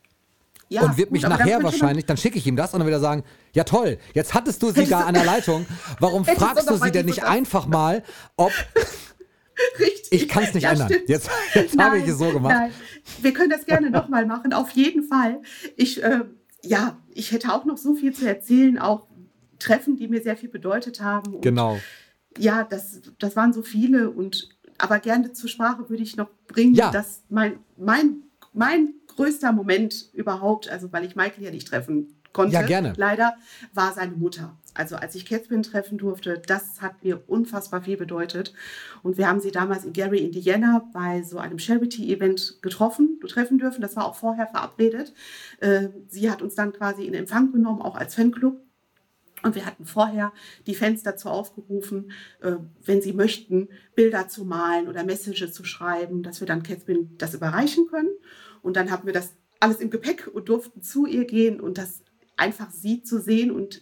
Ja, 0.68 0.82
und 0.82 0.98
wird 0.98 1.12
mich 1.12 1.22
gut, 1.22 1.30
nachher 1.30 1.62
wahrscheinlich, 1.62 2.08
dann 2.08 2.18
schicke 2.18 2.40
ich 2.40 2.48
ihm 2.48 2.56
das 2.56 2.74
und 2.74 2.80
dann 2.80 2.88
wieder 2.88 3.00
sagen, 3.00 3.24
ja 3.54 3.64
toll, 3.66 4.00
jetzt 4.16 4.34
hattest 4.34 4.64
du 4.64 4.72
sie 4.72 4.86
da 4.90 5.02
an 5.02 5.14
der 5.14 5.26
Leitung. 5.26 5.68
Warum 6.00 6.26
fragst 6.26 6.68
du 6.68 6.76
sie 6.76 6.92
denn 6.92 7.06
nicht 7.06 7.24
einfach 7.24 7.68
mal, 7.68 8.04
ob 8.36 8.52
Richtig. 9.80 10.12
Ich 10.12 10.28
kann 10.28 10.44
es 10.44 10.54
nicht 10.54 10.64
ja, 10.64 10.72
ändern. 10.72 10.90
Stimmt. 10.90 11.10
Jetzt, 11.10 11.30
jetzt 11.54 11.78
habe 11.78 12.00
ich 12.00 12.08
es 12.08 12.18
so 12.18 12.32
gemacht. 12.32 12.56
Nein. 12.56 12.72
Wir 13.22 13.34
können 13.34 13.50
das 13.50 13.66
gerne 13.66 13.90
nochmal 13.90 14.26
machen, 14.26 14.54
auf 14.54 14.72
jeden 14.72 15.04
Fall. 15.04 15.42
Ich, 15.76 16.04
äh, 16.04 16.26
ja, 16.64 16.98
ich 17.14 17.32
hätte 17.32 17.54
auch 17.54 17.66
noch 17.66 17.78
so 17.78 17.96
viel 17.96 18.14
zu 18.14 18.28
erzählen, 18.28 18.78
auch 18.78 19.08
Treffen, 19.60 19.96
die 19.96 20.08
mir 20.08 20.22
sehr 20.22 20.38
viel 20.38 20.50
bedeutet 20.50 21.02
haben. 21.02 21.36
Und 21.36 21.42
genau. 21.42 21.80
Ja, 22.38 22.64
das, 22.64 23.02
das 23.18 23.36
waren 23.36 23.54
so 23.54 23.64
viele 23.64 24.12
und 24.12 24.50
aber 24.78 25.00
gerne 25.00 25.34
zur 25.34 25.50
Sprache 25.50 25.90
würde 25.90 26.04
ich 26.04 26.18
noch 26.18 26.30
bringen, 26.48 26.76
ja. 26.76 26.92
dass 26.92 27.24
mein, 27.30 27.60
mein, 27.78 28.24
mein 28.54 28.94
größter 29.08 29.52
Moment 29.52 30.10
überhaupt, 30.14 30.70
also 30.70 30.92
weil 30.94 31.04
ich 31.04 31.16
Michael 31.16 31.44
ja 31.44 31.52
nicht 31.52 31.68
treffen 31.68 32.22
konnte, 32.32 32.54
ja, 32.54 32.62
gerne. 32.62 32.94
leider, 32.96 33.36
war 33.74 33.94
seine 33.94 34.12
Mutter. 34.12 34.56
Also 34.78 34.96
als 34.96 35.16
ich 35.16 35.26
Catherine 35.26 35.64
treffen 35.64 35.98
durfte, 35.98 36.42
das 36.46 36.82
hat 36.82 37.04
mir 37.04 37.24
unfassbar 37.28 37.82
viel 37.82 37.98
bedeutet. 37.98 38.54
Und 39.04 39.18
wir 39.18 39.28
haben 39.28 39.40
sie 39.40 39.52
damals 39.52 39.86
in 39.86 39.94
Gary, 39.94 40.20
Indiana, 40.20 40.88
bei 40.94 41.24
so 41.24 41.40
einem 41.40 41.60
Charity-Event 41.60 42.60
getroffen, 42.62 43.20
treffen 43.28 43.58
dürfen. 43.58 43.82
Das 43.82 43.96
war 43.96 44.06
auch 44.06 44.16
vorher 44.16 44.48
verabredet. 44.48 45.14
Äh, 45.60 45.90
sie 46.08 46.30
hat 46.30 46.42
uns 46.42 46.56
dann 46.56 46.74
quasi 46.74 47.06
in 47.06 47.14
Empfang 47.14 47.52
genommen, 47.52 47.82
auch 47.82 47.96
als 47.96 48.16
Fanclub. 48.16 48.62
Und 49.44 49.56
wir 49.56 49.66
hatten 49.66 49.86
vorher 49.86 50.34
die 50.66 50.76
Fans 50.76 51.04
dazu 51.04 51.30
aufgerufen, 51.30 52.12
äh, 52.42 52.54
wenn 52.84 53.02
sie 53.02 53.14
möchten, 53.14 53.70
Bilder 53.96 54.28
zu 54.28 54.46
malen 54.46 54.88
oder 54.88 55.04
Messages 55.04 55.54
zu 55.54 55.64
schreiben, 55.64 56.24
dass 56.24 56.40
wir 56.40 56.48
dann 56.48 56.64
Catherine 56.64 57.10
das 57.18 57.34
überreichen 57.34 57.88
können. 57.88 58.10
Und 58.62 58.76
dann 58.76 58.92
haben 58.92 59.06
wir 59.06 59.14
das 59.14 59.34
alles 59.60 59.80
im 59.80 59.90
Gepäck 59.90 60.30
und 60.32 60.50
durften 60.50 60.82
zu 60.82 61.06
ihr 61.06 61.26
gehen 61.26 61.60
und 61.60 61.78
das 61.78 62.02
einfach 62.36 62.72
sie 62.72 63.02
zu 63.02 63.20
sehen 63.20 63.52
und 63.52 63.82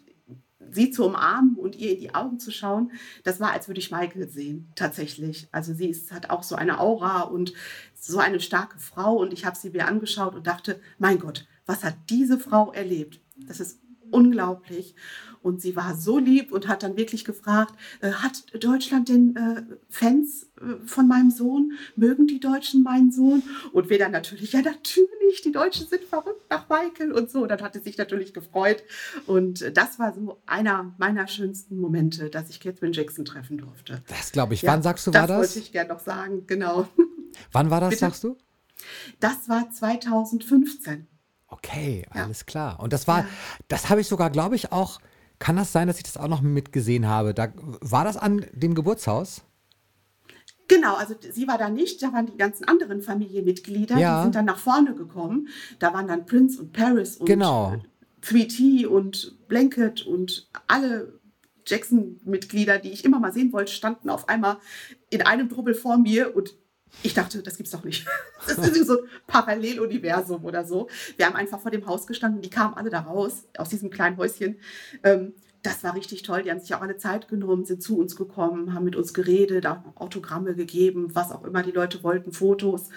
sie 0.72 0.91
zu 0.91 1.05
umarmen 1.05 1.55
und 1.55 1.76
ihr 1.76 1.93
in 1.93 1.99
die 1.99 2.16
Augen 2.16 2.39
zu 2.39 2.51
schauen, 2.51 2.91
das 3.24 3.39
war, 3.39 3.51
als 3.51 3.68
würde 3.68 3.80
ich 3.80 3.91
Michael 3.91 4.30
sehen, 4.30 4.72
tatsächlich. 4.76 5.47
Also 5.51 5.74
sie 5.74 5.89
ist, 5.89 6.11
hat 6.11 6.30
auch 6.30 6.43
so 6.43 6.55
eine 6.55 6.80
Aura 6.80 7.22
und 7.22 7.53
so 7.93 8.20
eine 8.20 8.39
starke 8.39 8.80
Frau 8.80 9.16
und 9.16 9.34
ich 9.34 9.45
habe 9.45 9.57
sie 9.57 9.70
mir 9.70 9.88
angeschaut 9.88 10.36
und 10.36 10.47
dachte, 10.47 10.80
mein 10.97 11.20
Gott, 11.20 11.47
was 11.66 11.84
hat 11.84 11.95
diese 12.09 12.39
Frau 12.39 12.72
erlebt? 12.72 13.20
Das 13.47 13.59
ist 13.59 13.80
unglaublich. 14.12 14.95
Und 15.41 15.62
sie 15.62 15.76
war 15.76 15.95
so 15.95 16.18
lieb 16.18 16.51
und 16.51 16.68
hat 16.68 16.82
dann 16.82 16.97
wirklich 16.97 17.24
gefragt, 17.24 17.76
äh, 18.01 18.12
hat 18.12 18.45
Deutschland 18.60 19.10
denn 19.10 19.36
äh, 19.36 19.62
Fans 19.89 20.49
äh, 20.60 20.88
von 20.88 21.08
meinem 21.08 21.30
Sohn? 21.30 21.74
Mögen 21.95 22.26
die 22.26 22.39
Deutschen 22.39 22.82
meinen 22.82 23.12
Sohn? 23.12 23.43
Und 23.72 23.91
wir 23.91 23.99
dann 23.99 24.12
natürlich, 24.12 24.53
ja 24.53 24.64
natürlich, 24.64 25.43
die 25.43 25.51
Deutschen 25.51 25.86
sind 25.86 26.03
verrückt 26.03 26.49
nach 26.49 26.68
Michael 26.68 27.12
und 27.12 27.30
so. 27.30 27.45
Dann 27.45 27.62
hat 27.62 27.76
sie 27.76 27.82
sich 27.82 27.95
natürlich 27.95 28.34
gefreut. 28.34 28.84
Und 29.28 29.78
das 29.78 29.99
war 29.99 30.16
so 30.16 30.41
einer 30.47 30.95
meiner 30.97 31.28
schönsten 31.28 31.80
Momente, 31.80 32.32
dass 32.32 32.49
ich 32.49 32.60
Catherine 32.60 32.95
Jackson 32.95 33.24
treffen 33.24 33.60
durfte. 33.60 34.01
Das 34.08 34.32
glaube 34.32 34.56
ich. 34.56 34.64
Ja, 34.64 34.72
Wann 34.72 34.82
sagst 34.82 35.06
du, 35.06 35.14
war 35.14 35.28
das? 35.28 35.30
Das 35.30 35.38
wollte 35.38 35.60
ich 35.60 35.72
gerne 35.72 35.93
noch 35.93 35.99
sagen, 35.99 36.47
genau. 36.47 36.88
Wann 37.51 37.70
war 37.70 37.82
das, 37.82 37.91
Bitte? 37.91 37.99
sagst 37.99 38.24
du? 38.24 38.36
Das 39.20 39.47
war 39.47 39.70
2015. 39.70 41.08
Okay, 41.56 42.06
alles 42.10 42.41
ja. 42.41 42.45
klar. 42.45 42.80
Und 42.80 42.91
das 42.91 43.08
war, 43.08 43.20
ja. 43.20 43.28
das 43.68 43.89
habe 43.89 44.01
ich 44.01 44.08
sogar, 44.08 44.30
glaube 44.30 44.56
ich, 44.56 44.72
auch 44.72 44.99
kann 45.39 45.56
das 45.56 45.72
sein, 45.72 45.88
dass 45.88 45.97
ich 45.97 46.03
das 46.03 46.18
auch 46.18 46.28
noch 46.28 46.41
mitgesehen 46.41 47.08
habe? 47.08 47.34
Da, 47.34 47.49
war 47.82 48.03
das 48.03 48.18
an 48.18 48.45
dem 48.53 48.74
Geburtshaus? 48.74 49.41
Genau, 50.68 50.95
also 50.95 51.14
sie 51.20 51.47
war 51.47 51.58
da 51.58 51.70
nicht, 51.70 52.01
da 52.01 52.12
waren 52.14 52.26
die 52.26 52.38
ganzen 52.38 52.68
anderen 52.68 53.01
Familienmitglieder, 53.01 53.97
ja. 53.97 54.18
die 54.18 54.24
sind 54.24 54.36
dann 54.36 54.45
nach 54.45 54.58
vorne 54.58 54.95
gekommen. 54.95 55.49
Da 55.80 55.93
waren 55.93 56.08
dann 56.08 56.26
Prince 56.26 56.60
und 56.60 56.74
Paris 56.74 57.18
und 57.18 57.28
genau. 57.28 57.76
3T 58.24 58.88
und 58.88 59.47
Blanket 59.47 60.08
und 60.08 60.49
alle 60.68 61.20
Jackson-Mitglieder, 61.68 62.80
die 62.80 62.89
ich 62.89 63.06
immer 63.06 63.20
mal 63.20 63.32
sehen 63.32 63.53
wollte, 63.53 63.72
standen 63.72 64.10
auf 64.10 64.28
einmal 64.30 64.58
in 65.12 65.22
einem 65.22 65.49
Drubbel 65.49 65.76
vor 65.76 65.97
mir 65.97 66.36
und 66.36 66.56
ich 67.04 67.14
dachte, 67.14 67.41
das 67.43 67.58
gibt's 67.58 67.72
doch 67.72 67.84
nicht. 67.84 68.06
Das 68.48 68.60
ist 68.60 68.86
so 68.86 69.02
ein 69.02 69.10
Paralleluniversum 69.26 70.46
oder 70.46 70.66
so. 70.66 70.88
Wir 71.18 71.26
haben 71.26 71.36
einfach 71.36 71.60
vor 71.60 71.72
dem 71.72 71.88
Haus 71.88 72.06
gestanden, 72.06 72.43
die 72.43 72.50
kamen 72.52 72.76
alle 72.76 72.91
da 72.91 73.00
raus, 73.00 73.46
aus 73.58 73.70
diesem 73.70 73.89
kleinen 73.89 74.18
Häuschen. 74.18 74.60
Ähm, 75.04 75.34
das 75.66 75.84
war 75.84 75.95
richtig 75.95 76.24
toll. 76.24 76.43
Die 76.43 76.51
haben 76.51 76.59
sich 76.59 76.74
auch 76.76 76.82
alle 76.82 76.97
Zeit 76.97 77.28
genommen, 77.28 77.66
sind 77.66 77.82
zu 77.82 77.97
uns 77.97 78.16
gekommen, 78.16 78.74
haben 78.74 78.86
mit 78.86 78.95
uns 78.95 79.13
geredet, 79.13 79.66
auch 79.66 79.80
Autogramme 79.95 80.55
gegeben, 80.55 81.13
was 81.13 81.32
auch 81.32 81.43
immer 81.43 81.63
die 81.63 81.72
Leute 81.72 82.03
wollten, 82.03 82.32
Fotos. 82.32 82.89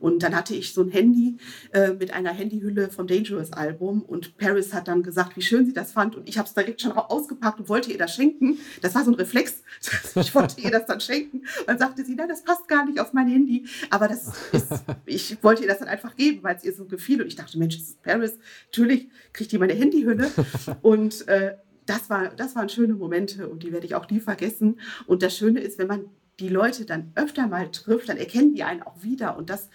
Und 0.00 0.22
dann 0.22 0.34
hatte 0.34 0.54
ich 0.54 0.74
so 0.74 0.82
ein 0.82 0.88
Handy 0.88 1.36
äh, 1.72 1.92
mit 1.92 2.12
einer 2.12 2.30
Handyhülle 2.30 2.90
vom 2.90 3.06
Dangerous 3.06 3.52
Album 3.52 4.02
und 4.02 4.36
Paris 4.38 4.74
hat 4.74 4.88
dann 4.88 5.02
gesagt, 5.02 5.36
wie 5.36 5.42
schön 5.42 5.66
sie 5.66 5.72
das 5.72 5.92
fand 5.92 6.16
und 6.16 6.28
ich 6.28 6.38
habe 6.38 6.48
es 6.48 6.54
direkt 6.54 6.80
schon 6.80 6.92
ausgepackt 6.92 7.60
und 7.60 7.68
wollte 7.68 7.92
ihr 7.92 7.98
das 7.98 8.14
schenken. 8.14 8.58
Das 8.82 8.94
war 8.94 9.04
so 9.04 9.10
ein 9.10 9.14
Reflex. 9.14 9.62
ich 10.14 10.34
wollte 10.34 10.60
ihr 10.60 10.70
das 10.70 10.86
dann 10.86 11.00
schenken. 11.00 11.38
Und 11.60 11.68
dann 11.68 11.78
sagte 11.78 12.04
sie, 12.04 12.14
nein, 12.14 12.28
das 12.28 12.42
passt 12.42 12.68
gar 12.68 12.84
nicht 12.84 13.00
auf 13.00 13.12
mein 13.12 13.28
Handy. 13.28 13.66
Aber 13.90 14.08
das 14.08 14.32
ist, 14.52 14.72
ich 15.06 15.42
wollte 15.42 15.62
ihr 15.62 15.68
das 15.68 15.78
dann 15.78 15.88
einfach 15.88 16.16
geben, 16.16 16.42
weil 16.42 16.56
es 16.56 16.64
ihr 16.64 16.74
so 16.74 16.86
gefiel. 16.86 17.20
Und 17.20 17.28
ich 17.28 17.36
dachte, 17.36 17.58
Mensch, 17.58 17.78
das 17.78 17.88
ist 17.88 18.02
Paris. 18.02 18.38
Natürlich 18.66 19.08
kriegt 19.32 19.52
die 19.52 19.58
meine 19.58 19.74
Handyhülle. 19.74 20.30
Und 20.82 21.26
äh, 21.28 21.56
das, 21.86 22.10
war, 22.10 22.28
das 22.28 22.54
waren 22.54 22.68
schöne 22.68 22.94
Momente 22.94 23.48
und 23.48 23.62
die 23.62 23.72
werde 23.72 23.86
ich 23.86 23.94
auch 23.94 24.08
nie 24.10 24.20
vergessen. 24.20 24.80
Und 25.06 25.22
das 25.22 25.36
Schöne 25.36 25.60
ist, 25.60 25.78
wenn 25.78 25.86
man 25.86 26.06
die 26.40 26.48
Leute 26.48 26.84
dann 26.84 27.12
öfter 27.14 27.46
mal 27.46 27.70
trifft, 27.70 28.08
dann 28.08 28.18
erkennen 28.18 28.54
die 28.54 28.64
einen 28.64 28.82
auch 28.82 29.02
wieder. 29.02 29.36
Und 29.36 29.48
das 29.48 29.70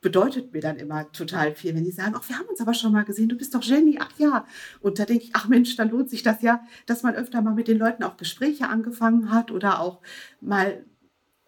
bedeutet 0.00 0.52
mir 0.52 0.60
dann 0.60 0.76
immer 0.76 1.10
total 1.10 1.54
viel, 1.54 1.74
wenn 1.74 1.84
die 1.84 1.90
sagen, 1.90 2.14
ach, 2.16 2.28
wir 2.28 2.38
haben 2.38 2.46
uns 2.46 2.60
aber 2.60 2.74
schon 2.74 2.92
mal 2.92 3.04
gesehen, 3.04 3.28
du 3.28 3.36
bist 3.36 3.54
doch 3.54 3.62
Jenny, 3.62 3.98
ach 4.00 4.12
ja. 4.18 4.46
Und 4.80 4.98
da 4.98 5.04
denke 5.04 5.24
ich, 5.24 5.30
ach 5.32 5.48
Mensch, 5.48 5.74
dann 5.76 5.90
lohnt 5.90 6.10
sich 6.10 6.22
das 6.22 6.42
ja, 6.42 6.60
dass 6.86 7.02
man 7.02 7.14
öfter 7.14 7.42
mal 7.42 7.54
mit 7.54 7.66
den 7.66 7.78
Leuten 7.78 8.04
auch 8.04 8.16
Gespräche 8.16 8.68
angefangen 8.68 9.32
hat 9.32 9.50
oder 9.50 9.80
auch 9.80 10.00
mal 10.40 10.84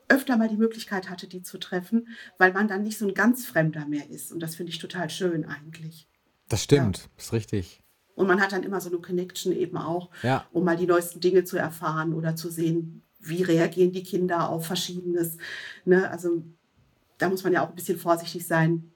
öfter 0.08 0.36
mal 0.36 0.48
die 0.48 0.56
Möglichkeit 0.56 1.10
hatte, 1.10 1.28
die 1.28 1.42
zu 1.42 1.58
treffen, 1.58 2.08
weil 2.38 2.52
man 2.52 2.66
dann 2.66 2.82
nicht 2.82 2.98
so 2.98 3.06
ein 3.06 3.14
ganz 3.14 3.46
Fremder 3.46 3.86
mehr 3.86 4.08
ist. 4.10 4.32
Und 4.32 4.40
das 4.40 4.56
finde 4.56 4.72
ich 4.72 4.78
total 4.78 5.10
schön 5.10 5.44
eigentlich. 5.44 6.08
Das 6.48 6.64
stimmt, 6.64 6.98
ja. 6.98 7.04
ist 7.18 7.32
richtig. 7.32 7.82
Und 8.18 8.26
man 8.26 8.40
hat 8.40 8.50
dann 8.50 8.64
immer 8.64 8.80
so 8.80 8.90
eine 8.90 8.98
Connection 8.98 9.52
eben 9.52 9.76
auch, 9.76 10.10
ja. 10.24 10.44
um 10.52 10.64
mal 10.64 10.76
die 10.76 10.88
neuesten 10.88 11.20
Dinge 11.20 11.44
zu 11.44 11.56
erfahren 11.56 12.12
oder 12.12 12.34
zu 12.34 12.50
sehen, 12.50 13.02
wie 13.20 13.44
reagieren 13.44 13.92
die 13.92 14.02
Kinder 14.02 14.48
auf 14.48 14.66
Verschiedenes. 14.66 15.36
Ne? 15.84 16.10
Also 16.10 16.42
da 17.18 17.28
muss 17.28 17.44
man 17.44 17.52
ja 17.52 17.64
auch 17.64 17.68
ein 17.68 17.76
bisschen 17.76 17.96
vorsichtig 17.96 18.44
sein, 18.44 18.90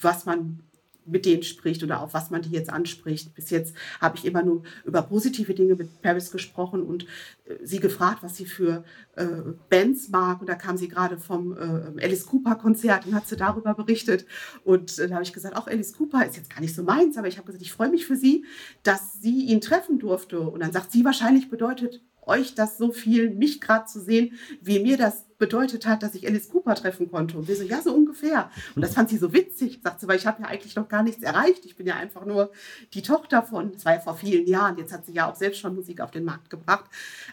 was 0.00 0.24
man 0.24 0.60
mit 1.06 1.26
denen 1.26 1.42
spricht 1.42 1.82
oder 1.82 2.00
auf 2.00 2.14
was 2.14 2.30
man 2.30 2.42
die 2.42 2.50
jetzt 2.50 2.70
anspricht. 2.70 3.34
Bis 3.34 3.50
jetzt 3.50 3.74
habe 4.00 4.16
ich 4.16 4.24
immer 4.24 4.42
nur 4.42 4.62
über 4.84 5.02
positive 5.02 5.54
Dinge 5.54 5.74
mit 5.74 6.02
Paris 6.02 6.30
gesprochen 6.30 6.82
und 6.82 7.04
äh, 7.44 7.56
sie 7.62 7.80
gefragt, 7.80 8.22
was 8.22 8.36
sie 8.36 8.46
für 8.46 8.84
äh, 9.16 9.26
Bands 9.68 10.08
mag. 10.08 10.40
Und 10.40 10.48
da 10.48 10.54
kam 10.54 10.76
sie 10.76 10.88
gerade 10.88 11.18
vom 11.18 11.56
äh, 11.56 12.04
Alice 12.04 12.26
Cooper 12.26 12.56
Konzert 12.56 13.06
und 13.06 13.14
hat 13.14 13.26
sie 13.26 13.36
darüber 13.36 13.74
berichtet. 13.74 14.26
Und 14.64 14.98
äh, 14.98 15.08
da 15.08 15.14
habe 15.14 15.24
ich 15.24 15.32
gesagt, 15.32 15.56
auch 15.56 15.66
Alice 15.66 15.92
Cooper 15.94 16.26
ist 16.26 16.36
jetzt 16.36 16.50
gar 16.50 16.60
nicht 16.60 16.74
so 16.74 16.82
meins, 16.82 17.16
aber 17.16 17.28
ich 17.28 17.36
habe 17.36 17.46
gesagt, 17.46 17.62
ich 17.62 17.72
freue 17.72 17.90
mich 17.90 18.06
für 18.06 18.16
sie, 18.16 18.44
dass 18.82 19.20
sie 19.20 19.46
ihn 19.46 19.60
treffen 19.60 19.98
durfte. 19.98 20.40
Und 20.40 20.60
dann 20.60 20.72
sagt 20.72 20.92
sie, 20.92 21.04
wahrscheinlich 21.04 21.50
bedeutet 21.50 22.02
euch 22.22 22.54
das 22.54 22.78
so 22.78 22.92
viel, 22.92 23.30
mich 23.30 23.60
gerade 23.60 23.86
zu 23.86 24.00
sehen, 24.00 24.34
wie 24.60 24.78
mir 24.78 24.96
das 24.96 25.24
bedeutet 25.38 25.86
hat, 25.86 26.04
dass 26.04 26.14
ich 26.14 26.26
Alice 26.26 26.48
Cooper 26.48 26.76
treffen 26.76 27.10
konnte. 27.10 27.36
Und 27.36 27.48
wir 27.48 27.56
so, 27.56 27.64
ja, 27.64 27.82
so 27.82 27.92
ungefähr. 27.92 28.50
Und 28.76 28.82
das 28.82 28.94
fand 28.94 29.08
sie 29.08 29.18
so 29.18 29.32
witzig. 29.32 29.80
Sagt 29.82 30.00
sie, 30.00 30.06
weil 30.06 30.16
ich 30.16 30.26
habe 30.26 30.42
ja 30.42 30.48
eigentlich 30.48 30.76
noch 30.76 30.88
gar 30.88 31.02
nichts 31.02 31.22
erreicht. 31.22 31.64
Ich 31.64 31.74
bin 31.74 31.86
ja 31.86 31.96
einfach 31.96 32.24
nur 32.24 32.52
die 32.94 33.02
Tochter 33.02 33.42
von, 33.42 33.72
das 33.72 33.84
war 33.84 33.94
ja 33.94 34.00
vor 34.00 34.16
vielen 34.16 34.46
Jahren. 34.46 34.78
Jetzt 34.78 34.92
hat 34.92 35.04
sie 35.04 35.12
ja 35.12 35.28
auch 35.28 35.34
selbst 35.34 35.58
schon 35.58 35.74
Musik 35.74 36.00
auf 36.00 36.12
den 36.12 36.24
Markt 36.24 36.48
gebracht. 36.48 36.84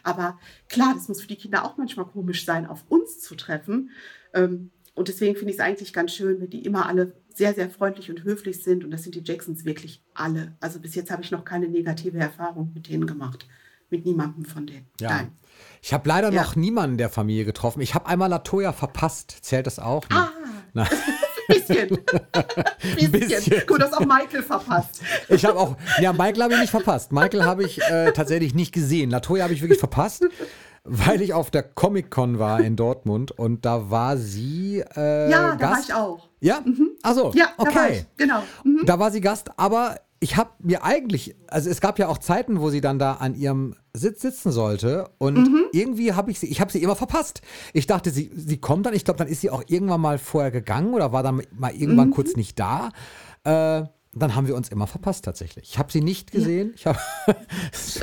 Aber 0.02 0.40
klar, 0.70 0.94
das 0.96 1.08
muss 1.08 1.22
für 1.22 1.28
die 1.28 1.36
Kinder 1.36 1.64
auch 1.66 1.78
manchmal 1.78 2.08
komisch 2.08 2.46
sein, 2.46 2.66
auf 2.66 2.84
uns 2.90 3.20
zu 3.20 3.36
treffen. 3.36 3.92
Ähm, 4.34 4.72
und 4.96 5.08
deswegen 5.08 5.36
finde 5.36 5.52
ich 5.52 5.60
es 5.60 5.64
eigentlich 5.64 5.94
ganz 5.94 6.12
schön, 6.12 6.42
wenn 6.42 6.50
die 6.50 6.66
immer 6.66 6.88
alle 6.88 7.14
sehr, 7.36 7.54
sehr 7.54 7.70
freundlich 7.70 8.10
und 8.10 8.24
höflich 8.24 8.64
sind. 8.64 8.84
Und 8.84 8.90
das 8.90 9.04
sind 9.04 9.14
die 9.14 9.24
Jacksons 9.24 9.66
wirklich 9.66 10.04
alle. 10.16 10.58
Also 10.60 10.80
bis 10.80 10.96
jetzt 10.96 11.12
habe 11.12 11.22
ich 11.22 11.30
noch 11.30 11.46
keine 11.46 11.70
negative 11.70 12.18
Erfahrung 12.18 12.72
mit 12.74 12.90
denen 12.90 13.06
gemacht 13.06 13.48
mit 13.90 14.06
niemandem 14.06 14.46
von 14.46 14.68
denen. 14.68 14.88
Ja. 15.00 15.10
Nein. 15.10 15.32
Ich 15.82 15.94
habe 15.94 16.08
leider 16.08 16.32
ja. 16.32 16.42
noch 16.44 16.56
niemanden 16.56 16.98
der 16.98 17.10
Familie 17.10 17.46
getroffen. 17.46 17.82
Ich 17.82 17.96
habe 17.96 18.08
einmal 18.08 18.30
Latoya 18.30 18.74
verpasst. 18.74 19.38
Zählt 19.42 19.68
das 19.68 19.80
auch? 19.80 20.04
Ah, 20.10 20.30
Nein. 20.74 20.88
bisschen. 21.48 21.90
bisschen. 22.96 23.12
bisschen. 23.12 23.68
Gut, 23.68 23.80
du 23.80 23.86
hast 23.86 23.94
auch 23.94 24.06
Michael 24.06 24.44
verpasst. 24.44 25.02
Ich 25.30 25.46
habe 25.46 25.58
auch, 25.58 25.76
ja, 26.00 26.14
Michael 26.14 26.44
habe 26.44 26.54
ich 26.54 26.60
nicht 26.60 26.70
verpasst. 26.70 27.12
Michael 27.12 27.44
habe 27.44 27.64
ich 27.64 27.82
äh, 27.82 28.12
tatsächlich 28.12 28.54
nicht 28.54 28.72
gesehen. 28.72 29.10
Latoya 29.10 29.44
habe 29.44 29.54
ich 29.54 29.62
wirklich 29.62 29.80
verpasst, 29.80 30.26
weil 30.84 31.22
ich 31.22 31.34
auf 31.34 31.50
der 31.50 31.64
Comic-Con 31.64 32.40
war 32.40 32.60
in 32.60 32.76
Dortmund 32.76 33.32
und 33.32 33.66
da 33.66 33.90
war 33.90 34.18
sie 34.18 34.84
äh, 34.96 35.30
Ja, 35.32 35.56
Gast. 35.56 35.62
da 35.62 35.70
war 35.70 35.80
ich 35.80 35.94
auch. 35.94 36.30
Ja? 36.40 36.62
Mhm. 36.64 36.92
Achso, 37.02 37.32
ja, 37.36 37.50
okay. 37.58 37.74
Da 37.74 37.80
war 37.80 37.90
ich, 37.90 38.06
genau. 38.18 38.44
Mhm. 38.64 38.86
Da 38.86 39.00
war 39.00 39.12
sie 39.12 39.22
Gast, 39.22 39.50
aber 39.58 40.00
ich 40.20 40.36
habe 40.36 40.52
mir 40.60 40.84
eigentlich, 40.84 41.36
also 41.48 41.70
es 41.70 41.80
gab 41.80 41.98
ja 41.98 42.08
auch 42.08 42.18
Zeiten, 42.18 42.60
wo 42.60 42.70
sie 42.70 42.82
dann 42.82 43.00
da 43.00 43.14
an 43.14 43.36
ihrem 43.36 43.76
Sitz 43.94 44.22
sitzen 44.22 44.52
sollte 44.52 45.10
und 45.18 45.38
mhm. 45.38 45.66
irgendwie 45.72 46.14
habe 46.14 46.30
ich 46.32 46.40
sie, 46.40 46.48
ich 46.48 46.60
habe 46.60 46.72
sie 46.72 46.84
immer 46.84 46.96
verpasst. 46.96 47.42
Ich 47.74 47.88
dachte, 47.88 48.12
sie, 48.12 48.30
sie 48.36 48.58
kommt 48.58 48.86
dann, 48.86 48.94
ich 48.94 49.06
glaube, 49.06 49.18
dann 49.18 49.28
ist 49.28 49.42
sie 49.42 49.50
auch 49.50 49.64
irgendwann 49.68 50.02
mal 50.02 50.18
vorher 50.18 50.52
gegangen 50.52 50.94
oder 50.94 51.14
war 51.14 51.24
dann 51.24 51.42
mal 51.58 51.74
irgendwann 51.74 52.10
mhm. 52.10 52.14
kurz 52.14 52.36
nicht 52.36 52.60
da. 52.60 52.92
Äh, 53.44 53.84
dann 54.12 54.36
haben 54.36 54.48
wir 54.48 54.56
uns 54.56 54.70
immer 54.70 54.88
verpasst 54.88 55.24
tatsächlich. 55.24 55.70
Ich 55.70 55.80
habe 55.80 55.92
sie 55.92 56.02
nicht 56.02 56.32
gesehen. 56.32 56.74
Ja. 56.84 56.96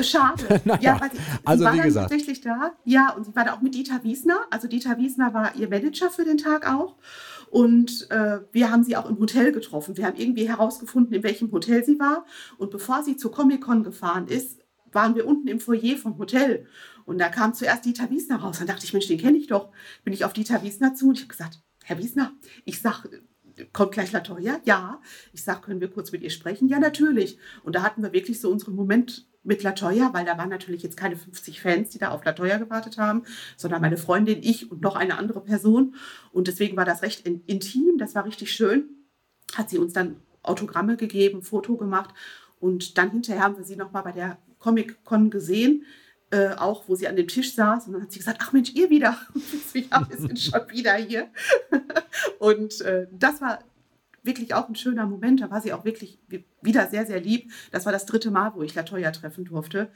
Schade. 0.02 0.60
naja, 0.64 0.80
ja, 0.80 1.00
sie, 1.12 1.18
also 1.44 1.64
sie 1.64 1.64
war 1.64 1.74
wie 1.74 1.80
gesagt. 1.80 2.10
tatsächlich 2.10 2.40
da. 2.40 2.72
Ja, 2.84 3.10
und 3.10 3.24
sie 3.24 3.34
war 3.34 3.44
da 3.44 3.54
auch 3.54 3.60
mit 3.60 3.74
Dieter 3.74 4.04
Wiesner. 4.04 4.38
Also 4.50 4.68
Dieter 4.68 4.98
Wiesner 4.98 5.34
war 5.34 5.54
ihr 5.56 5.68
Manager 5.68 6.10
für 6.10 6.24
den 6.24 6.38
Tag 6.38 6.66
auch. 6.72 6.96
Und 7.50 8.10
äh, 8.10 8.40
wir 8.52 8.70
haben 8.70 8.82
sie 8.82 8.96
auch 8.96 9.08
im 9.08 9.18
Hotel 9.18 9.52
getroffen. 9.52 9.96
Wir 9.96 10.06
haben 10.06 10.16
irgendwie 10.16 10.48
herausgefunden, 10.48 11.14
in 11.14 11.22
welchem 11.22 11.50
Hotel 11.52 11.84
sie 11.84 11.98
war. 11.98 12.26
Und 12.58 12.70
bevor 12.70 13.02
sie 13.02 13.16
zur 13.16 13.32
Comic-Con 13.32 13.84
gefahren 13.84 14.28
ist, 14.28 14.60
waren 14.92 15.14
wir 15.14 15.26
unten 15.26 15.48
im 15.48 15.60
Foyer 15.60 15.96
vom 15.96 16.18
Hotel. 16.18 16.66
Und 17.04 17.18
da 17.18 17.28
kam 17.28 17.54
zuerst 17.54 17.84
Dieter 17.84 18.10
Wiesner 18.10 18.36
raus. 18.36 18.58
Dann 18.58 18.66
dachte 18.66 18.84
ich, 18.84 18.92
Mensch, 18.92 19.06
den 19.06 19.18
kenne 19.18 19.38
ich 19.38 19.46
doch. 19.46 19.70
Bin 20.04 20.12
ich 20.12 20.24
auf 20.24 20.32
Dieter 20.32 20.62
Wiesner 20.62 20.94
zu 20.94 21.08
und 21.08 21.14
ich 21.14 21.22
habe 21.22 21.28
gesagt, 21.28 21.60
Herr 21.84 21.98
Wiesner, 21.98 22.32
ich 22.64 22.80
sag, 22.80 23.06
kommt 23.72 23.92
gleich 23.92 24.12
Latoya? 24.12 24.60
Ja. 24.64 25.00
Ich 25.32 25.44
sag, 25.44 25.62
können 25.62 25.80
wir 25.80 25.88
kurz 25.88 26.12
mit 26.12 26.22
ihr 26.22 26.30
sprechen? 26.30 26.68
Ja, 26.68 26.78
natürlich. 26.78 27.38
Und 27.62 27.76
da 27.76 27.82
hatten 27.82 28.02
wir 28.02 28.12
wirklich 28.12 28.40
so 28.40 28.50
unseren 28.50 28.74
Moment 28.74 29.28
mit 29.46 29.62
Latoya, 29.62 30.12
weil 30.12 30.24
da 30.24 30.36
waren 30.36 30.48
natürlich 30.48 30.82
jetzt 30.82 30.96
keine 30.96 31.16
50 31.16 31.60
Fans, 31.60 31.90
die 31.90 31.98
da 31.98 32.10
auf 32.10 32.24
Latoya 32.24 32.58
gewartet 32.58 32.98
haben, 32.98 33.22
sondern 33.56 33.80
meine 33.80 33.96
Freundin, 33.96 34.40
ich 34.42 34.70
und 34.70 34.82
noch 34.82 34.96
eine 34.96 35.18
andere 35.18 35.40
Person. 35.40 35.94
Und 36.32 36.48
deswegen 36.48 36.76
war 36.76 36.84
das 36.84 37.02
recht 37.02 37.26
intim, 37.26 37.96
das 37.98 38.14
war 38.14 38.24
richtig 38.24 38.52
schön. 38.52 38.88
Hat 39.54 39.70
sie 39.70 39.78
uns 39.78 39.92
dann 39.92 40.16
Autogramme 40.42 40.96
gegeben, 40.96 41.42
Foto 41.42 41.76
gemacht 41.76 42.10
und 42.60 42.98
dann 42.98 43.10
hinterher 43.10 43.42
haben 43.42 43.56
wir 43.56 43.64
sie 43.64 43.76
nochmal 43.76 44.02
bei 44.02 44.12
der 44.12 44.38
Comic-Con 44.58 45.30
gesehen, 45.30 45.84
äh, 46.30 46.50
auch 46.54 46.88
wo 46.88 46.96
sie 46.96 47.06
an 47.06 47.16
dem 47.16 47.28
Tisch 47.28 47.54
saß. 47.54 47.86
Und 47.86 47.94
dann 47.94 48.02
hat 48.02 48.12
sie 48.12 48.18
gesagt, 48.18 48.38
ach 48.42 48.52
Mensch, 48.52 48.72
ihr 48.74 48.90
wieder. 48.90 49.16
ja, 49.74 50.08
wir 50.08 50.16
sind 50.16 50.38
schon 50.38 50.60
wieder 50.70 50.94
hier. 50.94 51.28
und 52.38 52.80
äh, 52.80 53.06
das 53.12 53.40
war 53.40 53.60
wirklich 54.26 54.54
auch 54.54 54.68
ein 54.68 54.74
schöner 54.74 55.06
Moment. 55.06 55.40
Da 55.40 55.50
war 55.50 55.60
sie 55.60 55.72
auch 55.72 55.84
wirklich 55.84 56.18
wieder 56.60 56.88
sehr, 56.88 57.06
sehr 57.06 57.20
lieb. 57.20 57.52
Das 57.70 57.86
war 57.86 57.92
das 57.92 58.06
dritte 58.06 58.30
Mal, 58.30 58.54
wo 58.54 58.62
ich 58.62 58.74
Latoya 58.74 59.10
treffen 59.12 59.44
durfte. 59.44 59.90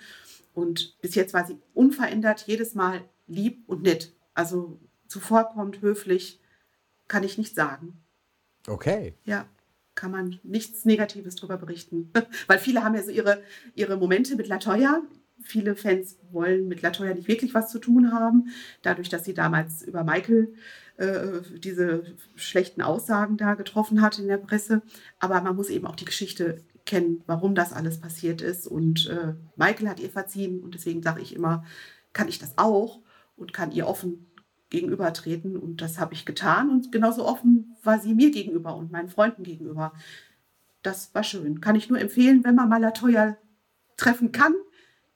Und 0.55 1.01
bis 1.01 1.14
jetzt 1.14 1.35
war 1.35 1.47
sie 1.47 1.59
unverändert, 1.74 2.47
jedes 2.47 2.74
Mal 2.74 3.03
lieb 3.26 3.64
und 3.66 3.83
nett. 3.83 4.14
Also 4.35 4.81
zuvorkommt, 5.07 5.81
höflich, 5.81 6.41
kann 7.09 7.24
ich 7.24 7.39
nicht 7.39 7.55
sagen. 7.55 8.03
Okay. 8.66 9.14
Ja, 9.24 9.47
kann 9.95 10.11
man 10.11 10.41
nichts 10.43 10.85
Negatives 10.85 11.37
darüber 11.37 11.57
berichten. 11.57 12.12
Weil 12.47 12.59
viele 12.59 12.85
haben 12.85 12.95
ja 12.95 13.03
so 13.03 13.11
ihre, 13.11 13.43
ihre 13.74 13.97
Momente 13.97 14.37
mit 14.37 14.49
Latoya. 14.49 15.03
Viele 15.43 15.74
Fans 15.74 16.18
wollen 16.30 16.68
mit 16.68 16.82
Latoya 16.82 17.14
nicht 17.14 17.28
wirklich 17.28 17.55
was 17.55 17.70
zu 17.70 17.78
tun 17.78 18.12
haben, 18.12 18.49
dadurch, 18.82 19.09
dass 19.09 19.24
sie 19.24 19.34
damals 19.34 19.82
über 19.82 20.05
Michael 20.05 20.53
äh, 20.97 21.41
diese 21.59 22.05
schlechten 22.36 22.82
Aussagen 22.82 23.36
da 23.36 23.55
getroffen 23.55 24.03
hat 24.03 24.18
in 24.18 24.28
der 24.28 24.36
Presse. 24.36 24.82
Aber 25.18 25.41
man 25.41 25.57
muss 25.57 25.70
eben 25.70 25.86
auch 25.86 25.97
die 25.97 26.05
Geschichte 26.05 26.62
kennen, 26.84 27.22
warum 27.26 27.55
das 27.55 27.72
alles 27.72 28.01
passiert 28.01 28.43
ist. 28.43 28.66
Und 28.66 29.09
äh, 29.09 29.34
Michael 29.57 29.88
hat 29.88 30.01
ihr 30.01 30.11
verziehen 30.11 30.61
und 30.61 30.74
deswegen 30.74 31.03
sage 31.03 31.22
ich 31.22 31.34
immer, 31.34 31.64
kann 32.12 32.28
ich 32.28 32.38
das 32.38 32.59
auch 32.59 33.01
und 33.36 33.53
kann 33.53 33.72
ihr 33.72 33.86
offen 33.86 34.26
gegenübertreten. 34.70 35.57
Und 35.57 35.80
das 35.80 35.99
habe 35.99 36.14
ich 36.14 36.24
getan. 36.24 36.70
Und 36.70 36.93
genauso 36.93 37.26
offen 37.26 37.76
war 37.82 37.99
sie 37.99 38.14
mir 38.14 38.30
gegenüber 38.30 38.76
und 38.76 38.93
meinen 38.93 39.09
Freunden 39.09 39.43
gegenüber. 39.43 39.93
Das 40.82 41.14
war 41.14 41.24
schön. 41.24 41.61
Kann 41.61 41.76
ich 41.76 41.88
nur 41.88 42.01
empfehlen, 42.01 42.45
wenn 42.45 42.55
man 42.55 42.68
mal 42.68 42.80
Latoya 42.80 43.36
treffen 43.97 44.32
kann, 44.32 44.55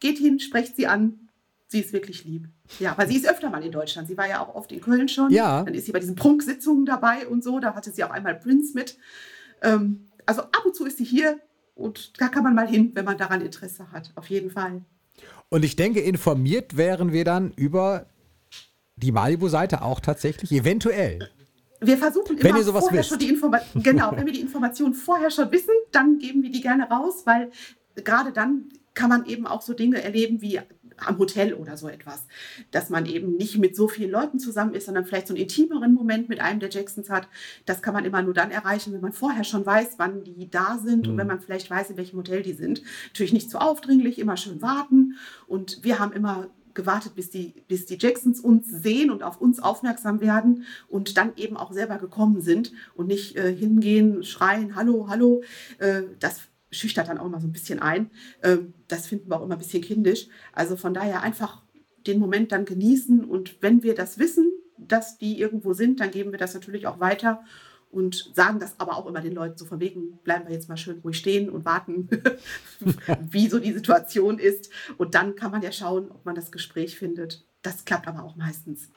geht 0.01 0.19
hin, 0.19 0.39
sprecht 0.39 0.77
sie 0.77 0.87
an. 0.87 1.29
Sie 1.69 1.81
ist 1.81 1.93
wirklich 1.93 2.25
lieb. 2.25 2.49
Ja, 2.79 2.97
weil 2.97 3.09
sie 3.09 3.17
ist 3.17 3.29
öfter 3.29 3.51
mal 3.51 3.65
in 3.65 3.73
Deutschland. 3.73 4.09
Sie 4.09 4.17
war 4.17 4.29
ja 4.29 4.41
auch 4.41 4.55
oft 4.55 4.71
in 4.71 4.81
Köln 4.81 5.09
schon. 5.09 5.31
Ja. 5.31 5.63
Dann 5.63 5.75
ist 5.75 5.87
sie 5.87 5.93
bei 5.93 6.01
diesen 6.01 6.15
Prunksitzungen 6.15 6.87
dabei 6.87 7.27
und 7.27 7.43
so. 7.43 7.59
Da 7.59 7.75
hatte 7.75 7.91
sie 7.91 8.05
auch 8.05 8.11
einmal 8.11 8.35
Prince 8.35 8.75
mit. 8.75 8.97
Ähm, 9.63 10.07
also 10.27 10.43
ab 10.43 10.63
und 10.65 10.75
zu 10.77 10.85
ist 10.85 10.99
sie 10.99 11.05
hier 11.05 11.41
und 11.75 12.21
da 12.21 12.29
kann 12.29 12.45
man 12.45 12.55
mal 12.55 12.69
hin, 12.69 12.93
wenn 12.95 13.05
man 13.05 13.19
daran 13.19 13.41
Interesse 13.41 13.91
hat. 13.93 14.13
Auf 14.15 14.31
jeden 14.31 14.51
Fall. 14.51 14.83
Und 15.49 15.65
ich 15.65 15.77
denke, 15.77 16.01
informiert 16.01 16.77
wären 16.77 17.13
wir 17.13 17.25
dann 17.25 17.53
über 17.57 18.07
die 18.97 19.13
Malibu-Seite 19.13 19.83
auch 19.83 20.01
tatsächlich, 20.01 20.53
eventuell. 20.53 21.31
Wir 21.81 21.99
versuchen 21.99 22.39
immer 22.39 22.45
wenn 22.45 22.57
ihr 22.57 22.63
sowas 22.63 22.85
vorher 22.85 23.01
wisst. 23.01 23.11
schon 23.11 23.19
die 23.19 23.29
Informationen, 23.29 23.83
genau, 23.83 24.13
wenn 24.17 24.27
wir 24.27 24.33
die 24.33 24.41
Informationen 24.41 24.95
vorher 24.95 25.31
schon 25.31 25.51
wissen, 25.53 25.75
dann 25.93 26.19
geben 26.19 26.43
wir 26.43 26.51
die 26.51 26.61
gerne 26.61 26.89
raus, 26.89 27.23
weil 27.27 27.51
gerade 27.97 28.33
dann 28.33 28.69
kann 28.95 29.11
man 29.11 29.27
eben 29.27 29.47
auch 29.47 29.63
so 29.63 29.75
Dinge 29.75 30.03
erleben 30.03 30.41
wie 30.41 30.61
am 30.97 31.19
Hotel 31.19 31.55
oder 31.55 31.77
so 31.77 31.89
etwas, 31.89 32.27
dass 32.71 32.91
man 32.91 33.07
eben 33.07 33.37
nicht 33.37 33.59
mit 33.59 33.75
so 33.77 33.89
vielen 33.89 34.11
Leuten 34.11 34.39
zusammen 34.39 34.75
ist, 34.75 34.87
sondern 34.87 35.05
vielleicht 35.05 35.27
so 35.27 35.35
einen 35.35 35.43
intimeren 35.43 35.93
Moment 35.93 36.29
mit 36.29 36.41
einem 36.41 36.61
der 36.61 36.71
Jacksons 36.71 37.11
hat. 37.11 37.29
Das 37.67 37.83
kann 37.83 37.95
man 37.95 38.05
immer 38.05 38.23
nur 38.23 38.35
dann 38.35 38.51
erreichen, 38.51 38.93
wenn 38.93 39.01
man 39.01 39.13
vorher 39.13 39.45
schon 39.45 39.67
weiß, 39.67 39.95
wann 39.99 40.25
die 40.25 40.51
da 40.51 40.79
sind 40.79 41.07
mhm. 41.07 41.13
und 41.13 41.19
wenn 41.19 41.27
man 41.27 41.41
vielleicht 41.41 41.71
weiß, 41.71 41.91
in 41.91 41.97
welchem 41.97 42.19
Hotel 42.19 42.43
die 42.43 42.53
sind. 42.53 42.83
Natürlich 43.09 43.33
nicht 43.33 43.51
zu 43.51 43.61
aufdringlich, 43.61 44.19
immer 44.19 44.37
schön 44.37 44.63
warten. 44.63 45.17
Und 45.47 45.83
wir 45.83 45.99
haben 45.99 46.13
immer 46.13 46.49
gewartet, 46.75 47.15
bis 47.15 47.31
die, 47.31 47.55
bis 47.69 47.87
die 47.87 47.99
Jacksons 47.99 48.41
uns 48.41 48.69
sehen 48.69 49.11
und 49.11 49.23
auf 49.23 49.41
uns 49.41 49.61
aufmerksam 49.61 50.21
werden 50.21 50.65
und 50.89 51.17
dann 51.17 51.33
eben 51.37 51.57
auch 51.57 51.73
selber 51.73 51.99
gekommen 51.99 52.41
sind 52.41 52.73
und 52.95 53.07
nicht 53.07 53.37
äh, 53.37 53.55
hingehen, 53.55 54.25
schreien, 54.25 54.75
hallo, 54.75 55.07
hallo. 55.09 55.43
Äh, 55.79 56.03
das 56.19 56.41
schüchtert 56.75 57.09
dann 57.09 57.19
auch 57.19 57.27
immer 57.27 57.41
so 57.41 57.47
ein 57.47 57.53
bisschen 57.53 57.79
ein. 57.79 58.11
Ähm, 58.43 58.75
das 58.95 59.07
finden 59.07 59.31
wir 59.31 59.39
auch 59.39 59.45
immer 59.45 59.55
ein 59.55 59.59
bisschen 59.59 59.83
kindisch. 59.83 60.29
Also 60.53 60.77
von 60.77 60.95
daher 60.95 61.23
einfach 61.23 61.63
den 62.07 62.19
Moment 62.19 62.53
dann 62.53 62.65
genießen 62.65 63.25
und 63.25 63.57
wenn 63.63 63.83
wir 63.83 63.95
das 63.95 64.19
wissen, 64.19 64.53
dass 64.79 65.19
die 65.19 65.39
irgendwo 65.39 65.73
sind, 65.73 66.01
dann 66.01 66.11
geben 66.11 66.33
wir 66.33 66.39
das 66.39 66.55
natürlich 66.55 66.87
auch 66.87 67.01
weiter 67.01 67.43
und 67.91 68.33
sagen 68.35 68.59
das 68.59 68.79
aber 68.81 68.97
auch 68.97 69.07
immer 69.07 69.21
den 69.21 69.35
Leuten 69.35 69.57
so 69.57 69.65
von 69.65 69.79
wegen, 69.79 70.19
bleiben 70.19 70.47
wir 70.47 70.55
jetzt 70.55 70.69
mal 70.69 70.77
schön 70.77 70.99
ruhig 70.99 71.17
stehen 71.17 71.49
und 71.49 71.65
warten, 71.65 72.09
wie 73.31 73.49
so 73.49 73.61
die 73.61 73.73
Situation 73.73 74.39
ist. 74.39 74.69
Und 74.99 75.15
dann 75.15 75.37
kann 75.37 75.53
man 75.53 75.63
ja 75.63 75.71
schauen, 75.71 76.11
ob 76.11 76.25
man 76.25 76.35
das 76.35 76.51
Gespräch 76.51 76.99
findet. 76.99 77.47
Das 77.63 77.85
klappt 77.85 78.09
aber 78.09 78.25
auch 78.25 78.35
meistens. 78.35 78.91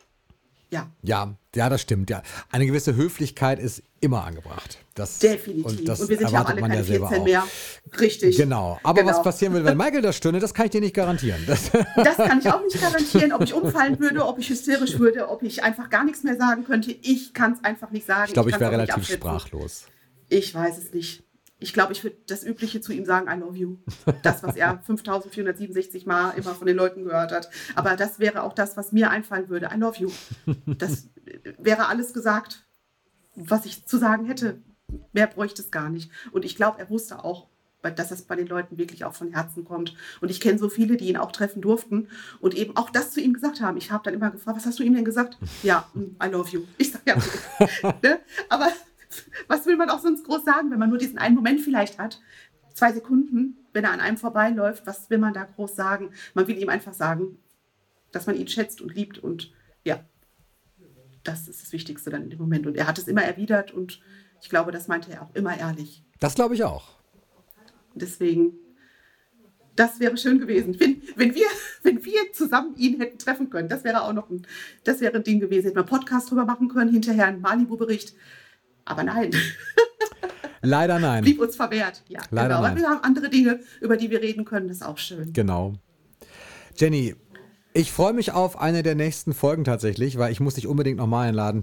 Ja. 0.69 0.91
Ja, 1.01 1.35
ja, 1.55 1.69
das 1.69 1.81
stimmt. 1.81 2.09
Ja. 2.09 2.21
Eine 2.51 2.65
gewisse 2.65 2.95
Höflichkeit 2.95 3.57
ist 3.57 3.83
immer 4.01 4.25
angebracht. 4.25 4.79
Das, 4.95 5.19
Definitiv. 5.19 5.65
Und, 5.65 5.87
das 5.87 6.01
und 6.01 6.09
wir 6.09 6.17
sind 6.17 6.29
ja 6.29 6.41
auch 6.41 6.45
alle 6.45 6.59
keine 6.61 6.75
ja 6.77 6.83
14 6.83 7.23
mehr. 7.23 7.43
Richtig. 7.99 8.37
Genau. 8.37 8.79
Aber 8.83 9.01
genau. 9.01 9.13
was 9.13 9.23
passieren 9.23 9.53
würde, 9.53 9.65
wenn 9.65 9.77
Michael 9.77 10.01
das 10.01 10.17
stünde, 10.17 10.39
das 10.39 10.53
kann 10.53 10.65
ich 10.65 10.71
dir 10.71 10.81
nicht 10.81 10.93
garantieren. 10.93 11.41
Das, 11.47 11.71
das 11.71 12.17
kann 12.17 12.39
ich 12.39 12.51
auch 12.51 12.61
nicht 12.61 12.81
garantieren, 12.81 13.31
ob 13.31 13.43
ich 13.43 13.53
umfallen 13.53 13.99
würde, 13.99 14.25
ob 14.25 14.39
ich 14.39 14.49
hysterisch 14.49 14.99
würde, 14.99 15.29
ob 15.29 15.41
ich 15.43 15.63
einfach 15.63 15.89
gar 15.89 16.03
nichts 16.03 16.23
mehr 16.23 16.35
sagen 16.35 16.65
könnte. 16.65 16.91
Ich 16.91 17.33
kann 17.33 17.53
es 17.53 17.63
einfach 17.63 17.91
nicht 17.91 18.05
sagen. 18.05 18.25
Ich 18.27 18.33
glaube, 18.33 18.49
ich, 18.49 18.55
ich 18.55 18.59
wäre 18.59 18.71
relativ 18.71 19.07
sprachlos. 19.07 19.85
Ich 20.29 20.53
weiß 20.53 20.77
es 20.77 20.93
nicht 20.93 21.23
ich 21.59 21.73
glaube, 21.73 21.93
ich 21.93 22.03
würde 22.03 22.17
das 22.27 22.43
Übliche 22.43 22.81
zu 22.81 22.93
ihm 22.93 23.05
sagen, 23.05 23.27
I 23.29 23.39
love 23.39 23.57
you. 23.57 23.77
Das, 24.23 24.43
was 24.43 24.55
er 24.55 24.79
5467 24.85 26.05
Mal 26.05 26.31
immer 26.31 26.53
von 26.53 26.67
den 26.67 26.77
Leuten 26.77 27.03
gehört 27.03 27.31
hat. 27.31 27.49
Aber 27.75 27.95
das 27.95 28.19
wäre 28.19 28.43
auch 28.43 28.53
das, 28.53 28.77
was 28.77 28.91
mir 28.91 29.09
einfallen 29.09 29.49
würde, 29.49 29.69
I 29.73 29.77
love 29.77 29.97
you. 29.99 30.11
Das 30.65 31.09
wäre 31.57 31.87
alles 31.87 32.13
gesagt, 32.13 32.65
was 33.35 33.65
ich 33.65 33.85
zu 33.85 33.97
sagen 33.97 34.25
hätte. 34.25 34.61
Mehr 35.13 35.27
bräuchte 35.27 35.61
es 35.61 35.71
gar 35.71 35.89
nicht. 35.89 36.11
Und 36.31 36.45
ich 36.45 36.55
glaube, 36.55 36.79
er 36.79 36.89
wusste 36.89 37.23
auch, 37.23 37.47
dass 37.81 38.09
das 38.09 38.23
bei 38.23 38.35
den 38.35 38.47
Leuten 38.47 38.77
wirklich 38.77 39.05
auch 39.05 39.13
von 39.13 39.33
Herzen 39.33 39.63
kommt. 39.63 39.95
Und 40.21 40.29
ich 40.29 40.41
kenne 40.41 40.59
so 40.59 40.69
viele, 40.69 40.97
die 40.97 41.07
ihn 41.07 41.17
auch 41.17 41.31
treffen 41.31 41.61
durften 41.61 42.07
und 42.39 42.55
eben 42.55 42.75
auch 42.75 42.89
das 42.89 43.11
zu 43.11 43.21
ihm 43.21 43.33
gesagt 43.33 43.61
haben. 43.61 43.77
Ich 43.77 43.91
habe 43.91 44.03
dann 44.03 44.13
immer 44.13 44.31
gefragt, 44.31 44.57
was 44.57 44.65
hast 44.65 44.79
du 44.79 44.83
ihm 44.83 44.95
denn 44.95 45.05
gesagt? 45.05 45.37
Ja, 45.63 45.87
I 45.95 46.27
love 46.27 46.49
you. 46.49 46.63
Ich 46.77 46.91
sage 46.91 47.03
ja. 47.07 47.93
ne? 48.03 48.19
Aber 48.49 48.71
was 49.47 49.65
will 49.65 49.77
man 49.77 49.89
auch 49.89 49.99
sonst 49.99 50.25
groß 50.25 50.43
sagen, 50.43 50.71
wenn 50.71 50.79
man 50.79 50.89
nur 50.89 50.97
diesen 50.97 51.17
einen 51.17 51.35
Moment 51.35 51.61
vielleicht 51.61 51.99
hat? 51.99 52.21
Zwei 52.73 52.93
Sekunden, 52.93 53.57
wenn 53.73 53.83
er 53.83 53.91
an 53.91 53.99
einem 53.99 54.17
vorbeiläuft, 54.17 54.85
was 54.85 55.09
will 55.09 55.17
man 55.17 55.33
da 55.33 55.43
groß 55.43 55.75
sagen? 55.75 56.11
Man 56.33 56.47
will 56.47 56.57
ihm 56.57 56.69
einfach 56.69 56.93
sagen, 56.93 57.39
dass 58.11 58.27
man 58.27 58.35
ihn 58.35 58.47
schätzt 58.47 58.81
und 58.81 58.93
liebt 58.93 59.17
und 59.17 59.51
ja, 59.83 60.03
das 61.23 61.47
ist 61.47 61.61
das 61.61 61.71
Wichtigste 61.73 62.09
dann 62.09 62.23
in 62.23 62.29
dem 62.29 62.39
Moment. 62.39 62.67
Und 62.67 62.77
er 62.77 62.87
hat 62.87 62.97
es 62.97 63.07
immer 63.07 63.23
erwidert 63.23 63.71
und 63.71 63.99
ich 64.41 64.49
glaube, 64.49 64.71
das 64.71 64.87
meinte 64.87 65.11
er 65.11 65.23
auch 65.23 65.35
immer 65.35 65.57
ehrlich. 65.57 66.03
Das 66.19 66.35
glaube 66.35 66.55
ich 66.55 66.63
auch. 66.63 66.97
Deswegen, 67.95 68.53
das 69.75 69.99
wäre 69.99 70.17
schön 70.17 70.39
gewesen. 70.39 70.79
Wenn, 70.79 71.01
wenn, 71.15 71.35
wir, 71.35 71.47
wenn 71.83 72.03
wir 72.03 72.31
zusammen 72.33 72.75
ihn 72.77 72.99
hätten 72.99 73.17
treffen 73.17 73.49
können, 73.49 73.69
das 73.69 73.83
wäre 73.83 74.03
auch 74.03 74.13
noch 74.13 74.29
ein, 74.29 74.45
das 74.83 75.01
wäre 75.01 75.15
ein 75.15 75.23
Ding 75.23 75.39
gewesen. 75.39 75.65
Hätten 75.65 75.75
wir 75.75 75.81
einen 75.81 75.89
Podcast 75.89 76.29
drüber 76.29 76.45
machen 76.45 76.69
können, 76.69 76.91
hinterher 76.91 77.27
einen 77.27 77.41
Malibu-Bericht. 77.41 78.15
Aber 78.87 79.03
nein. 79.03 79.31
Leider 80.61 80.99
nein. 80.99 81.23
Blieb 81.23 81.39
uns 81.39 81.55
verwehrt. 81.55 82.03
Ja, 82.07 82.21
Leider 82.31 82.47
genau. 82.47 82.61
Nein. 82.61 82.71
Aber 82.71 82.79
wir 82.79 82.89
haben 82.89 83.03
andere 83.03 83.29
Dinge, 83.29 83.59
über 83.81 83.97
die 83.97 84.09
wir 84.09 84.21
reden 84.21 84.45
können. 84.45 84.67
Das 84.67 84.77
ist 84.77 84.83
auch 84.83 84.97
schön. 84.97 85.33
Genau. 85.33 85.73
Jenny, 86.75 87.15
ich 87.73 87.91
freue 87.91 88.13
mich 88.13 88.31
auf 88.31 88.59
eine 88.59 88.83
der 88.83 88.95
nächsten 88.95 89.33
Folgen 89.33 89.63
tatsächlich, 89.63 90.17
weil 90.17 90.31
ich 90.31 90.39
muss 90.39 90.55
dich 90.55 90.67
unbedingt 90.67 90.97
nochmal 90.97 91.27
einladen. 91.27 91.61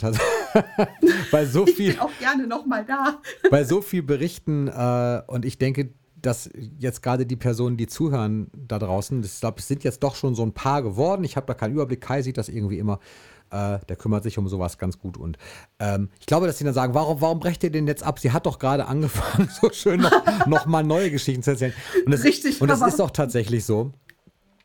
bei 1.31 1.47
so 1.47 1.67
viel, 1.67 1.91
ich 1.91 1.97
bin 1.97 2.01
auch 2.01 2.19
gerne 2.21 2.47
nochmal 2.47 2.85
da. 2.85 3.21
bei 3.51 3.65
so 3.65 3.81
viel 3.81 4.03
Berichten 4.03 4.69
äh, 4.69 5.23
und 5.27 5.45
ich 5.45 5.59
denke, 5.59 5.91
dass 6.21 6.49
jetzt 6.79 7.03
gerade 7.03 7.27
die 7.27 7.37
Personen, 7.37 7.77
die 7.77 7.87
zuhören 7.87 8.51
da 8.55 8.79
draußen, 8.79 9.23
ich 9.23 9.41
glaube, 9.41 9.59
es 9.59 9.69
sind 9.69 9.85
jetzt 9.85 10.03
doch 10.03 10.15
schon 10.15 10.35
so 10.35 10.43
ein 10.43 10.53
paar 10.53 10.83
geworden. 10.83 11.25
Ich 11.25 11.37
habe 11.37 11.47
da 11.47 11.55
keinen 11.55 11.75
Überblick. 11.75 12.01
Kai 12.01 12.23
sieht 12.23 12.39
das 12.39 12.49
irgendwie 12.49 12.79
immer 12.79 12.99
äh, 13.55 13.79
der 13.89 13.97
kümmert 13.97 14.25
sich 14.25 14.37
um 14.39 14.49
sowas 14.49 14.79
ganz 14.79 14.99
gut. 14.99 15.17
Und 15.17 15.39
ähm, 15.79 16.11
ich 16.19 16.27
glaube, 16.27 16.47
dass 16.47 16.59
sie 16.59 16.65
dann 16.65 16.75
sagen, 16.75 16.95
warum, 16.95 17.21
warum 17.21 17.41
brecht 17.41 17.63
ihr 17.63 17.71
den 17.71 17.87
jetzt 17.87 18.03
ab? 18.03 18.19
Sie 18.19 18.33
hat 18.33 18.47
doch 18.47 18.59
gerade 18.59 18.87
angefangen, 18.87 19.49
so 19.61 19.71
schön 19.71 20.01
noch, 20.01 20.47
noch 20.47 20.67
mal 20.67 20.83
neue 20.83 21.11
Geschichten 21.11 21.43
zu 21.43 21.53
erzählen. 21.53 21.75
Und 22.05 22.13
das, 22.13 22.25
Richtig, 22.25 22.61
und 22.61 22.69
das 22.69 22.83
ist 22.83 22.99
doch 22.99 23.11
tatsächlich 23.11 23.65
so. 23.65 23.93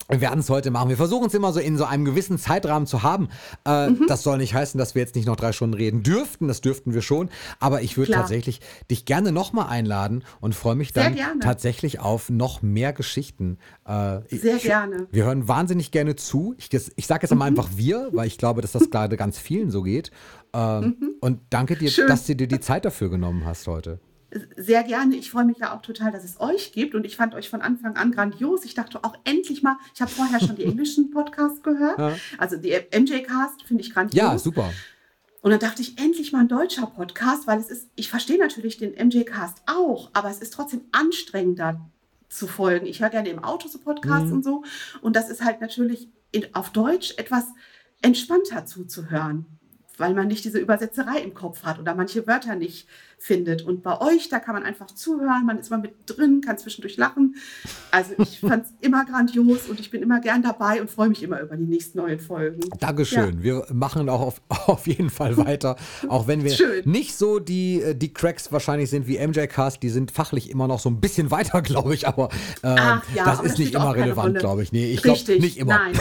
Wir 0.10 0.22
werden 0.22 0.39
es 0.39 0.49
heute 0.49 0.72
machen. 0.72 0.89
Wir 0.89 0.97
versuchen 0.97 1.28
es 1.28 1.34
immer 1.36 1.53
so 1.53 1.60
in 1.60 1.78
so 1.78 1.86
einem 1.86 2.03
gewissen 2.03 2.39
Zeitrahmen 2.39 2.88
zu 2.88 3.03
haben. 3.03 3.30
Äh, 3.66 3.89
mhm. 3.89 4.05
Das 4.07 4.24
soll 4.24 4.39
nicht 4.39 4.55
heißen, 4.55 4.78
dass 4.78 4.95
wir 4.95 5.03
jetzt 5.03 5.16
nicht 5.16 5.28
noch 5.28 5.36
drei 5.36 5.51
Stunden 5.51 5.76
reden 5.76 6.01
dürften. 6.01 6.47
Das 6.47 6.62
dürften 6.62 6.93
wir 6.93 7.03
schon. 7.03 7.30
Aber 7.60 7.84
ich 7.84 7.95
würde 7.95 8.14
tatsächlich 8.14 8.60
dich 8.89 9.05
gerne 9.05 9.32
nochmal 9.32 9.68
einladen 9.70 10.24
und 10.41 10.55
freue 10.55 10.76
mich 10.76 10.93
dann 10.93 11.16
tatsächlich 11.41 11.99
auf 11.99 12.30
noch 12.32 12.64
mehr 12.64 12.91
Geschichten. 12.91 13.60
Äh, 13.86 14.22
Sehr 14.30 14.55
ich, 14.55 14.64
gerne. 14.64 15.07
Wir 15.12 15.26
hören 15.26 15.47
wahnsinnig 15.47 15.91
gerne 15.91 16.16
zu. 16.16 16.55
Ich, 16.57 16.70
ich 16.74 17.07
sage 17.07 17.28
jetzt 17.28 17.36
mhm. 17.36 17.43
einfach 17.43 17.70
wir, 17.76 18.10
weil 18.12 18.26
ich 18.26 18.39
glaube, 18.39 18.62
dass 18.62 18.72
das 18.72 18.89
gerade 18.89 19.16
ganz 19.16 19.38
vielen 19.38 19.70
so 19.70 19.84
geht. 19.84 20.10
Äh, 20.53 20.82
mhm. 20.82 21.12
Und 21.22 21.41
danke 21.51 21.76
dir, 21.76 21.91
Schön. 21.91 22.07
dass 22.07 22.26
du 22.26 22.36
dir 22.36 22.47
die 22.47 22.60
Zeit 22.60 22.84
dafür 22.86 23.10
genommen 23.10 23.45
hast 23.45 23.68
heute 23.68 23.99
sehr 24.55 24.84
gerne. 24.84 25.15
Ich 25.15 25.32
freue 25.32 25.45
mich 25.45 25.57
ja 25.57 25.75
auch 25.75 25.82
total, 25.82 26.11
dass 26.11 26.23
es 26.23 26.39
euch 26.39 26.71
gibt 26.71 26.95
und 26.95 27.05
ich 27.05 27.15
fand 27.15 27.34
euch 27.34 27.49
von 27.49 27.61
Anfang 27.61 27.95
an 27.95 28.11
grandios. 28.11 28.63
Ich 28.63 28.73
dachte 28.73 29.03
auch 29.03 29.15
endlich 29.23 29.63
mal, 29.63 29.77
ich 29.93 30.01
habe 30.01 30.11
vorher 30.11 30.39
schon 30.39 30.55
die 30.55 30.65
englischen 30.65 31.11
Podcasts 31.11 31.63
gehört, 31.63 31.99
ja. 31.99 32.15
also 32.38 32.57
die 32.57 32.72
MJ-Cast 32.72 33.64
finde 33.64 33.84
ich 33.84 33.93
grandios. 33.93 34.15
Ja, 34.15 34.38
super. 34.38 34.72
Und 35.41 35.51
dann 35.51 35.60
dachte 35.60 35.81
ich, 35.81 35.97
endlich 35.97 36.34
mal 36.34 36.41
ein 36.41 36.47
deutscher 36.47 36.85
Podcast, 36.85 37.47
weil 37.47 37.60
es 37.60 37.69
ist, 37.69 37.89
ich 37.95 38.10
verstehe 38.10 38.38
natürlich 38.38 38.77
den 38.77 38.93
MJ-Cast 38.93 39.64
auch, 39.68 40.10
aber 40.14 40.30
es 40.30 40.39
ist 40.39 40.53
trotzdem 40.53 40.81
anstrengender, 40.91 41.80
zu 42.27 42.45
folgen. 42.45 42.85
Ich 42.85 43.01
höre 43.01 43.10
gerne 43.10 43.30
im 43.30 43.43
Auto 43.43 43.68
so 43.68 43.80
Podcasts 43.80 44.27
mhm. 44.27 44.34
und 44.34 44.43
so. 44.43 44.64
Und 45.01 45.15
das 45.15 45.31
ist 45.31 45.43
halt 45.43 45.61
natürlich 45.61 46.10
in, 46.31 46.45
auf 46.53 46.69
Deutsch 46.69 47.15
etwas 47.18 47.45
entspannter 48.03 48.68
zuzuhören 48.68 49.47
weil 49.99 50.14
man 50.14 50.27
nicht 50.27 50.45
diese 50.45 50.60
Übersetzerei 50.60 51.19
im 51.19 51.34
Kopf 51.34 51.64
hat 51.64 51.80
oder 51.80 51.93
manche 51.93 52.26
Wörter 52.26 52.56
nicht 52.56 52.88
findet. 53.20 53.62
Und 53.62 53.84
bei 53.84 54.00
euch, 54.00 54.30
da 54.30 54.40
kann 54.40 54.56
man 54.56 54.64
einfach 54.64 54.88
zuhören, 54.88 55.46
man 55.46 55.60
ist 55.60 55.70
mal 55.70 55.78
mit 55.78 55.94
drin, 56.06 56.41
kann 56.41 56.58
zwischendurch 56.58 56.98
lachen. 56.98 57.36
Also 57.91 58.14
ich 58.18 58.40
fand 58.48 58.66
es 58.66 58.74
immer 58.82 59.06
grandios 59.06 59.68
und 59.68 59.80
ich 59.80 59.91
bin 59.91 60.02
immer 60.02 60.22
gern 60.22 60.41
dabei 60.41 60.82
und 60.82 60.90
freue 60.90 61.10
mich 61.10 61.22
immer 61.22 61.41
über 61.41 61.58
die 61.58 61.66
nächsten 61.66 61.98
neuen 61.98 62.20
Folgen. 62.20 62.62
Dankeschön. 62.80 63.38
Ja. 63.40 63.44
Wir 63.44 63.66
machen 63.74 64.08
auch 64.10 64.22
auf, 64.22 64.41
auf 64.68 64.88
jeden 64.88 65.10
Fall 65.10 65.38
weiter, 65.38 65.76
auch 66.08 66.28
wenn 66.28 66.44
wir 66.44 66.52
Schön. 66.52 66.90
nicht 66.90 67.16
so 67.16 67.40
die, 67.40 67.82
äh, 67.82 67.94
die 67.94 68.14
Cracks 68.14 68.52
wahrscheinlich 68.52 68.90
sind 68.90 69.08
wie 69.08 69.20
MJ 69.20 69.48
Cast, 69.48 69.84
die 69.84 69.90
sind 69.90 70.12
fachlich 70.12 70.50
immer 70.50 70.68
noch 70.68 70.80
so 70.80 70.90
ein 70.90 71.02
bisschen 71.02 71.30
weiter, 71.32 71.62
glaube 71.62 71.94
ich, 71.94 72.08
aber 72.08 72.30
äh, 72.64 72.76
Ach, 72.80 73.04
ja, 73.14 73.26
das 73.26 73.40
aber 73.40 73.48
ist 73.48 73.60
nicht 73.60 73.76
immer 73.76 73.96
relevant, 73.96 74.40
glaube 74.40 74.64
ich. 74.64 74.72
Nee, 74.72 74.94
ich 74.94 75.02
glaube 75.02 75.20
nicht 75.40 75.58
immer. 75.58 75.78
Nein. 75.78 76.00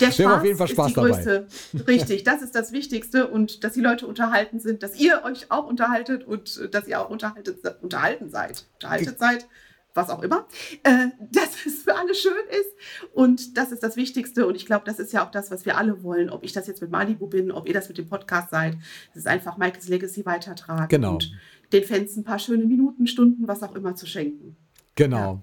Der 0.00 0.06
Spaß 0.06 0.18
wir 0.18 0.28
haben 0.28 0.38
auf 0.38 0.44
jeden 0.44 0.58
Fall 0.58 0.68
Spaß 0.68 0.86
ist 0.88 0.96
die 0.96 1.00
Größte. 1.00 1.46
Dabei. 1.72 1.92
Richtig, 1.92 2.24
das 2.24 2.42
ist 2.42 2.54
das 2.54 2.72
Wichtigste 2.72 3.26
und 3.26 3.64
dass 3.64 3.72
die 3.72 3.80
Leute 3.80 4.06
unterhalten 4.06 4.60
sind, 4.60 4.82
dass 4.82 4.98
ihr 4.98 5.22
euch 5.24 5.50
auch 5.50 5.66
unterhaltet 6.04 6.24
und 6.26 6.58
äh, 6.58 6.68
dass 6.68 6.86
ihr 6.86 7.00
auch 7.00 7.10
unterhaltet, 7.10 7.58
unterhalten 7.82 8.30
seid. 8.30 8.66
Unterhaltet 8.74 9.18
seid, 9.18 9.46
was 9.94 10.10
auch 10.10 10.22
immer, 10.22 10.46
äh, 10.82 11.08
dass 11.30 11.50
es 11.66 11.82
für 11.82 11.94
alle 11.94 12.14
schön 12.14 12.32
ist. 12.50 13.12
Und 13.12 13.56
das 13.56 13.72
ist 13.72 13.82
das 13.82 13.96
Wichtigste. 13.96 14.46
Und 14.46 14.54
ich 14.56 14.66
glaube, 14.66 14.84
das 14.84 14.98
ist 14.98 15.12
ja 15.12 15.24
auch 15.24 15.30
das, 15.30 15.50
was 15.50 15.64
wir 15.64 15.76
alle 15.76 16.02
wollen. 16.02 16.30
Ob 16.30 16.44
ich 16.44 16.52
das 16.52 16.66
jetzt 16.66 16.80
mit 16.80 16.90
Malibu 16.90 17.26
bin, 17.26 17.50
ob 17.50 17.66
ihr 17.66 17.74
das 17.74 17.88
mit 17.88 17.98
dem 17.98 18.08
Podcast 18.08 18.50
seid. 18.50 18.76
Das 19.08 19.18
ist 19.22 19.26
einfach 19.26 19.56
Michaels 19.56 19.88
Legacy 19.88 20.26
weitertragen. 20.26 20.88
Genau. 20.88 21.12
Und 21.12 21.32
den 21.72 21.84
Fans 21.84 22.16
ein 22.16 22.24
paar 22.24 22.38
schöne 22.38 22.64
Minuten, 22.64 23.06
Stunden, 23.06 23.48
was 23.48 23.62
auch 23.62 23.74
immer 23.74 23.94
zu 23.94 24.06
schenken. 24.06 24.56
Genau. 24.94 25.16
Ja. 25.16 25.42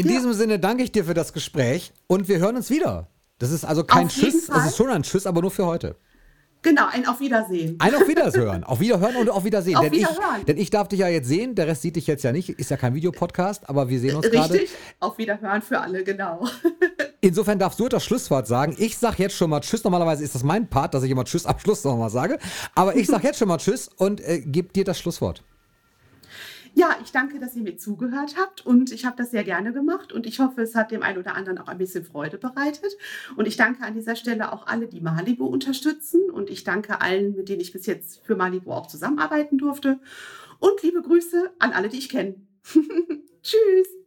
In 0.00 0.06
ja. 0.06 0.12
diesem 0.12 0.32
Sinne 0.34 0.58
danke 0.58 0.82
ich 0.82 0.92
dir 0.92 1.04
für 1.04 1.14
das 1.14 1.32
Gespräch 1.32 1.92
und 2.06 2.28
wir 2.28 2.38
hören 2.38 2.56
uns 2.56 2.70
wieder. 2.70 3.08
Das 3.38 3.52
ist 3.52 3.64
also 3.64 3.84
kein 3.84 4.06
Auf 4.06 4.12
Tschüss, 4.12 4.48
es 4.48 4.66
ist 4.66 4.76
schon 4.76 4.90
ein 4.90 5.02
Tschüss, 5.02 5.26
aber 5.26 5.40
nur 5.40 5.50
für 5.50 5.64
heute. 5.64 5.96
Genau, 6.62 6.86
ein 6.90 7.06
Auf 7.06 7.20
Wiedersehen. 7.20 7.76
Ein 7.78 7.94
Auf 7.94 8.08
Wiederhören. 8.08 8.64
auf 8.64 8.80
Wiederhören 8.80 9.16
und 9.16 9.30
auf 9.30 9.44
Wiedersehen. 9.44 9.76
Auf 9.76 9.84
denn, 9.84 9.92
Wiederhören. 9.92 10.40
Ich, 10.40 10.44
denn 10.44 10.58
ich 10.58 10.70
darf 10.70 10.88
dich 10.88 11.00
ja 11.00 11.08
jetzt 11.08 11.28
sehen, 11.28 11.54
der 11.54 11.66
Rest 11.68 11.82
sieht 11.82 11.96
dich 11.96 12.06
jetzt 12.06 12.24
ja 12.24 12.32
nicht. 12.32 12.48
Ist 12.50 12.70
ja 12.70 12.76
kein 12.76 12.94
Videopodcast, 12.94 13.68
aber 13.68 13.88
wir 13.88 14.00
sehen 14.00 14.16
uns 14.16 14.28
gerade. 14.30 14.54
Richtig, 14.54 14.70
auf 15.00 15.18
Wiederhören 15.18 15.62
für 15.62 15.78
alle, 15.80 16.02
genau. 16.02 16.46
Insofern 17.20 17.58
darfst 17.58 17.78
du 17.80 17.88
das 17.88 18.04
Schlusswort 18.04 18.46
sagen. 18.46 18.74
Ich 18.78 18.96
sag 18.98 19.18
jetzt 19.18 19.36
schon 19.36 19.50
mal 19.50 19.60
Tschüss. 19.60 19.84
Normalerweise 19.84 20.24
ist 20.24 20.34
das 20.34 20.42
mein 20.42 20.68
Part, 20.68 20.94
dass 20.94 21.02
ich 21.02 21.10
immer 21.10 21.24
Tschüss 21.24 21.46
am 21.46 21.58
Schluss 21.58 21.84
nochmal 21.84 22.10
sage. 22.10 22.38
Aber 22.74 22.96
ich 22.96 23.06
sag 23.06 23.24
jetzt 23.24 23.38
schon 23.38 23.48
mal 23.48 23.58
Tschüss 23.58 23.88
und 23.96 24.20
äh, 24.20 24.40
gebe 24.40 24.72
dir 24.72 24.84
das 24.84 24.98
Schlusswort. 24.98 25.42
Ja, 26.78 26.96
ich 27.02 27.10
danke, 27.10 27.40
dass 27.40 27.56
ihr 27.56 27.64
mir 27.64 27.76
zugehört 27.76 28.36
habt 28.38 28.64
und 28.64 28.92
ich 28.92 29.04
habe 29.04 29.16
das 29.16 29.32
sehr 29.32 29.42
gerne 29.42 29.72
gemacht 29.72 30.12
und 30.12 30.26
ich 30.26 30.38
hoffe, 30.38 30.62
es 30.62 30.76
hat 30.76 30.92
dem 30.92 31.02
einen 31.02 31.18
oder 31.18 31.34
anderen 31.34 31.58
auch 31.58 31.66
ein 31.66 31.76
bisschen 31.76 32.04
Freude 32.04 32.38
bereitet. 32.38 32.96
Und 33.34 33.48
ich 33.48 33.56
danke 33.56 33.82
an 33.82 33.94
dieser 33.94 34.14
Stelle 34.14 34.52
auch 34.52 34.68
alle, 34.68 34.86
die 34.86 35.00
Malibu 35.00 35.44
unterstützen 35.44 36.30
und 36.30 36.50
ich 36.50 36.62
danke 36.62 37.00
allen, 37.00 37.34
mit 37.34 37.48
denen 37.48 37.62
ich 37.62 37.72
bis 37.72 37.86
jetzt 37.86 38.24
für 38.24 38.36
Malibu 38.36 38.70
auch 38.70 38.86
zusammenarbeiten 38.86 39.58
durfte. 39.58 39.98
Und 40.60 40.80
liebe 40.84 41.02
Grüße 41.02 41.50
an 41.58 41.72
alle, 41.72 41.88
die 41.88 41.98
ich 41.98 42.10
kenne. 42.10 42.36
Tschüss. 43.42 43.97